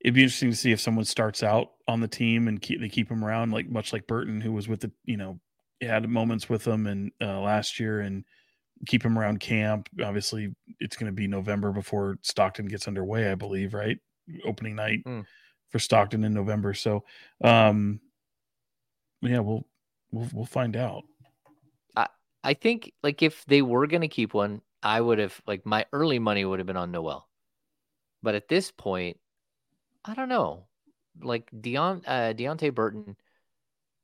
it'd 0.00 0.14
be 0.14 0.22
interesting 0.22 0.50
to 0.50 0.56
see 0.56 0.72
if 0.72 0.80
someone 0.80 1.04
starts 1.04 1.42
out 1.42 1.72
on 1.88 2.00
the 2.00 2.08
team 2.08 2.48
and 2.48 2.60
keep 2.60 2.80
they 2.80 2.88
keep 2.88 3.10
him 3.10 3.24
around, 3.24 3.52
like 3.52 3.68
much 3.68 3.92
like 3.92 4.06
Burton, 4.06 4.40
who 4.40 4.52
was 4.52 4.68
with 4.68 4.80
the 4.80 4.90
you 5.04 5.16
know 5.16 5.40
had 5.80 6.08
moments 6.08 6.48
with 6.48 6.64
them 6.64 6.86
and 6.86 7.12
uh, 7.20 7.40
last 7.40 7.80
year 7.80 8.00
and 8.00 8.24
keep 8.86 9.04
him 9.04 9.18
around 9.18 9.40
camp. 9.40 9.88
Obviously, 10.02 10.54
it's 10.80 10.96
going 10.96 11.10
to 11.10 11.14
be 11.14 11.26
November 11.26 11.72
before 11.72 12.18
Stockton 12.22 12.66
gets 12.66 12.88
underway, 12.88 13.30
I 13.30 13.34
believe, 13.34 13.74
right? 13.74 13.98
Opening 14.44 14.76
night 14.76 15.00
mm. 15.06 15.24
for 15.70 15.78
Stockton 15.78 16.24
in 16.24 16.34
November. 16.34 16.74
So, 16.74 17.04
um, 17.42 18.00
yeah, 19.22 19.38
we'll 19.38 19.64
we'll 20.10 20.28
we'll 20.32 20.44
find 20.44 20.76
out. 20.76 21.04
I 21.96 22.08
I 22.42 22.54
think 22.54 22.92
like 23.02 23.22
if 23.22 23.44
they 23.46 23.62
were 23.62 23.86
to 23.86 24.08
keep 24.08 24.34
one, 24.34 24.60
I 24.82 25.00
would 25.00 25.18
have 25.18 25.40
like 25.46 25.64
my 25.64 25.86
early 25.92 26.18
money 26.18 26.44
would 26.44 26.58
have 26.58 26.66
been 26.66 26.76
on 26.76 26.90
Nowell, 26.90 27.28
but 28.22 28.34
at 28.34 28.48
this 28.48 28.70
point, 28.70 29.18
I 30.04 30.14
don't 30.14 30.28
know. 30.28 30.66
Like 31.20 31.50
Deon 31.52 32.02
uh, 32.06 32.32
Deonte 32.34 32.74
Burton, 32.74 33.16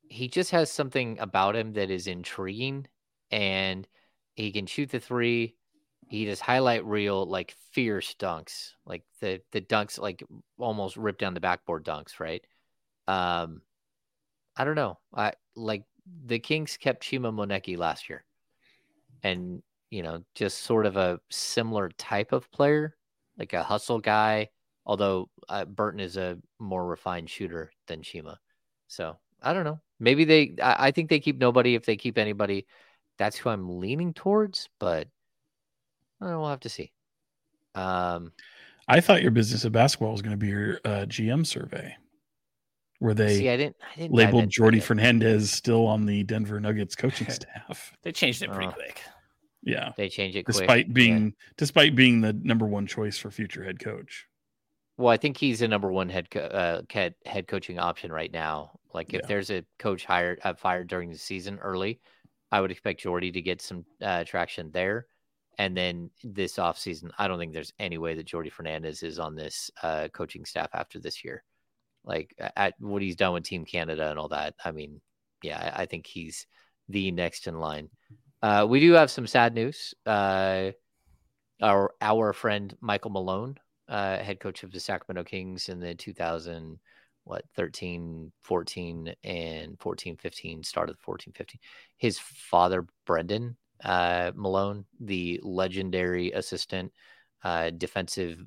he 0.07 0.27
just 0.27 0.51
has 0.51 0.71
something 0.71 1.19
about 1.19 1.55
him 1.55 1.73
that 1.73 1.89
is 1.91 2.07
intriguing, 2.07 2.87
and 3.31 3.87
he 4.35 4.51
can 4.51 4.67
shoot 4.67 4.89
the 4.89 4.99
three. 4.99 5.55
He 6.07 6.25
does 6.25 6.39
highlight 6.39 6.85
reel 6.85 7.25
like 7.25 7.55
fierce 7.71 8.15
dunks, 8.15 8.71
like 8.85 9.03
the 9.19 9.41
the 9.51 9.61
dunks 9.61 9.99
like 9.99 10.23
almost 10.57 10.97
rip 10.97 11.17
down 11.17 11.33
the 11.33 11.39
backboard 11.39 11.83
dunks, 11.83 12.19
right? 12.19 12.43
Um, 13.07 13.61
I 14.59 14.65
don't 14.65 14.75
know. 14.75 14.99
I 15.13 15.33
like 15.55 15.83
the 16.25 16.37
Kings 16.37 16.77
kept 16.77 17.03
Chima 17.03 17.33
Moneke 17.33 17.77
last 17.77 18.09
year, 18.09 18.23
and 19.23 19.63
you 19.89 20.03
know, 20.03 20.23
just 20.35 20.59
sort 20.59 20.85
of 20.85 20.97
a 20.97 21.19
similar 21.31 21.89
type 21.97 22.31
of 22.31 22.51
player, 22.51 22.95
like 23.37 23.53
a 23.53 23.63
hustle 23.63 23.99
guy 23.99 24.49
Although 24.89 25.29
uh, 25.47 25.65
Burton 25.65 25.99
is 25.99 26.17
a 26.17 26.39
more 26.57 26.83
refined 26.83 27.29
shooter 27.29 27.71
than 27.85 28.01
Chima. 28.01 28.37
So 28.87 29.17
I 29.39 29.53
don't 29.53 29.63
know. 29.63 29.79
Maybe 29.99 30.25
they, 30.25 30.55
I, 30.59 30.87
I 30.87 30.91
think 30.91 31.11
they 31.11 31.19
keep 31.19 31.37
nobody. 31.37 31.75
If 31.75 31.85
they 31.85 31.95
keep 31.95 32.17
anybody, 32.17 32.65
that's 33.19 33.37
who 33.37 33.49
I'm 33.49 33.79
leaning 33.79 34.15
towards, 34.15 34.67
but 34.79 35.07
I 36.19 36.25
we'll 36.25 36.49
have 36.49 36.61
to 36.61 36.69
see. 36.69 36.91
Um, 37.75 38.31
I 38.87 38.99
thought 38.99 39.21
your 39.21 39.29
business 39.29 39.63
of 39.63 39.73
basketball 39.73 40.13
was 40.13 40.23
going 40.23 40.31
to 40.31 40.37
be 40.37 40.47
your 40.47 40.79
uh, 40.83 41.05
GM 41.05 41.45
survey, 41.45 41.95
where 42.99 43.13
they 43.13 43.37
see, 43.37 43.49
I 43.49 43.57
didn't, 43.57 43.77
I 43.81 43.99
didn't 43.99 44.13
labeled 44.13 44.49
Jordi 44.49 44.81
Fernandez 44.81 45.51
still 45.51 45.87
on 45.87 46.05
the 46.05 46.23
Denver 46.23 46.59
Nuggets 46.59 46.95
coaching 46.95 47.29
staff. 47.29 47.93
they 48.03 48.11
changed 48.11 48.41
it 48.43 48.51
pretty 48.51 48.67
oh. 48.67 48.71
quick. 48.71 49.01
Yeah, 49.63 49.91
they 49.97 50.07
changed 50.07 50.37
it 50.37 50.45
despite 50.45 50.85
quick. 50.85 50.93
being 50.93 51.25
yeah. 51.25 51.51
despite 51.57 51.95
being 51.95 52.21
the 52.21 52.33
number 52.33 52.65
one 52.65 52.87
choice 52.87 53.17
for 53.17 53.31
future 53.31 53.63
head 53.63 53.79
coach. 53.79 54.25
Well, 54.97 55.09
I 55.09 55.17
think 55.17 55.37
he's 55.37 55.59
the 55.59 55.67
number 55.67 55.91
one 55.91 56.09
head 56.09 56.29
co- 56.29 56.41
uh, 56.41 56.81
head, 56.89 57.15
head 57.25 57.47
coaching 57.47 57.79
option 57.79 58.11
right 58.11 58.31
now. 58.31 58.79
Like 58.93 59.13
if 59.13 59.21
yeah. 59.21 59.27
there's 59.27 59.49
a 59.49 59.63
coach 59.77 60.03
hired 60.03 60.39
uh, 60.43 60.53
fired 60.53 60.87
during 60.87 61.09
the 61.09 61.17
season 61.17 61.57
early, 61.59 62.01
I 62.51 62.59
would 62.59 62.71
expect 62.71 63.03
Jordi 63.03 63.31
to 63.33 63.41
get 63.41 63.61
some 63.61 63.85
uh, 64.01 64.25
traction 64.25 64.71
there. 64.71 65.07
And 65.57 65.75
then 65.75 66.09
this 66.23 66.57
offseason, 66.57 67.11
I 67.17 67.27
don't 67.27 67.37
think 67.37 67.53
there's 67.53 67.73
any 67.79 67.97
way 67.97 68.15
that 68.15 68.27
Jordi 68.27 68.51
Fernandez 68.51 69.03
is 69.03 69.19
on 69.19 69.35
this 69.35 69.69
uh, 69.83 70.07
coaching 70.13 70.45
staff 70.45 70.69
after 70.73 70.99
this 70.99 71.23
year. 71.23 71.43
Like 72.03 72.33
at 72.55 72.75
what 72.79 73.01
he's 73.01 73.15
done 73.15 73.33
with 73.33 73.43
Team 73.43 73.65
Canada 73.65 74.09
and 74.09 74.17
all 74.17 74.29
that. 74.29 74.55
I 74.63 74.71
mean, 74.71 75.01
yeah, 75.43 75.73
I, 75.75 75.85
think 75.85 76.07
he's 76.07 76.47
the 76.87 77.11
next 77.11 77.47
in 77.47 77.59
line. 77.59 77.89
Uh, 78.41 78.65
we 78.67 78.79
do 78.79 78.93
have 78.93 79.11
some 79.11 79.27
sad 79.27 79.53
news. 79.53 79.93
Uh, 80.05 80.71
our 81.61 81.91
our 82.01 82.33
friend 82.33 82.75
Michael 82.81 83.11
Malone 83.11 83.57
uh, 83.87 84.17
head 84.17 84.39
coach 84.39 84.63
of 84.63 84.71
the 84.71 84.79
Sacramento 84.79 85.23
Kings 85.23 85.69
in 85.69 85.79
the 85.79 85.95
2000 85.95 86.79
what 87.25 87.43
13 87.55 88.31
14 88.43 89.13
and 89.23 89.79
14 89.79 90.17
15 90.17 90.63
started 90.63 90.97
14 90.99 91.33
15 91.35 91.59
his 91.97 92.17
father 92.17 92.85
brendan 93.05 93.55
uh, 93.83 94.31
malone 94.35 94.85
the 94.99 95.39
legendary 95.43 96.31
assistant 96.31 96.91
uh, 97.43 97.69
defensive 97.71 98.43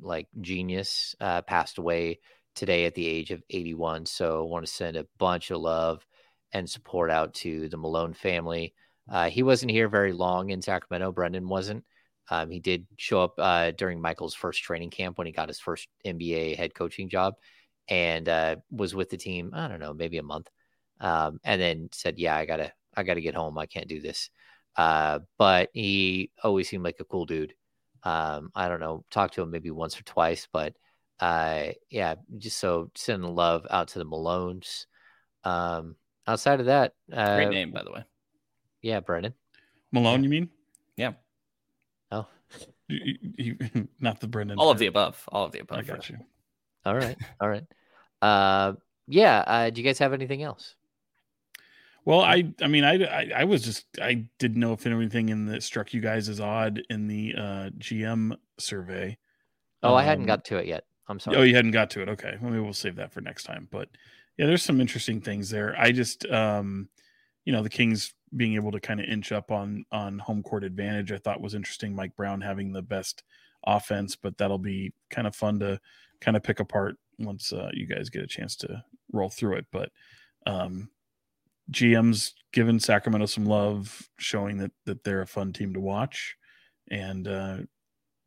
like 0.00 0.28
genius 0.40 1.14
uh, 1.20 1.42
passed 1.42 1.78
away 1.78 2.20
today 2.54 2.84
at 2.84 2.94
the 2.94 3.06
age 3.06 3.30
of 3.30 3.42
81 3.50 4.06
so 4.06 4.40
i 4.40 4.50
want 4.50 4.64
to 4.66 4.72
send 4.72 4.96
a 4.96 5.06
bunch 5.18 5.50
of 5.50 5.60
love 5.60 6.06
and 6.52 6.68
support 6.68 7.10
out 7.10 7.34
to 7.34 7.68
the 7.68 7.76
malone 7.76 8.14
family 8.14 8.74
uh, 9.10 9.28
he 9.28 9.42
wasn't 9.42 9.70
here 9.70 9.88
very 9.88 10.12
long 10.12 10.50
in 10.50 10.62
sacramento 10.62 11.12
brendan 11.12 11.48
wasn't 11.48 11.84
um, 12.30 12.50
he 12.50 12.60
did 12.60 12.86
show 12.96 13.22
up 13.22 13.34
uh, 13.38 13.72
during 13.72 14.00
Michael's 14.00 14.34
first 14.34 14.62
training 14.62 14.90
camp 14.90 15.18
when 15.18 15.26
he 15.26 15.32
got 15.32 15.48
his 15.48 15.60
first 15.60 15.88
NBA 16.06 16.56
head 16.56 16.74
coaching 16.74 17.08
job 17.08 17.34
and 17.88 18.28
uh, 18.28 18.56
was 18.70 18.94
with 18.94 19.10
the 19.10 19.16
team, 19.16 19.50
I 19.54 19.68
don't 19.68 19.80
know, 19.80 19.92
maybe 19.92 20.18
a 20.18 20.22
month. 20.22 20.48
Um, 21.00 21.40
and 21.44 21.60
then 21.60 21.88
said, 21.92 22.18
Yeah, 22.18 22.36
I 22.36 22.46
gotta, 22.46 22.72
I 22.96 23.02
gotta 23.02 23.20
get 23.20 23.34
home. 23.34 23.58
I 23.58 23.66
can't 23.66 23.88
do 23.88 24.00
this. 24.00 24.30
Uh, 24.76 25.18
but 25.36 25.70
he 25.74 26.30
always 26.42 26.68
seemed 26.68 26.84
like 26.84 27.00
a 27.00 27.04
cool 27.04 27.26
dude. 27.26 27.54
Um, 28.04 28.50
I 28.54 28.68
don't 28.68 28.80
know, 28.80 29.04
talked 29.10 29.34
to 29.34 29.42
him 29.42 29.50
maybe 29.50 29.70
once 29.70 29.98
or 29.98 30.02
twice, 30.04 30.48
but 30.52 30.74
uh, 31.22 31.72
yeah, 31.88 32.16
just 32.38 32.58
so 32.58 32.90
sending 32.96 33.34
love 33.34 33.64
out 33.70 33.88
to 33.88 33.98
the 34.00 34.04
Malones. 34.04 34.86
Um, 35.44 35.94
outside 36.26 36.58
of 36.60 36.66
that, 36.66 36.94
uh, 37.12 37.36
Great 37.36 37.50
name, 37.50 37.70
by 37.70 37.82
the 37.84 37.92
way. 37.92 38.04
Yeah, 38.82 39.00
Brendan. 39.00 39.34
Malone, 39.92 40.24
you 40.24 40.28
mean? 40.30 40.50
Yeah. 40.96 41.12
Oh, 42.10 42.26
You- 42.88 43.16
you- 43.36 43.56
you- 43.74 43.88
not 44.00 44.20
the 44.20 44.26
Brendan. 44.26 44.58
All 44.58 44.70
of 44.70 44.78
the 44.78 44.86
above. 44.86 45.22
All 45.30 45.44
of 45.44 45.52
the 45.52 45.60
above. 45.60 45.78
I 45.78 45.82
got 45.82 46.10
you. 46.10 46.18
all 46.84 46.94
right, 46.96 47.16
all 47.40 47.48
right. 47.48 47.64
Uh, 48.20 48.72
yeah. 49.06 49.44
Uh, 49.46 49.70
do 49.70 49.80
you 49.80 49.86
guys 49.86 49.98
have 50.00 50.12
anything 50.12 50.42
else? 50.42 50.74
Well, 52.04 52.20
I 52.20 52.52
I 52.60 52.66
mean 52.66 52.82
I, 52.82 52.94
I 53.04 53.30
I 53.36 53.44
was 53.44 53.62
just 53.62 53.86
I 54.00 54.26
didn't 54.40 54.58
know 54.58 54.72
if 54.72 54.86
anything 54.86 55.28
in 55.28 55.46
that 55.46 55.62
struck 55.62 55.94
you 55.94 56.00
guys 56.00 56.28
as 56.28 56.40
odd 56.40 56.82
in 56.90 57.06
the 57.06 57.34
uh 57.38 57.70
GM 57.78 58.36
survey. 58.58 59.16
Oh, 59.84 59.94
I 59.94 60.02
hadn't 60.02 60.24
Um, 60.24 60.26
got 60.26 60.44
to 60.46 60.56
it 60.56 60.66
yet. 60.66 60.84
I'm 61.08 61.18
sorry. 61.18 61.36
Oh, 61.36 61.42
you 61.42 61.54
hadn't 61.54 61.72
got 61.72 61.90
to 61.90 62.02
it. 62.02 62.08
Okay. 62.08 62.36
Well, 62.40 62.50
maybe 62.50 62.62
we'll 62.62 62.72
save 62.72 62.96
that 62.96 63.12
for 63.12 63.20
next 63.20 63.44
time. 63.44 63.68
But 63.70 63.88
yeah, 64.38 64.46
there's 64.46 64.62
some 64.62 64.80
interesting 64.80 65.20
things 65.20 65.50
there. 65.50 65.74
I 65.78 65.92
just 65.92 66.26
um 66.26 66.88
you 67.44 67.52
know, 67.52 67.62
the 67.62 67.70
Kings 67.70 68.14
being 68.36 68.54
able 68.54 68.70
to 68.70 68.80
kind 68.80 69.00
of 69.00 69.06
inch 69.06 69.32
up 69.32 69.50
on 69.50 69.84
on 69.92 70.18
home 70.18 70.42
court 70.42 70.64
advantage 70.64 71.12
I 71.12 71.18
thought 71.18 71.40
was 71.40 71.54
interesting. 71.54 71.94
Mike 71.94 72.16
Brown 72.16 72.40
having 72.40 72.72
the 72.72 72.82
best 72.82 73.24
offense, 73.66 74.16
but 74.16 74.38
that'll 74.38 74.58
be 74.58 74.92
kind 75.10 75.26
of 75.26 75.34
fun 75.36 75.58
to 75.60 75.80
kind 76.20 76.36
of 76.36 76.42
pick 76.42 76.60
apart 76.60 76.96
once 77.18 77.52
uh, 77.52 77.70
you 77.72 77.86
guys 77.86 78.08
get 78.08 78.22
a 78.22 78.26
chance 78.26 78.56
to 78.56 78.82
roll 79.12 79.30
through 79.30 79.56
it. 79.56 79.66
But 79.72 79.90
um 80.46 80.88
GM's 81.70 82.34
given 82.52 82.80
Sacramento 82.80 83.26
some 83.26 83.46
love, 83.46 84.08
showing 84.18 84.58
that 84.58 84.72
that 84.86 85.04
they're 85.04 85.22
a 85.22 85.26
fun 85.26 85.52
team 85.52 85.74
to 85.74 85.80
watch 85.80 86.36
and 86.90 87.26
uh 87.28 87.58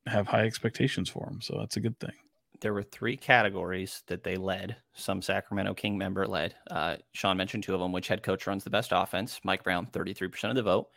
have 0.07 0.27
high 0.27 0.45
expectations 0.45 1.09
for 1.09 1.25
them. 1.25 1.41
So 1.41 1.57
that's 1.59 1.77
a 1.77 1.81
good 1.81 1.99
thing. 1.99 2.13
There 2.61 2.73
were 2.73 2.83
three 2.83 3.17
categories 3.17 4.03
that 4.07 4.23
they 4.23 4.37
led. 4.37 4.77
Some 4.93 5.21
Sacramento 5.21 5.73
King 5.73 5.97
member 5.97 6.25
led. 6.27 6.55
Uh, 6.71 6.97
Sean 7.13 7.37
mentioned 7.37 7.63
two 7.63 7.73
of 7.73 7.79
them. 7.79 7.91
Which 7.91 8.07
head 8.07 8.23
coach 8.23 8.47
runs 8.47 8.63
the 8.63 8.69
best 8.69 8.91
offense? 8.93 9.39
Mike 9.43 9.63
Brown, 9.63 9.85
33% 9.87 10.49
of 10.49 10.55
the 10.55 10.63
vote. 10.63 10.87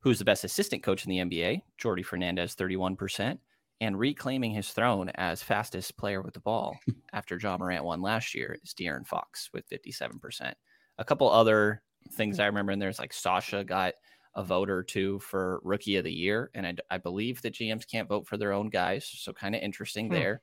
Who's 0.00 0.18
the 0.18 0.24
best 0.24 0.44
assistant 0.44 0.82
coach 0.82 1.04
in 1.04 1.10
the 1.10 1.18
NBA? 1.18 1.62
Jordi 1.82 2.04
Fernandez, 2.04 2.54
31%. 2.54 3.38
And 3.82 3.98
reclaiming 3.98 4.52
his 4.52 4.70
throne 4.70 5.10
as 5.14 5.42
fastest 5.42 5.96
player 5.96 6.20
with 6.22 6.34
the 6.34 6.40
ball 6.40 6.78
after 7.12 7.38
Ja 7.38 7.56
Morant 7.56 7.84
won 7.84 8.02
last 8.02 8.34
year 8.34 8.56
is 8.62 8.74
De'Aaron 8.74 9.06
Fox 9.06 9.50
with 9.52 9.68
57%. 9.70 10.52
A 10.98 11.04
couple 11.04 11.30
other 11.30 11.82
things 12.12 12.38
I 12.38 12.46
remember 12.46 12.72
in 12.72 12.78
there 12.78 12.90
is 12.90 12.98
like 12.98 13.12
Sasha 13.12 13.64
got 13.64 13.94
a 14.36 14.44
vote 14.44 14.70
or 14.70 14.82
two 14.82 15.18
for 15.20 15.60
rookie 15.64 15.96
of 15.96 16.04
the 16.04 16.12
year. 16.12 16.50
And 16.54 16.66
I, 16.66 16.74
I 16.90 16.98
believe 16.98 17.42
that 17.42 17.54
GMs 17.54 17.86
can't 17.90 18.08
vote 18.08 18.26
for 18.28 18.36
their 18.36 18.52
own 18.52 18.68
guys. 18.68 19.06
So 19.06 19.32
kind 19.32 19.54
of 19.54 19.62
interesting 19.62 20.06
Hmm. 20.08 20.14
there 20.14 20.42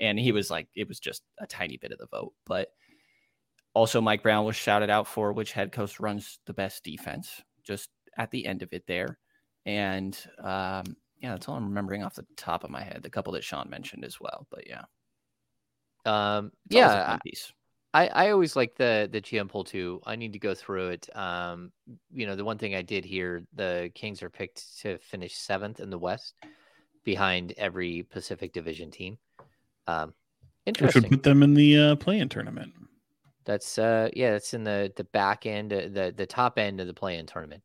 and 0.00 0.18
he 0.18 0.32
was 0.32 0.50
like 0.50 0.68
it 0.74 0.88
was 0.88 0.98
just 1.00 1.22
a 1.40 1.46
tiny 1.46 1.76
bit 1.76 1.92
of 1.92 1.98
the 1.98 2.06
vote 2.06 2.32
but 2.46 2.68
also 3.74 4.00
mike 4.00 4.22
brown 4.22 4.44
was 4.44 4.56
shouted 4.56 4.90
out 4.90 5.06
for 5.06 5.32
which 5.32 5.52
head 5.52 5.72
coach 5.72 6.00
runs 6.00 6.38
the 6.46 6.52
best 6.54 6.84
defense 6.84 7.42
just 7.62 7.90
at 8.16 8.30
the 8.30 8.46
end 8.46 8.62
of 8.62 8.72
it 8.72 8.84
there 8.86 9.18
and 9.66 10.18
um 10.40 10.96
yeah 11.20 11.30
that's 11.32 11.48
all 11.48 11.56
i'm 11.56 11.68
remembering 11.68 12.02
off 12.02 12.14
the 12.14 12.26
top 12.36 12.64
of 12.64 12.70
my 12.70 12.82
head 12.82 13.00
the 13.02 13.10
couple 13.10 13.32
that 13.32 13.44
sean 13.44 13.68
mentioned 13.70 14.04
as 14.04 14.20
well 14.20 14.46
but 14.50 14.66
yeah 14.66 14.84
Um, 16.04 16.52
it's 16.66 16.76
always 16.76 16.94
a 16.94 16.98
yeah, 17.00 17.18
piece 17.24 17.52
I, 17.94 18.08
I 18.08 18.30
always 18.30 18.56
like 18.56 18.74
the 18.74 19.08
the 19.10 19.20
GM 19.20 19.48
poll 19.48 19.62
too. 19.64 20.00
I 20.04 20.16
need 20.16 20.32
to 20.32 20.38
go 20.40 20.52
through 20.54 20.88
it. 20.90 21.16
Um, 21.16 21.70
you 22.12 22.26
know, 22.26 22.34
the 22.34 22.44
one 22.44 22.58
thing 22.58 22.74
I 22.74 22.82
did 22.82 23.04
here, 23.04 23.44
the 23.54 23.90
Kings 23.94 24.22
are 24.22 24.30
picked 24.30 24.80
to 24.80 24.98
finish 24.98 25.36
seventh 25.36 25.78
in 25.78 25.90
the 25.90 25.98
West, 25.98 26.34
behind 27.04 27.54
every 27.56 28.02
Pacific 28.02 28.52
Division 28.52 28.90
team. 28.90 29.18
Um, 29.86 30.14
Which 30.64 30.80
interesting. 30.80 31.02
would 31.02 31.10
put 31.10 31.22
them 31.22 31.42
in 31.42 31.54
the 31.54 31.78
uh, 31.78 31.96
play-in 31.96 32.28
tournament. 32.28 32.72
That's 33.44 33.78
uh, 33.78 34.08
yeah, 34.14 34.32
that's 34.32 34.54
in 34.54 34.64
the 34.64 34.92
the 34.96 35.04
back 35.04 35.46
end, 35.46 35.72
uh, 35.72 35.82
the 35.90 36.14
the 36.16 36.26
top 36.26 36.58
end 36.58 36.80
of 36.80 36.86
the 36.86 36.94
play-in 36.94 37.26
tournament. 37.26 37.62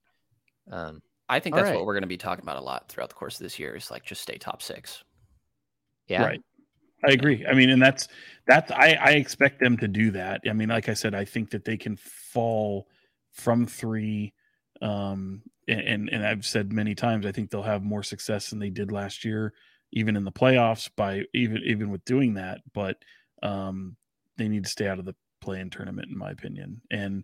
Um, 0.71 1.01
i 1.29 1.39
think 1.39 1.55
that's 1.55 1.67
right. 1.67 1.75
what 1.75 1.85
we're 1.85 1.93
going 1.93 2.03
to 2.03 2.07
be 2.07 2.17
talking 2.17 2.43
about 2.43 2.57
a 2.57 2.61
lot 2.61 2.89
throughout 2.89 3.09
the 3.09 3.15
course 3.15 3.35
of 3.35 3.43
this 3.43 3.57
year 3.57 3.75
is 3.75 3.89
like 3.89 4.03
just 4.03 4.21
stay 4.21 4.37
top 4.37 4.61
six 4.61 5.03
yeah, 6.09 6.25
Right. 6.25 6.41
I 7.07 7.11
agree. 7.13 7.45
I 7.45 7.53
mean, 7.53 7.69
and 7.69 7.81
that's 7.81 8.09
that's 8.45 8.71
I, 8.71 8.97
I 8.99 9.11
expect 9.11 9.61
them 9.61 9.77
to 9.77 9.87
do 9.87 10.11
that. 10.11 10.41
I 10.49 10.51
mean, 10.51 10.67
like 10.67 10.89
I 10.89 10.93
said, 10.93 11.15
I 11.15 11.23
think 11.23 11.49
that 11.51 11.63
they 11.63 11.77
can 11.77 11.95
fall 11.95 12.89
from 13.31 13.65
three. 13.65 14.33
Um, 14.81 15.43
and, 15.69 15.79
and 15.79 16.09
and 16.09 16.27
I've 16.27 16.45
said 16.45 16.73
many 16.73 16.95
times, 16.95 17.25
I 17.25 17.31
think 17.31 17.51
they'll 17.51 17.61
have 17.63 17.83
more 17.83 18.03
success 18.03 18.49
than 18.49 18.59
they 18.59 18.69
did 18.69 18.91
last 18.91 19.23
year, 19.23 19.53
even 19.91 20.15
in 20.15 20.23
the 20.23 20.31
playoffs. 20.31 20.89
By 20.95 21.23
even 21.33 21.61
even 21.65 21.89
with 21.89 22.03
doing 22.05 22.35
that, 22.35 22.61
but 22.73 22.97
um, 23.43 23.95
they 24.37 24.47
need 24.47 24.63
to 24.63 24.69
stay 24.69 24.87
out 24.87 24.99
of 24.99 25.05
the 25.05 25.15
play-in 25.41 25.69
tournament, 25.69 26.09
in 26.09 26.17
my 26.17 26.31
opinion. 26.31 26.81
And 26.91 27.23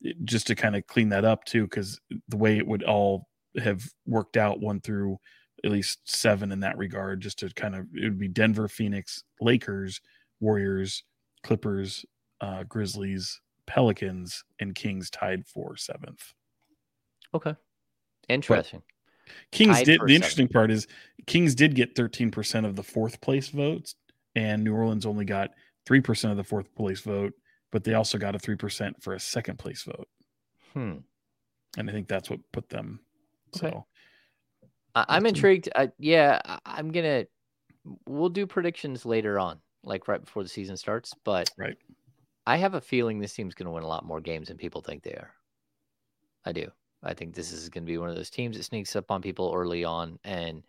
it- 0.00 0.16
just 0.24 0.46
to 0.48 0.54
kind 0.54 0.76
of 0.76 0.86
clean 0.86 1.08
that 1.10 1.24
up 1.24 1.44
too, 1.44 1.64
because 1.64 2.00
the 2.28 2.36
way 2.36 2.56
it 2.58 2.66
would 2.66 2.82
all 2.82 3.28
have 3.58 3.82
worked 4.06 4.36
out, 4.36 4.60
one 4.60 4.80
through 4.80 5.18
at 5.64 5.70
least 5.70 6.00
seven 6.04 6.52
in 6.52 6.60
that 6.60 6.76
regard, 6.76 7.20
just 7.20 7.38
to 7.40 7.48
kind 7.50 7.74
of 7.74 7.86
it 7.94 8.04
would 8.04 8.18
be 8.18 8.28
Denver, 8.28 8.68
Phoenix, 8.68 9.24
Lakers, 9.40 10.00
Warriors, 10.40 11.02
Clippers, 11.42 12.04
uh, 12.40 12.62
Grizzlies, 12.64 13.40
Pelicans, 13.66 14.44
and 14.60 14.74
Kings 14.74 15.10
tied 15.10 15.46
for 15.46 15.76
seventh. 15.76 16.34
okay, 17.34 17.54
interesting. 18.28 18.82
Kings 19.52 19.82
did 19.82 20.00
the 20.04 20.14
interesting 20.14 20.48
part 20.48 20.70
is 20.70 20.86
Kings 21.26 21.54
did 21.54 21.74
get 21.74 21.94
13% 21.94 22.64
of 22.64 22.76
the 22.76 22.82
fourth 22.82 23.20
place 23.20 23.48
votes, 23.48 23.94
and 24.34 24.62
New 24.62 24.74
Orleans 24.74 25.06
only 25.06 25.24
got 25.24 25.50
3% 25.86 26.30
of 26.30 26.36
the 26.36 26.44
fourth 26.44 26.74
place 26.74 27.00
vote, 27.00 27.32
but 27.72 27.84
they 27.84 27.94
also 27.94 28.18
got 28.18 28.34
a 28.34 28.38
3% 28.38 29.02
for 29.02 29.14
a 29.14 29.20
second 29.20 29.58
place 29.58 29.82
vote. 29.82 30.08
Hmm. 30.72 30.98
And 31.76 31.90
I 31.90 31.92
think 31.92 32.08
that's 32.08 32.30
what 32.30 32.40
put 32.52 32.68
them. 32.68 33.00
Okay. 33.56 33.70
So 33.70 33.86
I, 34.94 35.04
I'm 35.08 35.26
intrigued. 35.26 35.68
Uh, 35.74 35.88
yeah, 35.98 36.40
I, 36.44 36.58
I'm 36.64 36.90
gonna. 36.90 37.26
We'll 38.08 38.30
do 38.30 38.46
predictions 38.46 39.06
later 39.06 39.38
on, 39.38 39.60
like 39.84 40.08
right 40.08 40.24
before 40.24 40.42
the 40.42 40.48
season 40.48 40.76
starts. 40.76 41.14
But 41.24 41.50
Right. 41.56 41.76
I 42.46 42.56
have 42.56 42.74
a 42.74 42.80
feeling 42.80 43.18
this 43.18 43.34
team's 43.34 43.54
gonna 43.54 43.70
win 43.72 43.84
a 43.84 43.88
lot 43.88 44.04
more 44.04 44.20
games 44.20 44.48
than 44.48 44.56
people 44.56 44.80
think 44.80 45.02
they 45.02 45.12
are. 45.12 45.32
I 46.44 46.52
do. 46.52 46.70
I 47.02 47.14
think 47.14 47.34
this 47.34 47.52
is 47.52 47.68
gonna 47.68 47.86
be 47.86 47.98
one 47.98 48.10
of 48.10 48.16
those 48.16 48.30
teams 48.30 48.56
that 48.56 48.64
sneaks 48.64 48.96
up 48.96 49.10
on 49.10 49.22
people 49.22 49.52
early 49.54 49.84
on 49.84 50.18
and 50.24 50.62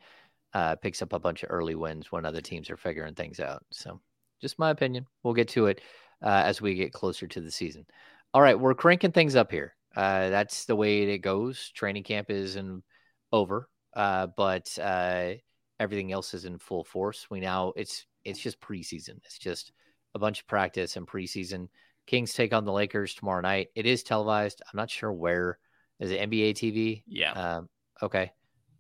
uh, 0.54 0.76
picks 0.76 1.02
up 1.02 1.14
a 1.14 1.20
bunch 1.20 1.44
of 1.44 1.52
early 1.52 1.76
wins 1.76 2.12
when 2.12 2.26
other 2.26 2.42
teams 2.42 2.70
are 2.70 2.78
figuring 2.78 3.14
things 3.14 3.40
out. 3.40 3.64
So, 3.72 4.00
just 4.42 4.60
my 4.60 4.70
opinion. 4.70 5.06
We'll 5.24 5.34
get 5.34 5.48
to 5.50 5.68
it 5.68 5.82
uh, 6.24 6.44
as 6.46 6.62
we 6.62 6.76
get 6.76 6.94
closer 6.94 7.28
to 7.28 7.42
the 7.42 7.52
season. 7.52 7.86
All 8.34 8.42
right, 8.42 8.60
we're 8.60 8.74
cranking 8.74 9.12
things 9.12 9.36
up 9.36 9.52
here. 9.52 9.76
Uh, 9.96 10.30
that's 10.30 10.66
the 10.66 10.76
way 10.76 11.04
it 11.04 11.20
goes. 11.20 11.72
Training 11.72 12.04
camp 12.04 12.30
is 12.30 12.56
in 12.56 12.84
over, 13.32 13.70
uh, 13.96 14.28
but 14.38 14.78
uh, 14.82 15.32
everything 15.80 16.12
else 16.12 16.34
is 16.34 16.46
in 16.46 16.58
full 16.58 16.84
force. 16.84 17.28
We 17.30 17.40
now 17.40 17.74
it's 17.76 18.06
it's 18.24 18.40
just 18.40 18.60
preseason. 18.60 19.18
It's 19.26 19.40
just 19.40 19.72
a 20.14 20.20
bunch 20.20 20.42
of 20.42 20.48
practice 20.48 20.98
and 20.98 21.08
preseason. 21.08 21.68
Kings 22.06 22.34
take 22.34 22.54
on 22.54 22.66
the 22.66 22.72
Lakers 22.72 23.14
tomorrow 23.14 23.42
night. 23.42 23.70
It 23.76 23.86
is 23.86 24.04
televised. 24.04 24.62
I'm 24.62 24.78
not 24.78 24.90
sure 24.90 25.12
where. 25.12 25.60
Is 26.00 26.12
it 26.12 26.30
NBA 26.30 26.52
TV? 26.52 27.04
yeah 27.08 27.32
Um, 27.32 27.70
okay. 28.02 28.32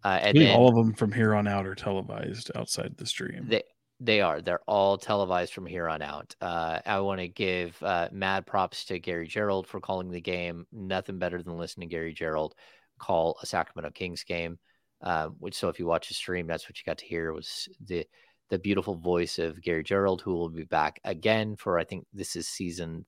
Uh, 0.03 0.19
and 0.21 0.37
then 0.37 0.55
all 0.55 0.69
of 0.69 0.75
them 0.75 0.93
from 0.93 1.11
here 1.11 1.33
on 1.33 1.47
out 1.47 1.65
are 1.65 1.75
televised 1.75 2.51
outside 2.55 2.95
the 2.97 3.05
stream. 3.05 3.47
they 3.49 3.63
they 3.99 4.21
are. 4.21 4.41
They're 4.41 4.61
all 4.67 4.97
televised 4.97 5.53
from 5.53 5.65
here 5.65 5.89
on 5.89 6.01
out. 6.01 6.35
Uh, 6.39 6.79
I 6.85 6.99
want 6.99 7.19
to 7.19 7.27
give 7.27 7.81
uh, 7.81 8.09
mad 8.11 8.45
props 8.45 8.85
to 8.85 8.99
Gary 8.99 9.27
Gerould 9.27 9.65
for 9.65 9.79
calling 9.79 10.11
the 10.11 10.21
game. 10.21 10.67
Nothing 10.71 11.17
better 11.17 11.41
than 11.41 11.57
listening 11.57 11.89
to 11.89 11.95
Gary 11.95 12.13
Gerould 12.13 12.51
call 12.99 13.37
a 13.41 13.45
Sacramento 13.45 13.91
Kings 13.91 14.23
game. 14.23 14.59
Uh, 15.01 15.27
which 15.39 15.55
so 15.55 15.69
if 15.69 15.79
you 15.79 15.85
watch 15.85 16.07
the 16.07 16.13
stream, 16.13 16.47
that's 16.47 16.69
what 16.69 16.77
you 16.77 16.83
got 16.85 16.99
to 16.99 17.05
hear 17.05 17.33
was 17.33 17.67
the 17.85 18.05
the 18.49 18.59
beautiful 18.59 18.95
voice 18.95 19.39
of 19.39 19.61
Gary 19.61 19.83
Gerould, 19.83 20.21
who 20.21 20.33
will 20.33 20.49
be 20.49 20.63
back 20.63 20.99
again 21.03 21.55
for 21.55 21.77
I 21.79 21.83
think 21.83 22.05
this 22.13 22.35
is 22.35 22.47
season 22.47 23.05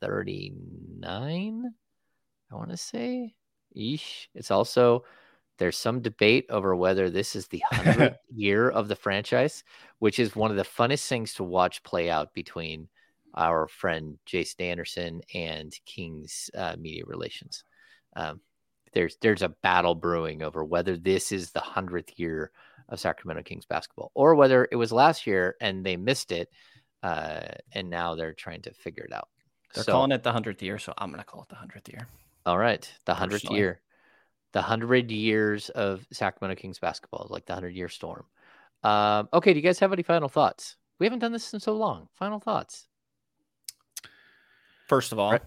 thirty 0.00 0.52
nine. 0.98 1.74
I 2.50 2.54
want 2.54 2.70
to 2.70 2.76
say, 2.76 3.34
Eesh. 3.76 4.28
It's 4.34 4.50
also 4.50 5.04
there's 5.58 5.76
some 5.76 6.00
debate 6.02 6.46
over 6.50 6.76
whether 6.76 7.08
this 7.10 7.34
is 7.34 7.48
the 7.48 7.62
hundredth 7.70 8.18
year 8.34 8.68
of 8.70 8.88
the 8.88 8.96
franchise, 8.96 9.64
which 9.98 10.18
is 10.18 10.36
one 10.36 10.50
of 10.50 10.56
the 10.56 10.62
funnest 10.64 11.06
things 11.08 11.34
to 11.34 11.44
watch 11.44 11.82
play 11.82 12.10
out 12.10 12.34
between 12.34 12.88
our 13.34 13.68
friend 13.68 14.18
Jason 14.26 14.64
Anderson 14.64 15.20
and 15.34 15.72
King's 15.84 16.50
uh, 16.56 16.76
media 16.78 17.02
relations. 17.06 17.64
Um, 18.14 18.40
there's 18.92 19.16
there's 19.20 19.42
a 19.42 19.48
battle 19.50 19.94
brewing 19.94 20.42
over 20.42 20.64
whether 20.64 20.96
this 20.96 21.32
is 21.32 21.50
the 21.50 21.60
hundredth 21.60 22.18
year 22.18 22.50
of 22.88 23.00
Sacramento 23.00 23.42
Kings 23.42 23.66
basketball, 23.66 24.10
or 24.14 24.34
whether 24.36 24.68
it 24.70 24.76
was 24.76 24.92
last 24.92 25.26
year 25.26 25.56
and 25.60 25.84
they 25.84 25.96
missed 25.96 26.32
it, 26.32 26.48
uh, 27.02 27.40
and 27.72 27.90
now 27.90 28.14
they're 28.14 28.32
trying 28.32 28.62
to 28.62 28.72
figure 28.72 29.04
it 29.04 29.12
out. 29.12 29.28
they're 29.74 29.84
So- 29.84 29.92
calling 29.92 30.12
it 30.12 30.22
the 30.22 30.32
100th 30.32 30.62
year 30.62 30.78
so 30.78 30.94
i'm 30.96 31.10
going 31.10 31.18
to 31.20 31.24
call 31.26 31.42
it 31.42 31.48
the 31.48 31.56
100th 31.56 31.92
year 31.92 32.06
all 32.46 32.56
right, 32.56 32.90
the 33.04 33.14
hundredth 33.14 33.42
Personally. 33.42 33.60
year, 33.60 33.80
the 34.52 34.62
hundred 34.62 35.10
years 35.10 35.68
of 35.70 36.06
Sacramento 36.12 36.60
Kings 36.60 36.78
basketball, 36.78 37.26
like 37.28 37.44
the 37.46 37.54
hundred 37.54 37.74
year 37.74 37.88
storm. 37.88 38.24
Um, 38.82 39.28
okay, 39.32 39.52
do 39.52 39.58
you 39.58 39.62
guys 39.62 39.80
have 39.80 39.92
any 39.92 40.02
final 40.02 40.28
thoughts? 40.28 40.76
We 40.98 41.04
haven't 41.06 41.18
done 41.18 41.32
this 41.32 41.52
in 41.52 41.60
so 41.60 41.74
long. 41.74 42.08
Final 42.14 42.40
thoughts, 42.40 42.86
first 44.88 45.12
of 45.12 45.18
all. 45.18 45.38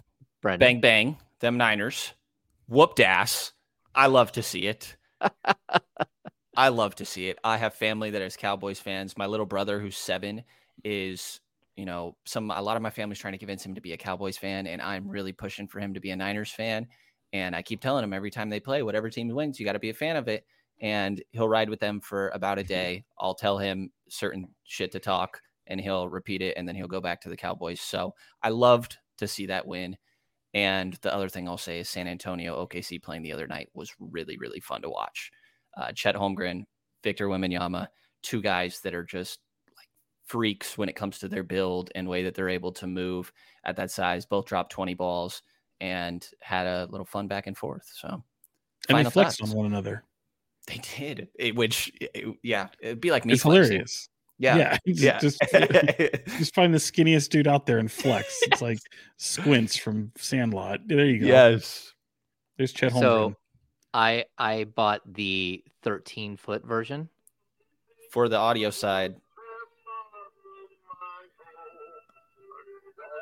Brenden. 0.42 0.60
bang 0.60 0.80
bang 0.82 1.18
them 1.40 1.58
Niners 1.58 2.14
whooped 2.68 3.00
ass. 3.00 3.54
I 3.94 4.08
love 4.08 4.32
to 4.34 4.44
see 4.44 4.68
it. 4.68 4.96
I 6.56 6.70
love 6.70 6.96
to 6.96 7.06
see 7.06 7.30
it. 7.30 7.40
I 7.44 7.58
have 7.58 7.74
family 7.74 8.12
that 8.12 8.22
is 8.22 8.38
Cowboys 8.38 8.80
fans. 8.80 9.18
My 9.18 9.26
little 9.26 9.46
brother, 9.46 9.80
who's 9.80 9.98
seven, 9.98 10.44
is 10.84 11.40
you 11.80 11.86
know 11.86 12.18
some 12.26 12.52
a 12.52 12.62
lot 12.62 12.76
of 12.76 12.84
my 12.84 12.90
family's 12.90 13.20
trying 13.20 13.32
to 13.32 13.38
convince 13.38 13.66
him 13.66 13.74
to 13.74 13.80
be 13.80 13.94
a 13.94 13.98
Cowboys 13.98 14.38
fan, 14.38 14.68
and 14.68 14.82
I'm 14.82 15.08
really 15.08 15.32
pushing 15.32 15.66
for 15.66 15.80
him 15.80 15.94
to 15.94 16.02
be 16.02 16.12
a 16.12 16.16
Niners 16.16 16.52
fan. 16.52 16.86
And 17.32 17.56
I 17.56 17.62
keep 17.62 17.80
telling 17.80 18.04
him 18.04 18.12
every 18.12 18.32
time 18.32 18.50
they 18.50 18.60
play, 18.60 18.84
whatever 18.84 19.10
team 19.10 19.30
wins, 19.30 19.60
you 19.60 19.66
got 19.66 19.74
to 19.74 19.80
be 19.80 19.92
a 19.92 19.94
fan 19.94 20.18
of 20.18 20.28
it. 20.28 20.46
And 20.82 21.24
he'll 21.32 21.48
ride 21.48 21.70
with 21.70 21.80
them 21.80 22.02
for 22.02 22.30
about 22.30 22.60
a 22.60 22.64
day. 22.64 23.06
I'll 23.18 23.36
tell 23.36 23.58
him 23.58 23.92
certain 24.10 24.48
shit 24.66 24.92
to 24.92 25.00
talk, 25.00 25.40
and 25.68 25.80
he'll 25.80 26.10
repeat 26.10 26.42
it, 26.42 26.58
and 26.58 26.68
then 26.68 26.76
he'll 26.76 26.88
go 26.88 27.00
back 27.00 27.22
to 27.22 27.30
the 27.30 27.38
Cowboys. 27.38 27.80
So 27.80 28.14
I 28.44 28.50
loved 28.50 28.98
to 29.20 29.28
see 29.28 29.46
that 29.46 29.66
win. 29.66 29.96
And 30.54 30.96
the 31.02 31.14
other 31.14 31.30
thing 31.30 31.48
I'll 31.48 31.58
say 31.58 31.80
is 31.80 31.88
San 31.88 32.08
Antonio 32.08 32.66
OKC 32.66 33.02
playing 33.02 33.22
the 33.22 33.34
other 33.34 33.48
night 33.48 33.70
was 33.74 33.94
really, 34.00 34.38
really 34.38 34.60
fun 34.60 34.82
to 34.82 34.90
watch. 34.90 35.32
Uh, 35.78 35.94
Chet 35.94 36.16
Holmgren, 36.16 36.64
Victor 37.04 37.30
Wembanyama, 37.30 37.88
two 38.22 38.42
guys 38.42 38.82
that 38.82 38.94
are 38.94 39.04
just 39.04 39.40
freaks 40.30 40.78
when 40.78 40.88
it 40.90 40.96
comes 40.96 41.18
to 41.20 41.28
their 41.28 41.44
build 41.44 41.92
and 41.96 42.08
way 42.08 42.24
that 42.24 42.36
they're 42.36 42.50
able 42.50 42.72
to 42.74 42.88
move 42.88 43.34
at 43.66 43.76
that 43.76 43.90
size. 43.92 44.26
Both 44.26 44.46
dropped 44.46 44.72
20 44.72 44.94
balls 44.94 45.42
and 45.82 46.26
had 46.40 46.68
a 46.68 46.88
little 46.92 47.06
fun 47.06 47.28
back 47.28 47.48
and 47.48 47.58
forth. 47.58 47.90
So, 47.96 48.08
and 48.08 48.24
they 48.88 48.94
final 48.94 49.12
flexed 49.12 49.40
thoughts. 49.40 49.52
on 49.52 49.58
one 49.58 49.66
another. 49.66 50.04
They 50.68 50.80
did, 50.98 51.30
it, 51.40 51.56
which, 51.56 51.92
it- 52.00 52.36
yeah, 52.44 52.68
it'd 52.80 53.02
be 53.02 53.10
like 53.12 53.26
me. 53.26 53.34
It's 53.34 53.42
flexing. 53.42 53.64
hilarious. 53.72 54.08
Yeah. 54.38 54.78
Yeah, 54.86 55.18
just- 55.20 55.40
Yeah. 55.52 56.08
Just 56.38 56.54
find 56.56 56.74
the 56.74 56.78
skinniest 56.78 57.30
dude 57.30 57.48
out 57.48 57.66
there 57.66 57.80
and 57.80 57.92
flex. 57.92 58.40
It's 58.44 58.62
like 58.62 58.80
Squints 59.18 59.76
from 59.78 60.12
Sandlot. 60.16 60.82
There 60.86 61.06
you 61.06 61.20
go. 61.22 61.26
yes. 61.26 61.92
There's 62.58 62.72
Chet 62.72 62.92
Holmgren. 62.94 63.00
So 63.02 63.36
I 63.94 64.26
I 64.38 64.66
bought 64.66 65.02
the 65.12 65.64
13 65.84 66.38
foot 66.38 66.64
version. 66.66 67.10
For 68.12 68.28
the 68.30 68.38
audio 68.38 68.70
side, 68.70 69.16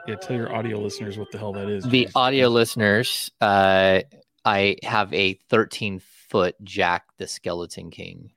yeah, 0.07 0.15
tell 0.15 0.35
your 0.35 0.53
audio 0.55 0.79
listeners 0.79 1.17
what 1.17 1.31
the 1.31 1.38
hell 1.38 1.53
that 1.53 1.69
is. 1.69 1.84
The 1.84 2.05
please. 2.05 2.11
audio 2.15 2.47
listeners, 2.49 3.29
uh, 3.41 4.01
I 4.45 4.77
have 4.84 5.13
a 5.13 5.34
13 5.49 6.01
foot 6.29 6.55
Jack 6.63 7.05
the 7.17 7.27
Skeleton 7.27 7.89
King. 7.91 8.31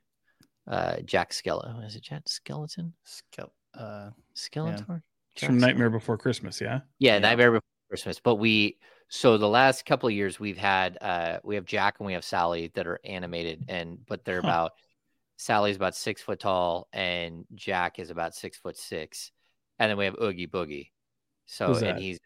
Uh, 0.67 0.97
Jack 1.01 1.33
Skeleton. 1.33 1.77
Is 1.83 1.95
it 1.95 2.03
Jack 2.03 2.23
Skeleton? 2.27 2.93
Skel- 3.05 3.51
uh, 3.77 4.11
Skeletor? 4.35 5.01
It's 5.35 5.45
from 5.45 5.57
Nightmare 5.57 5.89
Before 5.89 6.17
Christmas. 6.17 6.59
Yeah. 6.61 6.81
Yeah, 6.99 7.13
Yeah. 7.13 7.19
Nightmare 7.19 7.51
Before 7.51 7.61
Christmas. 7.89 8.19
But 8.19 8.35
we 8.35 8.77
so 9.07 9.37
the 9.37 9.47
last 9.47 9.85
couple 9.85 10.07
of 10.07 10.13
years 10.13 10.39
we've 10.39 10.57
had 10.57 10.97
uh 11.01 11.39
we 11.43 11.55
have 11.55 11.65
Jack 11.65 11.95
and 11.99 12.07
we 12.07 12.13
have 12.13 12.23
Sally 12.23 12.71
that 12.75 12.87
are 12.87 12.99
animated 13.03 13.65
and 13.67 13.97
but 14.05 14.23
they're 14.23 14.41
Huh. 14.41 14.47
about 14.47 14.71
Sally's 15.37 15.75
about 15.75 15.95
six 15.95 16.21
foot 16.21 16.39
tall 16.39 16.87
and 16.93 17.45
Jack 17.55 17.97
is 17.99 18.09
about 18.09 18.35
six 18.35 18.57
foot 18.57 18.77
six. 18.77 19.31
And 19.79 19.89
then 19.89 19.97
we 19.97 20.05
have 20.05 20.15
Oogie 20.21 20.47
Boogie. 20.47 20.91
So 21.51 21.73
and 21.73 21.81
that? 21.81 21.99
he's 21.99 22.17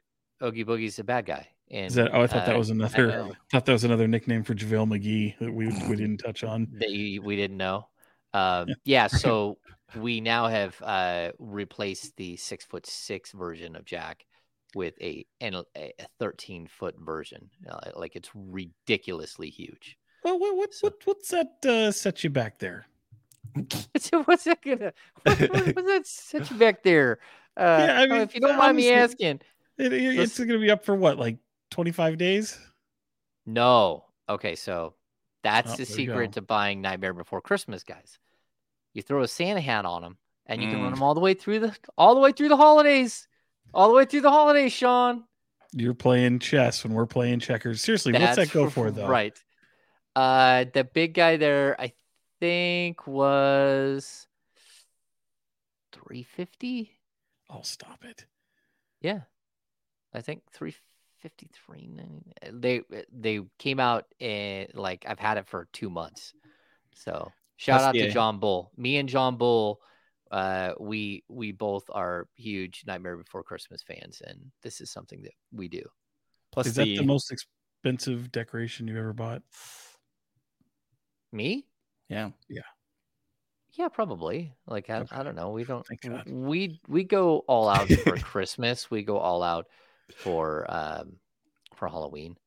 Oogie 0.43 0.64
Boogie's 0.64 0.99
a 0.99 1.03
bad 1.03 1.26
guy. 1.26 1.47
And 1.72 1.88
Is 1.88 1.95
that? 1.95 2.14
Oh, 2.14 2.22
I 2.22 2.27
thought 2.27 2.45
that 2.45 2.56
uh, 2.56 2.60
was 2.60 2.69
another. 2.69 3.31
thought 3.52 3.65
that 3.65 3.72
was 3.72 3.84
another 3.84 4.07
nickname 4.07 4.43
for 4.43 4.53
JaVale 4.53 4.88
McGee 4.88 5.39
that 5.39 5.52
we 5.52 5.65
we 5.89 5.95
didn't 5.95 6.18
touch 6.18 6.43
on. 6.43 6.68
that 6.80 6.91
you, 6.91 7.23
we 7.23 7.35
didn't 7.35 7.57
know. 7.57 7.88
Um, 8.35 8.69
yeah, 8.84 9.07
so 9.23 9.57
we 9.95 10.22
now 10.22 10.45
have 10.45 10.80
uh, 10.84 11.31
replaced 11.39 12.15
the 12.18 12.35
six 12.35 12.65
foot 12.65 12.85
six 12.85 13.31
version 13.31 13.76
of 13.76 13.84
Jack 13.84 14.27
with 14.76 14.93
a 15.02 15.26
an, 15.41 15.56
a 15.76 15.91
13 16.19 16.68
foot 16.68 16.95
version. 16.99 17.49
Uh, 17.68 17.89
like 17.95 18.15
it's 18.15 18.30
ridiculously 18.35 19.49
huge. 19.49 19.97
Well, 20.23 20.38
what 20.38 20.56
what, 20.56 20.73
So- 20.76 20.89
what 20.89 20.97
what's 21.06 21.30
that 21.30 21.65
uh, 21.65 21.91
set 21.91 22.23
you 22.23 22.30
back 22.30 22.60
there? 22.60 22.85
What's 23.56 24.43
that 24.43 24.61
gonna? 24.64 24.93
What, 25.23 25.39
what- 25.39 25.76
what's 25.76 25.88
that 25.88 26.06
set 26.06 26.52
you 26.52 26.57
back 26.57 26.84
there? 26.84 27.18
Uh, 27.57 27.86
yeah, 27.88 27.99
I 27.99 28.07
mean, 28.07 28.22
if 28.22 28.36
you 28.36 28.41
don't 28.41 28.57
mind 28.57 28.77
me 28.77 28.91
asking, 28.91 29.41
it, 29.77 29.94
it's 29.94 30.38
going 30.38 30.49
to 30.49 30.60
be 30.60 30.72
up 30.72 30.84
for 30.84 30.95
what, 30.95 31.18
like 31.18 31.38
25 31.72 32.18
days? 32.18 32.60
No. 33.45 34.06
Okay, 34.27 34.56
so 34.56 34.95
that's 35.44 35.73
oh, 35.73 35.76
the 35.76 35.86
secret 35.86 36.34
to 36.34 36.41
buying 36.41 36.82
Nightmare 36.82 37.14
Before 37.14 37.41
Christmas, 37.41 37.84
guys. 37.84 38.18
You 38.94 39.02
throw 39.02 39.22
a 39.22 39.27
Santa 39.27 39.61
hat 39.61 39.86
on 39.86 40.02
them, 40.02 40.18
and 40.45 40.61
you 40.61 40.68
mm. 40.68 40.72
can 40.72 40.82
run 40.82 40.91
mm. 40.91 40.95
them 40.95 41.03
all 41.03 41.14
the 41.14 41.19
way 41.19 41.34
through 41.34 41.60
the 41.60 41.77
all 41.98 42.15
the 42.15 42.22
way 42.22 42.32
through 42.32 42.49
the 42.49 42.57
holidays, 42.57 43.27
all 43.73 43.90
the 43.90 43.94
way 43.94 44.06
through 44.06 44.22
the 44.22 44.32
holidays, 44.32 44.73
Sean. 44.73 45.26
You're 45.73 45.94
playing 45.94 46.40
chess 46.40 46.84
when 46.84 46.94
we're 46.94 47.06
playing 47.06 47.41
checkers. 47.41 47.82
Seriously, 47.82 48.14
that's 48.14 48.38
what's 48.38 48.52
that 48.52 48.53
go 48.53 48.69
for 48.69 48.90
though? 48.91 49.07
Right. 49.07 49.38
Uh, 50.15 50.65
the 50.73 50.86
big 50.86 51.14
guy 51.14 51.36
there, 51.36 51.80
I 51.80 51.91
think 52.40 53.06
was 53.06 54.27
350 55.91 56.94
I'll 57.49 57.63
stop 57.63 58.03
it. 58.03 58.26
Yeah, 59.01 59.22
I 60.13 60.22
think 60.22 60.41
three 60.51 60.76
fifty 61.19 61.47
three. 61.53 61.89
They 62.51 62.81
they 63.11 63.41
came 63.59 63.80
out 63.80 64.05
and 64.19 64.67
like 64.73 65.05
I've 65.07 65.19
had 65.19 65.38
it 65.38 65.47
for 65.47 65.67
two 65.73 65.89
months. 65.89 66.34
So 66.93 67.31
shout 67.57 67.80
That's 67.80 67.89
out 67.89 67.95
yeah. 67.95 68.05
to 68.05 68.11
John 68.11 68.39
Bull. 68.39 68.72
Me 68.77 68.97
and 68.97 69.09
John 69.09 69.38
Bull, 69.38 69.80
uh, 70.31 70.73
we 70.80 71.23
we 71.27 71.51
both 71.51 71.84
are 71.89 72.27
huge 72.35 72.84
Nightmare 72.88 73.17
Before 73.17 73.43
Christmas 73.43 73.84
fans, 73.84 74.22
and 74.26 74.51
this 74.63 74.81
is 74.81 74.91
something 74.91 75.22
that 75.23 75.34
we 75.51 75.67
do. 75.67 75.84
Plus, 76.51 76.67
is 76.67 76.76
the, 76.76 76.95
that 76.95 77.01
the 77.01 77.07
most 77.07 77.31
expensive 77.31 78.31
decoration 78.31 78.88
you've 78.88 78.97
ever 78.97 79.13
bought? 79.13 79.41
Me? 81.31 81.65
Yeah. 82.09 82.30
Yeah 82.47 82.61
probably. 83.91 84.53
Like 84.68 84.89
I, 84.89 84.99
Okay. 84.99 85.15
I 85.15 85.23
don't 85.23 85.35
know. 85.35 85.52
We 85.52 85.64
don't. 85.64 85.85
Thank 85.85 86.02
w- 86.02 86.23
God. 86.23 86.31
We 86.34 86.80
we 86.88 87.03
go 87.03 87.39
all 87.47 87.68
out 87.69 87.89
for 87.89 88.18
Christmas. 88.18 88.89
We 88.89 89.03
go 89.03 89.18
all 89.18 89.43
out 89.43 89.68
for 90.18 90.65
um 90.69 91.18
for 91.76 91.88
Halloween. 91.88 92.38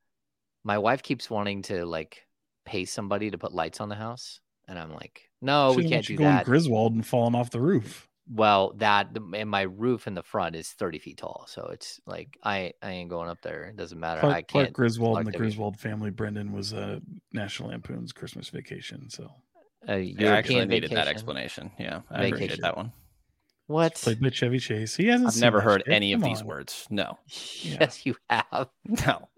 My 0.63 0.77
wife 0.77 1.03
keeps 1.03 1.29
wanting 1.29 1.61
to 1.63 1.85
like 1.85 2.25
pay 2.65 2.85
somebody 2.85 3.31
to 3.31 3.37
put 3.37 3.53
lights 3.53 3.79
on 3.79 3.89
the 3.89 3.95
house, 3.95 4.41
and 4.67 4.77
I'm 4.77 4.93
like, 4.93 5.29
no, 5.41 5.73
we 5.73 5.87
can't 5.87 6.05
do 6.05 6.17
going 6.17 6.29
that. 6.29 6.45
Griswold 6.45 6.93
and 6.93 7.05
falling 7.05 7.35
off 7.35 7.49
the 7.49 7.61
roof. 7.61 8.07
well, 8.31 8.73
that 8.77 9.09
and 9.33 9.49
my 9.49 9.61
roof 9.61 10.05
in 10.07 10.13
the 10.13 10.21
front 10.23 10.55
is 10.55 10.69
30 10.69 10.99
feet 10.99 11.17
tall, 11.17 11.45
so 11.47 11.69
it's 11.71 11.99
like 12.05 12.37
I 12.43 12.73
I 12.81 12.91
ain't 12.91 13.09
going 13.09 13.29
up 13.29 13.41
there. 13.41 13.65
It 13.65 13.75
doesn't 13.75 13.99
matter. 13.99 14.21
Clark, 14.21 14.35
I 14.35 14.41
can't. 14.41 14.73
Griswold 14.73 15.13
Clark 15.15 15.25
and 15.25 15.33
the 15.33 15.37
Griswold 15.37 15.79
family. 15.79 16.11
Brenden 16.11 16.51
was 16.51 16.73
uh, 16.73 16.99
National 17.33 17.69
Lampoon's 17.69 18.11
Christmas 18.11 18.49
Vacation. 18.49 19.09
So 19.09 19.31
Uh, 19.87 19.93
Yeah, 19.95 20.33
I 20.33 20.37
actually 20.37 20.55
European 20.55 20.69
needed 20.69 20.91
that 20.91 21.07
explanation. 21.07 21.71
Yeah, 21.79 22.01
I 22.09 22.17
Vacation. 22.23 22.33
appreciate 22.35 22.61
that 22.61 22.77
one. 22.77 22.91
What? 23.67 23.95
played 23.95 24.19
by 24.19 24.29
Chevy 24.29 24.57
Chase. 24.59 24.95
He 24.95 25.05
hasn't. 25.07 25.27
I've 25.27 25.33
seen 25.33 25.41
never 25.41 25.61
heard 25.61 25.83
shit. 25.85 25.93
any 25.93 26.13
of 26.13 26.21
Come 26.21 26.29
these 26.31 26.43
words. 26.43 26.87
No, 26.89 27.17
Yeah. 27.61 27.77
Yes, 27.81 28.05
you 28.05 28.15
have. 28.29 28.69
no. 28.85 29.27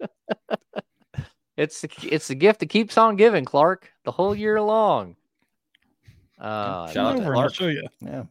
It's 1.54 1.82
the, 1.82 1.90
it's 2.10 2.28
the 2.28 2.34
gift 2.34 2.60
that 2.60 2.70
keeps 2.70 2.96
on 2.96 3.16
giving, 3.16 3.44
Clark, 3.44 3.92
the 4.04 4.10
whole 4.10 4.34
year 4.34 4.58
long. 4.60 5.16
Uh, 6.40 6.86
I 6.88 6.92
Shout 6.92 6.96
love 6.96 6.96
out 6.96 7.16
Come 7.16 7.16
to 7.16 7.20
it. 7.20 7.20
over 7.20 7.20
and 7.20 7.26
I'll 7.28 7.34
Clark. 7.34 7.54
show 7.54 7.66
you. 7.68 7.86
Yeah. 8.00 8.22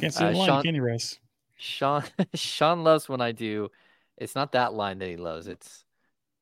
Can't 0.00 0.14
see 0.14 0.24
Uh, 0.24 0.30
the 0.32 0.36
line, 0.38 0.46
Sean- 0.48 0.62
can 0.62 0.74
you, 0.74 0.82
Russ? 0.82 1.18
Sean 1.58 2.04
Sean 2.34 2.84
loves 2.84 3.06
when 3.08 3.20
I 3.20 3.32
do. 3.32 3.68
It's 4.16 4.34
not 4.34 4.52
that 4.52 4.72
line 4.72 4.98
that 5.00 5.08
he 5.10 5.16
loves. 5.18 5.46
It's 5.46 5.84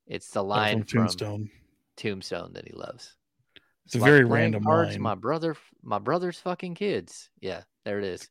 it's 0.06 0.30
the 0.30 0.44
line 0.44 0.78
from 0.78 0.86
from 0.86 0.98
Tombstone. 1.00 1.50
Tombstone 1.96 2.52
that 2.52 2.66
he 2.68 2.72
loves. 2.72 3.16
It's 3.86 3.94
a 3.94 3.98
like 3.98 4.10
very 4.10 4.24
random 4.24 4.64
cards, 4.64 4.92
line. 4.92 5.00
My 5.02 5.14
brother, 5.14 5.56
my 5.82 5.98
brother's 5.98 6.38
fucking 6.40 6.74
kids. 6.74 7.30
Yeah, 7.40 7.62
there 7.84 7.98
it 7.98 8.04
is. 8.04 8.28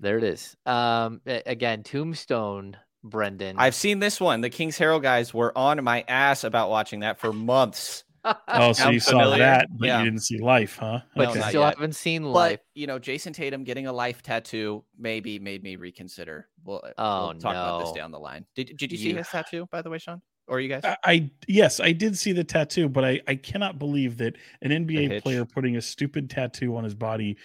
There 0.00 0.18
it 0.18 0.24
is. 0.24 0.56
Um, 0.66 1.20
again, 1.26 1.82
Tombstone, 1.82 2.76
Brenden. 3.04 3.54
I've 3.56 3.74
seen 3.74 3.98
this 3.98 4.20
one. 4.20 4.40
The 4.40 4.50
King's 4.50 4.76
Herald 4.76 5.02
guys 5.02 5.32
were 5.32 5.56
on 5.56 5.82
my 5.84 6.04
ass 6.08 6.44
about 6.44 6.68
watching 6.70 7.00
that 7.00 7.18
for 7.18 7.32
months. 7.32 8.02
Oh, 8.48 8.72
so 8.72 8.86
I'm 8.86 8.92
you 8.94 8.98
saw 8.98 9.36
that, 9.36 9.68
but 9.70 9.86
Yeah. 9.86 10.00
you 10.00 10.04
didn't 10.06 10.24
see 10.24 10.38
Life, 10.40 10.78
huh? 10.80 10.98
but 11.14 11.26
No, 11.28 11.34
you 11.34 11.38
not 11.38 11.48
still 11.50 11.60
yet. 11.62 11.74
haven't 11.76 11.94
seen 11.94 12.24
life. 12.24 12.58
But 12.58 12.66
you 12.74 12.88
know, 12.88 12.98
Jayson 12.98 13.32
Tatum 13.32 13.62
getting 13.62 13.86
a 13.86 13.92
life 13.92 14.20
tattoo 14.20 14.82
maybe 14.98 15.38
made 15.38 15.62
me 15.62 15.76
reconsider. 15.76 16.48
We'll, 16.64 16.82
Oh, 16.98 17.26
we'll 17.28 17.34
talk 17.38 17.52
about 17.52 17.84
this 17.84 17.92
down 17.92 18.10
the 18.10 18.18
line. 18.18 18.44
Did 18.56 18.76
Did 18.76 18.90
you 18.90 18.98
see 18.98 19.10
You- 19.10 19.16
his 19.18 19.28
tattoo, 19.28 19.68
by 19.70 19.80
the 19.80 19.90
way, 19.90 19.98
Sean? 19.98 20.22
Or 20.48 20.60
you 20.60 20.68
guys? 20.68 20.82
I, 20.84 20.96
I 21.04 21.30
yes, 21.48 21.80
I 21.80 21.92
did 21.92 22.16
see 22.16 22.32
the 22.32 22.44
tattoo, 22.44 22.88
but 22.88 23.04
I, 23.04 23.20
I 23.26 23.34
cannot 23.34 23.78
believe 23.78 24.18
that 24.18 24.36
an 24.62 24.70
NBA 24.70 25.22
player 25.22 25.44
putting 25.44 25.76
a 25.76 25.82
stupid 25.82 26.30
tattoo 26.30 26.76
on 26.76 26.84
his 26.84 26.94
body 26.94 27.36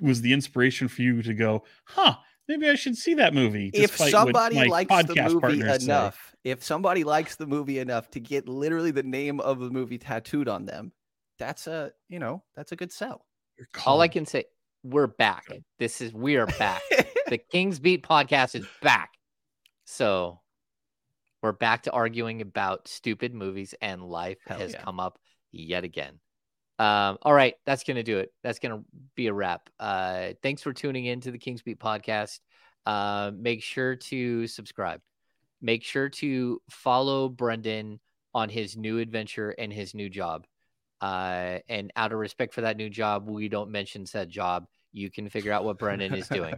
was 0.00 0.20
the 0.20 0.32
inspiration 0.32 0.86
for 0.86 1.02
you 1.02 1.22
to 1.22 1.34
go, 1.34 1.64
huh? 1.84 2.14
Maybe 2.46 2.68
I 2.68 2.74
should 2.74 2.96
see 2.96 3.14
that 3.14 3.32
movie. 3.32 3.70
if 3.72 3.96
somebody 3.96 4.68
likes 4.68 4.88
the 5.06 5.14
movie 5.16 5.40
partners 5.40 5.78
say. 5.78 5.84
enough, 5.84 6.34
if 6.44 6.62
somebody 6.62 7.02
likes 7.02 7.36
the 7.36 7.46
movie 7.46 7.78
enough 7.78 8.10
to 8.10 8.20
get 8.20 8.48
literally 8.48 8.90
the 8.90 9.02
name 9.02 9.40
of 9.40 9.60
the 9.60 9.70
movie 9.70 9.98
tattooed 9.98 10.46
on 10.46 10.66
them, 10.66 10.92
that's 11.38 11.66
a 11.66 11.92
you 12.08 12.18
know 12.18 12.42
that's 12.54 12.72
a 12.72 12.76
good 12.76 12.92
sell. 12.92 13.24
All 13.86 14.00
I 14.00 14.08
can 14.08 14.26
say, 14.26 14.44
we're 14.82 15.06
back. 15.06 15.46
This 15.78 16.00
is 16.00 16.12
we 16.12 16.36
are 16.36 16.46
back. 16.46 16.82
the 17.28 17.38
Kings 17.38 17.78
Beat 17.78 18.06
podcast 18.06 18.54
is 18.54 18.66
back. 18.82 19.10
So 19.86 20.40
We're 21.44 21.52
back 21.52 21.82
to 21.82 21.90
arguing 21.90 22.40
about 22.40 22.88
stupid 22.88 23.34
movies, 23.34 23.74
and 23.82 24.02
life 24.02 24.38
Hell 24.46 24.60
has 24.60 24.72
yeah. 24.72 24.80
come 24.80 24.98
up 24.98 25.18
yet 25.52 25.84
again. 25.84 26.18
Um, 26.78 27.18
all 27.20 27.34
right, 27.34 27.52
that's 27.66 27.84
gonna 27.84 28.02
do 28.02 28.16
it. 28.16 28.32
That's 28.42 28.58
gonna 28.58 28.80
be 29.14 29.26
a 29.26 29.32
wrap. 29.34 29.68
Uh, 29.78 30.28
thanks 30.42 30.62
for 30.62 30.72
tuning 30.72 31.04
in 31.04 31.20
to 31.20 31.30
the 31.30 31.36
Kings 31.36 31.60
Beat 31.60 31.78
podcast. 31.78 32.40
Uh, 32.86 33.30
make 33.36 33.62
sure 33.62 33.94
to 33.94 34.46
subscribe. 34.46 35.02
Make 35.60 35.84
sure 35.84 36.08
to 36.08 36.62
follow 36.70 37.28
Brenden 37.28 37.98
on 38.32 38.48
his 38.48 38.74
new 38.74 38.98
adventure 38.98 39.50
and 39.50 39.70
his 39.70 39.94
new 39.94 40.08
job. 40.08 40.46
Uh, 41.02 41.58
and 41.68 41.92
out 41.94 42.12
of 42.12 42.20
respect 42.20 42.54
for 42.54 42.62
that 42.62 42.78
new 42.78 42.88
job, 42.88 43.28
we 43.28 43.50
don't 43.50 43.70
mention 43.70 44.06
said 44.06 44.30
job. 44.30 44.64
You 44.92 45.10
can 45.10 45.28
figure 45.28 45.52
out 45.52 45.62
what 45.62 45.78
Brenden 45.78 46.16
is 46.16 46.26
doing. 46.26 46.54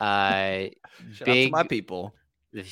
Shout 0.00 0.72
out 1.12 1.18
to 1.18 1.24
big, 1.26 1.52
my 1.52 1.62
people. 1.62 2.12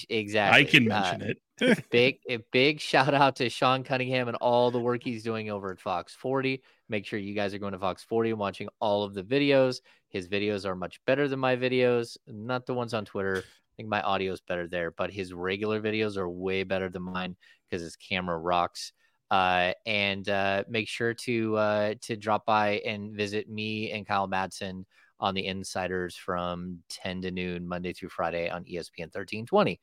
Exactly. 0.08 0.60
I 0.60 0.64
can 0.64 0.90
Uh, 0.90 1.18
it. 1.20 1.38
big 1.90 2.18
a 2.28 2.38
big 2.52 2.80
shout 2.80 3.14
out 3.14 3.36
to 3.36 3.48
Sean 3.48 3.84
Cunningham 3.84 4.28
and 4.28 4.36
all 4.38 4.70
the 4.70 4.80
work 4.80 5.02
he's 5.04 5.22
doing 5.22 5.50
over 5.50 5.70
at 5.70 5.80
Fox 5.80 6.14
40. 6.14 6.62
Make 6.88 7.06
sure 7.06 7.18
you 7.18 7.34
guys 7.34 7.54
are 7.54 7.58
going 7.58 7.72
to 7.72 7.78
Fox 7.78 8.02
40 8.02 8.30
and 8.30 8.38
watching 8.38 8.68
all 8.80 9.04
of 9.04 9.14
the 9.14 9.22
videos. 9.22 9.80
His 10.08 10.28
videos 10.28 10.64
are 10.64 10.74
much 10.74 11.00
better 11.06 11.28
than 11.28 11.38
my 11.38 11.56
videos, 11.56 12.16
not 12.26 12.66
the 12.66 12.74
ones 12.74 12.94
on 12.94 13.04
Twitter. 13.04 13.38
I 13.38 13.72
think 13.76 13.88
my 13.88 14.02
audio 14.02 14.32
is 14.32 14.40
better 14.40 14.68
there, 14.68 14.90
but 14.90 15.10
his 15.10 15.32
regular 15.32 15.80
videos 15.80 16.16
are 16.16 16.28
way 16.28 16.62
better 16.62 16.88
than 16.88 17.02
mine 17.02 17.36
because 17.68 17.82
his 17.82 17.96
camera 17.96 18.38
rocks. 18.38 18.92
Uh, 19.30 19.72
and 19.86 20.28
uh, 20.28 20.62
make 20.68 20.86
sure 20.86 21.14
to 21.14 21.56
uh, 21.56 21.94
to 22.02 22.16
drop 22.16 22.46
by 22.46 22.80
and 22.86 23.12
visit 23.12 23.48
me 23.48 23.90
and 23.90 24.06
Kyle 24.06 24.28
Madsen 24.28 24.84
on 25.20 25.34
the 25.34 25.46
Insiders 25.46 26.16
from 26.16 26.78
10 26.90 27.22
to 27.22 27.30
noon 27.30 27.66
Monday 27.66 27.92
through 27.92 28.10
Friday 28.10 28.48
on 28.48 28.64
ESPN 28.64 29.10
1320. 29.12 29.80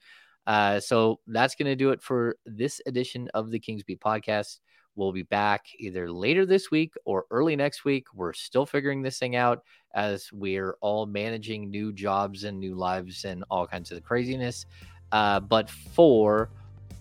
Uh, 0.47 0.79
so 0.79 1.19
that's 1.27 1.55
going 1.55 1.67
to 1.67 1.75
do 1.75 1.91
it 1.91 2.01
for 2.01 2.35
this 2.45 2.81
edition 2.85 3.29
of 3.33 3.51
the 3.51 3.59
Kings 3.59 3.83
Beat 3.83 3.99
podcast. 3.99 4.59
We'll 4.95 5.13
be 5.13 5.23
back 5.23 5.67
either 5.79 6.11
later 6.11 6.45
this 6.45 6.69
week 6.69 6.93
or 7.05 7.25
early 7.31 7.55
next 7.55 7.85
week. 7.85 8.07
We're 8.13 8.33
still 8.33 8.65
figuring 8.65 9.01
this 9.01 9.19
thing 9.19 9.35
out 9.35 9.63
as 9.93 10.31
we're 10.33 10.75
all 10.81 11.05
managing 11.05 11.69
new 11.69 11.93
jobs 11.93 12.43
and 12.43 12.59
new 12.59 12.75
lives 12.75 13.23
and 13.23 13.43
all 13.49 13.65
kinds 13.65 13.91
of 13.91 14.03
craziness. 14.03 14.65
Uh, 15.11 15.39
but 15.39 15.69
for 15.69 16.49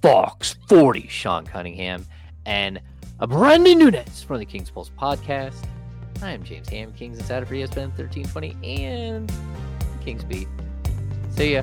Fox 0.03 0.57
40, 0.69 1.09
Sean 1.09 1.45
Cunningham 1.45 2.07
and 2.47 2.81
Brenden 3.21 3.79
Nunes 3.79 4.23
from 4.23 4.39
the 4.39 4.47
Kings 4.47 4.71
Pulse 4.71 4.91
podcast, 4.99 5.67
I 6.23 6.33
am 6.33 6.43
James 6.43 6.69
Ham, 6.69 6.93
Kings 6.93 7.19
Insider 7.19 7.47
for 7.47 7.55
ESPN 7.55 7.97
1320 7.97 8.57
and 8.63 9.33
Kings 10.05 10.23
Beat. 10.25 10.49
See 11.31 11.55
ya. 11.55 11.63